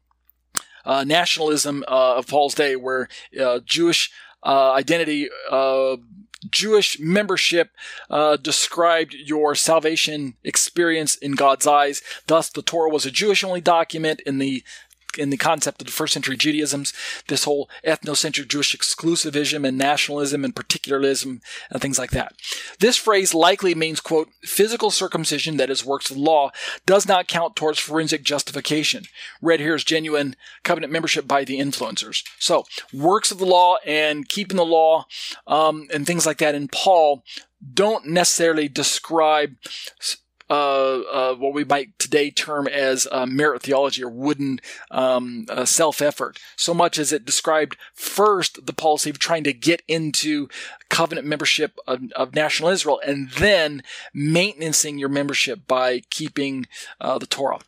uh, 0.84 1.04
nationalism 1.04 1.84
uh, 1.86 2.16
of 2.16 2.26
Paul's 2.26 2.54
day, 2.54 2.76
where 2.76 3.08
uh, 3.38 3.60
Jewish 3.64 4.10
uh, 4.42 4.72
identity, 4.72 5.28
uh, 5.50 5.96
Jewish 6.50 6.98
membership 6.98 7.70
uh, 8.08 8.36
described 8.36 9.12
your 9.12 9.54
salvation 9.54 10.36
experience 10.42 11.16
in 11.16 11.32
God's 11.32 11.66
eyes. 11.66 12.00
Thus, 12.28 12.48
the 12.48 12.62
Torah 12.62 12.88
was 12.88 13.04
a 13.04 13.10
Jewish-only 13.10 13.60
document 13.60 14.20
in 14.24 14.38
the 14.38 14.64
in 15.18 15.30
the 15.30 15.36
concept 15.36 15.80
of 15.80 15.86
the 15.86 15.92
first 15.92 16.14
century 16.14 16.36
Judaism's, 16.36 16.92
this 17.28 17.44
whole 17.44 17.68
ethnocentric 17.86 18.48
Jewish 18.48 18.76
exclusivism 18.76 19.66
and 19.66 19.78
nationalism 19.78 20.44
and 20.44 20.54
particularism 20.54 21.40
and 21.70 21.80
things 21.80 21.98
like 21.98 22.10
that. 22.10 22.34
This 22.78 22.96
phrase 22.96 23.34
likely 23.34 23.74
means, 23.74 24.00
quote, 24.00 24.28
physical 24.42 24.90
circumcision, 24.90 25.56
that 25.56 25.70
is 25.70 25.84
works 25.84 26.10
of 26.10 26.16
law, 26.16 26.50
does 26.86 27.06
not 27.06 27.28
count 27.28 27.56
towards 27.56 27.78
forensic 27.78 28.22
justification. 28.22 29.04
Read 29.42 29.60
here 29.60 29.74
is 29.74 29.84
genuine 29.84 30.36
covenant 30.62 30.92
membership 30.92 31.26
by 31.26 31.44
the 31.44 31.58
influencers. 31.58 32.24
So, 32.38 32.64
works 32.92 33.30
of 33.30 33.38
the 33.38 33.46
law 33.46 33.76
and 33.86 34.28
keeping 34.28 34.56
the 34.56 34.64
law 34.64 35.06
um, 35.46 35.88
and 35.92 36.06
things 36.06 36.26
like 36.26 36.38
that 36.38 36.54
in 36.54 36.68
Paul 36.68 37.24
don't 37.74 38.06
necessarily 38.06 38.68
describe 38.68 39.56
uh, 40.50 41.02
uh, 41.12 41.34
what 41.36 41.54
we 41.54 41.62
might 41.62 41.96
today 41.98 42.30
term 42.30 42.66
as 42.66 43.06
uh, 43.12 43.24
merit 43.24 43.62
theology 43.62 44.02
or 44.02 44.10
wooden 44.10 44.60
um, 44.90 45.46
uh, 45.48 45.64
self 45.64 46.02
effort, 46.02 46.40
so 46.56 46.74
much 46.74 46.98
as 46.98 47.12
it 47.12 47.24
described 47.24 47.76
first 47.94 48.66
the 48.66 48.72
policy 48.72 49.10
of 49.10 49.18
trying 49.18 49.44
to 49.44 49.52
get 49.52 49.82
into 49.86 50.48
covenant 50.88 51.26
membership 51.26 51.78
of, 51.86 52.10
of 52.16 52.34
national 52.34 52.70
Israel 52.70 53.00
and 53.06 53.30
then 53.30 53.82
maintaining 54.12 54.98
your 54.98 55.08
membership 55.08 55.60
by 55.68 56.02
keeping 56.10 56.66
the 57.00 57.26
Torah. 57.28 57.60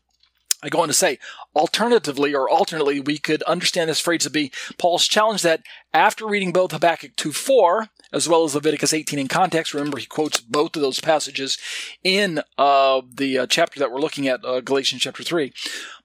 I 0.63 0.69
go 0.69 0.81
on 0.81 0.89
to 0.89 0.95
say, 0.95 1.19
alternatively 1.57 2.35
or 2.35 2.49
alternately, 2.49 3.01
we 3.01 3.19
could 3.19 3.43
understand 3.45 3.91
this 3.91 4.01
phrase 4.01 4.23
to 4.23 4.31
be 4.31 4.53
Paul's 4.79 5.09
challenge 5.09 5.43
that 5.43 5.63
after 5.93 6.27
reading 6.27 6.53
both 6.53 6.73
Habakkuk 6.73 7.17
2 7.17 7.33
4 7.33 7.89
as 8.13 8.29
well 8.29 8.45
as 8.45 8.55
Leviticus 8.55 8.93
18 8.93 9.19
in 9.19 9.29
context, 9.29 9.75
remember 9.75 9.99
he 9.99 10.07
quotes 10.07 10.41
both 10.41 10.77
of 10.77 10.83
those 10.83 11.01
passages 11.01 11.59
in 12.05 12.41
uh, 12.59 13.01
the 13.13 13.39
uh, 13.39 13.47
chapter 13.47 13.81
that 13.81 13.91
we're 13.91 14.01
looking 14.01 14.29
at, 14.29 14.45
uh, 14.45 14.61
Galatians 14.61 15.03
chapter 15.03 15.23
3. 15.23 15.53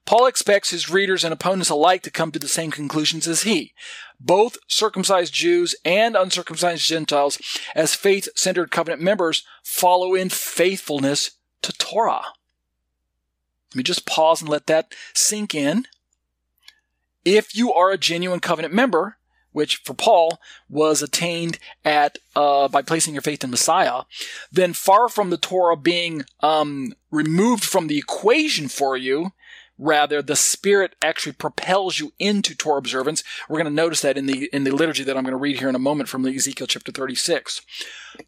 Paul 0.05 0.25
expects 0.25 0.69
his 0.69 0.89
readers 0.89 1.25
and 1.25 1.34
opponents 1.34 1.69
alike 1.69 2.01
to 2.03 2.11
come 2.11 2.31
to 2.31 2.39
the 2.39 2.47
same 2.47 2.71
conclusions 2.71 3.27
as 3.27 3.43
he. 3.43 3.73
Both 4.21 4.57
circumcised 4.67 5.34
Jews 5.34 5.75
and 5.84 6.15
uncircumcised 6.15 6.88
Gentiles, 6.88 7.38
as 7.75 7.93
faith 7.93 8.29
centered 8.34 8.71
covenant 8.71 9.01
members, 9.01 9.43
follow 9.61 10.15
in 10.15 10.29
faithfulness 10.29 11.31
to 11.61 11.73
Torah. 11.73 12.21
Let 13.71 13.75
me 13.75 13.84
just 13.84 14.05
pause 14.05 14.41
and 14.41 14.49
let 14.49 14.67
that 14.67 14.95
sink 15.13 15.53
in. 15.53 15.85
If 17.25 17.53
you 17.53 17.73
are 17.73 17.91
a 17.91 17.97
genuine 17.97 18.39
covenant 18.39 18.73
member, 18.73 19.17
which 19.57 19.77
for 19.77 19.95
Paul 19.95 20.39
was 20.69 21.01
attained 21.01 21.57
at 21.84 22.19
uh, 22.35 22.67
by 22.67 22.84
placing 22.84 23.15
your 23.15 23.23
faith 23.23 23.43
in 23.43 23.49
Messiah, 23.49 24.03
then 24.51 24.71
far 24.71 25.09
from 25.09 25.31
the 25.31 25.38
Torah 25.38 25.75
being 25.75 26.25
um, 26.41 26.93
removed 27.09 27.63
from 27.63 27.88
the 27.88 27.97
equation 27.97 28.67
for 28.67 28.95
you, 28.95 29.31
Rather, 29.78 30.22
the 30.22 30.36
Spirit 30.36 30.95
actually 31.02 31.34
propels 31.34 31.99
you 31.99 32.14
into 32.20 32.56
Torah 32.56 32.80
observance. 32.80 33.24
We're 33.48 33.62
going 33.62 33.66
to 33.66 33.82
notice 33.82 34.02
that 34.02 34.18
in 34.18 34.26
the 34.26 34.49
in 34.52 34.64
the 34.64 34.72
liturgy 34.72 35.04
that 35.04 35.16
I'm 35.16 35.24
going 35.24 35.32
to 35.32 35.38
read 35.38 35.60
here 35.60 35.70
in 35.70 35.76
a 35.76 35.80
moment 35.80 36.10
from 36.10 36.26
Ezekiel 36.26 36.68
chapter 36.68 36.91
36. 36.91 37.62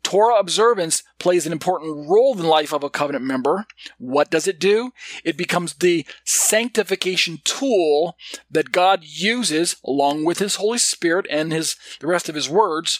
Torah 0.03 0.39
observance 0.39 1.03
plays 1.17 1.45
an 1.47 1.51
important 1.51 2.07
role 2.07 2.33
in 2.33 2.39
the 2.39 2.47
life 2.47 2.73
of 2.73 2.83
a 2.83 2.89
covenant 2.89 3.25
member. 3.25 3.65
What 3.97 4.29
does 4.29 4.47
it 4.47 4.59
do? 4.59 4.93
It 5.23 5.37
becomes 5.37 5.75
the 5.75 6.05
sanctification 6.23 7.39
tool 7.43 8.15
that 8.51 8.71
God 8.71 9.03
uses 9.03 9.77
along 9.83 10.25
with 10.25 10.39
His 10.39 10.55
Holy 10.55 10.77
Spirit 10.77 11.25
and 11.29 11.51
His 11.51 11.75
the 11.99 12.07
rest 12.07 12.29
of 12.29 12.35
His 12.35 12.49
words 12.49 12.99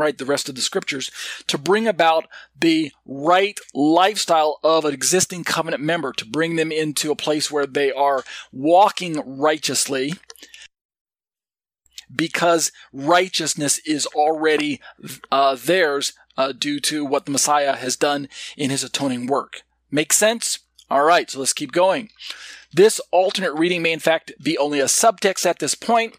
right, 0.00 0.16
the 0.16 0.24
rest 0.24 0.48
of 0.48 0.54
the 0.54 0.60
scriptures, 0.60 1.10
to 1.46 1.58
bring 1.58 1.86
about 1.86 2.26
the 2.58 2.92
right 3.06 3.58
lifestyle 3.74 4.58
of 4.64 4.84
an 4.84 4.94
existing 4.94 5.44
covenant 5.44 5.82
member, 5.82 6.12
to 6.12 6.26
bring 6.26 6.56
them 6.56 6.72
into 6.72 7.10
a 7.10 7.16
place 7.16 7.50
where 7.50 7.66
they 7.66 7.92
are 7.92 8.24
walking 8.52 9.22
righteously 9.24 10.14
because 12.14 12.72
righteousness 12.92 13.78
is 13.86 14.06
already 14.06 14.80
uh, 15.30 15.54
theirs 15.54 16.12
uh, 16.36 16.52
due 16.52 16.80
to 16.80 17.04
what 17.04 17.24
the 17.24 17.30
Messiah 17.30 17.76
has 17.76 17.96
done 17.96 18.28
in 18.56 18.70
his 18.70 18.82
atoning 18.82 19.26
work. 19.26 19.62
Make 19.90 20.12
sense? 20.12 20.60
All 20.90 21.04
right, 21.04 21.30
so 21.30 21.38
let's 21.38 21.52
keep 21.52 21.72
going. 21.72 22.10
This 22.72 23.00
alternate 23.10 23.54
reading 23.54 23.82
may 23.82 23.92
in 23.92 24.00
fact 24.00 24.32
be 24.42 24.58
only 24.58 24.80
a 24.80 24.84
subtext 24.86 25.46
at 25.46 25.58
this 25.58 25.74
point, 25.74 26.16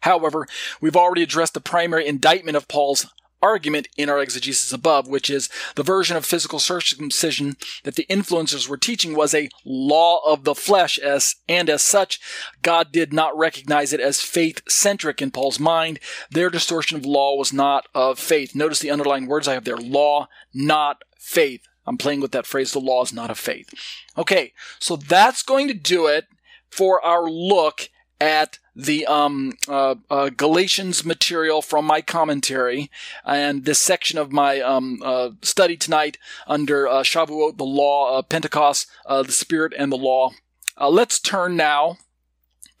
However, 0.00 0.46
we've 0.80 0.96
already 0.96 1.22
addressed 1.22 1.54
the 1.54 1.60
primary 1.60 2.06
indictment 2.06 2.56
of 2.56 2.68
Paul's 2.68 3.06
argument 3.42 3.88
in 3.96 4.08
our 4.08 4.20
exegesis 4.20 4.72
above, 4.72 5.08
which 5.08 5.30
is 5.30 5.48
the 5.74 5.82
version 5.82 6.16
of 6.16 6.26
physical 6.26 6.58
circumcision 6.58 7.56
that 7.84 7.94
the 7.94 8.06
influencers 8.10 8.68
were 8.68 8.76
teaching 8.76 9.14
was 9.14 9.34
a 9.34 9.48
law 9.64 10.20
of 10.26 10.44
the 10.44 10.54
flesh 10.54 10.98
as, 10.98 11.36
and 11.48 11.70
as 11.70 11.82
such, 11.82 12.20
God 12.62 12.92
did 12.92 13.12
not 13.12 13.36
recognize 13.36 13.92
it 13.92 14.00
as 14.00 14.20
faith 14.20 14.62
centric 14.68 15.22
in 15.22 15.30
Paul's 15.30 15.58
mind. 15.58 15.98
Their 16.30 16.50
distortion 16.50 16.96
of 16.98 17.06
law 17.06 17.36
was 17.36 17.52
not 17.52 17.86
of 17.94 18.18
faith. 18.18 18.54
Notice 18.54 18.80
the 18.80 18.90
underlying 18.90 19.26
words 19.26 19.48
I 19.48 19.54
have 19.54 19.64
there. 19.64 19.78
Law, 19.78 20.28
not 20.52 21.02
faith. 21.18 21.66
I'm 21.86 21.98
playing 21.98 22.20
with 22.20 22.32
that 22.32 22.46
phrase. 22.46 22.72
The 22.72 22.78
law 22.78 23.02
is 23.02 23.12
not 23.12 23.30
of 23.30 23.38
faith. 23.38 23.72
Okay. 24.16 24.52
So 24.78 24.96
that's 24.96 25.42
going 25.42 25.66
to 25.68 25.74
do 25.74 26.06
it 26.06 26.26
for 26.70 27.04
our 27.04 27.28
look 27.28 27.88
at 28.20 28.58
the 28.76 29.06
um, 29.06 29.54
uh, 29.68 29.96
uh, 30.10 30.30
Galatians 30.30 31.04
material 31.04 31.62
from 31.62 31.84
my 31.84 32.00
commentary 32.02 32.90
and 33.24 33.64
this 33.64 33.78
section 33.78 34.18
of 34.18 34.30
my 34.30 34.60
um, 34.60 35.00
uh, 35.04 35.30
study 35.42 35.76
tonight 35.76 36.18
under 36.46 36.86
uh, 36.86 37.02
Shavuot, 37.02 37.56
the 37.56 37.64
law, 37.64 38.20
Pentecost, 38.22 38.86
uh, 39.06 39.22
the 39.22 39.32
Spirit, 39.32 39.72
and 39.76 39.90
the 39.90 39.96
law. 39.96 40.32
Uh, 40.78 40.88
let's 40.88 41.18
turn 41.18 41.56
now 41.56 41.98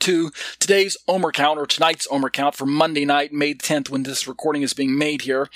to 0.00 0.30
today's 0.58 0.96
Omer 1.08 1.32
count 1.32 1.58
or 1.58 1.66
tonight's 1.66 2.08
Omer 2.10 2.30
count 2.30 2.54
for 2.54 2.66
Monday 2.66 3.04
night, 3.04 3.32
May 3.32 3.54
10th, 3.54 3.90
when 3.90 4.02
this 4.02 4.26
recording 4.26 4.62
is 4.62 4.72
being 4.72 4.96
made 4.96 5.22
here. 5.22 5.48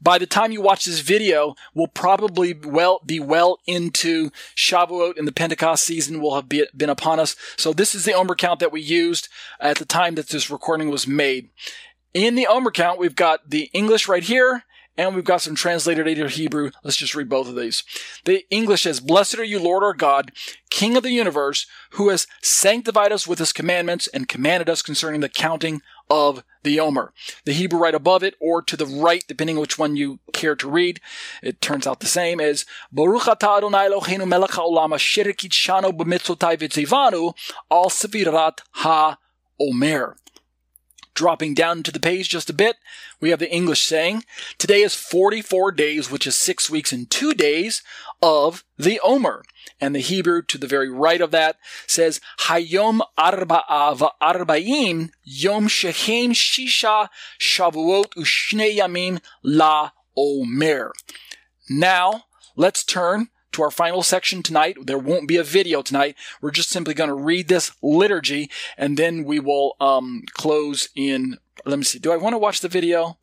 By 0.00 0.18
the 0.18 0.26
time 0.26 0.52
you 0.52 0.60
watch 0.60 0.84
this 0.84 1.00
video, 1.00 1.54
we'll 1.74 1.86
probably 1.86 2.54
well 2.54 3.00
be 3.04 3.20
well 3.20 3.58
into 3.66 4.30
Shavuot 4.56 5.18
and 5.18 5.26
the 5.26 5.32
Pentecost 5.32 5.84
season 5.84 6.20
will 6.20 6.34
have 6.34 6.48
been 6.48 6.90
upon 6.90 7.20
us. 7.20 7.36
So 7.56 7.72
this 7.72 7.94
is 7.94 8.04
the 8.04 8.14
Omer 8.14 8.34
count 8.34 8.60
that 8.60 8.72
we 8.72 8.80
used 8.80 9.28
at 9.60 9.78
the 9.78 9.84
time 9.84 10.14
that 10.16 10.28
this 10.28 10.50
recording 10.50 10.90
was 10.90 11.06
made. 11.06 11.50
In 12.14 12.34
the 12.34 12.46
Omer 12.46 12.70
count, 12.70 12.98
we've 12.98 13.16
got 13.16 13.48
the 13.48 13.70
English 13.72 14.08
right 14.08 14.22
here 14.22 14.64
and 14.96 15.14
we've 15.14 15.24
got 15.24 15.40
some 15.40 15.54
translated 15.54 16.06
into 16.06 16.28
Hebrew. 16.28 16.70
Let's 16.84 16.96
just 16.96 17.14
read 17.14 17.28
both 17.28 17.48
of 17.48 17.56
these. 17.56 17.82
The 18.24 18.44
English 18.50 18.82
says, 18.82 19.00
Blessed 19.00 19.38
are 19.38 19.44
you, 19.44 19.58
Lord 19.58 19.82
our 19.82 19.94
God, 19.94 20.32
King 20.70 20.96
of 20.96 21.02
the 21.02 21.10
universe, 21.10 21.66
who 21.92 22.10
has 22.10 22.26
sanctified 22.42 23.12
us 23.12 23.26
with 23.26 23.38
his 23.38 23.52
commandments 23.52 24.06
and 24.08 24.28
commanded 24.28 24.68
us 24.68 24.82
concerning 24.82 25.20
the 25.20 25.28
counting 25.28 25.80
of 26.10 26.44
the 26.62 26.78
Omer. 26.78 27.12
The 27.44 27.52
Hebrew 27.52 27.78
right 27.78 27.94
above 27.94 28.22
it, 28.22 28.34
or 28.38 28.62
to 28.62 28.76
the 28.76 28.86
right, 28.86 29.24
depending 29.26 29.56
on 29.56 29.62
which 29.62 29.78
one 29.78 29.96
you 29.96 30.20
care 30.32 30.54
to 30.56 30.70
read, 30.70 31.00
it 31.42 31.60
turns 31.60 31.86
out 31.86 32.00
the 32.00 32.06
same 32.06 32.40
as 32.40 32.66
Baruch 32.92 33.22
atah 33.22 33.58
Adonai 33.58 33.88
Eloheinu 33.88 34.28
melech 34.28 34.50
haolam 34.50 34.94
asher 34.94 35.24
kitshanu 35.24 35.92
b'mitzvotai 35.92 36.58
v'tzivanu 36.58 37.34
al 37.70 37.86
sefirat 37.86 38.58
ha-omer. 38.72 40.16
Dropping 41.14 41.52
down 41.52 41.82
to 41.82 41.92
the 41.92 42.00
page 42.00 42.30
just 42.30 42.48
a 42.48 42.54
bit, 42.54 42.76
we 43.20 43.30
have 43.30 43.38
the 43.38 43.52
English 43.52 43.82
saying, 43.82 44.24
Today 44.56 44.80
is 44.80 44.94
44 44.94 45.70
days, 45.72 46.10
which 46.10 46.26
is 46.26 46.36
six 46.36 46.70
weeks 46.70 46.90
and 46.90 47.10
two 47.10 47.34
days 47.34 47.82
of 48.22 48.64
the 48.78 48.98
Omer. 49.00 49.42
And 49.78 49.94
the 49.94 50.00
Hebrew 50.00 50.40
to 50.42 50.56
the 50.56 50.66
very 50.66 50.90
right 50.90 51.20
of 51.20 51.30
that 51.32 51.56
says, 51.86 52.20
Hayom 52.46 53.00
arba'a 53.18 54.10
arba'im 54.22 55.10
yom 55.22 55.68
shechem 55.68 56.32
shisha 56.32 57.08
shavuot 57.38 58.14
ushne 58.14 58.78
yamim 58.78 59.20
la 59.42 59.90
Omer. 60.16 60.92
Now, 61.68 62.24
let's 62.56 62.84
turn 62.84 63.28
to 63.52 63.62
our 63.62 63.70
final 63.70 64.02
section 64.02 64.42
tonight. 64.42 64.76
There 64.82 64.98
won't 64.98 65.28
be 65.28 65.36
a 65.36 65.44
video 65.44 65.82
tonight. 65.82 66.16
We're 66.40 66.50
just 66.50 66.70
simply 66.70 66.94
going 66.94 67.08
to 67.08 67.14
read 67.14 67.48
this 67.48 67.72
liturgy 67.82 68.50
and 68.76 68.96
then 68.96 69.24
we 69.24 69.38
will 69.40 69.76
um, 69.80 70.22
close 70.32 70.88
in. 70.94 71.38
Let 71.64 71.78
me 71.78 71.84
see. 71.84 71.98
Do 71.98 72.12
I 72.12 72.16
want 72.16 72.34
to 72.34 72.38
watch 72.38 72.60
the 72.60 72.68
video? 72.68 73.18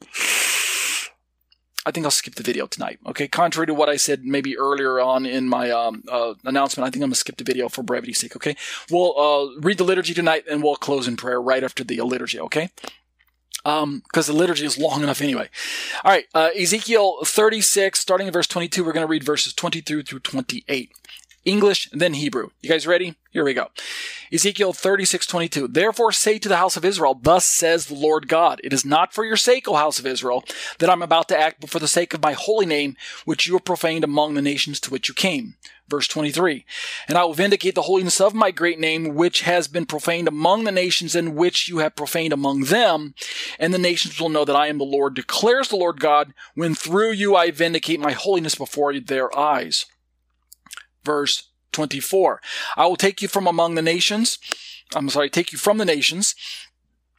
I 1.85 1.91
think 1.91 2.05
I'll 2.05 2.11
skip 2.11 2.35
the 2.35 2.43
video 2.43 2.67
tonight. 2.67 2.99
Okay, 3.07 3.27
contrary 3.27 3.65
to 3.65 3.73
what 3.73 3.89
I 3.89 3.95
said 3.95 4.23
maybe 4.23 4.57
earlier 4.57 4.99
on 4.99 5.25
in 5.25 5.47
my 5.47 5.71
um, 5.71 6.03
uh, 6.11 6.35
announcement, 6.43 6.85
I 6.85 6.91
think 6.91 7.01
I'm 7.01 7.09
gonna 7.09 7.15
skip 7.15 7.37
the 7.37 7.43
video 7.43 7.69
for 7.69 7.81
brevity's 7.81 8.19
sake. 8.19 8.35
Okay, 8.35 8.55
we'll 8.91 9.17
uh, 9.17 9.59
read 9.61 9.77
the 9.77 9.85
liturgy 9.85 10.13
tonight 10.13 10.43
and 10.51 10.61
we'll 10.61 10.75
close 10.75 11.07
in 11.07 11.15
prayer 11.15 11.41
right 11.41 11.63
after 11.63 11.83
the 11.83 11.99
liturgy. 12.01 12.39
Okay 12.39 12.69
um, 13.65 14.01
because 14.05 14.27
the 14.27 14.33
liturgy 14.33 14.65
is 14.65 14.77
long 14.77 15.03
enough 15.03 15.21
anyway. 15.21 15.49
All 16.03 16.11
right, 16.11 16.25
uh, 16.33 16.49
Ezekiel 16.57 17.19
36, 17.23 17.99
starting 17.99 18.27
in 18.27 18.33
verse 18.33 18.47
22, 18.47 18.83
we're 18.83 18.93
going 18.93 19.05
to 19.05 19.11
read 19.11 19.23
verses 19.23 19.53
22 19.53 20.03
through 20.03 20.19
28. 20.19 20.91
English, 21.45 21.89
then 21.91 22.15
Hebrew. 22.15 22.49
You 22.61 22.69
guys 22.69 22.85
ready? 22.85 23.15
Here 23.31 23.43
we 23.43 23.53
go. 23.53 23.67
Ezekiel 24.31 24.73
36, 24.73 25.25
22. 25.25 25.67
Therefore 25.69 26.11
say 26.11 26.37
to 26.37 26.49
the 26.49 26.57
house 26.57 26.75
of 26.75 26.83
Israel, 26.83 27.17
Thus 27.19 27.45
says 27.45 27.85
the 27.85 27.95
Lord 27.95 28.27
God, 28.27 28.59
It 28.63 28.73
is 28.73 28.85
not 28.85 29.13
for 29.13 29.23
your 29.23 29.37
sake, 29.37 29.67
O 29.67 29.75
house 29.75 29.99
of 29.99 30.05
Israel, 30.05 30.43
that 30.79 30.89
I'm 30.89 31.01
about 31.01 31.27
to 31.29 31.39
act, 31.39 31.61
but 31.61 31.69
for 31.69 31.79
the 31.79 31.87
sake 31.87 32.13
of 32.13 32.21
my 32.21 32.33
holy 32.33 32.65
name, 32.65 32.95
which 33.25 33.47
you 33.47 33.53
have 33.53 33.65
profaned 33.65 34.03
among 34.03 34.33
the 34.33 34.41
nations 34.41 34.79
to 34.81 34.91
which 34.91 35.07
you 35.07 35.15
came. 35.15 35.55
Verse 35.89 36.07
23. 36.07 36.65
And 37.07 37.17
I 37.17 37.23
will 37.23 37.33
vindicate 37.33 37.75
the 37.75 37.83
holiness 37.83 38.21
of 38.21 38.33
my 38.33 38.51
great 38.51 38.79
name, 38.79 39.15
which 39.15 39.41
has 39.41 39.67
been 39.67 39.85
profaned 39.85 40.27
among 40.27 40.63
the 40.63 40.71
nations 40.71 41.15
and 41.15 41.35
which 41.35 41.67
you 41.67 41.79
have 41.79 41.95
profaned 41.95 42.31
among 42.31 42.65
them. 42.65 43.15
And 43.57 43.73
the 43.73 43.79
nations 43.79 44.19
will 44.19 44.29
know 44.29 44.45
that 44.45 44.55
I 44.55 44.67
am 44.67 44.77
the 44.77 44.83
Lord, 44.85 45.15
declares 45.15 45.69
the 45.69 45.75
Lord 45.75 45.99
God, 45.99 46.33
when 46.53 46.75
through 46.75 47.11
you 47.11 47.35
I 47.35 47.51
vindicate 47.51 47.99
my 47.99 48.11
holiness 48.11 48.55
before 48.55 48.97
their 48.99 49.35
eyes 49.37 49.85
verse 51.03 51.49
24. 51.71 52.41
I 52.77 52.85
will 52.85 52.95
take 52.95 53.21
you 53.21 53.27
from 53.27 53.47
among 53.47 53.75
the 53.75 53.81
nations. 53.81 54.37
I'm 54.93 55.09
sorry, 55.09 55.29
take 55.29 55.51
you 55.51 55.57
from 55.57 55.77
the 55.77 55.85
nations 55.85 56.35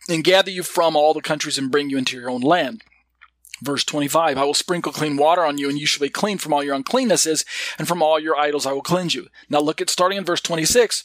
and 0.08 0.24
gather 0.24 0.50
you 0.50 0.62
from 0.62 0.96
all 0.96 1.14
the 1.14 1.20
countries 1.20 1.58
and 1.58 1.70
bring 1.70 1.90
you 1.90 1.98
into 1.98 2.16
your 2.16 2.30
own 2.30 2.40
land. 2.40 2.82
Verse 3.62 3.84
25, 3.84 4.38
I 4.38 4.44
will 4.44 4.54
sprinkle 4.54 4.92
clean 4.92 5.16
water 5.16 5.44
on 5.44 5.58
you 5.58 5.68
and 5.68 5.78
you 5.78 5.86
shall 5.86 6.04
be 6.04 6.10
clean 6.10 6.38
from 6.38 6.52
all 6.52 6.64
your 6.64 6.74
uncleannesses 6.74 7.44
and 7.78 7.86
from 7.86 8.02
all 8.02 8.18
your 8.18 8.36
idols 8.36 8.66
I 8.66 8.72
will 8.72 8.82
cleanse 8.82 9.14
you. 9.14 9.28
Now 9.48 9.60
look 9.60 9.80
at 9.80 9.90
starting 9.90 10.18
in 10.18 10.24
verse 10.24 10.40
26 10.40 11.04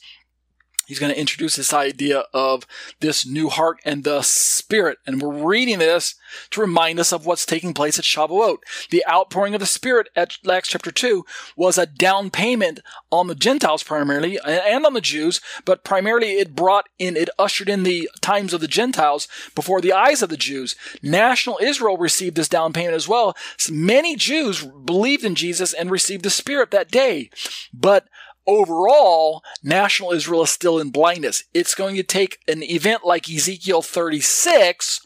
he's 0.87 0.99
going 0.99 1.11
to 1.11 1.19
introduce 1.19 1.55
this 1.55 1.73
idea 1.73 2.25
of 2.33 2.65
this 2.99 3.25
new 3.25 3.49
heart 3.49 3.79
and 3.85 4.03
the 4.03 4.21
spirit. 4.21 4.97
And 5.05 5.21
we're 5.21 5.45
reading 5.45 5.79
this 5.79 6.15
to 6.51 6.61
remind 6.61 6.99
us 6.99 7.11
of 7.11 7.25
what's 7.25 7.45
taking 7.45 7.73
place 7.73 7.97
at 7.97 8.05
Shavuot. 8.05 8.57
The 8.89 9.05
outpouring 9.09 9.53
of 9.53 9.59
the 9.59 9.65
spirit 9.65 10.09
at 10.15 10.37
Acts 10.49 10.69
chapter 10.69 10.91
2 10.91 11.25
was 11.55 11.77
a 11.77 11.85
down 11.85 12.29
payment 12.29 12.79
on 13.11 13.27
the 13.27 13.35
Gentiles 13.35 13.83
primarily 13.83 14.39
and 14.45 14.85
on 14.85 14.93
the 14.93 15.01
Jews, 15.01 15.41
but 15.63 15.83
primarily 15.83 16.33
it 16.33 16.55
brought 16.55 16.87
in, 16.99 17.15
it 17.15 17.29
ushered 17.39 17.69
in 17.69 17.83
the 17.83 18.09
times 18.21 18.53
of 18.53 18.61
the 18.61 18.67
Gentiles 18.67 19.27
before 19.55 19.81
the 19.81 19.93
eyes 19.93 20.21
of 20.21 20.29
the 20.29 20.37
Jews. 20.37 20.75
National 21.01 21.59
Israel 21.61 21.97
received 21.97 22.35
this 22.35 22.49
down 22.49 22.73
payment 22.73 22.95
as 22.95 23.07
well. 23.07 23.35
Many 23.69 24.15
Jews 24.15 24.63
believed 24.65 25.23
in 25.23 25.35
Jesus 25.35 25.73
and 25.73 25.89
received 25.89 26.23
the 26.23 26.29
spirit 26.29 26.71
that 26.71 26.91
day. 26.91 27.29
But 27.73 28.07
overall, 28.47 29.43
national 29.63 30.11
Israel 30.11 30.43
is 30.43 30.49
still 30.49 30.80
in 30.80 30.89
blindness. 30.89 31.43
It's 31.53 31.76
going 31.76 31.95
to 31.95 32.03
take 32.03 32.39
an 32.47 32.63
event 32.63 33.05
like 33.05 33.30
Ezekiel 33.30 33.81
36 33.81 35.01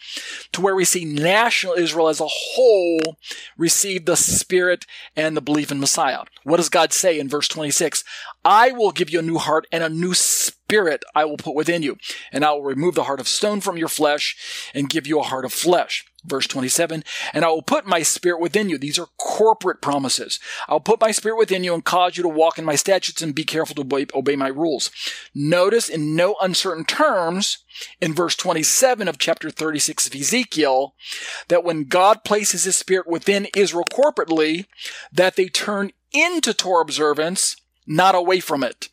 to 0.51 0.61
where 0.61 0.75
we 0.75 0.85
see 0.85 1.05
national 1.05 1.73
Israel 1.73 2.09
as 2.09 2.19
a 2.19 2.27
whole 2.27 3.17
receive 3.57 4.05
the 4.05 4.17
Spirit 4.17 4.85
and 5.15 5.35
the 5.35 5.41
belief 5.41 5.71
in 5.71 5.79
Messiah. 5.79 6.23
What 6.43 6.57
does 6.57 6.69
God 6.69 6.93
say 6.93 7.19
in 7.19 7.29
verse 7.29 7.47
26? 7.47 8.03
I 8.43 8.71
will 8.71 8.91
give 8.91 9.09
you 9.09 9.19
a 9.19 9.23
new 9.23 9.37
heart 9.37 9.67
and 9.71 9.83
a 9.83 9.89
new 9.89 10.13
spirit 10.13 11.03
I 11.15 11.25
will 11.25 11.37
put 11.37 11.55
within 11.55 11.83
you, 11.83 11.97
and 12.31 12.45
I 12.45 12.51
will 12.51 12.63
remove 12.63 12.95
the 12.95 13.03
heart 13.03 13.19
of 13.19 13.27
stone 13.27 13.61
from 13.61 13.77
your 13.77 13.87
flesh 13.87 14.71
and 14.73 14.89
give 14.89 15.07
you 15.07 15.19
a 15.19 15.23
heart 15.23 15.45
of 15.45 15.53
flesh. 15.53 16.05
Verse 16.25 16.47
27, 16.47 17.03
and 17.33 17.45
I 17.45 17.47
will 17.47 17.61
put 17.61 17.85
my 17.85 18.01
spirit 18.01 18.41
within 18.41 18.67
you. 18.67 18.77
These 18.77 18.99
are 18.99 19.07
corporate 19.17 19.81
promises. 19.81 20.37
I'll 20.67 20.81
put 20.81 20.99
my 20.99 21.11
spirit 21.11 21.37
within 21.37 21.63
you 21.63 21.73
and 21.73 21.83
cause 21.83 22.17
you 22.17 22.23
to 22.23 22.29
walk 22.29 22.59
in 22.59 22.65
my 22.65 22.75
statutes 22.75 23.21
and 23.21 23.33
be 23.33 23.45
careful 23.45 23.75
to 23.75 24.07
obey, 24.13 24.35
my 24.35 24.49
rules. 24.49 24.91
Notice 25.33 25.87
in 25.87 26.17
no 26.17 26.35
uncertain 26.41 26.83
terms 26.83 27.59
in 28.01 28.13
verse 28.13 28.35
27 28.35 29.07
of 29.07 29.17
chapter 29.17 29.49
36 29.49 30.07
of 30.07 30.15
Ezekiel 30.15 30.93
that 31.47 31.63
when 31.63 31.85
God 31.85 32.25
places 32.25 32.65
his 32.65 32.77
spirit 32.77 33.07
within 33.07 33.47
Israel 33.55 33.85
corporately, 33.85 34.65
that 35.13 35.37
they 35.37 35.47
turn 35.47 35.91
into 36.11 36.53
Torah 36.53 36.81
observance, 36.81 37.55
not 37.87 38.13
away 38.13 38.41
from 38.41 38.63
it. 38.63 38.89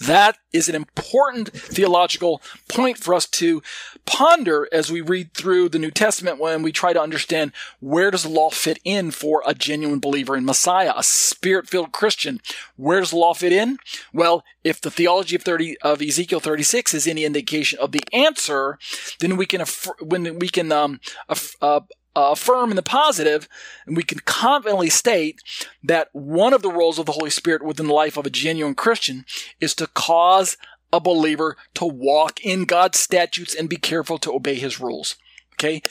That 0.00 0.38
is 0.52 0.68
an 0.68 0.74
important 0.74 1.52
theological 1.52 2.40
point 2.68 2.96
for 2.96 3.14
us 3.14 3.26
to 3.26 3.62
ponder 4.06 4.66
as 4.72 4.90
we 4.90 5.02
read 5.02 5.34
through 5.34 5.68
the 5.68 5.78
New 5.78 5.90
Testament 5.90 6.40
when 6.40 6.62
we 6.62 6.72
try 6.72 6.92
to 6.92 7.00
understand 7.00 7.52
where 7.80 8.10
does 8.10 8.22
the 8.22 8.30
law 8.30 8.50
fit 8.50 8.78
in 8.82 9.10
for 9.10 9.42
a 9.46 9.54
genuine 9.54 10.00
believer 10.00 10.36
in 10.36 10.44
Messiah, 10.44 10.94
a 10.96 11.02
spirit-filled 11.02 11.92
Christian. 11.92 12.40
Where 12.76 13.00
does 13.00 13.10
the 13.10 13.16
law 13.16 13.34
fit 13.34 13.52
in? 13.52 13.78
Well, 14.12 14.42
if 14.64 14.80
the 14.80 14.90
theology 14.90 15.36
of 15.36 15.42
30 15.42 15.76
of 15.82 16.00
Ezekiel 16.00 16.40
36 16.40 16.94
is 16.94 17.06
any 17.06 17.24
indication 17.24 17.78
of 17.78 17.92
the 17.92 18.02
answer, 18.12 18.78
then 19.20 19.36
we 19.36 19.46
can 19.46 19.64
when 20.00 20.38
we 20.38 20.48
can 20.48 20.72
um, 20.72 21.00
uh, 21.60 21.80
uh, 22.16 22.30
affirm 22.32 22.70
in 22.70 22.76
the 22.76 22.82
positive, 22.82 23.48
and 23.86 23.96
we 23.96 24.02
can 24.02 24.20
confidently 24.20 24.90
state 24.90 25.40
that 25.82 26.08
one 26.12 26.52
of 26.52 26.62
the 26.62 26.70
roles 26.70 26.98
of 26.98 27.06
the 27.06 27.12
Holy 27.12 27.30
Spirit 27.30 27.64
within 27.64 27.86
the 27.86 27.94
life 27.94 28.16
of 28.16 28.26
a 28.26 28.30
genuine 28.30 28.74
Christian 28.74 29.24
is 29.60 29.74
to 29.76 29.86
cause 29.88 30.56
a 30.92 31.00
believer 31.00 31.56
to 31.74 31.84
walk 31.84 32.44
in 32.44 32.64
God's 32.64 32.98
statutes 32.98 33.54
and 33.54 33.68
be 33.68 33.76
careful 33.76 34.18
to 34.18 34.32
obey 34.32 34.56
his 34.56 34.80
rules. 34.80 35.16
Okay? 35.54 35.82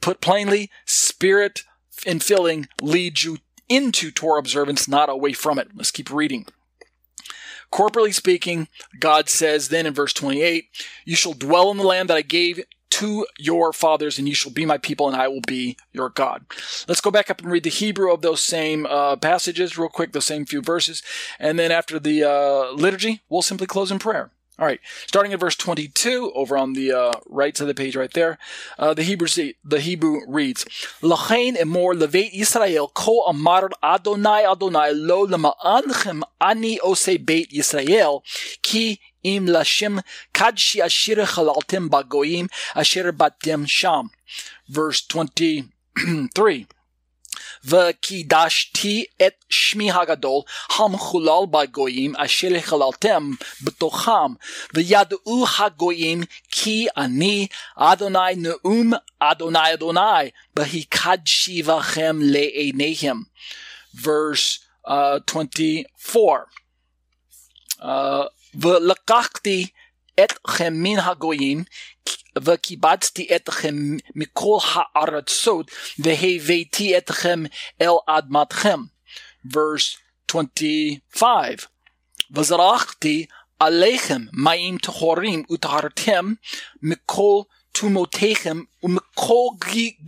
Put 0.00 0.20
plainly, 0.20 0.70
spirit 0.84 1.64
infilling 2.04 2.68
leads 2.80 3.24
you 3.24 3.38
into 3.68 4.10
Torah 4.10 4.38
observance, 4.38 4.86
not 4.86 5.08
away 5.08 5.32
from 5.32 5.58
it. 5.58 5.68
Let's 5.74 5.90
keep 5.90 6.10
reading. 6.10 6.46
Corporately 7.72 8.14
speaking, 8.14 8.68
God 9.00 9.28
says 9.28 9.68
then 9.68 9.86
in 9.86 9.94
verse 9.94 10.12
28, 10.12 10.68
You 11.04 11.16
shall 11.16 11.32
dwell 11.32 11.70
in 11.70 11.76
the 11.76 11.82
land 11.82 12.08
that 12.08 12.16
I 12.16 12.22
gave 12.22 12.64
to 12.96 13.26
your 13.38 13.72
fathers, 13.74 14.18
and 14.18 14.26
you 14.26 14.34
shall 14.34 14.52
be 14.52 14.64
my 14.64 14.78
people, 14.78 15.06
and 15.06 15.16
I 15.16 15.28
will 15.28 15.42
be 15.46 15.76
your 15.92 16.08
God. 16.08 16.46
Let's 16.88 17.02
go 17.02 17.10
back 17.10 17.30
up 17.30 17.42
and 17.42 17.50
read 17.50 17.64
the 17.64 17.70
Hebrew 17.70 18.10
of 18.10 18.22
those 18.22 18.40
same 18.40 18.86
uh, 18.86 19.16
passages 19.16 19.76
real 19.76 19.90
quick, 19.90 20.12
those 20.12 20.24
same 20.24 20.46
few 20.46 20.62
verses, 20.62 21.02
and 21.38 21.58
then 21.58 21.70
after 21.70 21.98
the 21.98 22.24
uh, 22.24 22.72
liturgy, 22.72 23.20
we'll 23.28 23.42
simply 23.42 23.66
close 23.66 23.90
in 23.90 23.98
prayer. 23.98 24.30
All 24.58 24.64
right, 24.64 24.80
starting 25.06 25.34
at 25.34 25.40
verse 25.40 25.56
22, 25.56 26.32
over 26.34 26.56
on 26.56 26.72
the 26.72 26.90
uh, 26.90 27.12
right 27.28 27.54
side 27.54 27.64
of 27.64 27.68
the 27.68 27.74
page, 27.74 27.94
right 27.94 28.12
there, 28.14 28.38
uh, 28.78 28.94
the 28.94 29.02
Hebrew 29.02 29.28
the 29.62 29.80
Hebrew 29.80 30.20
reads, 30.26 30.64
"Lachain 31.02 31.58
emor 31.58 31.92
levet 31.94 32.32
Yisrael 32.32 32.94
ko 32.94 33.24
amar 33.28 33.68
Adonai 33.82 34.50
Adonai 34.50 34.92
lo 34.94 35.26
lema'anchem 35.26 36.22
ani 36.40 36.80
ose 36.80 37.18
beit 37.18 37.50
Yisrael 37.50 38.22
ki 38.62 38.98
im 39.34 39.46
lashim 39.46 39.94
kadshi 40.32 40.80
asher 40.88 41.20
chalaltim 41.32 41.88
bagoyim 41.88 42.46
asher 42.74 43.12
batim 43.12 43.66
sham. 43.68 44.10
Verse 44.68 45.02
23. 45.06 46.66
V'kidashti 47.64 49.06
et 49.18 49.36
shmi 49.50 49.90
hagadol 49.90 50.44
ham 50.74 50.92
chulal 51.04 51.50
bagoyim 51.50 52.14
asher 52.18 52.50
chalaltem 52.68 53.24
b'tocham 53.64 54.36
v'yadu 54.74 55.18
hagoyim 55.54 56.28
ki 56.50 56.88
ani 56.96 57.48
Adonai 57.76 58.34
neum 58.34 58.94
Adonai 59.20 59.72
Adonai 59.74 60.32
b'hikadshi 60.54 61.64
v'chem 61.64 62.16
le'enehim. 62.34 63.26
Verse 63.92 64.60
uh, 64.84 65.18
24. 65.26 66.46
Uh, 67.80 68.28
ולקחתי 68.60 69.66
אתכם 70.24 70.72
מן 70.76 70.98
הגויים 70.98 71.64
וקיבצתי 72.38 73.36
אתכם 73.36 73.74
מכל 74.14 74.58
הארצות 74.72 75.70
והבאתי 75.98 76.98
אתכם 76.98 77.42
אל 77.82 77.96
אדמתכם. 78.08 78.80
verse 79.46 79.98
25 80.30 81.66
וזרחתי 82.30 83.26
עליכם 83.60 84.22
מים 84.32 84.78
טהורים 84.78 85.42
וטהרתם 85.52 86.32
מכל 86.82 87.42
tumotechem 87.76 88.58
umkol 88.82 89.48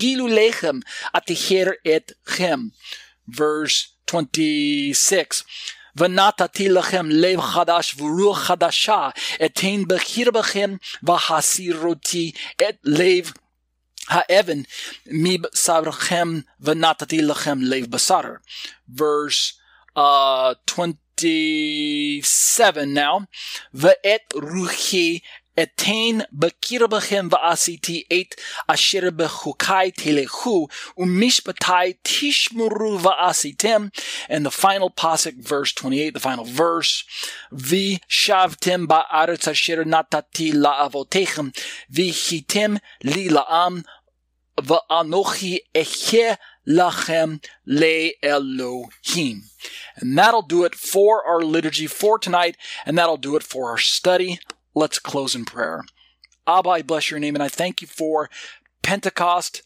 gilulechem 0.00 0.82
atiher 1.12 1.68
etchem. 1.84 2.72
Verse 3.28 3.92
26. 4.06 5.44
ונתתי 5.97 6.69
לכם 6.69 7.05
לב 7.09 7.41
חדש 7.41 7.95
ורוח 7.97 8.39
חדשה, 8.39 9.09
אתן 9.45 9.83
בקרבכם 9.87 10.75
והסירותי 11.03 12.31
את 12.55 12.75
לב 12.83 13.31
האבן 14.07 14.61
מבשרכם 15.05 16.39
ונתתי 16.59 17.21
לכם 17.21 17.57
לב 17.61 17.85
בשר. 17.91 18.21
Verse 18.89 19.53
uh, 19.97 20.01
27 21.17 22.83
now. 22.83 23.23
ואת 23.73 24.33
רוחי 24.33 25.19
אתן 25.63 26.17
בקרבכם 26.33 27.27
ועשיתי 27.31 28.03
את 28.13 28.41
אשר 28.67 29.09
בחוקי 29.15 29.91
תלכו 29.95 30.67
ומשפטי 30.97 31.93
תשמרו 32.01 32.99
ועשיתם. 33.01 33.87
And 34.29 34.45
the 34.45 34.51
final 34.51 34.89
pasuk, 34.89 35.35
verse 35.37 35.73
28, 35.73 36.13
the 36.13 36.19
final 36.19 36.45
verse. 36.45 37.03
ושבתם 37.51 38.87
בארץ 38.87 39.47
אשר 39.47 39.75
נתתי 39.85 40.51
לאבותיכם 40.51 41.49
והייתם 41.89 42.75
לי 43.03 43.29
לעם 43.29 43.81
ואנוכי 44.63 45.57
אחיה 45.81 46.33
lachem 46.67 47.39
le 47.65 48.13
Elohim. 48.23 49.43
And 49.97 50.17
that'll 50.17 50.41
do 50.41 50.63
it 50.63 50.75
for 50.75 51.25
our 51.25 51.41
liturgy 51.41 51.87
for 51.87 52.17
tonight, 52.17 52.55
and 52.85 52.97
that'll 52.97 53.17
do 53.17 53.35
it 53.35 53.43
for 53.43 53.69
our 53.69 53.77
study. 53.77 54.39
Let's 54.78 55.00
close 55.00 55.34
in 55.34 55.44
prayer. 55.44 55.82
Abba, 56.46 56.70
I 56.70 56.82
bless 56.82 57.10
your 57.10 57.18
name, 57.18 57.34
and 57.34 57.42
I 57.42 57.48
thank 57.48 57.82
you 57.82 57.88
for 57.88 58.30
Pentecost 58.80 59.62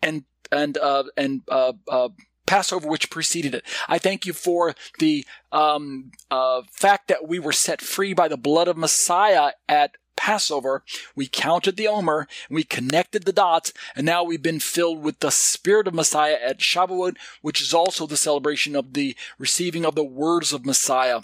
and 0.00 0.24
and 0.50 0.78
uh, 0.78 1.04
and 1.14 1.42
uh, 1.48 1.74
uh, 1.86 2.08
Passover, 2.46 2.88
which 2.88 3.10
preceded 3.10 3.54
it. 3.54 3.64
I 3.86 3.98
thank 3.98 4.24
you 4.24 4.32
for 4.32 4.74
the 4.98 5.26
um, 5.52 6.12
uh, 6.30 6.62
fact 6.72 7.08
that 7.08 7.28
we 7.28 7.38
were 7.38 7.52
set 7.52 7.82
free 7.82 8.14
by 8.14 8.28
the 8.28 8.38
blood 8.38 8.66
of 8.66 8.78
Messiah 8.78 9.50
at 9.68 9.96
Passover, 10.16 10.84
we 11.16 11.26
counted 11.26 11.78
the 11.78 11.88
Omer, 11.88 12.28
we 12.50 12.62
connected 12.62 13.24
the 13.24 13.32
dots, 13.32 13.72
and 13.96 14.04
now 14.04 14.22
we've 14.22 14.42
been 14.42 14.60
filled 14.60 15.02
with 15.02 15.20
the 15.20 15.30
Spirit 15.30 15.88
of 15.88 15.94
Messiah 15.94 16.36
at 16.44 16.58
Shavuot, 16.58 17.16
which 17.40 17.62
is 17.62 17.72
also 17.72 18.06
the 18.06 18.18
celebration 18.18 18.76
of 18.76 18.92
the 18.92 19.16
receiving 19.38 19.86
of 19.86 19.94
the 19.94 20.04
words 20.04 20.52
of 20.52 20.66
Messiah. 20.66 21.22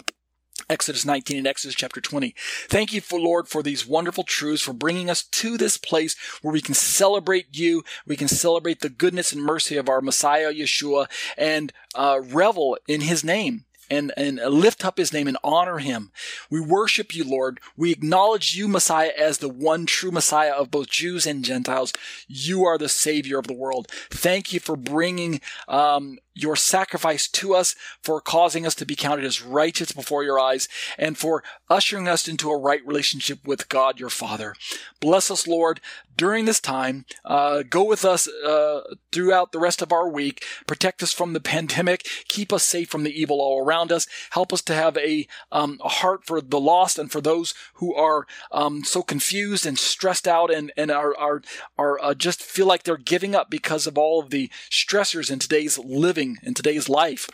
Exodus 0.69 1.05
19 1.05 1.37
and 1.37 1.47
Exodus 1.47 1.75
chapter 1.75 2.01
20. 2.01 2.33
Thank 2.67 2.93
you 2.93 3.01
for 3.01 3.19
Lord 3.19 3.47
for 3.47 3.63
these 3.63 3.87
wonderful 3.87 4.23
truths, 4.23 4.61
for 4.61 4.73
bringing 4.73 5.09
us 5.09 5.23
to 5.23 5.57
this 5.57 5.77
place 5.77 6.15
where 6.41 6.51
we 6.51 6.61
can 6.61 6.73
celebrate 6.73 7.57
you, 7.57 7.83
we 8.05 8.15
can 8.15 8.27
celebrate 8.27 8.81
the 8.81 8.89
goodness 8.89 9.31
and 9.31 9.43
mercy 9.43 9.77
of 9.77 9.89
our 9.89 10.01
Messiah 10.01 10.53
Yeshua, 10.53 11.09
and 11.37 11.71
uh, 11.95 12.19
revel 12.23 12.77
in 12.87 13.01
His 13.01 13.23
name 13.23 13.65
and, 13.89 14.13
and 14.17 14.37
lift 14.37 14.85
up 14.85 14.97
his 14.97 15.13
name 15.13 15.27
and 15.27 15.37
honor 15.43 15.77
him. 15.77 16.11
We 16.49 16.59
worship 16.59 17.15
you, 17.15 17.23
Lord. 17.23 17.59
We 17.75 17.91
acknowledge 17.91 18.55
you, 18.55 18.67
Messiah, 18.67 19.11
as 19.17 19.37
the 19.37 19.49
one 19.49 19.85
true 19.85 20.11
Messiah 20.11 20.53
of 20.53 20.71
both 20.71 20.89
Jews 20.89 21.25
and 21.25 21.43
Gentiles. 21.43 21.93
You 22.27 22.65
are 22.65 22.77
the 22.77 22.89
Savior 22.89 23.39
of 23.39 23.47
the 23.47 23.53
world. 23.53 23.87
Thank 24.09 24.53
you 24.53 24.59
for 24.59 24.75
bringing 24.75 25.41
um, 25.67 26.19
your 26.41 26.55
sacrifice 26.55 27.27
to 27.27 27.53
us, 27.53 27.75
for 28.01 28.21
causing 28.21 28.65
us 28.65 28.75
to 28.75 28.85
be 28.85 28.95
counted 28.95 29.25
as 29.25 29.41
righteous 29.41 29.91
before 29.91 30.23
your 30.23 30.39
eyes, 30.39 30.67
and 30.97 31.17
for 31.17 31.43
ushering 31.69 32.07
us 32.07 32.27
into 32.27 32.49
a 32.49 32.57
right 32.57 32.85
relationship 32.85 33.45
with 33.45 33.69
God 33.69 33.99
your 33.99 34.09
Father. 34.09 34.55
Bless 34.99 35.29
us, 35.29 35.47
Lord, 35.47 35.79
during 36.17 36.45
this 36.45 36.59
time. 36.59 37.05
Uh, 37.23 37.63
go 37.69 37.83
with 37.83 38.03
us 38.03 38.27
uh, 38.27 38.81
throughout 39.11 39.51
the 39.51 39.59
rest 39.59 39.81
of 39.81 39.91
our 39.91 40.09
week. 40.09 40.43
Protect 40.65 41.03
us 41.03 41.13
from 41.13 41.33
the 41.33 41.39
pandemic. 41.39 42.07
Keep 42.27 42.51
us 42.51 42.63
safe 42.63 42.89
from 42.89 43.03
the 43.03 43.19
evil 43.21 43.39
all 43.39 43.63
around 43.63 43.91
us. 43.91 44.07
Help 44.31 44.51
us 44.51 44.61
to 44.63 44.73
have 44.73 44.97
a, 44.97 45.27
um, 45.51 45.79
a 45.83 45.89
heart 45.89 46.25
for 46.25 46.41
the 46.41 46.59
lost 46.59 46.97
and 46.97 47.11
for 47.11 47.21
those 47.21 47.53
who 47.75 47.93
are 47.93 48.25
um, 48.51 48.83
so 48.83 49.03
confused 49.03 49.65
and 49.65 49.77
stressed 49.77 50.27
out 50.27 50.51
and, 50.51 50.71
and 50.75 50.89
are, 50.91 51.15
are, 51.17 51.41
are 51.77 51.99
uh, 52.01 52.13
just 52.13 52.41
feel 52.41 52.65
like 52.65 52.83
they're 52.83 52.97
giving 52.97 53.35
up 53.35 53.49
because 53.49 53.85
of 53.85 53.97
all 53.97 54.19
of 54.19 54.31
the 54.31 54.49
stressors 54.71 55.31
in 55.31 55.39
today's 55.39 55.77
living, 55.77 56.26
in 56.43 56.53
today's 56.53 56.89
life. 56.89 57.29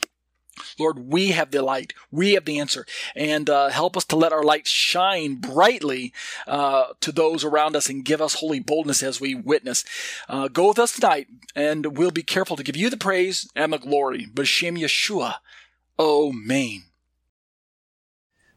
Lord, 0.80 1.12
we 1.12 1.30
have 1.30 1.52
the 1.52 1.62
light. 1.62 1.94
We 2.12 2.34
have 2.34 2.46
the 2.46 2.60
answer. 2.60 2.86
And 3.16 3.50
uh, 3.50 3.70
help 3.70 3.98
us 3.98 4.06
to 4.06 4.16
let 4.16 4.34
our 4.34 4.44
light 4.44 4.68
shine 4.68 5.36
brightly 5.36 6.14
uh, 6.48 6.94
to 7.02 7.12
those 7.12 7.44
around 7.44 7.76
us 7.76 7.90
and 7.90 8.06
give 8.06 8.22
us 8.22 8.36
holy 8.36 8.60
boldness 8.60 9.02
as 9.02 9.20
we 9.20 9.34
witness. 9.34 9.84
Uh, 10.30 10.48
go 10.48 10.68
with 10.68 10.80
us 10.80 10.94
tonight, 10.94 11.28
and 11.56 11.98
we'll 11.98 12.12
be 12.12 12.24
careful 12.24 12.56
to 12.56 12.64
give 12.64 12.78
you 12.78 12.90
the 12.90 12.98
praise 12.98 13.50
and 13.56 13.74
the 13.74 13.80
glory. 13.80 14.28
B'Shem 14.28 14.80
Yeshua. 14.80 15.36
Amen. 16.00 16.84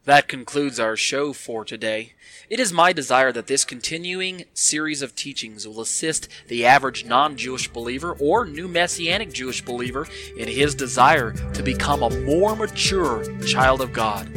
That 0.07 0.29
concludes 0.29 0.79
our 0.79 0.95
show 0.95 1.33
for 1.33 1.65
today. 1.65 2.13
It 2.49 2.61
is 2.61 2.71
my 2.71 2.93
desire 2.93 3.33
that 3.33 3.47
this 3.47 3.65
continuing 3.65 4.45
series 4.53 5.01
of 5.01 5.15
teachings 5.15 5.67
will 5.67 5.81
assist 5.81 6.29
the 6.47 6.65
average 6.65 7.03
non 7.03 7.35
Jewish 7.35 7.67
believer 7.67 8.15
or 8.17 8.45
new 8.45 8.69
Messianic 8.69 9.33
Jewish 9.33 9.61
believer 9.61 10.07
in 10.37 10.47
his 10.47 10.75
desire 10.75 11.33
to 11.51 11.61
become 11.61 12.03
a 12.03 12.21
more 12.21 12.55
mature 12.55 13.37
child 13.41 13.81
of 13.81 13.91
God. 13.91 14.33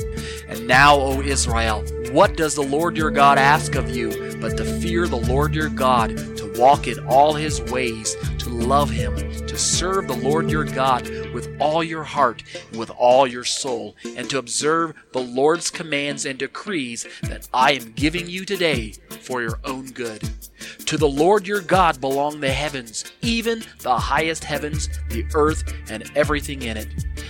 And 0.49 0.67
now, 0.67 0.97
O 0.97 1.21
Israel, 1.21 1.85
what 2.11 2.37
does 2.37 2.57
the 2.57 2.63
Lord 2.63 2.97
your 2.97 3.13
God 3.13 3.39
ask 3.39 3.77
of 3.77 3.95
you 3.95 4.31
but 4.41 4.57
to 4.57 4.65
fear 4.65 5.07
the 5.07 5.17
Lord 5.17 5.55
your 5.55 5.69
God, 5.69 6.17
to 6.39 6.53
walk 6.59 6.89
in 6.89 6.99
all 7.07 7.35
his 7.35 7.61
ways, 7.71 8.17
to 8.39 8.49
love 8.49 8.91
him, 8.91 9.15
to 9.47 9.59
serve 9.59 10.09
the 10.09 10.17
Lord 10.17 10.51
your 10.51 10.65
God 10.65 11.09
with 11.33 11.55
all 11.61 11.85
your 11.85 12.05
heart 12.05 12.43
and 12.71 12.79
with 12.79 12.91
all 12.91 13.27
your 13.27 13.45
soul, 13.45 13.97
and 14.17 14.29
to 14.31 14.39
observe 14.39 14.95
the 15.13 15.21
Commands 15.69 16.25
and 16.25 16.39
decrees 16.39 17.07
that 17.23 17.49
I 17.53 17.73
am 17.73 17.93
giving 17.93 18.29
you 18.29 18.45
today 18.45 18.93
for 19.21 19.43
your 19.43 19.59
own 19.65 19.91
good. 19.91 20.27
To 20.87 20.97
the 20.97 21.09
Lord 21.09 21.47
your 21.47 21.61
God 21.61 22.01
belong 22.01 22.41
the 22.41 22.51
heavens, 22.51 23.05
even 23.21 23.63
the 23.81 23.99
highest 23.99 24.45
heavens, 24.45 24.89
the 25.11 25.27
earth, 25.35 25.65
and 25.91 26.11
everything 26.17 26.63
in 26.63 26.77
it. 26.77 26.89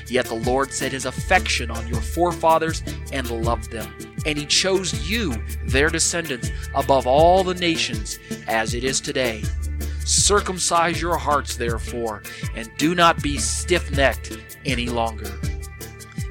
Yet 0.08 0.26
the 0.26 0.34
Lord 0.34 0.72
set 0.72 0.92
his 0.92 1.06
affection 1.06 1.70
on 1.70 1.88
your 1.88 2.00
forefathers 2.00 2.82
and 3.12 3.30
loved 3.30 3.70
them. 3.70 3.92
And 4.26 4.38
he 4.38 4.46
chose 4.46 5.08
you, 5.10 5.34
their 5.66 5.88
descendants, 5.88 6.50
above 6.74 7.06
all 7.06 7.42
the 7.42 7.54
nations, 7.54 8.18
as 8.46 8.74
it 8.74 8.84
is 8.84 9.00
today. 9.00 9.42
Circumcise 10.04 11.00
your 11.00 11.16
hearts, 11.16 11.56
therefore, 11.56 12.22
and 12.54 12.70
do 12.78 12.94
not 12.94 13.22
be 13.22 13.38
stiff 13.38 13.90
necked 13.92 14.36
any 14.64 14.88
longer. 14.88 15.30